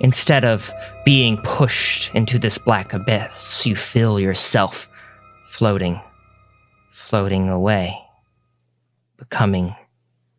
Instead 0.00 0.44
of 0.44 0.72
being 1.04 1.36
pushed 1.42 2.12
into 2.14 2.38
this 2.38 2.56
black 2.56 2.94
abyss, 2.94 3.66
you 3.66 3.76
feel 3.76 4.18
yourself 4.18 4.88
floating, 5.60 6.00
floating 6.90 7.50
away, 7.50 7.94
becoming 9.18 9.76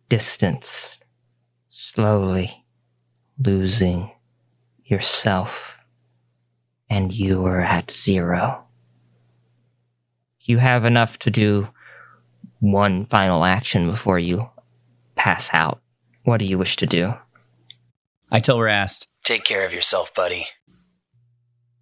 distance, 0.09 0.97
slowly 1.69 2.65
losing 3.37 4.09
yourself, 4.83 5.75
and 6.89 7.13
you 7.13 7.45
are 7.45 7.61
at 7.61 7.91
zero. 7.91 8.65
You 10.39 10.57
have 10.57 10.85
enough 10.85 11.19
to 11.19 11.29
do 11.29 11.67
one 12.59 13.05
final 13.05 13.45
action 13.45 13.91
before 13.91 14.17
you 14.17 14.49
pass 15.15 15.51
out. 15.53 15.83
What 16.23 16.37
do 16.39 16.45
you 16.45 16.57
wish 16.57 16.77
to 16.77 16.87
do? 16.87 17.13
I 18.31 18.39
tell 18.39 18.59
Rast, 18.59 19.07
Take 19.23 19.43
care 19.43 19.67
of 19.67 19.71
yourself, 19.71 20.11
buddy. 20.15 20.47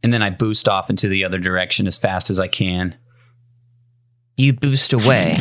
and 0.03 0.11
then 0.11 0.22
I 0.22 0.30
boost 0.30 0.68
off 0.68 0.90
into 0.90 1.07
the 1.07 1.24
other 1.24 1.40
direction 1.40 1.88
as 1.88 1.98
fast 1.98 2.30
as 2.30 2.38
I 2.38 2.49
can. 2.49 2.98
You 4.40 4.53
boost 4.53 4.94
away 4.94 5.34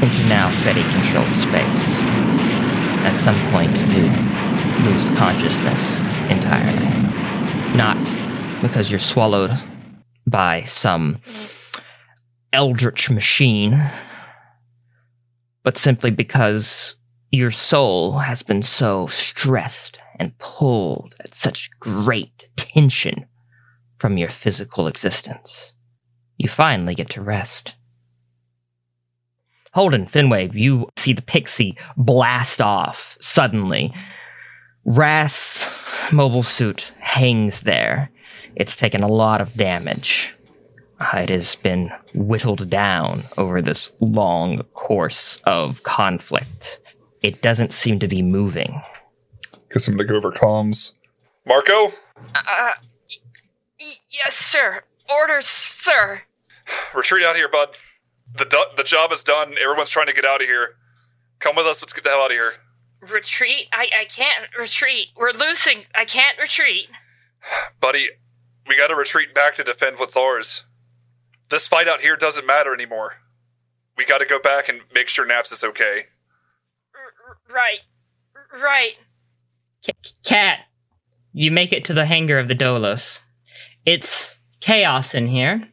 into 0.00 0.24
now 0.24 0.50
Fetty 0.62 0.90
controlled 0.90 1.36
space. 1.36 2.00
At 2.00 3.18
some 3.18 3.38
point, 3.52 3.76
you 3.80 4.90
lose 4.90 5.10
consciousness 5.10 5.98
entirely. 6.30 6.88
Not 7.76 8.02
because 8.62 8.90
you're 8.90 8.98
swallowed 8.98 9.50
by 10.26 10.64
some 10.64 11.18
eldritch 12.50 13.10
machine, 13.10 13.78
but 15.62 15.76
simply 15.76 16.10
because 16.10 16.94
your 17.30 17.50
soul 17.50 18.20
has 18.20 18.42
been 18.42 18.62
so 18.62 19.06
stressed 19.08 19.98
and 20.18 20.38
pulled 20.38 21.14
at 21.20 21.34
such 21.34 21.68
great 21.78 22.48
tension 22.56 23.26
from 23.98 24.16
your 24.16 24.30
physical 24.30 24.86
existence. 24.86 25.74
You 26.38 26.48
finally 26.48 26.94
get 26.94 27.10
to 27.10 27.20
rest. 27.20 27.74
Holden, 29.72 30.06
Finway, 30.06 30.52
you 30.54 30.88
see 30.96 31.12
the 31.12 31.22
pixie 31.22 31.76
blast 31.96 32.60
off 32.60 33.16
suddenly. 33.20 33.94
Rast's 34.84 36.12
mobile 36.12 36.42
suit 36.42 36.92
hangs 36.98 37.60
there. 37.60 38.10
It's 38.56 38.76
taken 38.76 39.02
a 39.02 39.08
lot 39.08 39.40
of 39.40 39.54
damage. 39.54 40.34
Uh, 40.98 41.18
It 41.18 41.28
has 41.28 41.54
been 41.54 41.90
whittled 42.14 42.68
down 42.68 43.24
over 43.38 43.62
this 43.62 43.92
long 44.00 44.62
course 44.74 45.40
of 45.44 45.82
conflict. 45.84 46.80
It 47.22 47.40
doesn't 47.42 47.72
seem 47.72 47.98
to 48.00 48.08
be 48.08 48.22
moving. 48.22 48.82
Guess 49.70 49.86
I'm 49.86 49.96
gonna 49.96 50.08
go 50.08 50.16
over 50.16 50.32
comms. 50.32 50.94
Marco, 51.46 51.92
Uh, 52.34 52.72
yes, 54.10 54.34
sir. 54.34 54.82
Orders, 55.08 55.46
sir. 55.46 56.22
retreat 56.94 57.24
out 57.24 57.30
of 57.30 57.36
here, 57.36 57.48
bud. 57.48 57.68
The 58.36 58.44
do- 58.44 58.76
the 58.76 58.84
job 58.84 59.12
is 59.12 59.24
done. 59.24 59.54
Everyone's 59.60 59.90
trying 59.90 60.06
to 60.06 60.12
get 60.12 60.24
out 60.24 60.40
of 60.40 60.46
here. 60.46 60.76
Come 61.40 61.56
with 61.56 61.66
us. 61.66 61.82
Let's 61.82 61.92
get 61.92 62.04
the 62.04 62.10
hell 62.10 62.20
out 62.20 62.30
of 62.30 62.36
here. 62.36 62.52
Retreat? 63.00 63.68
I, 63.72 63.88
I 64.00 64.04
can't 64.04 64.48
retreat. 64.58 65.08
We're 65.16 65.32
losing. 65.32 65.84
I 65.94 66.04
can't 66.04 66.38
retreat. 66.38 66.88
Buddy, 67.80 68.10
we 68.68 68.76
gotta 68.76 68.94
retreat 68.94 69.34
back 69.34 69.56
to 69.56 69.64
defend 69.64 69.98
what's 69.98 70.16
ours. 70.16 70.64
This 71.50 71.66
fight 71.66 71.88
out 71.88 72.00
here 72.00 72.16
doesn't 72.16 72.46
matter 72.46 72.74
anymore. 72.74 73.14
We 73.96 74.04
gotta 74.04 74.26
go 74.26 74.38
back 74.38 74.68
and 74.68 74.80
make 74.94 75.08
sure 75.08 75.26
Naps 75.26 75.50
is 75.50 75.64
okay. 75.64 76.04
Right. 77.48 77.80
Right. 78.52 78.92
Cat, 80.24 80.60
you 81.32 81.50
make 81.50 81.72
it 81.72 81.84
to 81.86 81.94
the 81.94 82.06
hangar 82.06 82.38
of 82.38 82.48
the 82.48 82.54
Dolos. 82.54 83.20
It's 83.86 84.38
chaos 84.60 85.14
in 85.14 85.26
here. 85.26 85.68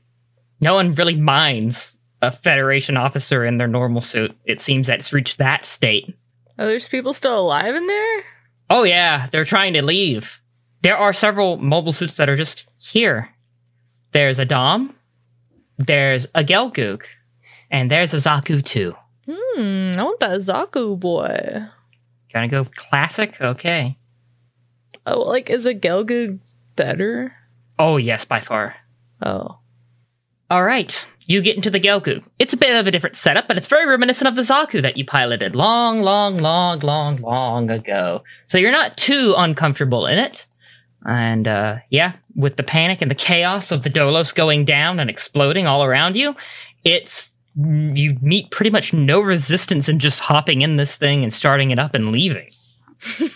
No 0.62 0.74
one 0.74 0.96
really 0.96 1.18
minds 1.18 1.94
a 2.22 2.32
Federation 2.32 2.98
officer 2.98 3.46
in 3.46 3.58
their 3.58 3.68
normal 3.68 4.02
suit. 4.02 4.36
It 4.46 4.62
seems 4.62 4.88
that 4.88 5.00
it's 5.00 5.14
reached 5.14 5.38
that 5.38 5.66
state. 5.66 6.16
Are 6.58 6.66
there's 6.66 6.88
people 6.88 7.14
still 7.14 7.40
alive 7.40 7.76
in 7.76 7.88
there? 7.88 8.24
Oh, 8.70 8.84
yeah, 8.84 9.28
they're 9.32 9.46
trying 9.46 9.74
to 9.74 9.82
leave. 9.82 10.40
There 10.82 10.98
are 10.98 11.14
several 11.14 11.58
mobile 11.58 11.92
suits 11.92 12.16
that 12.16 12.30
are 12.30 12.36
just 12.36 12.68
here. 12.78 13.30
There's 14.12 14.40
a 14.40 14.46
Dom, 14.46 14.96
there's 15.78 16.26
a 16.34 16.44
Gelgoog, 16.44 17.04
and 17.70 17.92
there's 17.92 18.14
a 18.14 18.18
Zaku 18.18 18.64
too. 18.64 18.96
Hmm, 19.30 19.92
I 19.98 20.04
want 20.04 20.20
that 20.22 20.40
Zaku 20.40 21.00
boy. 21.00 21.64
Gonna 22.34 22.48
go 22.48 22.66
classic? 22.76 23.40
Okay. 23.40 23.98
Oh, 25.06 25.22
like 25.22 25.50
is 25.50 25.66
a 25.66 25.74
Gelgoog 25.74 26.40
better? 26.76 27.34
Oh, 27.80 27.98
yes, 27.98 28.26
by 28.26 28.42
far. 28.42 28.76
Oh. 29.22 29.60
All 30.50 30.64
right. 30.64 31.06
You 31.26 31.42
get 31.42 31.58
into 31.58 31.70
the 31.70 31.80
Gelgoog. 31.80 32.24
It's 32.40 32.54
a 32.54 32.58
bit 32.58 32.76
of 32.80 32.88
a 32.88 32.92
different 32.92 33.18
setup, 33.18 33.50
but 33.50 33.58
it's 33.58 33.68
very 33.68 33.86
reminiscent 33.86 34.30
of 34.30 34.36
the 34.36 34.44
Zaku 34.44 34.82
that 34.82 34.96
you 34.96 35.06
piloted 35.06 35.56
long, 35.56 36.02
long, 36.02 36.38
long, 36.38 36.80
long, 36.80 37.18
long 37.18 37.70
ago. 37.70 38.24
So 38.48 38.58
you're 38.58 38.72
not 38.72 38.96
too 38.96 39.34
uncomfortable 39.38 40.06
in 40.06 40.20
it. 40.20 40.46
And 41.06 41.48
uh, 41.48 41.78
yeah, 41.90 42.14
with 42.36 42.56
the 42.56 42.64
panic 42.64 43.02
and 43.02 43.12
the 43.12 43.16
chaos 43.16 43.72
of 43.72 43.84
the 43.84 43.90
Dolos 43.90 44.34
going 44.34 44.64
down 44.64 45.00
and 45.02 45.10
exploding 45.10 45.68
all 45.68 45.84
around 45.84 46.16
you, 46.16 46.34
it's 46.86 47.32
you 47.58 48.18
meet 48.22 48.52
pretty 48.52 48.70
much 48.70 48.94
no 48.94 49.20
resistance 49.20 49.90
in 49.90 50.00
just 50.00 50.20
hopping 50.20 50.62
in 50.62 50.78
this 50.78 50.96
thing 50.96 51.24
and 51.24 51.34
starting 51.34 51.72
it 51.72 51.80
up 51.80 51.94
and 51.94 52.12
leaving. 52.12 52.50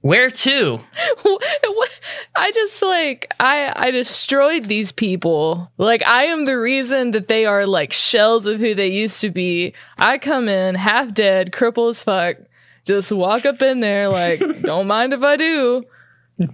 Where 0.00 0.30
to? 0.30 0.80
What- 1.22 1.89
I 2.36 2.50
just 2.52 2.80
like 2.82 3.32
I 3.40 3.72
I 3.74 3.90
destroyed 3.90 4.64
these 4.64 4.92
people. 4.92 5.70
Like 5.78 6.02
I 6.06 6.24
am 6.24 6.44
the 6.44 6.58
reason 6.58 7.12
that 7.12 7.28
they 7.28 7.46
are 7.46 7.66
like 7.66 7.92
shells 7.92 8.46
of 8.46 8.60
who 8.60 8.74
they 8.74 8.88
used 8.88 9.20
to 9.20 9.30
be. 9.30 9.74
I 9.98 10.18
come 10.18 10.48
in 10.48 10.74
half 10.74 11.12
dead, 11.14 11.52
crippled 11.52 11.90
as 11.90 12.04
fuck. 12.04 12.36
Just 12.84 13.12
walk 13.12 13.44
up 13.46 13.62
in 13.62 13.80
there 13.80 14.08
like, 14.08 14.40
don't 14.62 14.86
mind 14.86 15.12
if 15.12 15.22
I 15.22 15.36
do. 15.36 15.84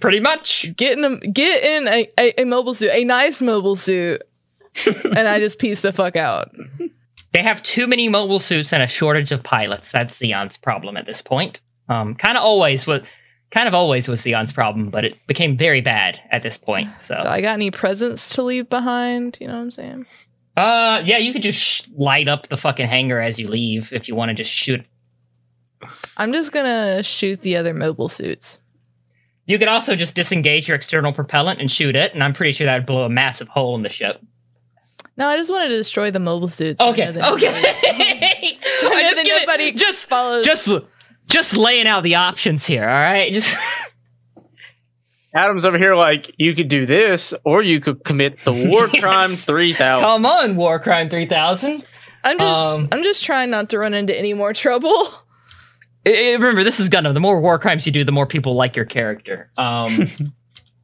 Pretty 0.00 0.20
much. 0.20 0.74
Get 0.76 0.98
in 0.98 1.04
a, 1.04 1.18
get 1.18 1.62
in 1.62 1.86
a, 1.86 2.08
a, 2.18 2.42
a 2.42 2.44
mobile 2.44 2.74
suit, 2.74 2.90
a 2.92 3.04
nice 3.04 3.40
mobile 3.40 3.76
suit, 3.76 4.22
and 4.86 5.28
I 5.28 5.38
just 5.38 5.58
piece 5.58 5.80
the 5.80 5.92
fuck 5.92 6.16
out. 6.16 6.50
They 7.32 7.42
have 7.42 7.62
too 7.62 7.86
many 7.86 8.08
mobile 8.08 8.40
suits 8.40 8.72
and 8.72 8.82
a 8.82 8.86
shortage 8.86 9.30
of 9.30 9.42
pilots. 9.42 9.92
That's 9.92 10.18
Zeon's 10.18 10.56
problem 10.56 10.96
at 10.96 11.06
this 11.06 11.22
point. 11.22 11.60
Um, 11.88 12.14
kind 12.16 12.36
of 12.36 12.42
always 12.42 12.86
was, 12.86 13.02
kind 13.51 13.68
of 13.68 13.74
always 13.74 14.09
was 14.09 14.20
Zeon's 14.20 14.52
problem, 14.52 14.90
but 14.90 15.05
it 15.05 15.18
became 15.27 15.56
very 15.56 15.81
bad 15.81 16.20
at 16.31 16.43
this 16.43 16.59
point. 16.59 16.89
So, 17.02 17.18
Do 17.23 17.28
I 17.28 17.40
got 17.40 17.55
any 17.55 17.70
presents 17.70 18.35
to 18.36 18.43
leave 18.43 18.68
behind? 18.68 19.39
You 19.40 19.47
know 19.48 19.55
what 19.55 19.60
I'm 19.60 19.70
saying? 19.70 20.06
uh, 20.56 21.02
yeah, 21.05 21.18
you 21.18 21.32
could 21.32 21.43
just 21.43 21.59
sh- 21.59 21.82
light 21.97 22.28
up 22.28 22.48
the 22.48 22.56
fucking 22.56 22.86
hangar 22.86 23.20
as 23.20 23.39
you 23.39 23.47
leave 23.48 23.93
if 23.93 24.09
you 24.09 24.14
want 24.14 24.31
to 24.31 24.35
just 24.35 24.51
shoot 24.51 24.85
I'm 26.16 26.32
just 26.32 26.52
gonna 26.52 27.02
shoot 27.02 27.40
the 27.43 27.56
other 27.56 27.74
mobile 27.74 28.09
suits. 28.09 28.59
You 29.44 29.59
could 29.59 29.68
also 29.68 29.94
just 29.94 30.14
disengage 30.14 30.66
your 30.66 30.74
external 30.74 31.12
propellant 31.12 31.60
and 31.60 31.70
shoot 31.70 31.94
it, 31.94 32.14
and 32.14 32.24
I'm 32.24 32.32
pretty 32.32 32.52
sure 32.52 32.64
that 32.66 32.77
would 32.78 32.86
blow 32.86 33.05
a 33.05 33.10
massive 33.10 33.48
hole 33.48 33.77
in 33.77 33.82
the 33.82 33.90
ship. 33.90 34.20
No, 35.18 35.28
I 35.28 35.36
just 35.36 35.51
wanted 35.51 35.68
to 35.68 35.77
destroy 35.77 36.10
the 36.10 36.18
mobile 36.18 36.48
suits. 36.48 36.81
Okay, 36.81 37.09
okay. 37.09 37.18
So 38.81 38.93
I 38.93 39.02
just 39.02 39.16
that 39.16 39.24
give 39.24 39.60
it- 39.60 39.77
just 39.77 40.09
follows. 40.09 40.44
just 40.44 40.66
just 41.28 41.57
laying 41.57 41.86
out 41.86 42.03
the 42.03 42.15
options 42.16 42.66
here. 42.66 42.82
All 42.89 42.94
right, 42.94 43.32
just 43.32 43.55
Adam's 45.35 45.65
over 45.65 45.77
here 45.78 45.94
like 45.94 46.35
you 46.39 46.55
could 46.55 46.69
do 46.69 46.86
this, 46.86 47.35
or 47.44 47.62
you 47.62 47.81
could 47.81 48.05
commit 48.05 48.43
the 48.44 48.53
war 48.69 48.89
Yes. 48.93 49.03
crime 49.03 49.31
three 49.31 49.74
thousand. 49.74 50.07
come 50.07 50.27
on, 50.27 50.57
War 50.57 50.78
Crime 50.78 51.09
Three 51.11 51.27
Thousand. 51.27 51.85
I'm 52.24 52.39
just 52.39 52.57
Um, 52.81 52.89
I'm 52.93 53.03
just 53.03 53.24
trying 53.24 53.51
not 53.51 53.70
to 53.70 53.78
run 53.78 53.94
into 53.94 54.16
any 54.16 54.35
more 54.35 54.53
trouble. 54.53 54.90
I- 56.07 56.11
I- 56.31 56.32
remember, 56.32 56.65
this 56.65 56.81
is 56.81 56.89
Gundam. 56.89 57.15
The 57.15 57.20
more 57.20 57.40
war 57.40 57.59
crimes 57.59 57.85
you 57.86 57.93
do, 57.93 58.05
the 58.05 58.12
more 58.12 58.27
people 58.27 58.55
like 58.55 58.77
your 58.77 58.85
character. 58.86 59.51
Um, 59.59 60.09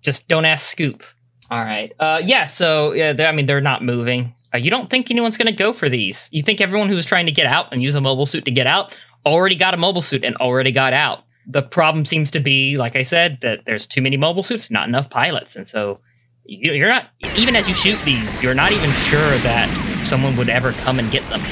just 0.03 0.29
don't 0.29 0.45
ask 0.45 0.69
Scoop. 0.71 1.03
All 1.51 1.63
right. 1.65 1.93
Uh, 2.01 2.21
yeah. 2.25 2.45
So 2.47 2.93
yeah, 2.93 3.15
I 3.29 3.33
mean, 3.33 3.47
they're 3.47 3.61
not 3.61 3.83
moving. 3.85 4.35
Uh, 4.55 4.59
you 4.59 4.71
don't 4.71 4.91
think 4.91 5.11
anyone's 5.11 5.37
going 5.39 5.47
to 5.47 5.53
go 5.57 5.73
for 5.73 5.89
these? 5.89 6.29
You 6.31 6.43
think 6.43 6.61
everyone 6.61 6.89
who 6.89 6.95
was 6.95 7.07
trying 7.07 7.27
to 7.27 7.33
get 7.33 7.47
out 7.47 7.73
and 7.73 7.83
use 7.83 7.95
a 7.95 8.01
mobile 8.01 8.27
suit 8.27 8.45
to 8.45 8.51
get 8.51 8.67
out 8.67 8.97
already 9.27 9.57
got 9.57 9.75
a 9.75 9.77
mobile 9.77 10.03
suit 10.03 10.25
and 10.25 10.37
already 10.37 10.73
got 10.73 10.93
out? 10.93 11.21
The 11.47 11.63
problem 11.63 12.05
seems 12.05 12.31
to 12.33 12.41
be, 12.41 12.77
like 12.77 12.95
I 12.97 13.03
said, 13.03 13.39
that 13.43 13.61
there's 13.67 13.87
too 13.87 14.01
many 14.03 14.17
mobile 14.17 14.43
suits, 14.43 14.71
not 14.71 14.89
enough 14.89 15.11
pilots, 15.11 15.57
and 15.57 15.67
so 15.67 15.99
you- 16.45 16.73
you're 16.73 16.89
not. 16.89 17.09
Even 17.37 17.57
as 17.57 17.69
you 17.69 17.75
shoot 17.75 17.99
these, 18.05 18.43
you're 18.43 18.55
not 18.55 18.73
even 18.73 18.93
sure 18.93 19.39
that 19.39 20.07
someone 20.07 20.37
would 20.37 20.49
ever 20.49 20.73
come 20.73 20.99
and 20.99 21.11
get 21.11 21.29
them. 21.29 21.43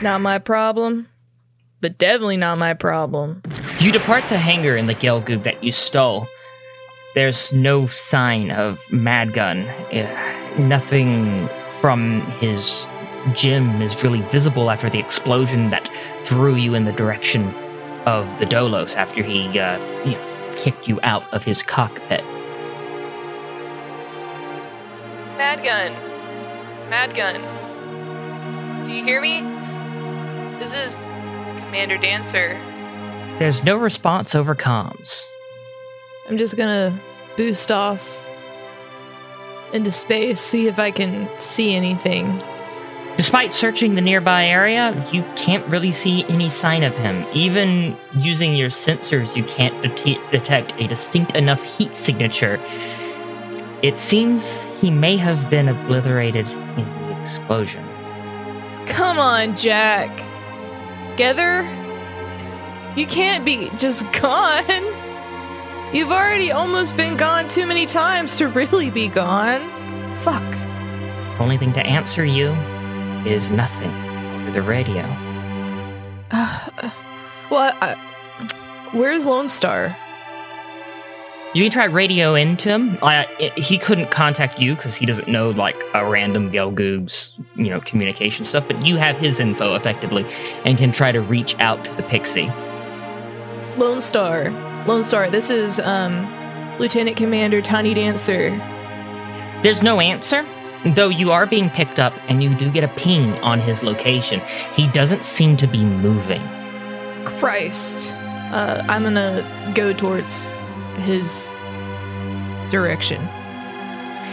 Not 0.00 0.20
my 0.20 0.38
problem, 0.38 1.08
but 1.80 1.98
definitely 1.98 2.36
not 2.36 2.58
my 2.58 2.72
problem. 2.74 3.42
You 3.80 3.92
depart 3.92 4.28
the 4.28 4.38
hangar 4.38 4.76
in 4.76 4.86
the 4.86 4.94
Gelgoog 4.94 5.42
that 5.44 5.62
you 5.62 5.72
stole. 5.72 6.26
There's 7.14 7.52
no 7.52 7.88
sign 7.88 8.50
of 8.50 8.78
Madgun. 8.90 9.66
Uh, 9.92 10.60
nothing 10.60 11.48
from 11.80 12.20
his 12.40 12.86
gym 13.34 13.82
is 13.82 14.02
really 14.02 14.22
visible 14.30 14.70
after 14.70 14.88
the 14.88 14.98
explosion 14.98 15.70
that 15.70 15.90
threw 16.24 16.54
you 16.54 16.74
in 16.74 16.84
the 16.84 16.92
direction 16.92 17.54
of 18.06 18.26
the 18.38 18.46
Dolos 18.46 18.94
after 18.96 19.22
he 19.22 19.58
uh, 19.58 19.78
you 20.04 20.12
know, 20.12 20.54
kicked 20.56 20.88
you 20.88 20.98
out 21.02 21.24
of 21.32 21.42
his 21.44 21.62
cockpit. 21.62 22.24
Mad 25.36 25.62
gun, 25.62 25.92
mad 26.90 27.14
gun. 27.14 28.86
Do 28.86 28.92
you 28.92 29.04
hear 29.04 29.20
me? 29.20 29.42
This 30.58 30.74
is 30.74 30.94
Commander 31.64 31.98
Dancer. 31.98 32.58
There's 33.38 33.62
no 33.62 33.76
response 33.76 34.34
over 34.34 34.54
comms. 34.54 35.24
I'm 36.28 36.38
just 36.38 36.56
gonna 36.56 36.98
boost 37.36 37.70
off 37.70 38.16
into 39.72 39.92
space, 39.92 40.40
see 40.40 40.66
if 40.66 40.78
I 40.78 40.90
can 40.90 41.28
see 41.38 41.74
anything. 41.74 42.42
Despite 43.18 43.52
searching 43.52 43.96
the 43.96 44.00
nearby 44.00 44.46
area, 44.46 44.94
you 45.12 45.24
can't 45.34 45.66
really 45.66 45.90
see 45.90 46.24
any 46.28 46.48
sign 46.48 46.84
of 46.84 46.94
him. 46.94 47.26
Even 47.34 47.96
using 48.14 48.54
your 48.54 48.70
sensors, 48.70 49.34
you 49.34 49.42
can't 49.42 49.74
det- 49.82 50.20
detect 50.30 50.72
a 50.78 50.86
distinct 50.86 51.34
enough 51.34 51.60
heat 51.60 51.96
signature. 51.96 52.60
It 53.82 53.98
seems 53.98 54.68
he 54.80 54.92
may 54.92 55.16
have 55.16 55.50
been 55.50 55.68
obliterated 55.68 56.46
in 56.46 56.84
the 57.08 57.20
explosion. 57.20 57.84
Come 58.86 59.18
on, 59.18 59.56
Jack. 59.56 60.16
Together? 61.10 61.64
You 62.96 63.08
can't 63.08 63.44
be 63.44 63.68
just 63.76 64.10
gone. 64.12 64.62
You've 65.92 66.12
already 66.12 66.52
almost 66.52 66.96
been 66.96 67.16
gone 67.16 67.48
too 67.48 67.66
many 67.66 67.84
times 67.84 68.36
to 68.36 68.46
really 68.46 68.90
be 68.90 69.08
gone. 69.08 69.68
Fuck. 70.18 70.44
Only 71.40 71.58
thing 71.58 71.72
to 71.72 71.84
answer 71.84 72.24
you 72.24 72.56
is 73.26 73.50
nothing 73.50 73.92
over 74.40 74.50
the 74.50 74.62
radio. 74.62 75.04
Well, 77.50 77.72
I, 77.80 77.94
where's 78.92 79.24
Lone 79.24 79.48
Star? 79.48 79.96
You 81.54 81.62
can 81.62 81.72
try 81.72 81.84
radio 81.86 82.34
into 82.34 82.68
him. 82.68 82.98
Uh, 83.00 83.24
i 83.24 83.52
he 83.56 83.78
couldn't 83.78 84.10
contact 84.10 84.58
you 84.58 84.74
because 84.74 84.94
he 84.94 85.06
doesn't 85.06 85.28
know 85.28 85.48
like 85.48 85.76
a 85.94 86.06
random 86.06 86.50
Gelgoog's 86.52 87.32
you 87.56 87.70
know 87.70 87.80
communication 87.80 88.44
stuff. 88.44 88.64
But 88.66 88.84
you 88.84 88.96
have 88.96 89.16
his 89.16 89.40
info 89.40 89.74
effectively, 89.74 90.26
and 90.66 90.76
can 90.76 90.92
try 90.92 91.10
to 91.10 91.22
reach 91.22 91.58
out 91.58 91.82
to 91.86 91.92
the 91.94 92.02
Pixie. 92.02 92.50
Lone 93.78 94.02
Star. 94.02 94.50
Lone 94.84 95.02
Star, 95.02 95.30
this 95.30 95.48
is 95.48 95.80
um 95.80 96.26
Lieutenant 96.78 97.16
Commander 97.16 97.62
Tiny 97.62 97.94
Dancer. 97.94 98.50
There's 99.62 99.82
no 99.82 100.00
answer, 100.00 100.46
though 100.84 101.08
you 101.08 101.30
are 101.32 101.46
being 101.46 101.70
picked 101.70 101.98
up, 101.98 102.12
and 102.28 102.42
you 102.42 102.54
do 102.54 102.70
get 102.70 102.84
a 102.84 102.88
ping 102.88 103.32
on 103.40 103.60
his 103.60 103.82
location. 103.82 104.40
He 104.74 104.88
doesn't 104.88 105.24
seem 105.24 105.56
to 105.58 105.66
be 105.66 105.84
moving. 105.84 106.42
Christ. 107.24 108.14
Uh, 108.14 108.84
I'm 108.88 109.02
gonna 109.02 109.72
go 109.74 109.92
towards 109.92 110.48
his 110.96 111.50
direction. 112.70 113.22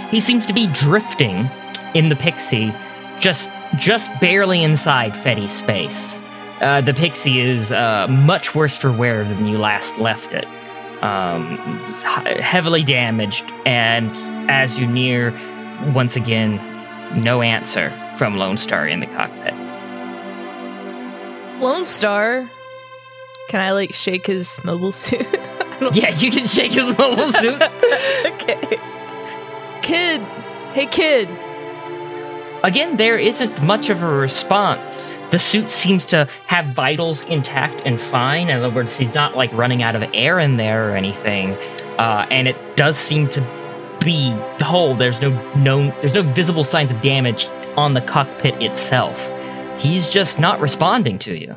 He 0.10 0.20
seems 0.20 0.46
to 0.46 0.54
be 0.54 0.68
drifting 0.68 1.50
in 1.94 2.10
the 2.10 2.16
Pixie, 2.16 2.74
just 3.20 3.50
just 3.78 4.10
barely 4.20 4.64
inside 4.64 5.14
Fetty 5.14 5.50
space. 5.50 6.22
Uh, 6.62 6.80
the 6.80 6.94
Pixie 6.94 7.40
is 7.42 7.72
uh, 7.72 8.08
much 8.08 8.56
worse 8.56 8.78
for 8.78 8.92
wear 8.92 9.24
than 9.26 9.46
you 9.46 9.58
last 9.58 9.98
left 9.98 10.32
it. 10.32 10.46
Um, 11.04 11.58
heavily 12.40 12.84
damaged, 12.84 13.44
and 13.66 14.10
as 14.50 14.80
you 14.80 14.88
near, 14.88 15.32
once 15.94 16.16
again, 16.16 16.56
no 17.24 17.42
answer 17.42 17.92
from 18.18 18.38
Lone 18.38 18.58
Star 18.58 18.88
in 18.88 19.00
the 19.00 19.08
cockpit. 19.08 19.54
Lone 21.62 21.86
Star. 21.86 22.50
Can 23.50 23.62
I 23.62 23.72
like 23.72 23.94
shake 23.94 24.28
his 24.28 24.60
mobile 24.64 24.92
suit? 24.92 25.28
Yeah, 25.92 26.10
you 26.16 26.32
can 26.32 26.48
shake 26.48 26.72
his 26.72 26.98
mobile 26.98 27.28
suit. 27.34 27.62
okay. 28.26 28.80
Kid. 29.82 30.22
Hey, 30.72 30.86
kid. 30.86 31.28
Again, 32.64 32.96
there 32.96 33.18
isn't 33.18 33.62
much 33.62 33.90
of 33.90 34.02
a 34.02 34.08
response. 34.08 35.14
The 35.32 35.38
suit 35.38 35.70
seems 35.70 36.06
to 36.08 36.30
have 36.48 36.68
vitals 36.68 37.24
intact 37.26 37.76
and 37.86 38.02
fine. 38.02 38.48
In 38.48 38.58
other 38.58 38.74
words, 38.74 38.96
he's 38.96 39.14
not 39.14 39.36
like 39.36 39.52
running 39.52 39.84
out 39.84 39.96
of 39.96 40.04
air 40.14 40.40
in 40.40 40.56
there 40.56 40.90
or 40.92 40.96
anything. 40.96 41.52
Uh, 42.00 42.26
and 42.32 42.48
it 42.48 42.56
does 42.78 42.98
seem 42.98 43.28
to 43.30 43.42
be 44.06 44.32
whole. 44.64 44.96
There's 44.96 45.22
no 45.22 45.30
known, 45.56 45.90
there's 46.02 46.14
no 46.14 46.22
visible 46.22 46.64
signs 46.64 46.92
of 46.92 47.02
damage 47.02 47.48
on 47.76 47.94
the 47.94 48.02
cockpit 48.02 48.62
itself. 48.62 49.20
He's 49.80 50.10
just 50.10 50.40
not 50.40 50.62
responding 50.62 51.20
to 51.20 51.38
you. 51.38 51.56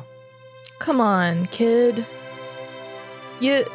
Come 0.79 0.99
on, 0.99 1.45
kid. 1.47 2.05
You. 3.39 3.65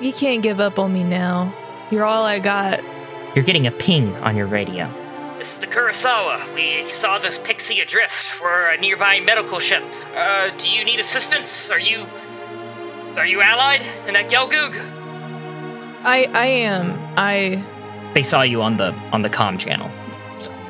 You 0.00 0.12
can't 0.12 0.42
give 0.42 0.60
up 0.60 0.78
on 0.78 0.92
me 0.92 1.02
now. 1.02 1.52
You're 1.90 2.04
all 2.04 2.24
I 2.24 2.38
got. 2.38 2.82
You're 3.34 3.44
getting 3.44 3.66
a 3.66 3.70
ping 3.70 4.14
on 4.16 4.36
your 4.36 4.46
radio. 4.46 4.92
This 5.38 5.52
is 5.52 5.58
the 5.58 5.66
Kurosawa. 5.66 6.54
We 6.54 6.90
saw 6.92 7.18
this 7.18 7.38
pixie 7.44 7.80
adrift. 7.80 8.12
We're 8.42 8.70
a 8.70 8.76
nearby 8.78 9.20
medical 9.20 9.60
ship. 9.60 9.82
Uh, 10.14 10.50
do 10.58 10.68
you 10.68 10.84
need 10.84 11.00
assistance? 11.00 11.70
Are 11.70 11.80
you. 11.80 12.06
Are 13.16 13.26
you 13.26 13.40
allied 13.40 13.82
in 14.06 14.14
that 14.14 14.30
Gelgoog? 14.30 14.74
I. 16.04 16.24
I 16.34 16.46
am. 16.46 16.98
I. 17.16 17.64
They 18.16 18.22
saw 18.22 18.40
you 18.40 18.62
on 18.62 18.78
the 18.78 18.94
on 19.12 19.20
the 19.20 19.28
com 19.28 19.58
channel. 19.58 19.90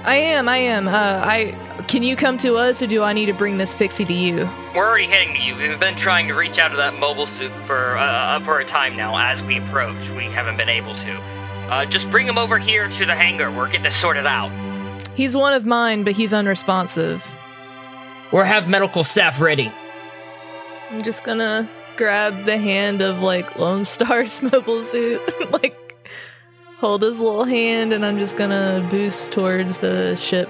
I 0.03 0.17
am. 0.17 0.49
I 0.49 0.57
am. 0.57 0.89
Uh, 0.89 0.91
I. 0.93 1.85
Can 1.87 2.03
you 2.03 2.17
come 2.17 2.39
to 2.39 2.57
us, 2.57 2.83
or 2.83 2.89
do 2.89 3.05
I 3.05 3.13
need 3.13 3.27
to 3.27 3.33
bring 3.33 3.57
this 3.57 3.73
pixie 3.73 4.05
to 4.05 4.13
you? 4.13 4.51
We're 4.75 4.85
already 4.85 5.07
heading 5.07 5.33
to 5.37 5.41
you. 5.41 5.55
We've 5.55 5.79
been 5.79 5.95
trying 5.95 6.27
to 6.27 6.35
reach 6.35 6.59
out 6.59 6.71
to 6.71 6.77
that 6.77 6.99
mobile 6.99 7.29
suit 7.29 7.53
for 7.65 7.97
uh, 7.99 8.41
for 8.45 8.59
a 8.59 8.65
time 8.65 8.97
now. 8.97 9.17
As 9.17 9.45
we 9.45 9.59
approach, 9.59 9.97
we 10.17 10.25
haven't 10.25 10.57
been 10.57 10.69
able 10.69 10.97
to. 10.97 11.13
Uh, 11.71 11.87
just 11.87 12.11
bring 12.11 12.27
him 12.27 12.37
over 12.37 12.59
here 12.59 12.89
to 12.89 13.07
the 13.07 13.15
hangar. 13.15 13.49
We're 13.53 13.67
getting 13.67 13.85
this 13.85 13.97
sorted 13.97 14.27
out. 14.27 14.51
He's 15.15 15.37
one 15.37 15.53
of 15.53 15.65
mine, 15.65 16.03
but 16.03 16.15
he's 16.15 16.35
unresponsive. 16.35 17.25
We'll 18.33 18.43
have 18.43 18.69
medical 18.69 19.05
staff 19.05 19.41
ready. 19.41 19.71
I'm 20.91 21.03
just 21.03 21.23
gonna 21.23 21.71
grab 21.97 22.43
the 22.43 22.59
hand 22.59 23.03
of 23.03 23.21
like 23.21 23.57
Lone 23.57 23.85
Star's 23.85 24.43
mobile 24.53 24.83
suit, 24.83 25.23
like 25.53 25.86
hold 26.79 27.03
his 27.03 27.21
little 27.21 27.45
hand, 27.45 27.93
and 27.93 28.05
I'm 28.05 28.19
just 28.19 28.37
gonna 28.37 28.87
boost 28.91 29.33
towards 29.33 29.79
the 29.79 30.15
ship. 30.17 30.49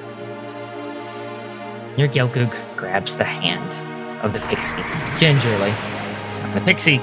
Your 1.96 2.08
Gelgoog 2.08 2.54
grabs 2.76 3.16
the 3.16 3.24
hand 3.24 3.70
of 4.24 4.32
the 4.32 4.40
pixie 4.40 5.20
gingerly. 5.20 5.70
The 6.54 6.60
pixie, 6.64 6.98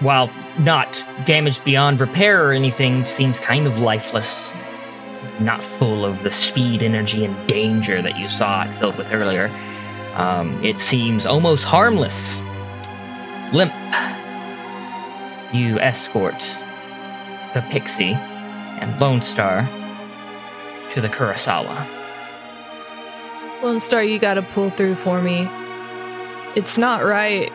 while 0.00 0.30
not 0.58 1.04
damaged 1.24 1.64
beyond 1.64 2.00
repair 2.00 2.46
or 2.46 2.52
anything, 2.52 3.06
seems 3.06 3.38
kind 3.38 3.66
of 3.66 3.78
lifeless. 3.78 4.52
Not 5.38 5.62
full 5.78 6.04
of 6.04 6.22
the 6.24 6.32
speed, 6.32 6.82
energy, 6.82 7.24
and 7.24 7.48
danger 7.48 8.02
that 8.02 8.18
you 8.18 8.28
saw 8.28 8.64
it 8.64 8.78
filled 8.78 8.96
with 8.98 9.10
earlier. 9.12 9.48
Um, 10.14 10.62
it 10.62 10.80
seems 10.80 11.24
almost 11.24 11.64
harmless. 11.64 12.40
Limp. 13.52 13.72
You 15.54 15.78
escort 15.78 16.42
the 17.54 17.62
Pixie 17.70 18.14
and 18.14 18.98
Lone 19.00 19.22
Star 19.22 19.68
to 20.92 21.00
the 21.00 21.08
Kurosawa. 21.08 21.86
Lone 23.62 23.80
Star, 23.80 24.02
you 24.02 24.18
gotta 24.18 24.42
pull 24.42 24.70
through 24.70 24.96
for 24.96 25.22
me. 25.22 25.48
It's 26.56 26.76
not 26.76 27.04
right. 27.04 27.52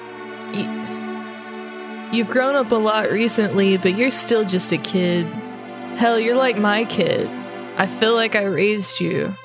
You, 0.53 2.17
you've 2.17 2.29
grown 2.29 2.55
up 2.55 2.71
a 2.71 2.75
lot 2.75 3.11
recently, 3.11 3.77
but 3.77 3.95
you're 3.95 4.11
still 4.11 4.45
just 4.45 4.71
a 4.71 4.77
kid. 4.77 5.25
Hell, 5.97 6.19
you're 6.19 6.35
like 6.35 6.57
my 6.57 6.85
kid. 6.85 7.27
I 7.77 7.87
feel 7.87 8.15
like 8.15 8.35
I 8.35 8.45
raised 8.45 8.99
you. 8.99 9.35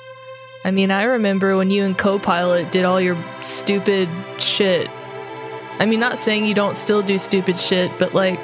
I 0.65 0.71
mean, 0.71 0.91
I 0.91 1.03
remember 1.03 1.57
when 1.57 1.69
you 1.69 1.83
and 1.83 1.97
Copilot 1.97 2.71
did 2.71 2.85
all 2.85 3.01
your 3.01 3.17
stupid 3.41 4.07
shit. 4.39 4.89
I 5.79 5.85
mean, 5.85 5.99
not 5.99 6.17
saying 6.17 6.45
you 6.45 6.53
don't 6.53 6.77
still 6.77 7.01
do 7.01 7.19
stupid 7.19 7.57
shit, 7.57 7.91
but 7.99 8.13
like, 8.13 8.39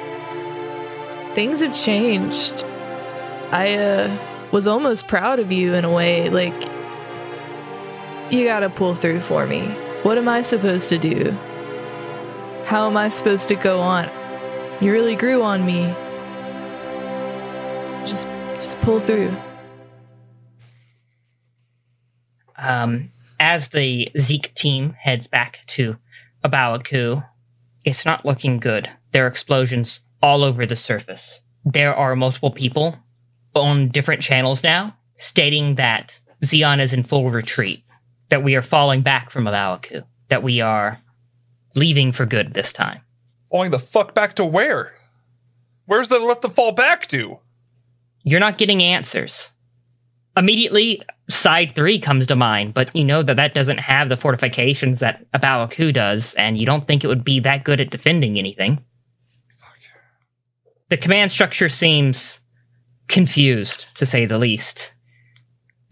things 1.34 1.60
have 1.60 1.74
changed. 1.74 2.64
I, 3.52 3.74
uh, 3.74 4.30
was 4.52 4.66
almost 4.66 5.06
proud 5.08 5.38
of 5.38 5.52
you 5.52 5.74
in 5.74 5.84
a 5.84 5.90
way. 5.90 6.28
Like, 6.28 6.54
you 8.32 8.44
gotta 8.44 8.70
pull 8.70 8.94
through 8.94 9.20
for 9.20 9.46
me. 9.46 9.66
What 10.02 10.18
am 10.18 10.28
I 10.28 10.42
supposed 10.42 10.88
to 10.90 10.98
do? 10.98 11.30
How 12.64 12.88
am 12.88 12.96
I 12.96 13.08
supposed 13.08 13.48
to 13.48 13.54
go 13.54 13.80
on? 13.80 14.08
You 14.80 14.92
really 14.92 15.16
grew 15.16 15.42
on 15.42 15.64
me. 15.64 15.94
Just, 18.04 18.26
just 18.54 18.80
pull 18.80 19.00
through. 19.00 19.34
Um, 22.56 23.10
as 23.38 23.68
the 23.68 24.10
Zeke 24.18 24.54
team 24.54 24.94
heads 24.98 25.26
back 25.26 25.60
to 25.68 25.96
A 26.44 26.48
Baoa 26.48 26.84
Qu, 26.84 27.22
it's 27.84 28.04
not 28.04 28.24
looking 28.24 28.58
good. 28.58 28.90
There 29.12 29.24
are 29.24 29.28
explosions 29.28 30.02
all 30.22 30.44
over 30.44 30.66
the 30.66 30.76
surface. 30.76 31.42
There 31.64 31.94
are 31.94 32.16
multiple 32.16 32.50
people 32.50 32.96
on 33.54 33.88
different 33.88 34.22
channels 34.22 34.62
now 34.62 34.96
stating 35.16 35.74
that 35.74 36.18
Zeon 36.44 36.80
is 36.80 36.92
in 36.92 37.04
full 37.04 37.30
retreat, 37.30 37.84
that 38.30 38.42
we 38.42 38.54
are 38.54 38.62
falling 38.62 39.02
back 39.02 39.30
from 39.30 39.46
A 39.46 39.50
Baoa 39.50 39.82
Qu, 39.82 40.02
that 40.28 40.42
we 40.42 40.60
are 40.60 40.98
leaving 41.74 42.12
for 42.12 42.26
good 42.26 42.54
this 42.54 42.72
time. 42.72 43.00
Falling 43.50 43.70
the 43.70 43.78
fuck 43.78 44.14
back 44.14 44.34
to 44.36 44.44
where? 44.44 44.94
Where's 45.86 46.08
the 46.08 46.18
left 46.18 46.42
to 46.42 46.48
fall 46.48 46.72
back 46.72 47.06
to? 47.08 47.38
You're 48.22 48.40
not 48.40 48.58
getting 48.58 48.82
answers. 48.82 49.50
Immediately, 50.36 51.02
side 51.28 51.74
three 51.74 51.98
comes 51.98 52.26
to 52.28 52.36
mind, 52.36 52.74
but 52.74 52.94
you 52.94 53.04
know 53.04 53.22
that 53.22 53.36
that 53.36 53.54
doesn't 53.54 53.78
have 53.78 54.08
the 54.08 54.16
fortifications 54.16 55.00
that 55.00 55.26
A 55.34 55.38
Baoa 55.38 55.70
Qu 55.70 55.92
does, 55.92 56.34
and 56.34 56.56
you 56.56 56.64
don't 56.64 56.86
think 56.86 57.02
it 57.02 57.08
would 57.08 57.24
be 57.24 57.40
that 57.40 57.64
good 57.64 57.80
at 57.80 57.90
defending 57.90 58.38
anything. 58.38 58.82
The 60.90 60.96
command 60.96 61.30
structure 61.30 61.68
seems 61.68 62.40
confused, 63.06 63.86
to 63.94 64.04
say 64.04 64.26
the 64.26 64.38
least. 64.38 64.92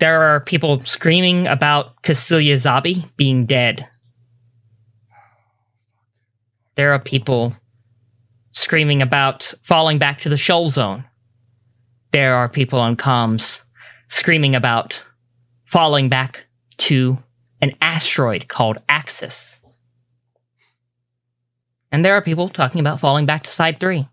There 0.01 0.23
are 0.23 0.41
people 0.41 0.85
screaming 0.85 1.47
about 1.47 2.03
Kycilia 2.03 2.55
Zabi 2.55 3.09
being 3.17 3.47
dead. 3.47 3.89
There 6.75 6.93
are 6.93 6.99
people 6.99 7.57
screaming 8.53 9.01
about 9.01 9.55
falling 9.63 9.99
back 9.99 10.21
to 10.21 10.29
the 10.29 10.37
shoal 10.37 10.69
zone. 10.69 11.05
There 12.13 12.35
are 12.35 12.49
people 12.49 12.81
on 12.81 12.97
comms 12.97 13.61
screaming 14.09 14.57
about 14.57 15.05
falling 15.67 16.09
back 16.09 16.47
to 16.79 17.19
an 17.61 17.77
asteroid 17.81 18.49
called 18.49 18.79
Axis. 18.89 19.61
And 21.93 22.05
there 22.05 22.15
are 22.15 22.23
people 22.23 22.49
talking 22.49 22.81
about 22.81 23.01
falling 23.01 23.27
back 23.27 23.45
to 23.45 23.51
side 23.51 23.79
three. 23.79 24.09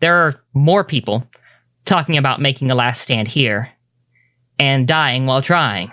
There 0.00 0.16
are 0.16 0.34
more 0.54 0.84
people 0.84 1.26
talking 1.84 2.16
about 2.16 2.40
making 2.40 2.70
a 2.70 2.74
last 2.74 3.02
stand 3.02 3.28
here 3.28 3.70
and 4.58 4.86
dying 4.86 5.26
while 5.26 5.42
trying. 5.42 5.92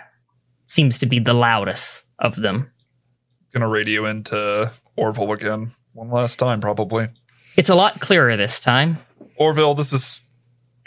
Seems 0.67 0.99
to 0.99 1.05
be 1.05 1.19
the 1.19 1.33
loudest 1.33 2.03
of 2.19 2.35
them. 2.35 2.71
Gonna 3.53 3.67
radio 3.67 4.05
into 4.05 4.71
Orville 4.95 5.31
again. 5.31 5.73
One 5.93 6.09
last 6.09 6.39
time, 6.39 6.59
probably. 6.59 7.09
It's 7.55 7.69
a 7.69 7.75
lot 7.75 7.99
clearer 7.99 8.35
this 8.35 8.59
time. 8.59 8.97
Orville, 9.35 9.75
this 9.75 9.93
is 9.93 10.21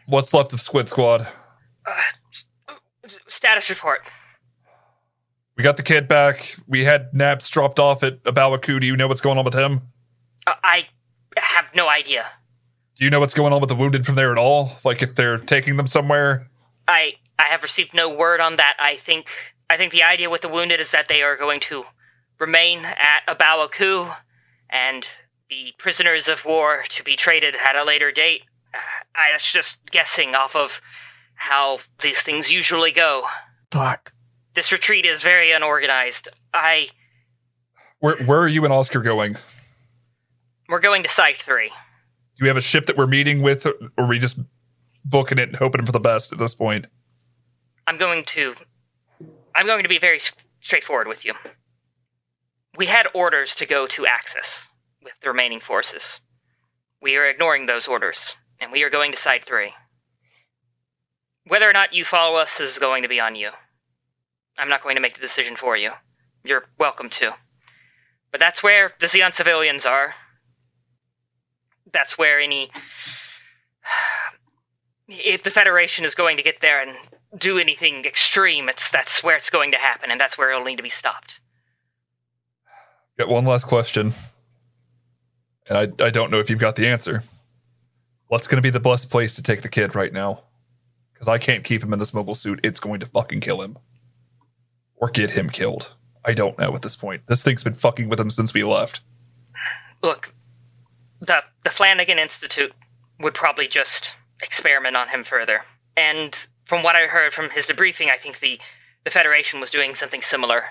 what's 0.06 0.34
left 0.34 0.52
of 0.52 0.60
Squid 0.60 0.88
Squad. 0.88 1.26
Status 3.28 3.70
report. 3.70 4.00
We 5.56 5.62
got 5.62 5.76
the 5.76 5.82
kid 5.82 6.08
back. 6.08 6.56
We 6.66 6.84
had 6.84 7.14
Naps 7.14 7.48
dropped 7.48 7.78
off 7.78 8.02
at 8.02 8.18
A 8.26 8.32
Baoa 8.32 8.60
Qu. 8.60 8.80
Do 8.80 8.86
you 8.86 8.96
know 8.96 9.08
what's 9.08 9.20
going 9.20 9.38
on 9.38 9.44
with 9.44 9.54
him? 9.54 9.82
Uh, 10.46 10.54
I 10.62 10.86
have 11.36 11.66
no 11.74 11.88
idea. 11.88 12.26
Do 12.98 13.04
you 13.04 13.10
know 13.10 13.20
what's 13.20 13.34
going 13.34 13.52
on 13.52 13.60
with 13.60 13.68
the 13.68 13.74
wounded 13.74 14.06
from 14.06 14.14
there 14.14 14.32
at 14.32 14.38
all? 14.38 14.78
Like 14.84 15.02
if 15.02 15.14
they're 15.14 15.38
taking 15.38 15.76
them 15.76 15.86
somewhere? 15.86 16.48
I 16.88 17.14
I 17.38 17.44
have 17.50 17.62
received 17.62 17.92
no 17.92 18.08
word 18.08 18.40
on 18.40 18.56
that. 18.56 18.74
I 18.78 18.96
think 19.04 19.26
I 19.68 19.76
think 19.76 19.92
the 19.92 20.02
idea 20.02 20.30
with 20.30 20.40
the 20.40 20.48
wounded 20.48 20.80
is 20.80 20.92
that 20.92 21.06
they 21.08 21.22
are 21.22 21.36
going 21.36 21.60
to 21.60 21.84
remain 22.38 22.84
at 22.84 23.20
A 23.28 23.34
Baoa 23.34 23.68
Qu 23.70 24.08
and 24.70 25.06
be 25.48 25.74
prisoners 25.78 26.28
of 26.28 26.44
war 26.44 26.84
to 26.88 27.04
be 27.04 27.16
traded 27.16 27.54
at 27.68 27.76
a 27.76 27.84
later 27.84 28.10
date. 28.10 28.42
Uh, 28.74 28.78
I 29.14 29.32
was 29.34 29.42
just 29.42 29.76
guessing 29.90 30.34
off 30.34 30.56
of 30.56 30.80
how 31.34 31.80
these 32.02 32.20
things 32.22 32.50
usually 32.50 32.92
go. 32.92 33.24
Fuck. 33.70 34.12
This 34.54 34.72
retreat 34.72 35.04
is 35.04 35.22
very 35.22 35.52
unorganized. 35.52 36.28
I 36.54 36.88
Where 37.98 38.16
where 38.24 38.40
are 38.40 38.48
you 38.48 38.64
and 38.64 38.72
Oscar 38.72 39.00
going? 39.00 39.36
we're 40.68 40.80
going 40.80 41.02
to 41.02 41.08
Side 41.08 41.36
3. 41.44 41.70
Do 42.36 42.44
we 42.44 42.48
have 42.48 42.56
a 42.56 42.62
ship 42.62 42.86
that 42.86 42.96
we're 42.96 43.06
meeting 43.06 43.40
with, 43.40 43.66
or 43.66 43.74
are 43.96 44.06
we 44.06 44.18
just 44.18 44.38
booking 45.04 45.38
it 45.38 45.48
and 45.48 45.56
hoping 45.56 45.86
for 45.86 45.92
the 45.92 46.00
best 46.00 46.32
at 46.32 46.38
this 46.38 46.54
point? 46.54 46.86
I'm 47.86 47.98
going 47.98 48.24
to 48.24 48.54
I'm 49.54 49.66
going 49.66 49.84
to 49.84 49.88
be 49.88 49.98
very 49.98 50.20
straightforward 50.60 51.08
with 51.08 51.24
you. 51.24 51.32
We 52.76 52.86
had 52.86 53.06
orders 53.14 53.54
to 53.54 53.64
go 53.64 53.86
to 53.86 54.06
Axis 54.06 54.68
with 55.02 55.14
the 55.22 55.28
remaining 55.28 55.60
forces. 55.60 56.20
We 57.00 57.16
are 57.16 57.26
ignoring 57.26 57.64
those 57.64 57.88
orders, 57.88 58.34
and 58.60 58.70
we 58.70 58.82
are 58.82 58.90
going 58.90 59.12
to 59.12 59.18
Side 59.18 59.44
3. 59.46 59.72
Whether 61.46 61.70
or 61.70 61.72
not 61.72 61.94
you 61.94 62.04
follow 62.04 62.36
us 62.36 62.60
is 62.60 62.78
going 62.78 63.02
to 63.02 63.08
be 63.08 63.18
on 63.18 63.34
you. 63.34 63.50
I'm 64.58 64.68
not 64.68 64.82
going 64.82 64.96
to 64.96 65.00
make 65.00 65.14
the 65.14 65.20
decision 65.20 65.56
for 65.56 65.76
you. 65.76 65.92
You're 66.44 66.64
welcome 66.78 67.08
to. 67.10 67.34
But 68.30 68.40
that's 68.40 68.62
where 68.62 68.92
the 69.00 69.06
Zeon 69.06 69.34
civilians 69.34 69.86
are. 69.86 70.14
That's 71.96 72.18
where 72.18 72.38
any. 72.38 72.70
If 75.08 75.44
the 75.44 75.50
Federation 75.50 76.04
is 76.04 76.14
going 76.14 76.36
to 76.36 76.42
get 76.42 76.60
there 76.60 76.82
and 76.82 76.94
do 77.38 77.58
anything 77.58 78.04
extreme, 78.04 78.68
it's 78.68 78.90
that's 78.90 79.24
where 79.24 79.34
it's 79.34 79.48
going 79.48 79.72
to 79.72 79.78
happen, 79.78 80.10
and 80.10 80.20
that's 80.20 80.36
where 80.36 80.50
it'll 80.50 80.62
need 80.62 80.76
to 80.76 80.82
be 80.82 80.90
stopped. 80.90 81.40
Got 83.18 83.30
one 83.30 83.46
last 83.46 83.64
question. 83.66 84.12
And 85.70 85.78
I, 85.78 86.04
I 86.04 86.10
don't 86.10 86.30
know 86.30 86.38
if 86.38 86.50
you've 86.50 86.58
got 86.58 86.76
the 86.76 86.86
answer. 86.86 87.24
What's 88.28 88.46
going 88.46 88.56
to 88.56 88.62
be 88.62 88.68
the 88.68 88.78
best 88.78 89.08
place 89.08 89.34
to 89.36 89.42
take 89.42 89.62
the 89.62 89.70
kid 89.70 89.94
right 89.94 90.12
now? 90.12 90.42
Because 91.14 91.28
I 91.28 91.38
can't 91.38 91.64
keep 91.64 91.82
him 91.82 91.94
in 91.94 91.98
this 91.98 92.12
mobile 92.12 92.34
suit. 92.34 92.60
It's 92.62 92.78
going 92.78 93.00
to 93.00 93.06
fucking 93.06 93.40
kill 93.40 93.62
him. 93.62 93.78
Or 94.96 95.08
get 95.08 95.30
him 95.30 95.48
killed. 95.48 95.94
I 96.26 96.34
don't 96.34 96.58
know 96.58 96.74
at 96.74 96.82
this 96.82 96.94
point. 96.94 97.22
This 97.26 97.42
thing's 97.42 97.64
been 97.64 97.72
fucking 97.72 98.10
with 98.10 98.20
him 98.20 98.28
since 98.28 98.52
we 98.52 98.64
left. 98.64 99.00
Look, 100.02 100.34
the 101.20 101.40
the 101.64 101.70
Flanagan 101.70 102.18
Institute 102.18 102.72
would 103.20 103.34
probably 103.34 103.68
just 103.68 104.12
experiment 104.42 104.96
on 104.96 105.08
him 105.08 105.24
further. 105.24 105.62
And 105.96 106.36
from 106.66 106.82
what 106.82 106.96
I 106.96 107.06
heard 107.06 107.32
from 107.32 107.50
his 107.50 107.66
debriefing, 107.66 108.10
I 108.10 108.18
think 108.18 108.40
the 108.40 108.58
the 109.04 109.10
Federation 109.10 109.60
was 109.60 109.70
doing 109.70 109.94
something 109.94 110.22
similar. 110.22 110.64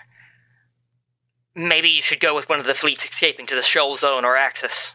Maybe 1.56 1.88
you 1.88 2.02
should 2.02 2.20
go 2.20 2.36
with 2.36 2.50
one 2.50 2.60
of 2.60 2.66
the 2.66 2.76
fleets 2.76 3.06
escaping 3.06 3.48
to 3.48 3.56
the 3.56 3.62
Shoal 3.62 3.96
Zone 3.96 4.26
or 4.26 4.36
Axis. 4.36 4.92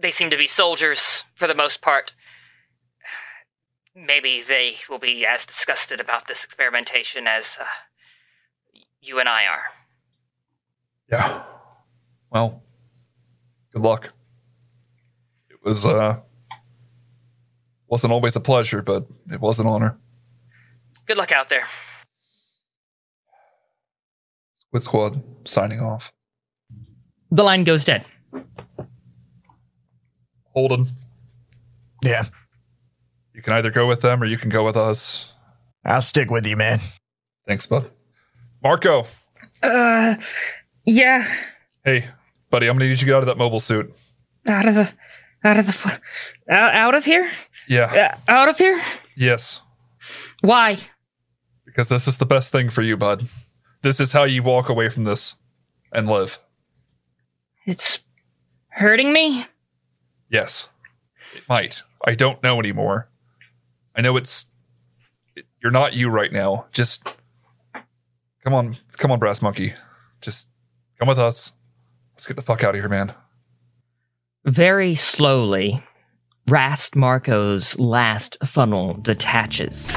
They 0.00 0.12
seem 0.12 0.30
to 0.30 0.36
be 0.36 0.46
soldiers 0.46 1.24
for 1.34 1.48
the 1.48 1.54
most 1.54 1.82
part. 1.82 2.12
Maybe 3.92 4.44
they 4.46 4.76
will 4.88 5.00
be 5.00 5.26
as 5.26 5.44
disgusted 5.44 5.98
about 5.98 6.28
this 6.28 6.44
experimentation 6.44 7.26
as 7.26 7.56
uh, 7.60 7.64
you 9.00 9.18
and 9.18 9.28
I 9.28 9.46
are. 9.46 9.64
Yeah. 11.10 11.42
Well, 12.30 12.62
good 13.72 13.82
luck. 13.82 14.12
It 15.64 15.68
was 15.68 15.84
uh 15.86 16.20
wasn't 17.88 18.12
always 18.12 18.36
a 18.36 18.40
pleasure, 18.40 18.82
but 18.82 19.06
it 19.30 19.40
was 19.40 19.58
an 19.58 19.66
honor. 19.66 19.98
Good 21.06 21.16
luck 21.16 21.32
out 21.32 21.48
there. 21.48 21.66
Squid 24.54 24.82
Squad 24.82 25.22
signing 25.46 25.80
off. 25.80 26.12
The 27.30 27.42
line 27.42 27.64
goes 27.64 27.84
dead. 27.84 28.04
Holden, 30.54 30.88
Yeah. 32.02 32.24
you 33.34 33.42
can 33.42 33.52
either 33.54 33.70
go 33.70 33.86
with 33.86 34.00
them 34.00 34.22
or 34.22 34.26
you 34.26 34.36
can 34.38 34.50
go 34.50 34.64
with 34.64 34.76
us. 34.76 35.32
I'll 35.84 36.00
stick 36.02 36.30
with 36.30 36.46
you, 36.46 36.56
man. 36.56 36.80
Thanks, 37.46 37.66
bud. 37.66 37.90
Marco, 38.62 39.06
Uh, 39.62 40.16
yeah, 40.84 41.26
Hey, 41.84 42.08
buddy, 42.50 42.66
I'm 42.66 42.74
gonna 42.76 42.84
need 42.86 42.90
you 42.90 42.96
to 42.98 43.04
get 43.04 43.14
out 43.14 43.22
of 43.22 43.26
that 43.26 43.38
mobile 43.38 43.60
suit. 43.60 43.94
out 44.46 44.66
of 44.68 44.74
the, 44.74 44.88
out 45.44 45.58
of 45.58 45.66
the, 45.66 46.00
out, 46.48 46.74
out 46.74 46.94
of 46.94 47.04
here, 47.04 47.30
Yeah. 47.68 48.16
uh, 48.28 48.30
out 48.30 48.48
of 48.48 48.58
here. 48.58 48.80
Yes. 49.16 49.60
Why? 50.40 50.78
Because 51.64 51.88
this 51.88 52.08
is 52.08 52.16
the 52.18 52.26
best 52.26 52.50
thing 52.52 52.70
for 52.70 52.82
you, 52.82 52.96
bud. 52.96 53.28
This 53.82 54.00
is 54.00 54.12
how 54.12 54.24
you 54.24 54.42
walk 54.42 54.68
away 54.68 54.88
from 54.88 55.04
this 55.04 55.34
and 55.92 56.08
live. 56.08 56.38
It's 57.66 58.00
hurting 58.68 59.12
me. 59.12 59.46
Yes. 60.30 60.68
It 61.34 61.42
might. 61.48 61.82
I 62.04 62.14
don't 62.14 62.42
know 62.42 62.58
anymore. 62.58 63.08
I 63.94 64.00
know 64.00 64.16
it's 64.16 64.46
you're 65.62 65.72
not 65.72 65.92
you 65.94 66.08
right 66.08 66.32
now. 66.32 66.66
Just 66.72 67.04
come 68.44 68.54
on, 68.54 68.76
come 68.96 69.10
on, 69.12 69.18
brass 69.18 69.42
monkey. 69.42 69.74
Just 70.20 70.48
come 70.98 71.08
with 71.08 71.18
us. 71.18 71.52
Let's 72.14 72.26
get 72.26 72.36
the 72.36 72.42
fuck 72.42 72.64
out 72.64 72.74
of 72.74 72.80
here, 72.80 72.88
man. 72.88 73.12
Very 74.48 74.94
slowly, 74.94 75.82
Rast 76.46 76.96
Marco's 76.96 77.78
last 77.78 78.38
funnel 78.46 78.94
detaches 78.94 79.92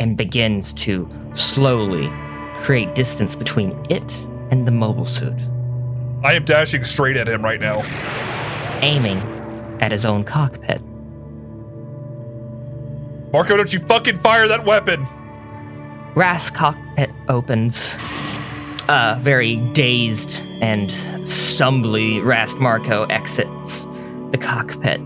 and 0.00 0.16
begins 0.16 0.74
to 0.74 1.08
slowly 1.34 2.10
create 2.56 2.92
distance 2.96 3.36
between 3.36 3.70
it 3.88 4.26
and 4.50 4.66
the 4.66 4.72
mobile 4.72 5.06
suit, 5.06 5.38
I 6.24 6.32
am 6.32 6.44
dashing 6.44 6.82
straight 6.82 7.16
at 7.16 7.28
him 7.28 7.44
right 7.44 7.60
now. 7.60 7.82
aiming 8.82 9.18
at 9.80 9.92
his 9.92 10.04
own 10.04 10.24
cockpit. 10.24 10.82
Marco, 13.32 13.56
don't 13.56 13.72
you 13.72 13.78
fucking 13.86 14.18
fire 14.18 14.48
that 14.48 14.64
weapon! 14.64 15.06
Rast 16.16 16.54
cockpit 16.54 17.10
opens. 17.28 17.94
Uh, 18.88 19.16
very 19.22 19.58
dazed 19.74 20.42
and 20.60 20.90
stumbly, 21.26 22.24
Rast 22.24 22.58
Marco 22.58 23.04
exits 23.04 23.86
the 24.30 24.38
cockpit. 24.38 25.00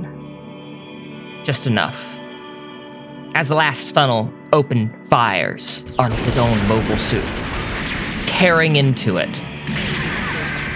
Just 1.44 1.66
enough. 1.66 2.04
As 3.34 3.48
the 3.48 3.54
last 3.54 3.94
funnel 3.94 4.32
open 4.52 5.06
fires 5.10 5.84
on 5.98 6.10
his 6.12 6.38
own 6.38 6.56
mobile 6.68 6.98
suit, 6.98 7.24
tearing 8.26 8.76
into 8.76 9.16
it, 9.16 9.32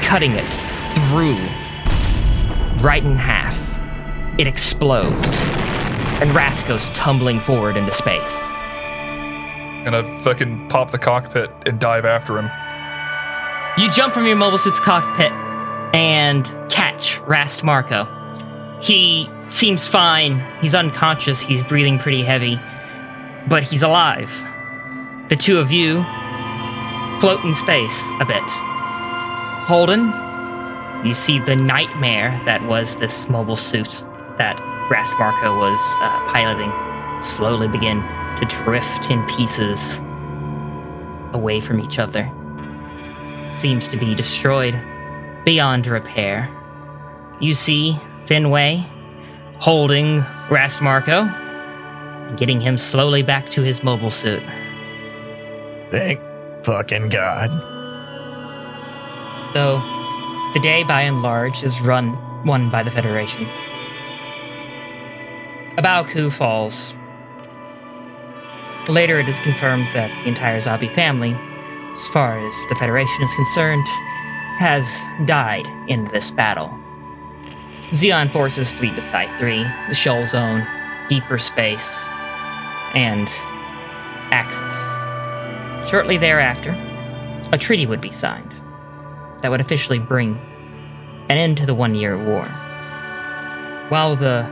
cutting 0.02 0.32
it 0.32 0.46
through, 0.94 1.36
right 2.82 3.02
in 3.05 3.16
half. 3.16 3.56
It 4.38 4.46
explodes, 4.46 5.26
and 6.20 6.32
Rast 6.34 6.66
goes 6.66 6.90
tumbling 6.90 7.40
forward 7.40 7.76
into 7.76 7.92
space. 7.92 8.36
Gonna 9.84 10.20
fucking 10.22 10.68
pop 10.68 10.90
the 10.90 10.98
cockpit 10.98 11.50
and 11.66 11.80
dive 11.80 12.05
after 12.05 12.38
him. 12.38 12.50
You 13.78 13.88
jump 13.92 14.12
from 14.12 14.26
your 14.26 14.34
mobile 14.34 14.59
suit's 14.59 14.80
cockpit 14.80 15.30
and 15.94 16.44
catch 16.68 17.20
Rast 17.20 17.62
Marco. 17.62 18.09
He 18.82 19.30
seems 19.50 19.86
fine. 19.86 20.40
He's 20.60 20.74
unconscious. 20.74 21.40
He's 21.40 21.62
breathing 21.62 22.00
pretty 22.00 22.24
heavy, 22.24 22.59
but 23.46 23.62
he's 23.62 23.84
alive. 23.84 24.32
The 25.28 25.36
two 25.36 25.59
of 25.59 25.70
you 25.70 26.02
float 27.20 27.44
in 27.44 27.55
space 27.55 27.96
a 28.18 28.24
bit. 28.26 28.42
Holden, 29.68 30.12
you 31.06 31.14
see 31.14 31.38
the 31.38 31.55
nightmare 31.55 32.30
that 32.46 32.66
was 32.66 32.96
this 32.96 33.28
mobile 33.28 33.55
suit 33.55 34.02
that 34.38 34.59
Rast 34.90 35.12
Marco 35.20 35.56
was 35.56 35.78
uh, 36.00 36.32
piloting 36.32 36.72
slowly 37.22 37.68
begin 37.68 38.00
to 38.40 38.64
drift 38.64 39.09
in 39.09 39.24
pieces 39.26 40.00
away 41.32 41.60
from 41.60 41.78
each 41.78 42.00
other 42.00 42.28
seems 43.53 43.89
to 43.89 43.97
be 43.97 44.15
destroyed 44.15 44.75
beyond 45.45 45.87
repair. 45.87 46.49
You 47.41 47.55
see 47.55 47.99
Finway 48.27 48.89
holding 49.61 50.25
Rast 50.51 50.81
Marco 50.81 51.23
and 51.23 52.39
getting 52.39 52.61
him 52.61 52.77
slowly 52.77 53.23
back 53.23 53.49
to 53.51 53.62
his 53.62 53.83
mobile 53.83 54.11
suit. 54.11 54.43
Thank 55.91 56.20
fucking 56.65 57.09
God. 57.09 57.51
Though 59.55 59.79
the 60.55 60.61
day 60.61 60.85
by 60.85 61.03
and 61.03 61.23
large 61.23 61.62
is 61.65 61.81
run 61.81 62.16
won 62.45 62.70
by 62.70 62.83
the 62.83 62.91
Federation. 62.91 63.47
A 65.77 65.83
Baoa 65.83 66.09
Qu 66.09 66.31
falls. 66.31 66.95
Later 68.89 69.20
it 69.20 69.29
is 69.29 69.39
confirmed 69.41 69.87
that 69.95 70.11
the 70.23 70.29
entire 70.29 70.61
Zabi 70.61 70.95
family, 70.95 71.37
as 71.93 72.09
far 72.09 72.39
as 72.39 72.55
the 72.69 72.74
Federation 72.77 73.23
is 73.23 73.35
concerned, 73.35 73.86
has 74.59 74.86
died 75.27 75.66
in 75.89 76.09
this 76.09 76.31
battle. 76.31 76.69
Zeon 77.90 78.32
forces 78.32 78.70
flee 78.70 78.94
to 78.94 79.02
Side 79.02 79.31
3, 79.39 79.62
the 79.89 79.94
Shoal 79.94 80.27
Zone, 80.27 80.66
Deeper 81.09 81.39
Space, 81.39 82.05
and 82.94 83.28
Axis. 84.32 85.90
Shortly 85.90 86.19
thereafter, 86.19 86.73
a 87.52 87.59
treaty 87.59 87.86
would 87.86 88.01
be 88.01 88.12
signed 88.12 88.52
that 89.43 89.51
would 89.51 89.60
officially 89.60 89.98
bring 89.98 90.36
an 91.31 91.36
end 91.39 91.56
to 91.59 91.66
the 91.66 91.74
one 91.74 91.94
year 91.94 92.19
war. 92.23 92.44
While 93.89 94.16
the 94.16 94.47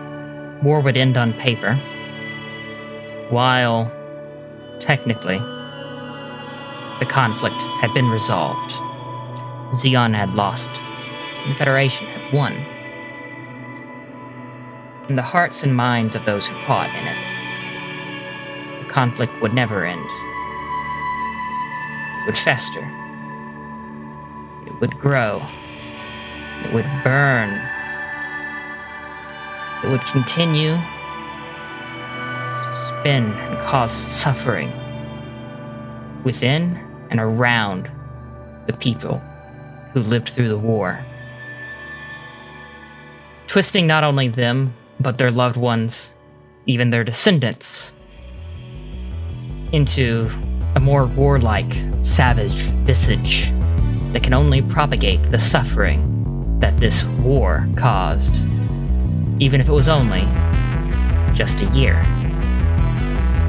war 0.63 0.81
would 0.81 0.97
end 0.97 1.17
on 1.17 1.35
paper, 1.35 1.75
while 3.29 3.93
technically 4.81 5.39
the 6.99 7.07
conflict 7.07 7.57
had 7.81 7.93
been 7.93 8.09
resolved, 8.09 8.73
Zeon 9.75 10.15
had 10.15 10.35
lost, 10.35 10.71
and 10.71 11.55
the 11.55 11.59
Federation 11.59 12.07
had 12.07 12.33
won. 12.33 12.55
In 15.09 15.17
the 15.17 15.23
hearts 15.23 15.63
and 15.63 15.77
minds 15.77 16.15
of 16.15 16.25
those 16.25 16.47
who 16.47 16.55
fought 16.67 16.89
in 16.89 17.07
it, 17.07 18.87
the 18.87 18.93
conflict 18.93 19.33
would 19.43 19.53
never 19.53 19.85
end. 19.85 20.05
It 22.23 22.27
would 22.27 22.39
fester. 22.39 22.81
It 24.67 24.81
would 24.81 24.99
grow. 24.99 25.43
It 26.65 26.73
would 26.73 26.89
burn. 27.05 27.51
It 29.85 29.91
would 29.91 30.01
continue 30.07 30.77
to 32.65 32.73
spin 32.73 33.33
and 33.33 33.59
cause 33.67 33.93
suffering 33.93 34.73
within 36.25 36.86
and 37.11 37.21
around 37.21 37.91
the 38.67 38.73
people 38.73 39.19
who 39.93 40.03
lived 40.03 40.29
through 40.29 40.49
the 40.49 40.59
war. 40.59 41.05
Twisting 43.47 43.87
not 43.87 44.05
only 44.05 44.29
them, 44.29 44.75
but 45.01 45.19
their 45.19 45.31
loved 45.31 45.57
ones, 45.57 46.13
even 46.67 46.91
their 46.91 47.05
descendants, 47.05 47.93
into 49.73 50.29
a 50.75 50.81
more 50.81 51.07
warlike, 51.07 51.73
savage 52.03 52.55
visage 52.85 53.51
that 54.13 54.23
can 54.23 54.35
only 54.35 54.63
propagate 54.63 55.31
the 55.31 55.39
suffering 55.39 56.59
that 56.61 56.77
this 56.79 57.05
war 57.05 57.69
caused, 57.77 58.35
even 59.41 59.61
if 59.61 59.69
it 59.69 59.73
was 59.73 59.89
only 59.89 60.23
just 61.35 61.61
a 61.61 61.71
year. 61.75 62.03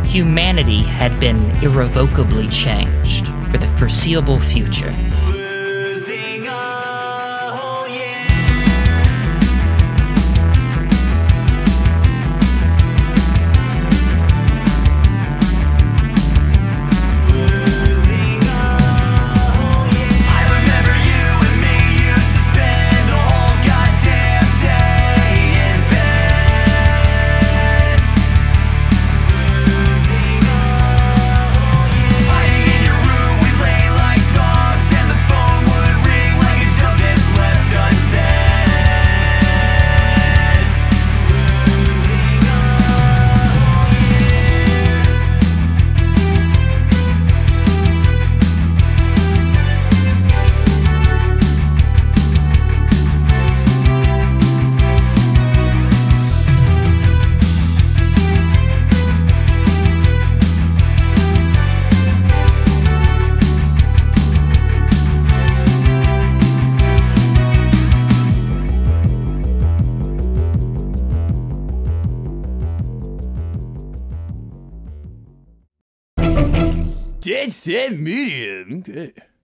Humanity 0.06 0.84
had 0.84 1.18
been 1.20 1.52
irrevocably 1.64 2.48
changed 2.48 3.26
for 3.52 3.58
the 3.58 3.78
foreseeable 3.78 4.40
future. 4.40 5.37
Dead 77.68 78.00
medium. 78.00 78.80
Okay. 78.80 79.12